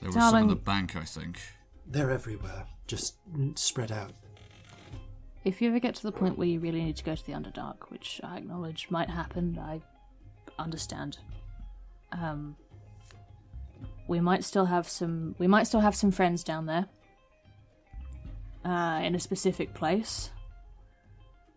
[0.02, 1.40] There was some in the bank, I think.
[1.88, 3.16] They're everywhere, just
[3.56, 4.12] spread out.
[5.44, 7.34] if you ever get to the point where you really need to go to the
[7.34, 9.82] Underdark, which I acknowledge might happen, I
[10.60, 11.18] understand.
[12.12, 12.56] Um,
[14.08, 15.36] we might still have some.
[15.38, 16.88] We might still have some friends down there.
[18.66, 20.32] Uh, in a specific place.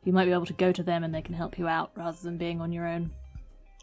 [0.05, 2.17] You might be able to go to them and they can help you out rather
[2.23, 3.11] than being on your own.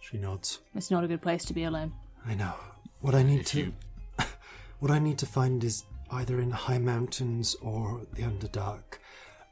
[0.02, 0.60] She nods.
[0.76, 1.94] It's not a good place to be alone.
[2.26, 2.54] I know.
[3.02, 3.74] What I need If to you-
[4.80, 8.98] what I need to find is either in high mountains or the Underdark.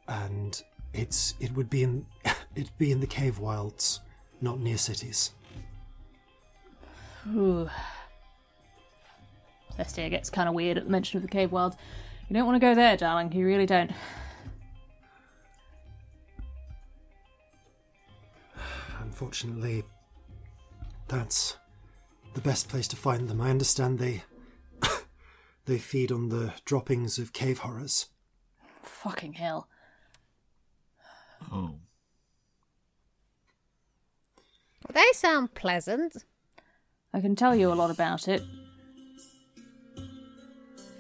[0.08, 0.61] And
[0.93, 2.06] it's it would be in
[2.56, 4.00] it'd be in the cave wilds,
[4.42, 5.32] not near cities.
[7.35, 7.69] Ooh.
[9.77, 11.76] Celestia gets kind of weird at the mention of the cave world.
[12.30, 13.32] You don't want to go there, darling.
[13.32, 13.92] You really don't.
[19.01, 19.84] Unfortunately,
[21.08, 21.58] that's
[22.34, 23.42] the best place to find them.
[23.42, 24.24] I understand they
[25.66, 28.08] they feed on the droppings of cave horrors.
[28.84, 29.68] Fucking hell.
[31.52, 31.76] Oh.
[34.94, 36.24] They sound pleasant.
[37.14, 38.44] I can tell you a lot about it.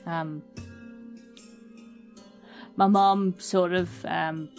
[0.05, 0.41] Um,
[2.75, 4.49] my mom sort of um,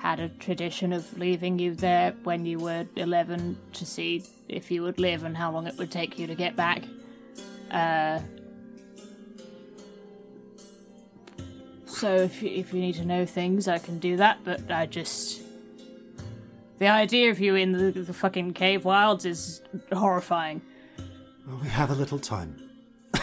[0.00, 4.82] had a tradition of leaving you there when you were 11 to see if you
[4.82, 6.84] would live and how long it would take you to get back.
[7.70, 8.20] Uh,
[11.84, 14.86] so if you, if you need to know things, I can do that, but I
[14.86, 15.42] just.
[16.78, 19.62] The idea of you in the, the fucking cave wilds is
[19.92, 20.62] horrifying.
[21.44, 22.70] Well, we have a little time.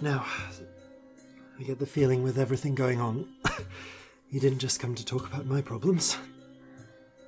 [0.00, 0.26] now,
[1.60, 3.28] I get the feeling with everything going on,
[4.30, 6.16] you didn't just come to talk about my problems.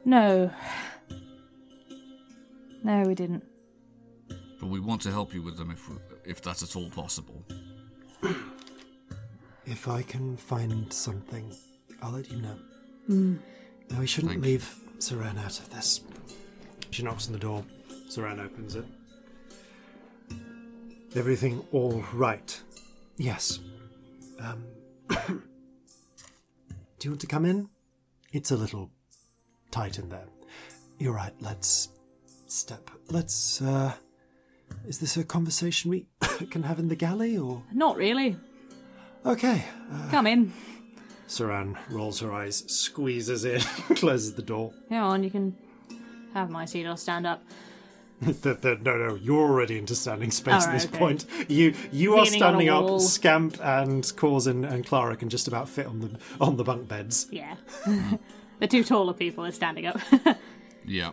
[0.05, 0.51] No.
[2.83, 3.45] No, we didn't.
[4.59, 5.89] But we want to help you with them if
[6.25, 7.45] if that's at all possible.
[9.67, 11.55] If I can find something,
[12.03, 12.57] I'll let you know.
[13.09, 14.53] Now, we shouldn't Thank you.
[14.53, 16.01] leave Saran out of this.
[16.91, 17.65] She knocks on the door.
[18.09, 18.85] Saran opens it.
[21.15, 22.61] Everything all right?
[23.17, 23.61] Yes.
[24.41, 24.65] Um,
[27.01, 27.69] do you want to come in?
[28.33, 28.91] It's a little
[29.71, 30.27] tight in there.
[30.99, 31.33] You're right.
[31.41, 31.89] Let's
[32.47, 32.91] step.
[33.09, 33.61] Let's.
[33.61, 33.95] uh...
[34.87, 36.07] Is this a conversation we
[36.51, 38.37] can have in the galley, or Not really.
[39.27, 39.65] okay?
[40.11, 40.53] Come in.
[41.27, 43.61] Saran rolls her eyes, squeezes in,
[43.97, 44.73] closes the door.
[44.89, 45.57] Come on, you can
[46.35, 47.43] have my seat or stand up.
[48.43, 50.99] The- the- no, no, you're already into standing space at this okay.
[50.99, 51.25] point.
[51.49, 53.01] You you are Leaning on standing up.
[53.01, 56.87] Scamp and Cause and, and Clara can just about fit on the on the bunk
[56.87, 57.29] beds.
[57.31, 57.57] Yeah.
[58.61, 59.99] the two taller people are standing up.
[60.87, 61.13] Yeah.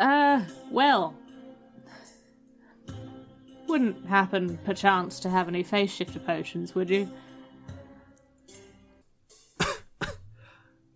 [0.00, 1.14] uh, well.
[3.68, 7.08] Wouldn't happen, perchance, to have any face shifter potions, would you?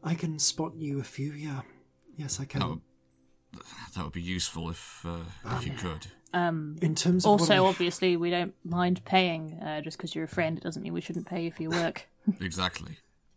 [0.04, 1.32] I can spot you a few.
[1.32, 1.60] Yeah,
[2.22, 2.62] yes, I can.
[2.62, 2.80] Oh.
[3.94, 5.18] That would be useful if uh,
[5.56, 6.06] if you could.
[6.32, 9.58] Um, In terms of Also, I- obviously, we don't mind paying.
[9.60, 11.72] Uh, just because you're a friend, it doesn't mean we shouldn't pay you for your
[11.72, 12.08] work.
[12.40, 12.96] Exactly.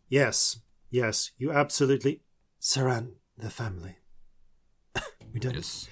[0.10, 0.60] yes,
[0.92, 2.22] yes, you absolutely,
[2.62, 3.98] Saran, the family.
[5.34, 5.90] we don't Yes.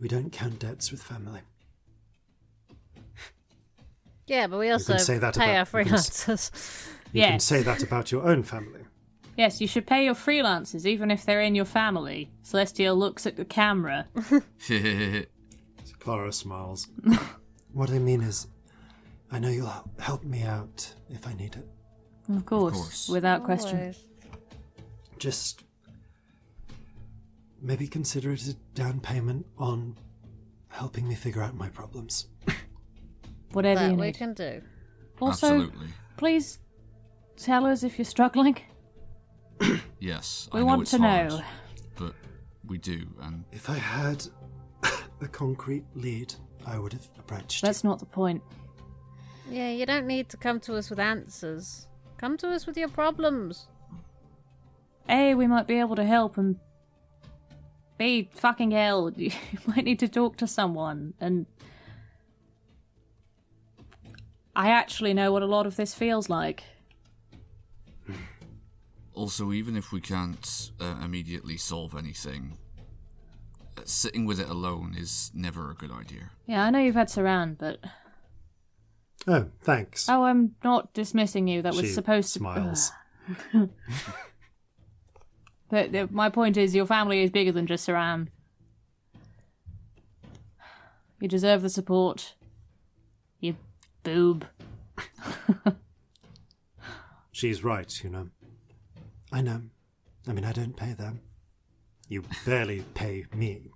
[0.00, 1.42] we don't count debts with family.
[4.26, 6.88] Yeah, but we also say that pay about- our you can s- freelancers.
[7.12, 8.83] You can say that about your own family.
[9.36, 12.30] Yes, you should pay your freelancers, even if they're in your family.
[12.44, 14.06] Celestia looks at the camera.
[15.98, 16.88] Clara smiles.
[17.72, 18.46] what I mean is,
[19.32, 21.66] I know you'll help me out if I need it.
[22.28, 23.08] Of course, course.
[23.08, 23.78] without question.
[23.78, 24.04] Always.
[25.18, 25.64] Just
[27.60, 29.96] maybe consider it a down payment on
[30.68, 32.26] helping me figure out my problems.
[33.52, 34.16] Whatever That you we need.
[34.16, 34.60] can do.
[35.20, 35.86] Also, Absolutely.
[36.16, 36.58] please
[37.36, 38.58] tell us if you're struggling.
[40.00, 40.48] Yes.
[40.52, 41.42] We I know want it's to hard, know.
[41.96, 42.14] But
[42.66, 44.24] we do, and If I had
[45.22, 46.34] a concrete lead,
[46.66, 47.62] I would have approached.
[47.62, 47.66] you.
[47.66, 48.42] That's not the point.
[49.50, 51.86] Yeah, you don't need to come to us with answers.
[52.18, 53.66] Come to us with your problems.
[55.08, 56.56] A, we might be able to help, and
[57.98, 59.30] B, fucking hell, you
[59.66, 61.14] might need to talk to someone.
[61.20, 61.46] And
[64.56, 66.62] I actually know what a lot of this feels like.
[69.14, 72.58] Also even if we can't uh, immediately solve anything,
[73.78, 76.30] uh, sitting with it alone is never a good idea.
[76.46, 77.78] Yeah, I know you've had Saran, but
[79.26, 80.08] Oh, thanks.
[80.08, 81.62] oh, I'm not dismissing you.
[81.62, 82.38] That was she supposed to.
[82.40, 82.92] Be smiles.
[85.70, 88.28] But my point is, your family is bigger than just Saran.
[91.20, 92.34] You deserve the support.
[93.40, 93.56] You
[94.04, 94.46] boob.
[97.32, 98.28] She's right, you know.
[99.34, 99.62] I know.
[100.28, 101.20] I mean, I don't pay them.
[102.08, 103.72] You barely pay me.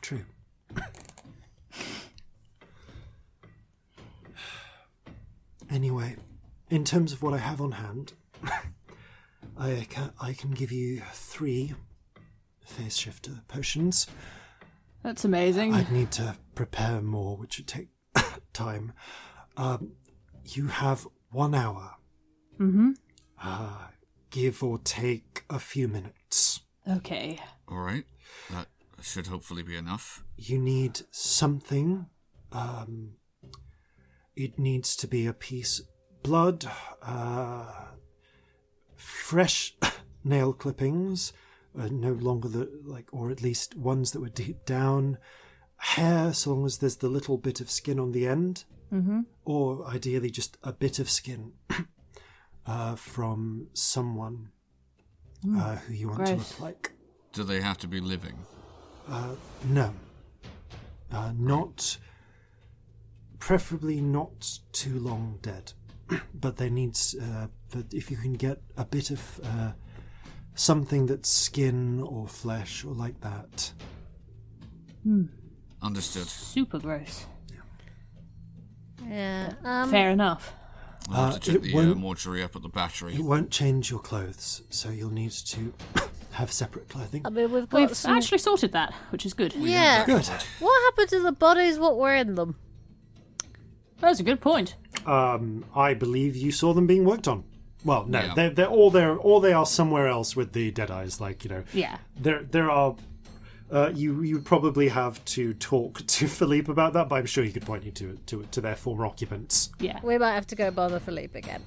[0.00, 0.24] True.
[5.68, 6.14] Anyway,
[6.70, 8.12] in terms of what I have on hand,
[9.58, 11.74] I can I can give you three
[12.64, 14.06] face shifter potions.
[15.02, 15.74] That's amazing.
[15.74, 17.88] I'd need to prepare more, which would take
[18.52, 18.92] time.
[19.56, 19.94] Um,
[20.44, 21.96] you have one hour.
[22.60, 22.92] Mm-hmm.
[23.42, 23.88] Uh,
[24.34, 26.60] give or take a few minutes.
[26.90, 27.38] Okay.
[27.68, 28.04] All right.
[28.50, 28.66] That
[29.00, 30.24] should hopefully be enough.
[30.36, 32.06] You need something.
[32.50, 33.12] Um,
[34.34, 35.82] it needs to be a piece
[36.24, 36.66] blood,
[37.00, 37.70] uh,
[38.96, 39.76] fresh
[40.24, 41.32] nail clippings,
[41.78, 45.18] uh, no longer the like, or at least ones that were deep down.
[45.76, 49.20] Hair, so long as there's the little bit of skin on the end, mm-hmm.
[49.44, 51.52] or ideally just a bit of skin
[52.66, 54.50] uh, from someone
[55.56, 56.92] uh, who you want to look like.
[57.32, 58.34] Do they have to be living?
[59.68, 59.92] No.
[61.12, 61.98] Uh, not.
[63.38, 65.72] Preferably not too long dead.
[66.34, 67.14] but there needs.
[67.14, 69.72] Uh, but if you can get a bit of uh,
[70.54, 73.72] something that's skin or flesh or like that.
[75.82, 76.26] Understood.
[76.26, 77.26] Super gross.
[79.06, 79.52] Yeah.
[79.64, 80.54] Um, Fair enough.
[81.10, 83.14] I'll have Uh, to check it the uh, won't- mortuary up at the battery.
[83.14, 85.72] It won't change your clothes, so you'll need to
[86.32, 87.22] have separate clothing.
[87.24, 88.16] I mean, we've got We've some.
[88.16, 89.54] actually sorted that, which is good.
[89.54, 90.04] yeah.
[90.06, 90.26] Good.
[90.60, 91.78] What happened to the bodies?
[91.78, 92.56] What were in them?
[94.00, 94.76] That's a good point.
[95.06, 97.44] Um, I believe you saw them being worked on.
[97.84, 98.34] Well, no, Yeah.
[98.34, 101.20] they're, they're all there, or they are somewhere else with the dead eyes.
[101.20, 101.98] Like you know, Yeah.
[102.18, 102.96] there there are.
[103.74, 107.50] Uh, you you probably have to talk to Philippe about that, but I'm sure he
[107.50, 109.70] could point you to to to their former occupants.
[109.80, 109.98] Yeah.
[110.02, 111.62] We might have to go bother Philippe again.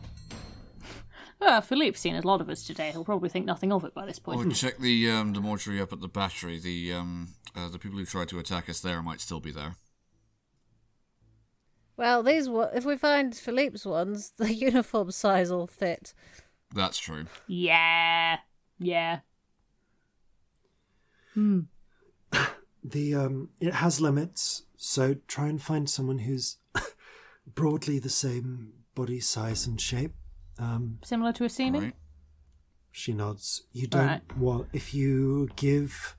[1.40, 2.92] Well, Philippe's seen a lot of us today.
[2.92, 4.40] He'll probably think nothing of it by this point.
[4.40, 6.60] Or check the um, the mortuary up at the battery.
[6.60, 9.76] The um, uh, the people who tried to attack us there might still be there.
[11.98, 16.14] Well, these wa- if we find Philippe's ones, the uniform size will fit.
[16.74, 17.26] That's true.
[17.48, 18.38] Yeah.
[18.80, 19.20] Yeah.
[22.90, 26.58] The um, it has limits, so try and find someone who's
[27.46, 30.14] broadly the same body size and shape.
[30.60, 31.82] Um, Similar to a seeming?
[31.84, 31.96] Right.
[32.92, 33.64] She nods.
[33.74, 34.38] You don't Right.
[34.38, 36.16] want if you give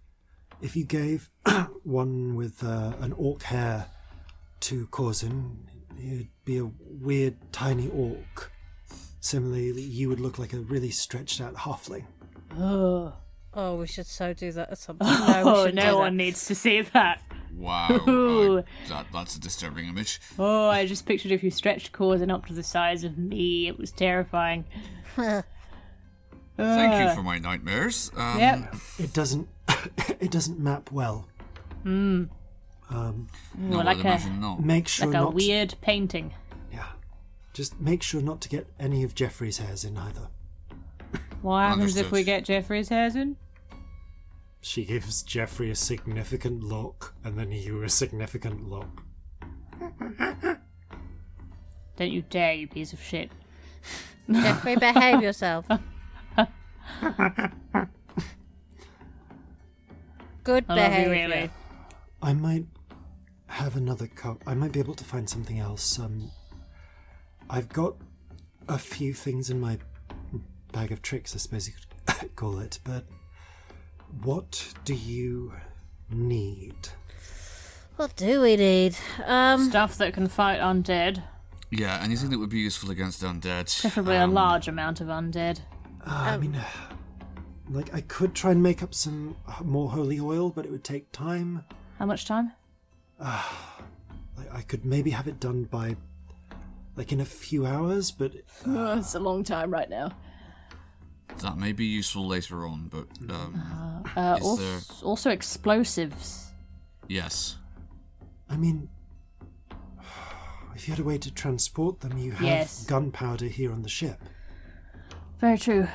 [0.61, 1.31] if you gave
[1.85, 3.87] one with uh, an orc hair
[4.61, 5.57] to Corzin,
[5.97, 8.53] it'd be a weird tiny orc.
[9.21, 12.05] Similarly, you would look like a really stretched out halfling.
[12.57, 13.13] Oh,
[13.61, 15.19] Oh, we should so do that at some point.
[15.19, 17.20] No, we oh no one needs to see that.
[17.57, 17.89] Wow.
[18.07, 18.59] Ooh.
[18.59, 20.20] I- that, that's a disturbing image.
[20.39, 23.67] Oh, I just pictured if you stretched Corzin up to the size of me.
[23.67, 24.65] It was terrifying.
[26.57, 28.11] Thank you for my nightmares.
[28.17, 28.75] Um, Yep.
[28.99, 29.49] It doesn't
[30.20, 31.28] it doesn't map well.
[31.83, 32.25] Hmm.
[32.91, 34.65] Um, No, like I'd a- imagine not.
[34.65, 36.35] Make sure Like a not weird painting.
[36.73, 36.87] yeah.
[37.53, 40.28] Just make sure not to get any of Jeffrey's hairs in either.
[41.43, 43.37] What happens if we get Jeffrey's hairs in?
[44.69, 49.03] She gives Jeffrey a significant look, and then you a significant look.
[51.97, 53.31] Don't you dare, you piece of shit.
[54.31, 55.67] Jeffrey, behave yourself.
[60.45, 61.11] Good I love you, behavior.
[61.11, 61.51] really.
[62.21, 62.67] I might
[63.47, 64.43] have another cup.
[64.47, 65.99] I might be able to find something else.
[65.99, 66.31] Um,
[67.49, 67.97] I've got
[68.69, 69.79] a few things in my
[70.73, 71.73] bag of tricks, I suppose you
[72.07, 72.81] could call it.
[72.85, 73.07] But
[74.23, 75.53] what do you
[76.11, 76.89] need?
[77.97, 78.97] What do we need?
[79.27, 81.23] Um, Stuff that can fight undead.
[81.70, 83.81] Yeah, anything that would be useful against undead.
[83.81, 85.61] Preferably Um, a large amount of undead.
[86.07, 86.57] Uh, I mean,
[87.69, 91.11] like I could try and make up some more holy oil, but it would take
[91.12, 91.65] time.
[91.99, 92.53] How much time?
[93.19, 95.97] Like I could maybe have it done by,
[96.97, 98.33] like in a few hours, but
[98.67, 100.12] Oh, it's a long time right now.
[101.39, 106.53] That may be useful later on, but um, Uh, Is also, there- also explosives.
[107.09, 107.59] yes.
[108.51, 108.89] I mean,
[110.75, 112.87] if you had a way to transport them, you have Yes.
[112.87, 114.21] gunpowder here on the ship.
[115.39, 115.87] Very true.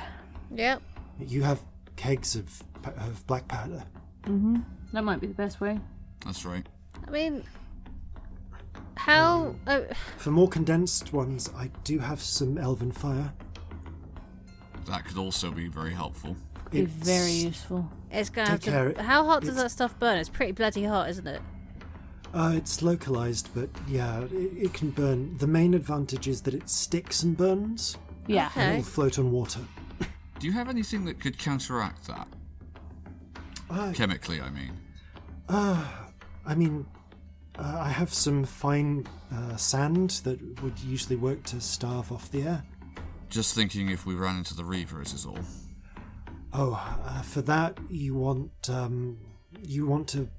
[0.52, 0.82] yep.
[1.20, 1.62] You have
[1.96, 3.84] kegs of of black powder.
[4.24, 4.58] Mm-hmm.
[4.92, 5.80] That might be the best way.
[6.26, 6.68] That's right.
[7.08, 7.44] I mean,
[8.96, 9.56] how?
[9.66, 9.82] Uh,
[10.18, 13.34] For more condensed ones, I do have some elven fire.
[14.86, 16.36] That could also be very helpful.
[16.72, 17.90] Be It's- very useful.
[18.12, 19.04] it's gonna have Take care, to.
[19.04, 20.18] How hot does it's- that stuff burn?
[20.18, 21.42] It's pretty bloody hot, isn't it?
[22.34, 25.38] Uh, it's localized, but yeah, it, it can burn.
[25.38, 27.98] The main advantage is that it sticks and burns.
[28.28, 28.50] Yeah.
[28.56, 29.60] and It'll float on water.
[30.40, 32.28] Do you have anything that could counteract that?
[33.70, 34.72] Uh, Chemically, I mean.
[35.50, 36.86] I mean,
[37.58, 42.42] uh, I have some fine uh, sand that would usually work to starve off the
[42.44, 42.64] air.
[43.34, 45.40] Just thinking if we ran into the reavers is all.
[46.54, 49.18] Oh, uh, for that you want um,
[49.64, 50.30] you want to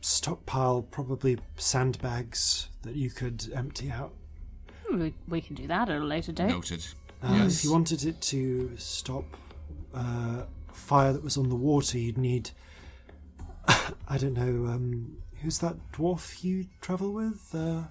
[0.00, 4.14] stockpile probably sandbags that you could empty out.
[4.90, 6.48] We, we can do that at a later date.
[6.48, 6.86] Noted.
[7.22, 7.58] Uh, yes.
[7.58, 9.24] If you wanted it to stop
[9.92, 12.48] uh, fire that was on the water, you'd need.
[14.08, 14.72] I don't know.
[14.72, 17.54] Um, who's that dwarf you travel with?
[17.54, 17.82] Uh,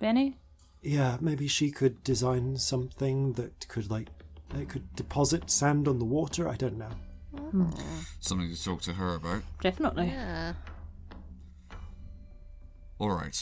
[0.00, 0.38] Benny?
[0.82, 4.08] Yeah, maybe she could design something that could like
[4.56, 6.48] it could deposit sand on the water.
[6.48, 6.90] I don't know.
[8.20, 9.42] Something to talk to her about.
[9.60, 10.06] Definitely.
[10.08, 10.54] Yeah.
[12.98, 13.36] All right.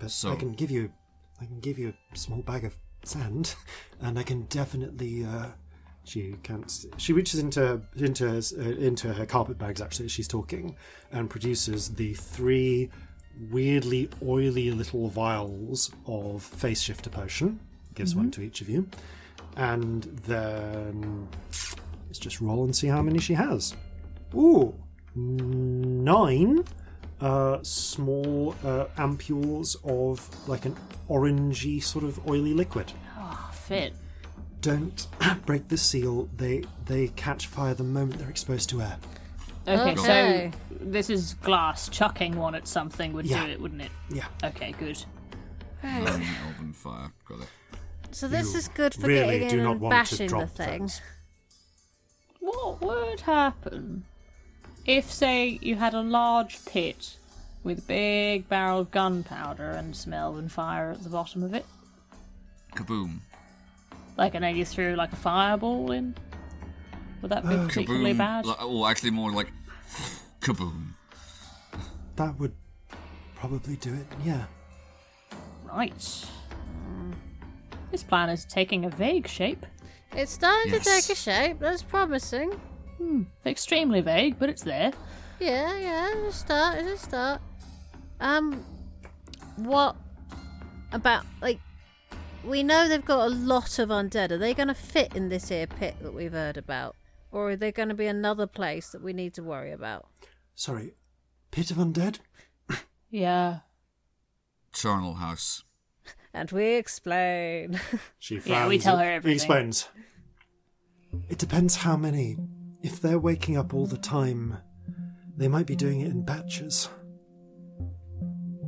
[0.00, 0.92] But So- I can give you,
[1.40, 3.54] I can give you a small bag of sand,
[4.00, 5.24] and I can definitely.
[5.24, 5.46] Uh,
[6.04, 6.86] she can't.
[6.96, 10.76] She reaches into into her, uh, into her carpet bags actually as she's talking,
[11.12, 12.90] and produces the three
[13.50, 17.60] weirdly oily little vials of face shifter potion.
[17.94, 18.88] Gives one to each of you,
[19.56, 21.28] and then
[22.06, 23.74] let's just roll and see how many she has.
[24.34, 24.74] Ooh,
[25.14, 26.64] nine
[27.20, 30.76] uh, small uh, ampules of like an
[31.08, 32.92] orangey sort of oily liquid.
[33.18, 33.92] Oh, fit.
[34.60, 35.06] Don't
[35.46, 36.28] break the seal.
[36.36, 38.98] They they catch fire the moment they're exposed to air.
[39.78, 40.50] Okay, Okay.
[40.52, 41.88] so this is glass.
[41.88, 43.44] Chucking one at something would Yeah.
[43.46, 43.90] do it, wouldn't it?
[44.10, 44.26] Yeah.
[44.42, 45.04] Okay, good.
[45.82, 46.06] Right.
[46.06, 47.12] Elven fire.
[47.28, 47.48] Got it.
[48.12, 50.26] So this You is good for really getting do in not and want to bashing
[50.26, 50.68] the drop thing.
[50.68, 51.00] things.
[52.40, 54.04] What would happen
[54.84, 57.16] if, say, you had a large pit
[57.62, 61.66] with a big barrel of gunpowder and some elven fire at the bottom of it?
[62.74, 63.18] Kaboom.
[64.16, 66.16] Like, and then you threw like a fireball in?
[67.22, 68.18] Would that be particularly Kaboom.
[68.18, 68.46] bad?
[68.46, 69.52] Li- Oh, actually, more like
[70.40, 70.88] kaboom.
[72.16, 72.54] That would
[73.34, 74.06] probably do it.
[74.24, 74.44] Yeah.
[75.64, 76.26] Right.
[77.90, 79.66] This plan is taking a vague shape.
[80.12, 80.84] It's starting Yes.
[80.84, 81.58] to take a shape.
[81.60, 82.52] That's promising.
[82.98, 83.22] Hmm.
[83.46, 84.92] Extremely vague, but it's there.
[85.38, 86.10] Yeah, yeah.
[86.26, 86.78] It's a start.
[86.78, 87.40] It's a start.
[88.20, 88.64] Um,
[89.56, 89.96] what
[90.92, 91.58] about like?
[92.44, 94.30] We know they've got a lot of undead.
[94.30, 96.96] Are they going to fit in this here pit that we've heard about,
[97.30, 100.08] or are they going to be another place that we need to worry about?
[100.54, 100.94] Sorry.
[101.50, 102.18] Pit of undead.
[103.10, 103.60] Yeah.
[104.72, 105.64] Charnel house.
[106.32, 107.80] And we explain.
[108.20, 108.46] She frowns.
[108.48, 109.34] Yeah, we tell her and everything.
[109.36, 109.88] Explains.
[111.28, 112.36] It depends how many.
[112.84, 114.56] If they're waking up all the time,
[115.36, 116.88] they might be doing it in batches.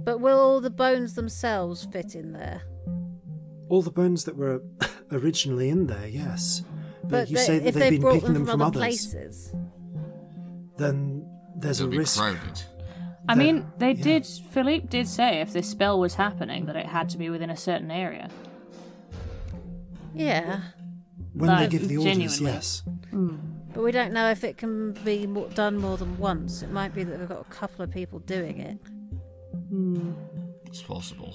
[0.04, 2.62] but will all the bones themselves fit in there?
[3.68, 4.60] All the bones that were
[5.12, 6.62] originally in there, yes.
[7.04, 8.78] But, you they- say that if they've they been picking them them from from other
[8.80, 9.54] others, places,
[10.76, 12.18] then there's a It'll be risk.
[12.18, 12.62] crowded.
[13.28, 14.02] I Then- mean, they yeah.
[14.02, 14.26] did.
[14.26, 17.56] Philippe did say if this spell was happening, that it had to be within a
[17.56, 18.28] certain area.
[20.14, 20.60] yeah.
[21.34, 22.52] When they give the orders, genuinely.
[22.52, 22.82] yes.
[23.10, 23.36] Hmm.
[23.72, 26.60] But we don't know if it can be mo- done more than once.
[26.62, 28.78] It might be that we've got a couple of people doing it.
[29.70, 30.12] Hmm.
[30.66, 31.34] It's possible.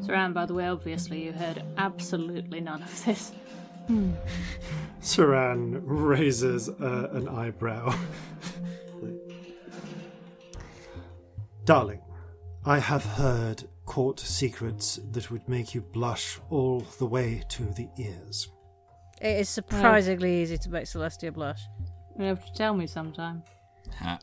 [0.00, 3.32] Saran, by the way, obviously you heard absolutely none of this.
[5.00, 7.94] Saran raises uh, an eyebrow.
[11.64, 12.00] Darling,
[12.64, 17.88] I have heard court secrets that would make you blush all the way to the
[17.98, 18.48] ears.
[19.20, 21.60] It is surprisingly easy to make Celestia blush.
[22.18, 23.42] You have to tell me sometime.
[23.98, 24.18] Ha.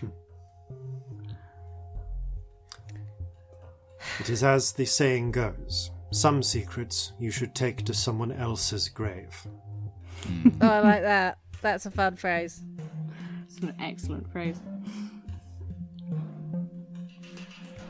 [4.20, 9.46] It is as the saying goes some secrets you should take to someone else's grave.
[10.60, 11.38] oh, I like that.
[11.62, 12.62] That's a fun phrase.
[13.44, 14.60] It's an excellent phrase.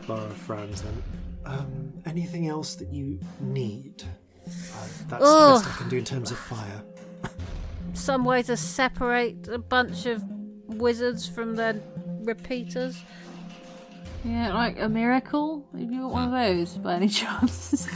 [0.08, 1.02] Laura frowns then.
[1.44, 4.04] Um, anything else that you need?
[4.46, 4.50] Uh,
[5.08, 5.58] that's Ugh.
[5.58, 6.82] the best I can do in terms of fire.
[7.94, 10.22] Some way to separate a bunch of
[10.66, 11.80] wizards from their
[12.22, 13.02] repeaters.
[14.24, 15.66] Yeah, like a miracle.
[15.72, 17.86] Have you got one of those by any chance?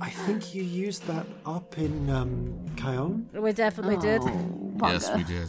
[0.00, 3.32] I think you used that up in um, Kion.
[3.32, 4.20] We definitely did.
[4.22, 5.48] Oh, Yes, we did.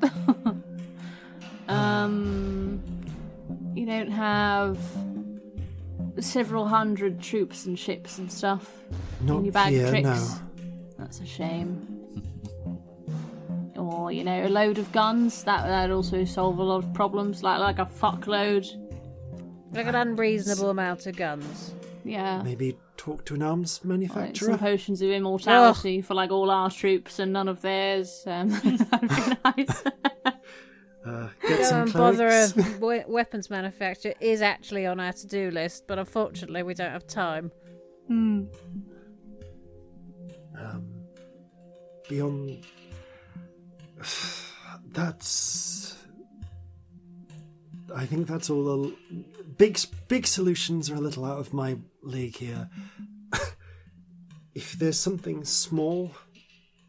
[1.68, 2.82] Um,
[3.74, 4.78] you don't have
[6.18, 8.70] several hundred troops and ships and stuff
[9.20, 10.06] Not in your bag here, of tricks.
[10.08, 10.28] no.
[10.98, 11.86] That's a shame.
[13.76, 15.44] or you know, a load of guns.
[15.44, 17.42] That would also solve a lot of problems.
[17.42, 18.66] Like like a fuckload.
[19.72, 21.72] Like an unreasonable amount of guns.
[22.04, 22.42] Yeah.
[22.42, 24.50] Maybe talk to an arms Like manufacturer.
[24.50, 28.22] some potions of immortality for like all our troops and none of theirs.
[28.26, 29.82] Um, that'd be nice.
[31.04, 32.80] uh, get knights go and and bother a clerics.
[32.80, 37.50] we- weapons manufacturer is actually on our to-do list, but unfortunately we don't have time.
[42.08, 42.64] beyond
[44.92, 45.97] that's
[47.94, 48.92] i think that's all a l-
[49.56, 52.68] big big solutions are a little out of my league here
[54.54, 56.12] if there's something small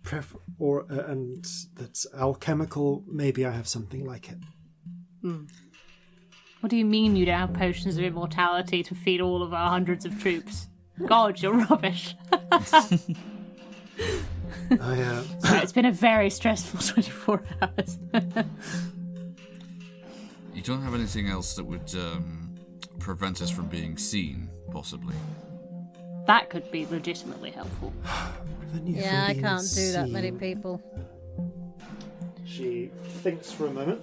[0.03, 1.45] pref- or uh, and
[1.76, 4.38] that's alchemical maybe i have something like it
[6.61, 9.69] What do you mean you don't have potions of immortality to feed all of our
[9.69, 10.68] hundreds of troops?
[11.06, 12.16] God, you're rubbish.
[12.32, 12.38] i
[15.02, 15.24] uh,
[15.61, 17.98] it's been a very stressful 24 hours.
[20.60, 22.54] You don't have anything else that would um,
[23.00, 25.16] prevent us from being seen, possibly.
[26.28, 27.94] that could be legitimately helpful.
[28.84, 30.80] Yeah, I can't do that many people.
[32.46, 32.92] She
[33.24, 34.02] thinks for a moment.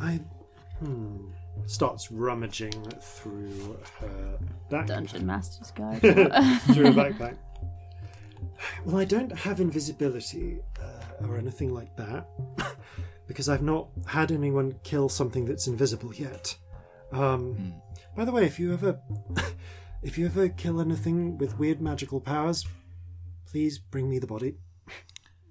[0.00, 0.20] I
[0.80, 1.30] hmm,
[1.64, 4.38] starts rummaging through her
[4.70, 4.86] backpack.
[4.88, 6.00] Dungeon Master's Guide.
[6.02, 7.36] through her backpack.
[8.84, 12.28] Well, I don't have invisibility uh, or anything like that
[13.28, 16.56] because I've not had anyone kill something that's invisible yet.
[17.12, 17.74] Um,
[18.16, 19.00] By the way, if you ever
[20.02, 22.66] if you ever kill anything with weird magical powers,
[23.46, 24.56] please bring me the body.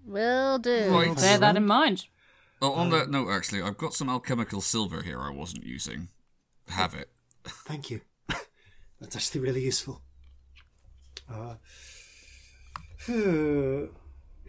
[0.06, 0.90] Will do.
[0.90, 1.16] Right.
[1.16, 2.08] Bear that in mind.
[2.62, 6.08] Oh, on that note, actually, I've got some alchemical silver here I wasn't using.
[6.70, 7.10] Have it.
[7.44, 8.02] Thank you.
[9.00, 10.02] That's actually really useful.
[11.32, 11.56] Uh,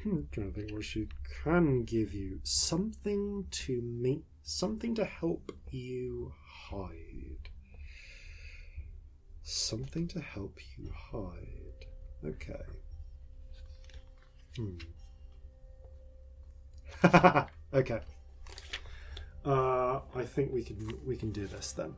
[0.09, 1.09] hmm, trying to think what she
[1.43, 2.41] can give you.
[2.43, 6.33] Something to make, something to help you
[6.71, 7.51] hide.
[9.43, 11.87] Something to help you hide.
[12.25, 12.63] Okay.
[14.57, 14.79] Hmm.
[17.75, 18.01] okay.
[19.45, 21.95] Uh, I think we can we can do this then.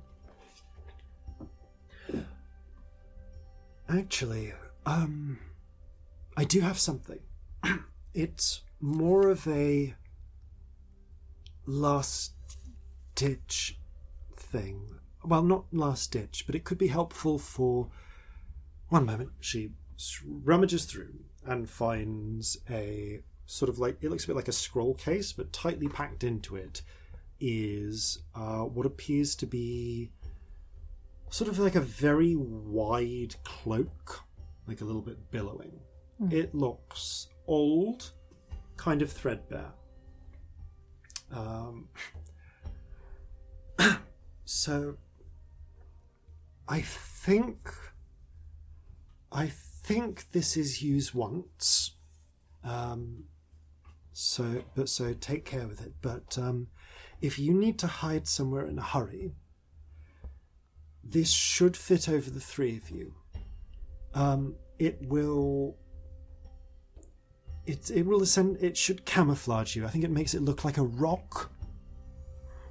[3.89, 4.53] Actually,
[4.87, 5.39] um,
[6.37, 7.19] I do have something.
[8.15, 9.95] it's more of a
[11.67, 12.33] last
[13.15, 13.79] ditch
[14.37, 14.99] thing.
[15.25, 17.89] Well, not last ditch, but it could be helpful for.
[18.89, 19.31] One moment.
[19.41, 19.71] She
[20.27, 21.15] rummages through
[21.47, 23.99] and finds a sort of like.
[24.01, 26.83] It looks a bit like a scroll case, but tightly packed into it
[27.39, 30.11] is uh, what appears to be
[31.31, 34.25] sort of like a very wide cloak,
[34.67, 35.79] like a little bit billowing.
[36.31, 38.13] It looks old,
[38.77, 39.73] kind of threadbare.
[41.33, 41.89] Um,
[44.45, 44.97] so,
[46.69, 47.69] I think,
[49.33, 51.97] I think this is used once.
[52.63, 53.25] Um,
[54.13, 55.95] so, but so take care with it.
[56.01, 56.69] But um,
[57.21, 59.33] if you need to hide somewhere in a hurry,
[61.03, 63.15] this should fit over the three of you.
[64.15, 65.77] Um, it will.
[67.71, 68.59] It it will ascend.
[68.61, 69.85] It should camouflage you.
[69.87, 71.51] I think it makes it look like a rock.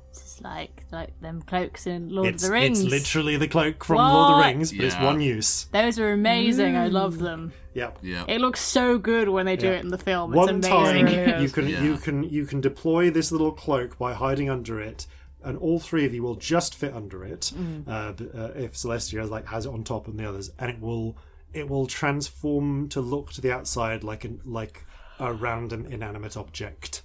[0.10, 2.82] It's like like them cloaks in Lord it's, of the Rings.
[2.82, 5.66] it's literally the cloak from Lord of the Rings, but it's one use.
[5.72, 6.76] Those are amazing.
[6.76, 7.54] I love them.
[7.74, 7.92] Yeah.
[8.02, 8.26] Yeah.
[8.28, 9.74] It looks so good when they do Yeah.
[9.74, 10.34] it in the film.
[10.34, 11.06] It's One amazing.
[11.06, 11.08] time
[11.44, 11.84] you can Yeah.
[11.84, 15.06] you can you can deploy this little cloak by hiding under it,
[15.44, 17.54] and all three of you will just fit under it.
[17.88, 18.14] Uh, uh,
[18.56, 21.16] if Celestia has like has it on top and the others, and it will
[21.54, 24.86] it will transform to look to the outside like an like
[25.20, 27.04] a random inanimate object.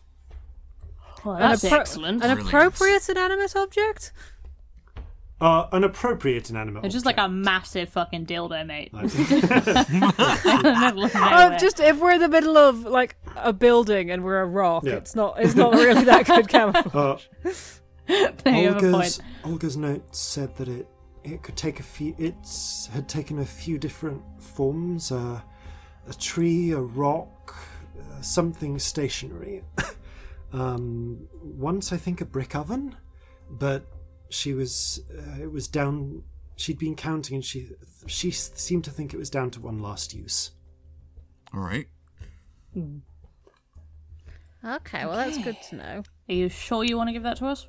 [1.25, 2.23] Well, that's An appro- excellent.
[2.23, 2.49] An Brilliant.
[2.49, 4.13] appropriate inanimate object?
[5.41, 6.85] Uh, an appropriate inanimate.
[6.85, 8.91] It's just like a massive fucking dildo, mate.
[8.95, 9.01] Oh,
[11.59, 14.95] just if we're in the middle of like a building and we're a rock, Yeah.
[14.95, 17.25] it's not it's not really that good camouflage.
[17.45, 17.51] Uh,
[18.09, 18.85] you have a point.
[18.85, 20.89] Olga's, Olga's note said that it
[21.25, 22.15] it could take a few.
[22.19, 25.41] It's had taken a few different forms: uh,
[26.09, 27.29] a tree, a rock,
[28.25, 29.63] something stationary.
[30.53, 32.97] um, once, I think, a brick oven,
[33.51, 33.87] but
[34.29, 36.23] she was uh, it was down.
[36.57, 37.71] She'd been counting, and she
[38.07, 40.53] she seemed to think it was down to one last use.
[41.53, 41.87] All right.
[44.65, 46.03] Okay, well that's good to know.
[46.29, 47.67] Are you sure you want to give that to us?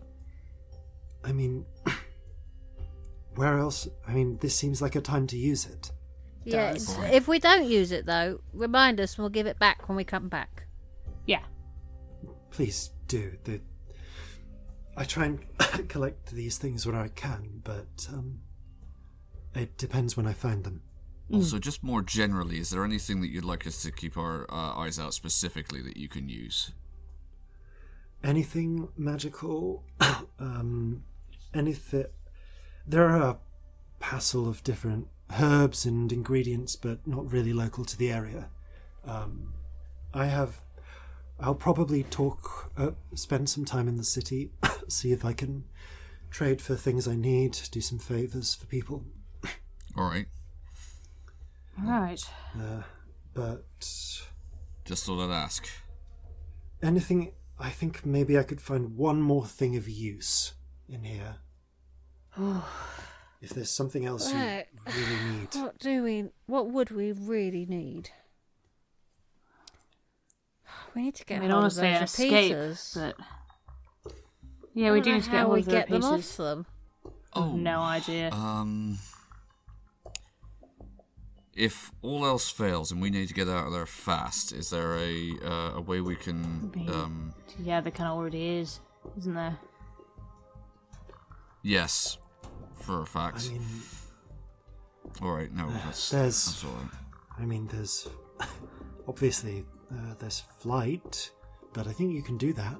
[1.24, 1.66] I mean,
[3.36, 3.88] where else?
[4.08, 5.92] I mean, this seems like a time to use it.
[6.46, 6.98] Yes.
[7.12, 10.04] If we don't use it though, remind us and we'll give it back when we
[10.04, 10.68] come back.
[11.26, 11.44] Yeah.
[12.52, 13.34] please do.
[13.44, 13.62] The,
[14.96, 15.40] I try and
[15.90, 18.40] collect these things when I can, but um,
[19.54, 20.82] it depends when I find them.
[21.34, 24.78] Also, just more generally, is there anything that you'd like us to keep our uh,
[24.78, 26.72] eyes out specifically that you can use?
[28.26, 29.84] anything magical,
[30.40, 31.04] um,
[31.54, 32.06] anything.
[32.88, 33.38] There are a
[34.00, 35.08] passel of different
[35.40, 38.50] herbs and ingredients, but not really local to the area.
[39.06, 39.54] Um,
[40.14, 40.62] I have.
[41.40, 44.52] I'll probably talk, uh, spend some time in the city,
[44.88, 45.66] see if I can
[46.32, 49.04] trade for things I need, do some favors for people.
[49.98, 50.28] All right.
[51.82, 52.24] Right.
[53.34, 53.66] But
[54.86, 55.68] Just thought I'd ask.
[56.82, 60.54] anything, I think maybe I could find one more thing of use
[60.88, 61.36] in here.
[63.42, 64.38] if there's something else you
[64.88, 65.48] really need.
[65.56, 66.26] What do we?
[66.48, 68.10] What would we really need?
[70.96, 72.98] We need to I get mean, hold honestly, of those escape, repeaters.
[73.00, 73.16] but
[74.74, 76.32] yeah, we do need to get how we of the get them pieces.
[76.32, 76.66] off them.
[77.34, 77.52] Oh.
[77.56, 78.32] No idea.
[78.32, 78.98] Um.
[81.54, 84.98] If all else fails and we need to get out of there fast, is there
[84.98, 86.72] a uh, a way we can?
[86.90, 87.34] Um.
[87.60, 88.80] yeah, there kind of already is,
[89.18, 89.58] isn't there?
[91.64, 92.18] Yes,
[92.76, 93.48] for a fact.
[93.50, 93.62] I mean,
[95.22, 95.52] all right.
[95.52, 96.90] No, that's there's- that's all right.
[97.40, 98.08] I mean, there's
[99.08, 101.32] obviously uh, there's flight,
[101.74, 102.76] but I think you can do that.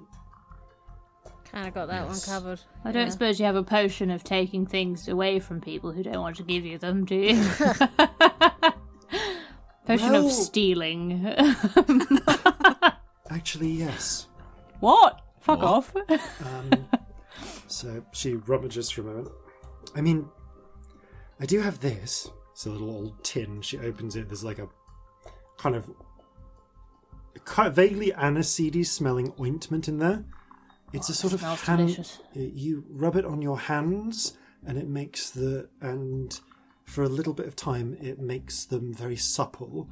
[1.52, 2.28] Kind of got that Yes.
[2.28, 2.60] one covered.
[2.84, 3.10] I don't Yeah.
[3.12, 6.44] suppose you have a potion of taking things away from people who don't want to
[6.44, 7.36] give you them, do you?
[9.86, 11.26] potion Well- of stealing.
[13.30, 14.28] Actually, yes.
[14.80, 15.22] what?
[15.42, 15.68] Fuck What?
[15.68, 15.96] off.
[15.96, 16.72] Um,
[17.68, 19.30] so she rummages for a moment.
[19.96, 20.28] I mean,
[21.40, 22.30] I do have this.
[22.52, 23.62] It's a little old tin.
[23.62, 24.28] She opens it.
[24.28, 24.68] There's like a
[25.58, 25.90] kind of
[27.74, 30.24] vaguely aniseedy smelling ointment in there.
[30.94, 31.80] It's a sort of hand.
[31.80, 32.20] delicious.
[32.34, 36.40] You rub it on your hands, and it makes the and
[36.86, 39.90] for a little bit of time it makes them very supple.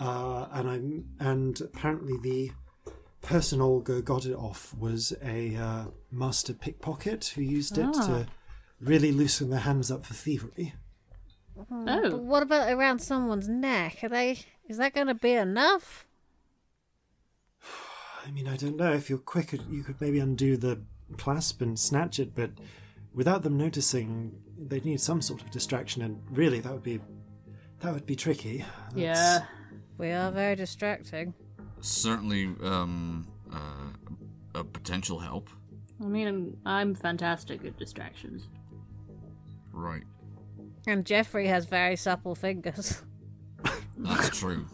[0.00, 2.52] Uh, and I'm and apparently the
[3.22, 8.06] person Olga got it off was a uh, master pickpocket who used it Ah.
[8.06, 8.26] to
[8.80, 10.74] really loosen their hands up for thievery.
[11.56, 13.98] But oh, what about around someone's neck?
[14.02, 14.38] Are they?
[14.68, 16.06] Is that going to be enough?
[18.26, 20.80] I mean, I don't know if you're quick, you could maybe undo the
[21.16, 22.50] clasp and snatch it, but
[23.14, 27.00] without them noticing, they'd need some sort of distraction, and really, that would be
[27.80, 28.58] that would be tricky.
[28.94, 29.44] That's- yeah.
[29.98, 31.32] We are very distracting.
[31.80, 33.92] Certainly, um, uh,
[34.54, 35.48] a potential help.
[36.02, 38.48] I mean, I'm, I'm fantastic at distractions.
[39.76, 40.04] Right.
[40.86, 43.02] And Jeffrey has very supple fingers.
[43.98, 44.66] That's true.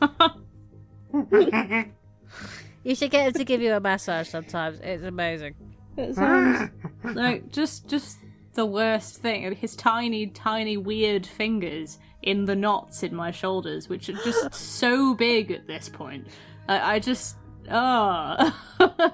[2.85, 4.81] You should get him to give you a massage sometimes.
[4.81, 5.55] It's amazing.
[5.97, 6.71] It sounds
[7.05, 8.19] like just just
[8.55, 9.53] the worst thing.
[9.55, 15.15] His tiny, tiny, weird fingers in the knots in my shoulders, which are just so
[15.15, 16.29] big at this point.
[16.69, 17.37] I, I just
[17.71, 18.53] oh.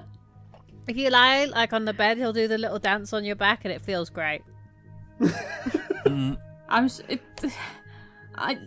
[0.87, 3.63] If you lie like on the bed, he'll do the little dance on your back,
[3.63, 4.41] and it feels great.
[6.69, 6.85] I'm.
[6.85, 7.21] s- It,
[8.35, 8.57] I.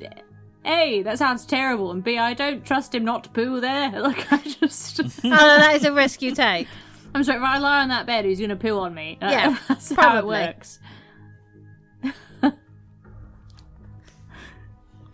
[0.65, 3.91] A, that sounds terrible, and B, I don't trust him not to poo there.
[4.01, 6.69] Like I just, oh, no, that is a risk you take.
[7.15, 7.39] I'm sorry.
[7.39, 9.19] If I lie on that bed, he's gonna poo on me.
[9.21, 10.39] Uh, Yeah, that's how it probably.
[10.39, 10.79] works.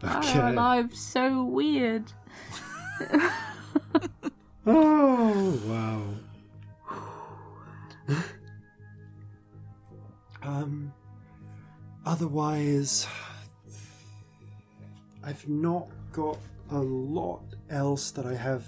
[0.02, 0.52] Our Okay.
[0.55, 2.12] lives so weird.
[4.66, 5.58] Oh
[8.06, 8.16] wow.
[10.42, 10.92] um.
[12.09, 13.07] Otherwise,
[15.23, 16.39] I've not got
[16.70, 18.65] a lot else that I have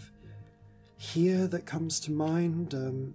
[0.98, 2.74] here that comes to mind.
[2.74, 3.14] Um,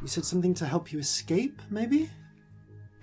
[0.00, 2.08] you said something to help you escape, maybe?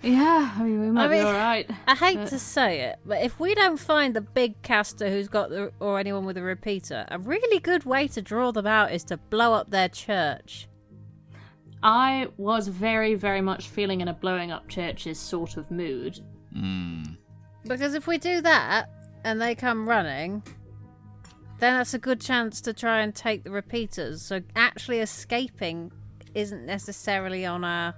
[0.00, 1.70] Yeah, I mean we might I mean- be all right.
[1.86, 5.50] I hate to say it, but if we don't find the big caster who's got
[5.50, 9.04] the or anyone with a repeater, a really good way to draw them out is
[9.04, 10.68] to blow up their church.
[11.82, 16.20] I was very, very much feeling in a blowing up churches sort of mood.
[16.52, 17.02] Hmm.
[17.64, 18.88] Because if we do that
[19.24, 20.42] and they come running,
[21.60, 24.22] then that's a good chance to try and take the repeaters.
[24.22, 25.92] So actually escaping
[26.34, 27.94] isn't necessarily on our.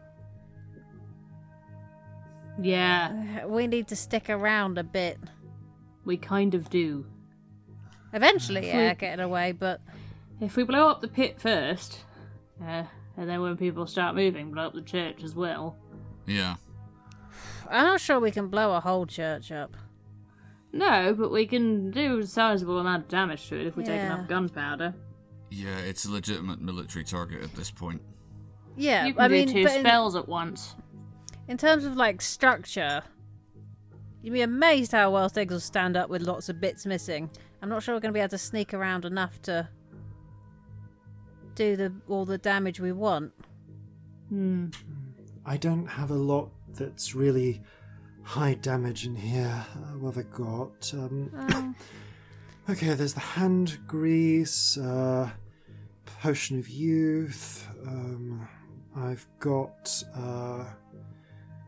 [2.60, 5.18] Yeah, We need to stick around a bit.
[6.04, 7.06] we kind of do.
[8.12, 9.80] Eventually, yeah, getting away, but
[10.40, 12.00] If we blow up the pit first,
[12.62, 12.84] uh,
[13.16, 15.76] and then when people start moving, blow up the church as well.
[16.26, 16.56] Yeah.
[17.68, 19.76] I'm not sure we can blow a whole church up.
[20.72, 23.96] No, but we can do a sizable amount of damage to it if we take
[23.96, 24.14] Yeah.
[24.14, 24.94] enough gunpowder.
[25.50, 28.00] Yeah, it's a legitimate military target at this point.
[28.76, 30.76] Yeah, you can I do mean, two but in, spells at once.
[31.48, 33.02] in terms of like structure,
[34.22, 37.30] you'd be amazed how well things will stand up with lots of bits missing.
[37.62, 39.68] I'm not sure we're going to be able to sneak around enough to
[41.60, 43.32] do the all the damage we want.
[45.44, 47.60] I don't have a lot that's really
[48.22, 49.66] high damage in here.
[49.74, 50.90] Uh, what have I got?
[50.94, 51.76] Um,
[52.70, 55.28] okay, there's the hand grease, uh,
[56.22, 57.68] potion of youth.
[57.86, 58.48] Um,
[58.96, 60.02] I've got.
[60.16, 60.64] Uh,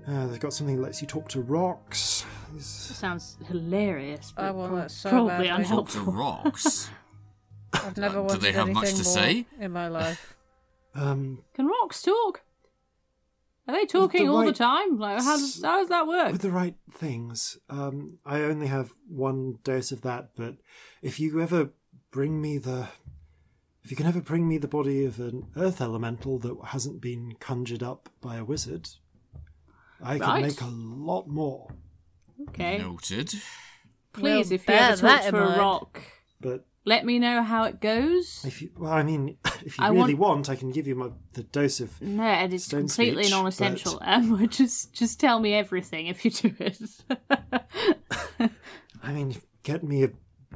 [0.08, 2.24] uh, they've got something that lets you talk to rocks.
[2.50, 5.64] There's- Sounds hilarious, but I want prob- so probably badly.
[5.64, 6.12] Talk to unhelpful.
[6.12, 6.90] rocks.
[7.72, 9.46] I've never do they have much to more say?
[9.60, 10.34] in my life.
[10.94, 12.42] Um, Can rocks talk?
[13.66, 14.98] Are they talking all the time?
[14.98, 16.32] Like, how does, how does that work?
[16.32, 17.56] with the right things.
[17.70, 20.56] Um, I only have one dose of that, but
[21.00, 21.70] if you ever
[22.10, 22.88] bring me the.
[23.84, 27.36] If you can ever bring me the body of an earth elemental that hasn't been
[27.40, 28.90] conjured up by a wizard,
[30.02, 30.42] I can Right.
[30.42, 31.68] make a lot more.
[32.50, 32.76] Okay.
[32.78, 33.30] Noted.
[34.12, 35.58] Please, We'll if you ever bear that talk in to a mind.
[35.58, 36.02] rock,
[36.38, 38.44] But let me know how it goes.
[38.46, 40.50] if you, well, I mean, if you I really want- want...
[40.50, 42.00] I can give you my the dose of.
[42.00, 43.98] No, it is Stone completely speech, non-essential.
[44.02, 46.80] Um, just just tell me everything if you do it.
[49.02, 50.10] I mean, get me a,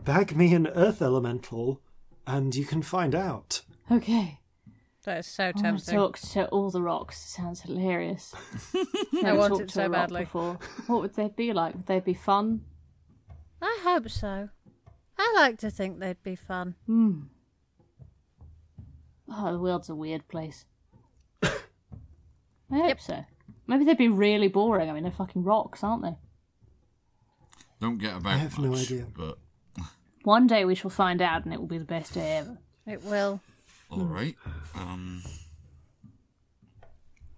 [0.05, 1.81] bag me an earth elemental,
[2.27, 3.63] and you can find out.
[3.91, 4.41] okay.
[5.05, 5.95] That is so I want to tempting.
[5.95, 7.25] talk to all the rocks.
[7.25, 8.35] It sounds hilarious.
[8.75, 10.21] I Never want talked it to so a rock badly.
[10.25, 10.59] Before.
[10.89, 11.75] What would they be like?
[11.77, 12.63] Would they be fun?
[13.63, 14.49] I hope so.
[15.19, 16.75] I like to think they'd be fun.
[16.86, 17.20] Hmm.
[19.31, 20.65] Oh, the world's a weird place.
[21.43, 21.49] I
[22.70, 23.01] hope Yep.
[23.01, 23.25] so.
[23.67, 24.89] Maybe they'd be really boring.
[24.89, 26.17] I mean, they're fucking rocks, aren't they?
[27.81, 29.07] Don't get about I have no much, idea.
[29.17, 29.39] But
[30.23, 32.59] One day we shall find out, and it will be the best day ever.
[32.86, 33.41] It will.
[33.91, 34.36] all right.
[34.75, 35.23] Um,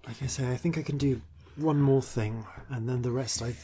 [0.07, 1.21] Like I say, I think I can do
[1.57, 3.55] one more thing, and then the rest I,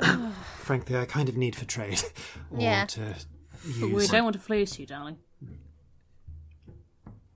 [0.58, 2.02] frankly, I kind of need for trade
[2.50, 2.86] or Yeah.
[2.86, 3.14] to
[3.80, 4.10] But we use.
[4.10, 5.18] don't want to fleece you, darling.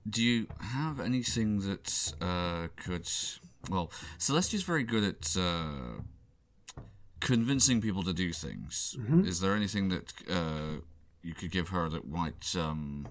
[0.09, 3.09] do you have anything that uh, could?
[3.69, 6.01] Well, Celestia's very good at uh,
[7.19, 8.95] convincing people to do things.
[8.99, 9.25] Mm-hmm.
[9.25, 10.81] Is there anything that uh,
[11.21, 13.07] you could give her that might um,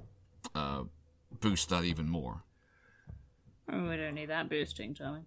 [0.54, 0.84] uh,
[1.40, 2.42] boost that even more?
[3.70, 5.26] Oh, we don't need that boosting, darling.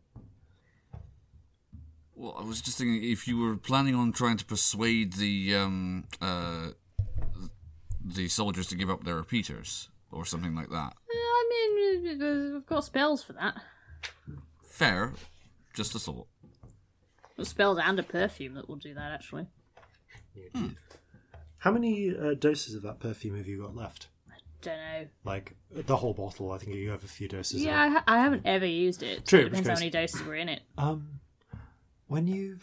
[2.15, 6.05] Well, I was just thinking if you were planning on trying to persuade the um,
[6.21, 6.69] uh,
[8.05, 10.93] the soldiers to give up their repeaters or something like that.
[11.09, 12.19] I mean,
[12.53, 13.55] we've got spells for that.
[14.63, 15.13] Fair,
[15.73, 16.27] just a thought.
[17.37, 19.47] Got spells and a perfume that will do that, actually.
[21.59, 24.07] How many uh, doses of that perfume have you got left?
[24.29, 25.07] I don't know.
[25.23, 26.51] Like the whole bottle?
[26.51, 27.63] I think you have a few doses.
[27.63, 29.25] Yeah, I, ha- I haven't ever used it.
[29.27, 30.61] True, So it which depends how many doses were in it.
[30.77, 31.19] Um,
[32.07, 32.57] when you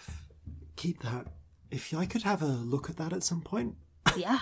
[0.76, 1.26] keep that,
[1.70, 3.76] if I could have a look at that at some point,
[4.16, 4.40] Yeah.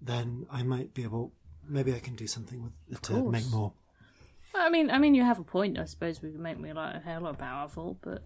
[0.00, 1.32] Then I might be able.
[1.68, 3.72] Maybe I can do something with it to make more.
[4.54, 5.78] I mean, I mean, you have a point.
[5.78, 8.24] I suppose we could make me like a hell of powerful, but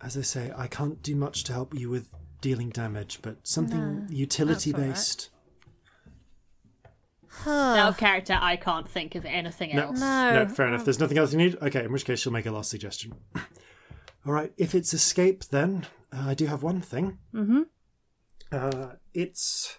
[0.00, 2.08] As I say, I can't do much to help you with
[2.42, 5.30] dealing damage, but something utility based.
[7.46, 9.84] out of character, I can't think of anything No.
[9.84, 10.00] else.
[10.00, 10.44] No.
[10.44, 10.84] No, fair enough.
[10.84, 11.56] There's nothing else you need.
[11.62, 13.14] Okay, in which case she'll make a last suggestion.
[14.26, 17.18] All right, if it's escape, then uh, I do have one thing.
[17.34, 17.62] Mm-hmm.
[18.52, 19.78] Uh, it's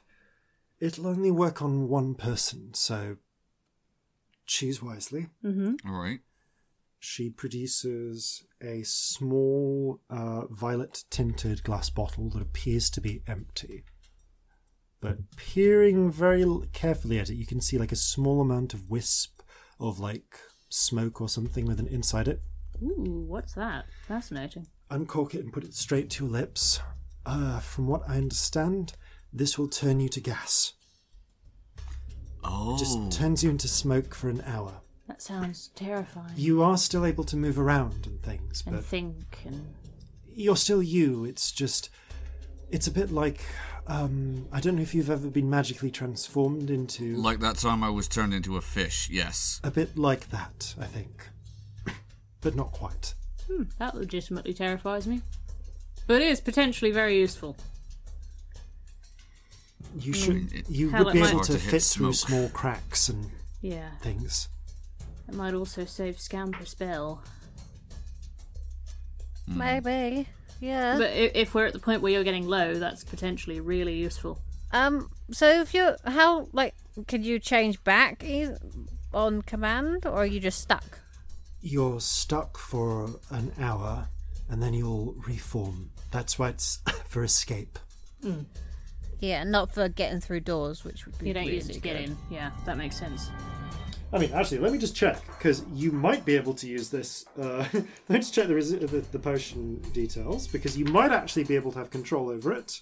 [0.80, 3.18] it'll only work on one person, so
[4.46, 5.28] choose wisely.
[5.86, 6.20] All right.
[7.00, 13.84] She produces a small uh, violet tinted glass bottle that appears to be empty.
[15.02, 19.42] But peering very carefully at it, you can see like a small amount of wisp
[19.80, 20.40] of like
[20.70, 22.42] smoke or something with an inside it.
[22.82, 23.86] Ooh, what's that?
[24.08, 24.66] Fascinating.
[24.90, 26.80] Uncork it and put it straight to your lips.
[27.26, 28.94] Uh, from what I understand,
[29.34, 30.74] this will turn you to gas.
[32.44, 34.82] Oh, Just turns you into smoke for an hour.
[35.08, 36.34] That sounds terrifying.
[36.36, 39.74] You are still able to move around and things, and but think and
[40.34, 41.26] you're still you.
[41.26, 41.90] It's just,
[42.72, 43.42] it's a bit like,
[43.88, 47.90] um, I don't know if you've ever been magically transformed into like that time I
[47.90, 49.10] was turned into a fish.
[49.12, 49.60] Yes.
[49.64, 50.76] a bit like that.
[50.80, 51.28] I think,
[52.42, 53.14] but not quite.
[53.80, 55.22] That legitimately terrifies me.
[56.08, 57.56] But it is potentially very useful.
[59.98, 61.84] You should, it- you How would it be might- able Hard to to hit fit
[61.84, 62.30] through smoke.
[62.30, 63.92] small cracks and Yeah.
[64.02, 64.50] things.
[65.28, 67.24] It might also save Scamp a spell.
[69.48, 70.28] Maybe.
[70.60, 70.98] Yeah.
[70.98, 74.40] But i- if we're at the point where you're getting low, that's potentially really useful.
[74.72, 75.10] um.
[75.32, 76.76] So if you're how like
[77.08, 78.50] could you change back e-
[79.14, 81.00] on command, or are you just stuck?
[81.68, 84.08] You're stuck for an hour,
[84.50, 85.90] and then you'll reform.
[86.12, 86.78] That's why it's
[87.08, 87.80] for escape.
[89.20, 91.80] Yeah, not for getting through doors, which would be You don't really use it to
[91.80, 92.16] get in.
[92.30, 93.32] Yeah, that makes sense.
[94.14, 97.26] I mean, actually, let me just check because you might be able to use this.
[97.36, 101.46] Uh, let me just check the, resi- the the potion details because you might actually
[101.46, 102.82] be able to have control over it.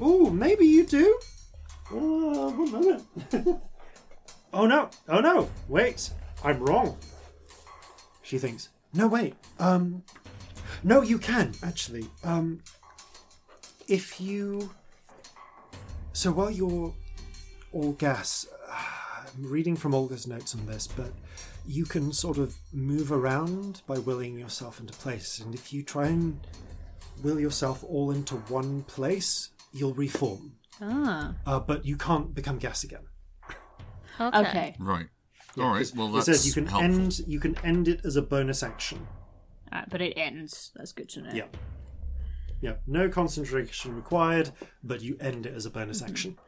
[0.00, 1.20] Oh, maybe you do.
[1.92, 3.04] Uh, one moment.
[4.52, 4.90] oh no!
[5.08, 5.48] Oh no!
[5.68, 6.10] Wait,
[6.42, 6.98] I'm wrong.
[8.26, 8.70] She thinks.
[8.92, 9.34] No, wait.
[9.60, 10.02] Um,
[10.82, 12.06] no, you can actually.
[12.24, 12.60] Um,
[13.86, 14.70] if you.
[16.12, 16.92] So while you're
[17.72, 21.12] all gas, I'm reading from Olga's notes on this, but
[21.68, 25.38] you can sort of move around by willing yourself into place.
[25.38, 26.40] And if you try and
[27.22, 30.56] will yourself all into one place, you'll reform.
[30.80, 31.34] Ah.
[31.46, 33.06] Uh, but you can't become gas again.
[34.18, 34.38] Okay.
[34.38, 34.76] Okay.
[34.80, 35.06] Right.
[35.58, 35.90] All right.
[35.96, 36.90] Well, it says you can helpful.
[36.92, 39.06] end you can end it as a bonus action.
[39.72, 40.70] Alright, but it ends.
[40.76, 41.30] That's good to know.
[41.32, 41.44] Yeah.
[42.60, 42.74] Yeah.
[42.86, 44.50] No concentration required,
[44.84, 46.10] but you end it as a bonus Mm-hmm.
[46.10, 46.38] action.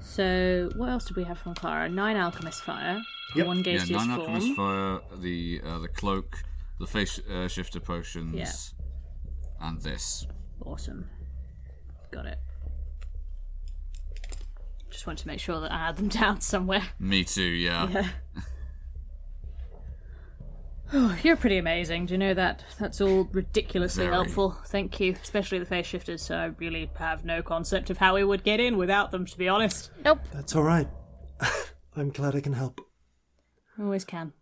[0.00, 1.88] So, what else did we have from Clara?
[1.88, 3.00] Nine Alchemist Fire.
[3.36, 3.46] Yep.
[3.46, 4.20] One Yeah, gaseous nine form.
[4.20, 6.42] alchemist fire, the uh, the cloak,
[6.80, 9.68] the face uh, shifter potions, Yeah.
[9.68, 10.26] and this.
[10.64, 11.08] Awesome.
[12.10, 12.38] Got it.
[14.90, 16.82] Just want to make sure that I had them down somewhere.
[16.98, 17.42] Me too.
[17.42, 17.88] Yeah.
[17.88, 18.08] Yeah.
[20.94, 22.06] Oh, you're pretty amazing.
[22.06, 22.64] Do you know that?
[22.78, 24.14] That's all ridiculously Very.
[24.14, 24.58] helpful.
[24.66, 26.20] Thank you, especially the face shifters.
[26.22, 29.38] So I really have no concept of how we would get in without them, to
[29.38, 29.90] be honest.
[30.04, 30.18] Nope.
[30.32, 30.88] That's all right.
[31.96, 32.80] I'm glad I can help.
[33.80, 34.34] Always can.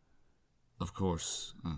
[0.81, 1.55] Of course.
[1.65, 1.77] Uh,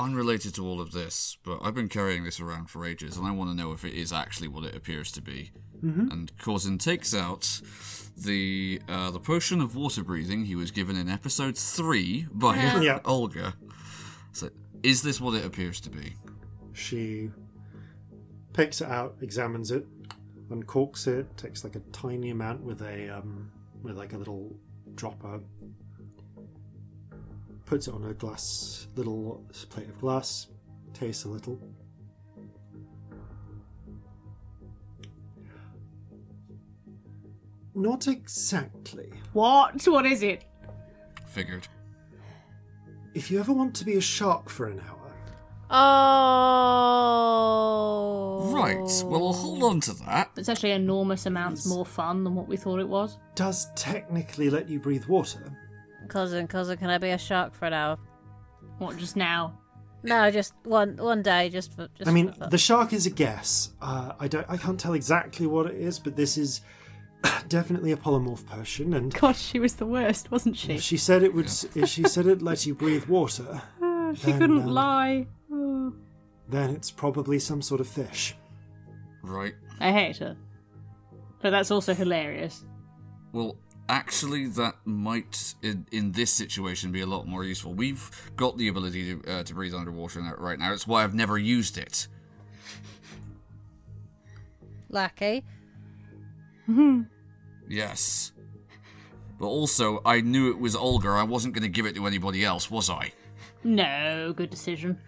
[0.00, 3.30] unrelated to all of this, but I've been carrying this around for ages, and I
[3.30, 5.50] want to know if it is actually what it appears to be.
[5.84, 6.10] Mm-hmm.
[6.10, 7.60] And Corzin takes out
[8.16, 13.00] the uh, the potion of water breathing he was given in episode three by Yeah.
[13.04, 13.54] Olga.
[14.32, 14.50] So,
[14.82, 16.14] is this what it appears to be?
[16.72, 17.30] She
[18.52, 19.86] picks it out, examines it,
[20.50, 23.50] uncorks it, takes like a tiny amount with a um,
[23.82, 24.54] with like a little
[24.94, 25.40] dropper,
[27.70, 30.48] puts it on a glass little plate of glass,
[30.92, 31.56] tastes a little.
[37.76, 39.12] Not exactly.
[39.34, 39.86] What?
[39.86, 40.46] What is it?
[41.28, 41.68] Figured.
[43.14, 44.96] If you ever want to be a shark for an hour,
[45.72, 46.10] Oh.
[48.52, 49.04] Right.
[49.04, 50.32] Well, I'll hold on to that.
[50.36, 53.16] It's actually enormous amounts more fun than what we thought it was.
[53.36, 55.56] does technically let you breathe water.
[56.10, 57.98] Corzin, cousin, can I be a shark for an hour?
[58.78, 59.58] What, just now?
[60.02, 61.88] No, just one one day, just for.
[61.96, 63.70] Just I mean, for the shark is a guess.
[63.82, 64.46] Uh, I don't.
[64.48, 66.62] I can't tell exactly what it is, but this is
[67.48, 70.74] definitely a polymorph potion, and Gosh, she was the worst, wasn't she?
[70.74, 71.46] if she said it would.
[71.74, 73.60] If she said it let you breathe water,
[74.14, 75.26] she then, couldn't um, lie.
[75.52, 75.92] Oh.
[76.48, 78.34] then it's probably some sort of fish.
[79.22, 79.54] Right.
[79.80, 80.36] I hate her.
[81.42, 82.64] But that's also hilarious.
[83.32, 83.56] Well,
[83.90, 87.74] actually, that might, in, in this situation, be a lot more useful.
[87.74, 90.72] We've got the ability to, uh, to breathe underwater right now.
[90.72, 92.08] It's why I've never used it.
[94.88, 95.44] Lucky.
[97.68, 98.32] Yes.
[99.38, 101.08] But also, I knew it was Olga.
[101.08, 103.12] I wasn't going to give it to anybody else, was I?
[103.64, 104.98] No, good decision.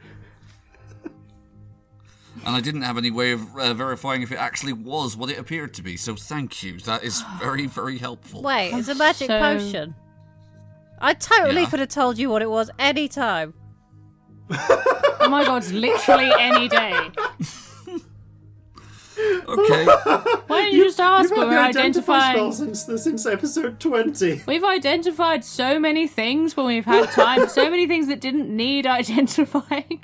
[2.45, 5.39] And I didn't have any way of uh, verifying if it actually was what it
[5.39, 5.97] appeared to be.
[5.97, 6.79] So thank you.
[6.81, 8.43] That is very, very helpful.
[8.43, 9.95] Wait, it's a magic so- potion.
[11.01, 11.69] I totally Yeah.
[11.71, 13.55] could have told you what it was any time.
[14.51, 17.11] Oh my god, it's literally any day.
[19.47, 19.85] Okay.
[19.85, 22.33] Why didn't you just ask You've when had we're identifying?
[22.35, 24.43] spell since since episode twenty.
[24.47, 28.87] We've identified so many things when we've had time, so many things that didn't need
[29.01, 30.03] identifying.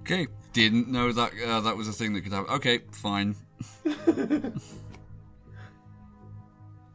[0.00, 0.26] okay.
[0.52, 2.52] Didn't know that uh, that was a thing that could happen.
[2.54, 3.36] Okay, fine.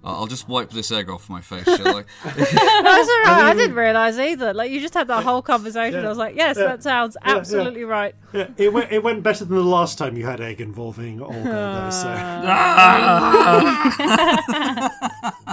[0.08, 2.03] I'll just wipe this egg off my face, shall I?
[2.24, 3.43] That's all right.
[3.45, 4.53] I didn't realise either.
[4.53, 6.01] Like you just had that whole conversation.
[6.01, 6.06] Yeah.
[6.06, 6.66] I was like, yes, Yeah.
[6.67, 7.38] that sounds Yeah, yeah.
[7.40, 8.14] absolutely right.
[8.32, 8.92] Yeah, it went.
[8.92, 11.90] It went better than the last time you had egg involving Olga, though.
[11.90, 12.08] So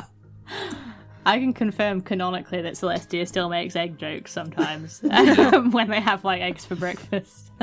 [1.25, 5.01] I can confirm canonically that Celestia still makes egg jokes sometimes
[5.71, 7.51] when they have like eggs for breakfast.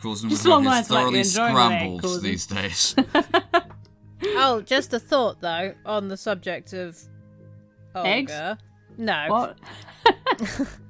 [0.00, 2.22] Corzin Just him along to the have his lines like thoroughly you're the egg, scrambled
[2.22, 2.94] these days.
[4.40, 6.98] Oh, just a thought though on the subject of
[7.94, 8.08] Olga.
[8.08, 8.32] Eggs?
[8.96, 9.26] No.
[9.28, 9.58] what?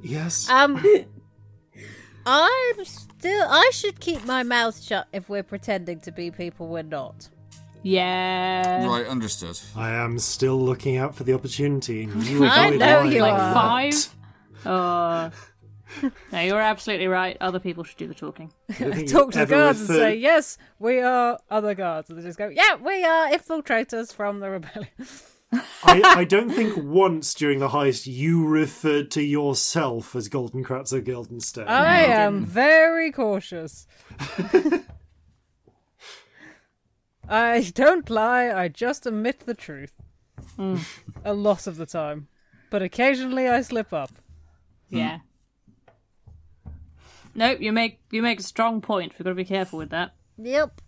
[0.03, 0.83] yes, Um,
[2.27, 3.47] I'm still.
[3.49, 7.29] I should keep my mouth shut if we're pretending to be people we're not.
[7.83, 8.87] Yeah.
[8.87, 9.59] right, understood.
[9.77, 12.09] I am still looking out for the opportunity.
[12.17, 13.13] You I avoid know mine.
[13.13, 13.55] you Like are.
[13.55, 14.17] five?
[14.67, 15.31] Oh.
[16.33, 17.37] No, you're absolutely right.
[17.41, 18.53] Other people should do the talking.
[18.69, 22.11] I don't think Talk to the guards and say, yes, we are other guards.
[22.11, 24.91] And they just go, yeah, we are infiltrators from the rebellion.
[25.83, 30.93] I, I don't think once during the heist you referred to yourself as Golden Kratz
[30.93, 31.67] Kratzer Guildenstern.
[31.69, 33.87] I am very cautious.
[37.29, 39.93] I don't lie, I just admit the truth.
[40.57, 40.77] Hmm.
[41.25, 42.29] A lot of the time.
[42.71, 44.11] But occasionally I slip up.
[44.89, 45.19] Yeah.
[45.19, 46.71] Hmm.
[47.35, 49.13] Nope, you make you make a strong point.
[49.13, 50.15] We've got to be careful with that.
[50.39, 50.81] Yep.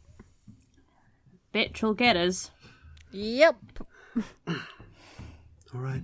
[1.55, 2.51] Bitch will get us.
[3.13, 3.57] Yep.
[4.49, 4.55] All
[5.81, 6.03] right.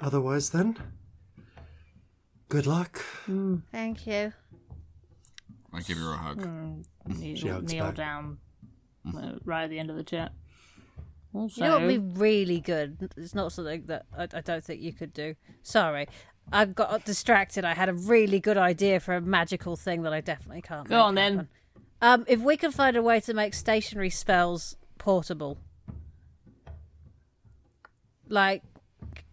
[0.00, 0.76] Otherwise, then,
[2.48, 2.98] good luck.
[3.26, 3.56] Hmm.
[3.72, 4.32] Thank you.
[5.72, 6.48] I give her a hug.
[7.06, 7.94] Kneel, She hugs kneel back.
[7.96, 8.38] down
[9.14, 10.32] uh, right at the end of the chat.
[11.34, 13.10] Also, You know what would be really good?
[13.16, 15.34] It's not something that I, I don't think you could do.
[15.62, 16.06] Sorry.
[16.52, 17.64] I got distracted.
[17.64, 21.00] I had a really good idea for a magical thing that I definitely can't Go
[21.02, 21.48] on, then.
[22.00, 25.58] Um, if we can find a way to make stationary spells portable,
[28.28, 28.62] like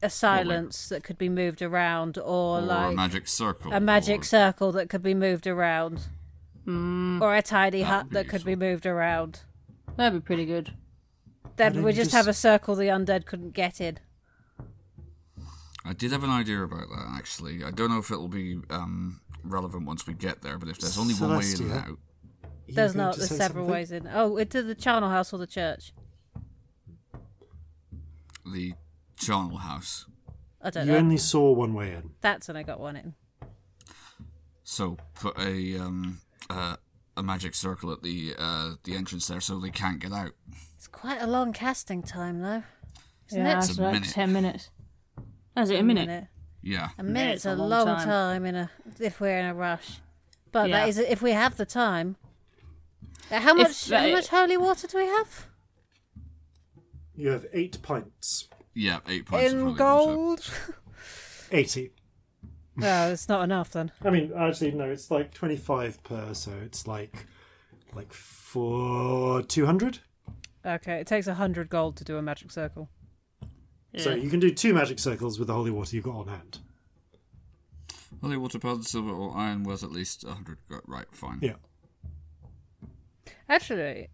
[0.02, 3.72] a silence that could be moved around, or, Or like a magic circle.
[3.72, 6.02] a magic or- circle that could be moved around,
[6.68, 9.42] or a tiny That hut that could be moved around.
[9.98, 10.74] That'd be pretty good.
[11.56, 14.00] Then don't we you just just- have a circle the undead couldn't get in.
[15.86, 17.64] I did have an idea about that actually.
[17.64, 20.98] I don't know if it'll be um, relevant once we get there, but if there's
[20.98, 21.78] only one way in and Celestia.
[21.90, 21.98] out,
[22.68, 23.14] You There's going not.
[23.16, 23.74] to There's say several something?
[23.74, 24.08] ways in.
[24.12, 25.92] Oh, into the charnel house or the church.
[28.52, 28.74] the
[29.18, 30.06] charnel house.
[30.62, 30.94] I don't know.
[30.94, 31.04] You know.
[31.06, 32.12] only saw one way in.
[32.22, 33.14] That's when I got one in.
[34.64, 36.78] So put a um, uh,
[37.16, 40.32] a magic circle at the uh, the entrance there, so they can't get out.
[40.76, 42.64] It's quite a long casting time, though.
[43.30, 43.70] Isn't yeah, it?
[43.70, 44.10] it's like minute.
[44.10, 44.70] ten minutes.
[45.56, 46.28] Oh, is it a minute?
[46.62, 46.90] Yeah.
[46.98, 48.08] A minute's minute's a a long long time.
[48.08, 48.46] time.
[48.46, 48.70] in a
[49.00, 50.00] if we're in a rush.
[50.52, 50.80] But Yeah.
[50.82, 52.16] that is if we have the time.
[53.32, 53.86] Uh, How much?
[53.88, 55.48] that- how much holy water do we have?
[57.16, 58.48] You have eight pints.
[58.74, 59.78] Yeah, eight pints of in holy water.
[59.78, 60.50] gold.
[61.52, 61.92] 80.
[62.76, 63.92] No, it's not enough then.
[64.04, 67.26] I mean, actually, no, it's like 25 per, so it's like
[67.94, 70.00] like for 200.
[70.66, 72.90] Okay, it takes a hundred gold to do a magic circle.
[73.98, 74.16] So Yeah.
[74.16, 76.60] you can do two magic circles with the holy water you've got on hand.
[78.22, 80.58] Holy water, powdered silver, or iron worth at least 100.
[80.70, 81.40] go- Right, fine.
[81.42, 81.56] Yeah.
[83.50, 84.10] Actually,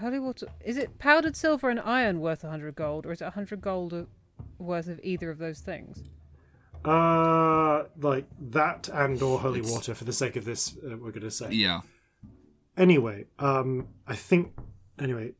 [0.00, 3.26] holy water is it powdered silver and iron worth a hundred gold, or is it
[3.26, 4.04] a hundred gold uh,
[4.58, 6.10] worth of either of those things?
[6.84, 11.10] Uh, like that and or holy It's- water for the sake of this, uh, we're
[11.10, 11.50] going to say.
[11.52, 11.80] Yeah.
[12.76, 14.52] Anyway, um, I think
[14.98, 15.32] anyway,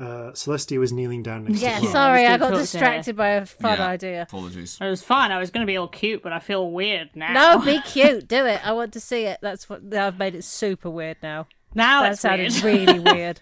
[0.00, 1.92] uh, Celestia was kneeling down next Yeah, to Clara.
[1.92, 2.62] sorry, I I got gonna talk to her.
[2.62, 3.86] distracted by a fun Yeah.
[3.86, 4.22] idea.
[4.22, 4.78] Apologies.
[4.80, 5.30] It was fine.
[5.30, 7.32] I was going to be all cute, but I feel weird now.
[7.58, 8.26] No, be cute.
[8.28, 8.66] Do it.
[8.66, 9.38] I want to see it.
[9.42, 11.46] That's what I've made it super weird now.
[11.74, 12.88] now That it's sounded weird.
[12.88, 13.40] really weird.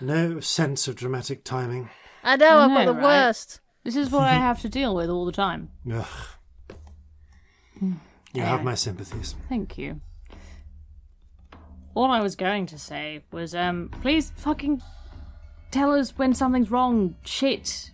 [0.00, 1.90] No sense of dramatic timing.
[2.22, 3.02] I know, I I've got the right?
[3.26, 3.60] worst.
[3.82, 5.70] this is what I have to deal with all the time.
[5.92, 6.06] Ugh.
[7.80, 9.34] You have my sympathies.
[9.48, 10.00] Thank you.
[11.94, 14.82] All I was going to say was, um, please fucking
[15.70, 17.14] tell us when something's wrong.
[17.24, 17.92] Shit.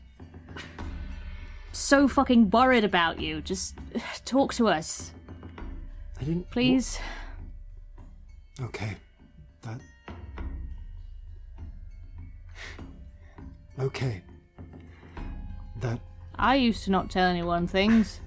[1.72, 3.40] So fucking worried about you.
[3.42, 3.76] Just
[4.24, 5.12] talk to us,
[6.20, 6.50] I didn't.
[6.50, 6.98] please.
[8.62, 8.96] Okay.
[9.62, 9.80] That.
[13.78, 14.22] Okay.
[15.80, 16.00] That.
[16.38, 18.20] I used to not tell anyone things.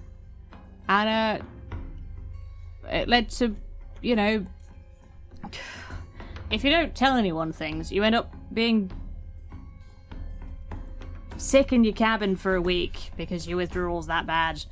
[0.93, 1.45] And, uh,
[2.87, 3.55] it led to,
[4.01, 4.45] you know,
[6.51, 8.91] if you don't tell anyone things, you end up being
[11.37, 14.65] sick in your cabin for a week because your withdrawal's that bad.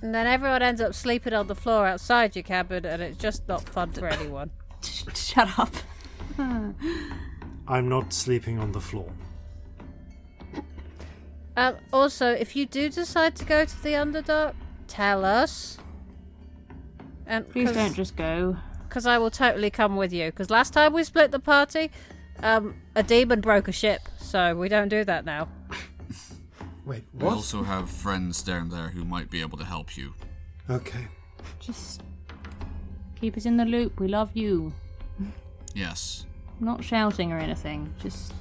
[0.00, 3.48] And then everyone ends up sleeping on the floor outside your cabin, and it's just
[3.48, 4.50] not fun for anyone.
[5.14, 5.74] Shut up.
[6.38, 9.12] I'm not sleeping on the floor.
[11.56, 14.54] Um, also, if you do decide to go to the Underdark,
[14.88, 15.78] tell us.
[17.26, 18.56] And Please don't just go.
[18.88, 20.26] because I will totally come with you.
[20.30, 21.90] Because last time we split the party,
[22.42, 25.48] um, a demon broke a ship, so we don't do that now.
[26.84, 27.34] Wait, We what?
[27.36, 30.14] also have friends down there who might be able to help you.
[30.68, 31.06] Okay.
[31.60, 32.02] Just
[33.20, 34.00] keep us in the loop.
[34.00, 34.72] We love you.
[35.74, 36.26] Yes.
[36.60, 37.92] Not shouting or anything.
[38.00, 38.32] Just.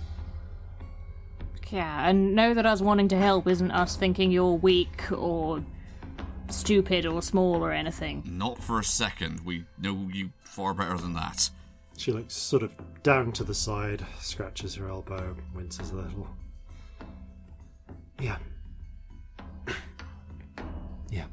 [1.72, 5.64] Yeah, and know that us wanting to help isn't us thinking you're weak or
[6.50, 8.24] stupid or small or anything.
[8.26, 9.42] Not for a second.
[9.46, 11.50] We know you far better than that.
[11.98, 16.28] She looks sort of down to the side, scratches her elbow, winces a little.
[18.20, 18.38] Yeah.
[21.10, 21.26] Yeah.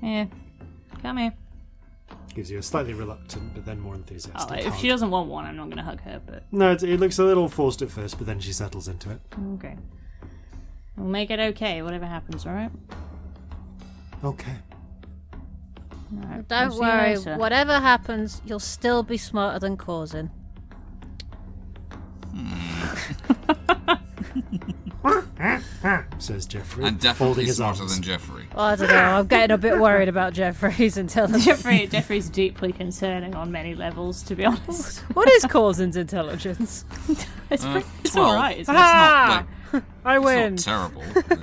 [0.00, 0.30] Here,
[1.02, 1.34] come here.
[2.34, 4.58] Gives you a slightly reluctant, but then more Oh, enthusiastic.
[4.60, 4.78] if hug.
[4.80, 6.20] she doesn't want one, I'm not going to hug her.
[6.24, 9.10] But No, it, it looks a little forced at first, but then she settles into
[9.10, 9.20] it.
[9.54, 9.76] okay,
[10.96, 11.80] we'll make it okay.
[11.82, 12.70] Whatever happens, all right.
[14.24, 14.56] Okay.
[15.32, 17.16] All right, Don't we'll worry.
[17.36, 20.30] Whatever happens, you'll still be smarter than Corzin.
[26.18, 27.94] Says Jeffrey, And folding definitely his smarter arms.
[27.94, 28.46] than Jeffrey.
[28.56, 28.94] I don't know.
[28.94, 31.44] I'm getting a bit worried about Jeffrey's intelligence.
[31.44, 35.00] Jeffrey, Jeffrey's deeply concerning on many levels, to be honest.
[35.14, 36.84] what is Corzin's intelligence?
[37.50, 38.58] It's, Uh, pretty, it's all right.
[38.58, 38.82] Isn't It's?
[38.82, 39.44] Ah!
[39.72, 40.54] not like I win.
[40.54, 41.42] it's not terrible.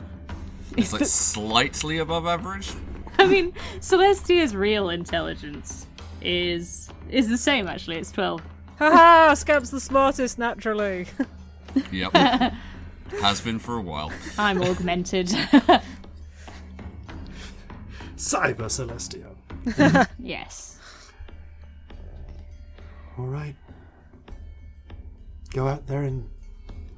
[0.77, 2.71] It's like slightly above average.
[3.19, 5.85] I mean, Celestia's real intelligence
[6.21, 7.67] is is the same.
[7.67, 8.41] Actually, it's twelve.
[8.79, 9.33] Haha!
[9.35, 11.07] Scamp's the smartest naturally.
[11.91, 12.13] Yep.
[13.19, 14.11] Has been for a while.
[14.37, 15.27] I'm augmented.
[18.15, 19.35] Cyber Celestia.
[20.19, 20.79] yes.
[23.17, 23.55] All right.
[25.53, 26.29] Go out there and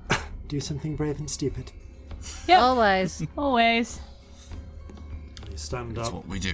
[0.48, 1.72] do something brave and stupid.
[2.48, 2.60] Yep.
[2.62, 3.26] Always.
[3.38, 4.00] Always.
[5.50, 6.14] You stand That's up.
[6.14, 6.54] what we do.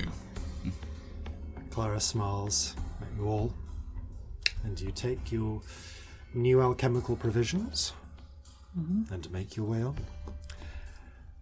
[1.70, 3.54] Clara smiles at you all,
[4.64, 5.62] and you take your
[6.34, 7.94] new alchemical provisions
[8.76, 9.96] and make your way on.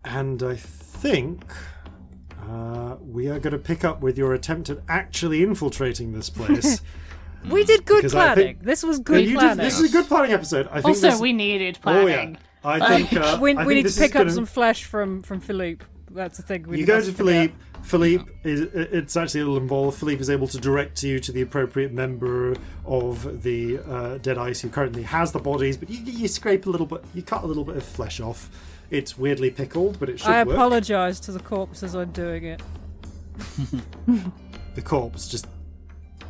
[0.04, 1.44] And I think
[2.50, 6.82] uh, we are going to pick up with your attempt at actually infiltrating this place.
[7.52, 8.46] We did good Because planning.
[8.46, 9.58] think- This was good you did, planning.
[9.64, 10.68] this is a good planning episode.
[10.70, 12.38] I think Also, this, we needed planning.
[12.64, 14.46] oh yeah, I think uh, we I we think need to pick up gonna- some
[14.48, 15.86] flesh from from Philippe.
[16.12, 16.64] That's the thing.
[16.68, 17.52] We You go must to forget.
[17.84, 18.26] Philippe.
[18.26, 19.98] Philippe is it's actually a little involved.
[20.00, 23.82] Philippe is able to direct you to the appropriate member of the uh,
[24.20, 27.44] Deadeyes who currently has the bodies, but you, you scrape a little bit, you cut
[27.44, 28.50] a little bit of flesh off.
[28.90, 32.62] It's weirdly pickled, but it should I apologise to the corpse as I'm doing it.
[34.76, 35.48] The corpse just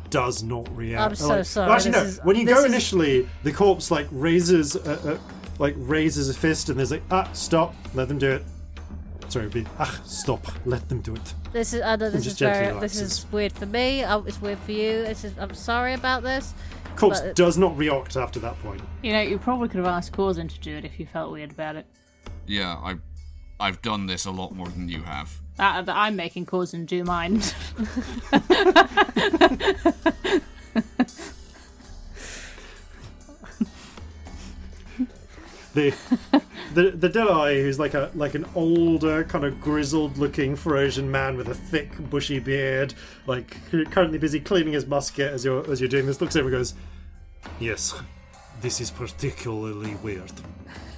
[0.08, 1.02] does not react.
[1.10, 1.98] I'm so Like- sorry, Actually, no.
[2.02, 6.34] is- when you go is- initially, the corpse like raises, a, a, like raises a
[6.34, 8.42] fist, and there's like, ah, stop, let them do it.
[9.28, 11.34] Sorry, be, ah, stop, let them do it.
[11.52, 14.04] This is I know this just is gently very this is weird for me.
[14.04, 15.02] Oh, it's weird for you.
[15.02, 16.54] This is I'm sorry about this.
[16.96, 18.80] Corpse But- does not react after that point.
[19.02, 21.52] You know, you probably could have asked Corzin to do it if you felt weird
[21.52, 21.86] about it.
[22.46, 22.96] Yeah, I,
[23.60, 25.38] I've done this a lot more than you have.
[25.58, 27.34] Uh, that I'm making Corzin do mine.
[35.74, 35.94] the
[36.74, 41.48] the the Delay, who's like a like an older, kind of grizzled-looking Ferosian man with
[41.48, 42.94] a thick, bushy beard,
[43.26, 43.56] like
[43.90, 46.74] currently busy cleaning his musket as you're as you're doing this, looks over and goes,
[47.58, 47.94] "Yes,
[48.60, 50.32] this is particularly weird."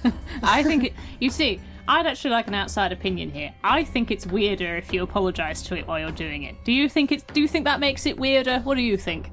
[0.43, 3.53] I think it, you see, I'd actually like an outside opinion here.
[3.63, 6.55] I think it's weirder if you apologise to it while you're doing it.
[6.63, 7.23] Do you think it's?
[7.23, 8.59] Do you think that makes it weirder?
[8.59, 9.29] What do you think?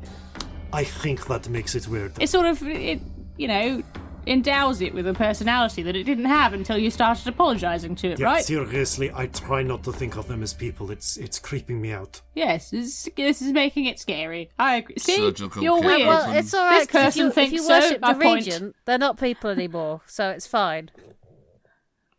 [0.73, 2.13] I think that makes it weird.
[2.21, 3.01] It sort of, it,
[3.39, 3.83] you know,
[4.29, 8.19] endows it with a personality that it didn't have until you started apologising to it,
[8.19, 8.45] yeah, right?
[8.45, 10.91] seriously, I try not to think of them as people.
[10.91, 12.21] It's it's creeping me out.
[12.35, 14.51] Yes, this, this is making it scary.
[14.59, 14.97] I agree.
[14.99, 16.07] See, Surgical you're weird.
[16.07, 16.37] Well, Open.
[16.37, 16.79] it's all right.
[16.81, 18.47] This 'cause if person you, if you worship my the point.
[18.47, 20.91] Regent, they're not people anymore, so it's fine.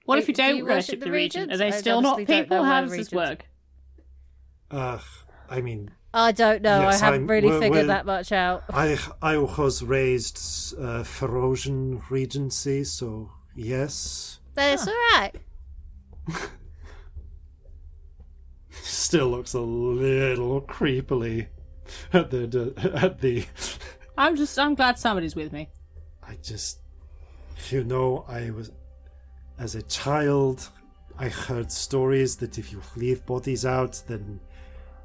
[0.05, 1.51] what if you do don't you worship, worship the the Regent?
[1.53, 2.63] Are they I still not people?
[2.63, 3.45] How does this work?
[4.71, 5.01] Ugh,
[5.49, 6.81] I mean, I don't know.
[6.81, 8.63] Yes, I haven't I'm- really well- figured well- that much out.
[8.73, 10.37] I I was raised
[10.77, 14.39] uh, Ferosian Regency, so yes.
[14.55, 15.31] That's it's all right.
[18.71, 21.47] Still looks a little creepily
[22.13, 23.45] at the at the.
[24.17, 25.69] I'm just, I'm glad somebody's with me.
[26.27, 26.79] I just,
[27.69, 28.71] you know, I was
[29.57, 30.69] as a child.
[31.17, 34.39] I heard stories that if you leave bodies out, then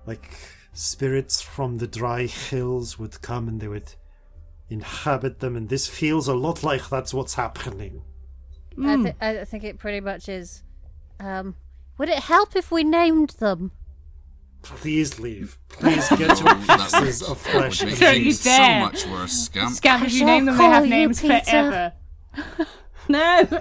[0.07, 0.31] like
[0.75, 3.95] spirits from the dry hills would come and they would
[4.69, 8.03] inhabit them, and this feels a lot like that's what's happening.
[8.83, 10.63] I, th- I think it pretty much is.
[11.21, 11.55] Um,
[11.97, 13.71] would it help if we named them?
[14.63, 15.59] Please leave.
[15.69, 17.81] Please get your that pieces would- of that flesh.
[17.83, 19.75] would make Don't things you so much worse, Scamp.
[19.75, 21.43] Scamp, if you name them, they have names Peter.
[21.45, 21.93] forever.
[23.09, 23.61] no.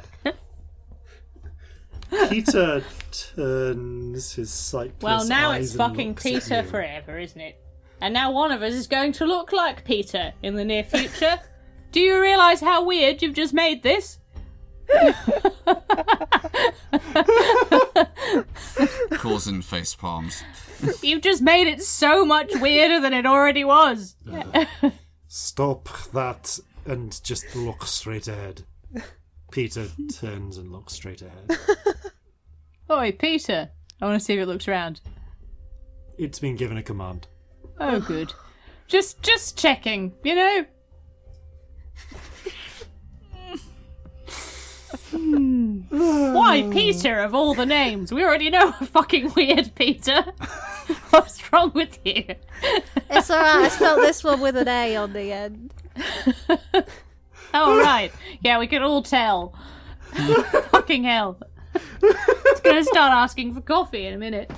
[2.29, 2.83] Peter
[3.35, 7.59] turns his sightless Well, now eyes it's fucking Peter forever, isn't it?
[8.01, 11.39] And now one of us is going to look like Peter in the near future.
[11.91, 14.19] Do you realise how weird you've just made this?
[19.13, 20.43] Corzin face palms.
[21.01, 24.15] You've just made it so much weirder than it already was.
[25.27, 28.63] Stop that and just look straight ahead.
[29.51, 31.57] Peter turns and looks straight ahead.
[32.93, 33.69] Oi, Peter.
[34.01, 35.01] I want to see if it looks round.
[36.17, 37.27] it's been given a command.
[37.79, 38.33] Oh, good.
[38.87, 40.13] Just, just checking.
[40.23, 40.65] You know.
[45.89, 48.13] Why Peter of all the names?
[48.13, 50.23] We already know a fucking weird Peter.
[51.09, 52.25] What's wrong with you?
[53.09, 53.65] It's alright.
[53.65, 55.73] I spelled this one with an A on the end.
[57.55, 59.53] Oh right, yeah, we can all tell.
[60.71, 61.37] fucking hell.
[62.01, 64.51] It's gonna start asking for coffee in a minute.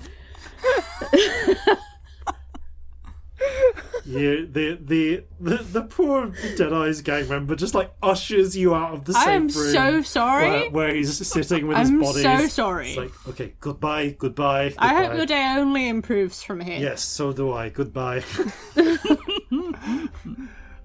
[4.06, 9.06] You, the, the the the poor Deadeye's gang member just like ushers you out of
[9.06, 9.50] the I am room.
[9.50, 10.50] so sorry.
[10.50, 12.22] Where, where he's sitting with I'm his body.
[12.22, 12.90] so sorry.
[12.90, 14.76] It's like, okay, goodbye, goodbye.
[14.77, 16.80] I hope your day only improves from here.
[16.80, 17.69] Yes, so do I.
[17.69, 18.24] Goodbye.
[18.76, 20.10] and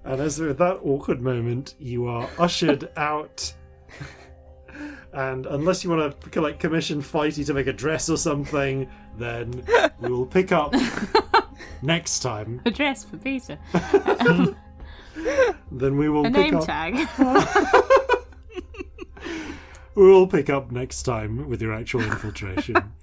[0.03, 3.53] as with that awkward moment, you are ushered out.
[5.13, 9.63] And unless you want to like commission Fighty to make a dress or something, then
[9.99, 10.73] we will pick up
[11.81, 12.61] next time.
[12.65, 13.57] A dress for Peter.
[15.73, 16.65] Then we will A pick name up.
[16.65, 16.95] tag.
[19.93, 22.93] We will pick up next time with your actual infiltration.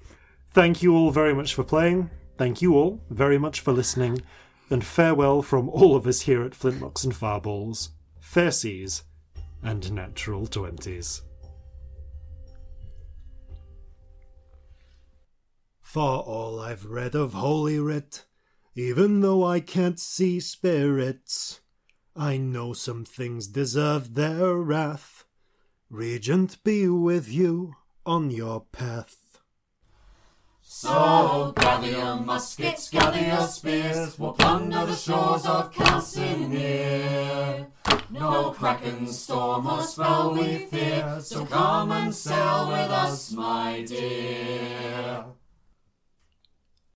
[0.53, 2.09] Thank you all very much for playing.
[2.39, 4.23] Thank you all very much for listening.
[4.71, 9.03] And farewell from all of us here at Flintlocks and Fireballs, Fair Seas,
[9.63, 11.23] and Natural Twenties.
[15.89, 18.27] For all I've read of Holy Writ,
[18.75, 21.63] even though I can't see spirits,
[22.15, 25.25] I know some things deserve their wrath.
[25.89, 29.39] Regent be with you on your path.
[30.61, 37.67] So gather your muskets, gather your spears, we'll plunder the shores of Calcinear.
[38.11, 45.25] No kraken, storm, or spell we fear, so come and sail with us, my dear.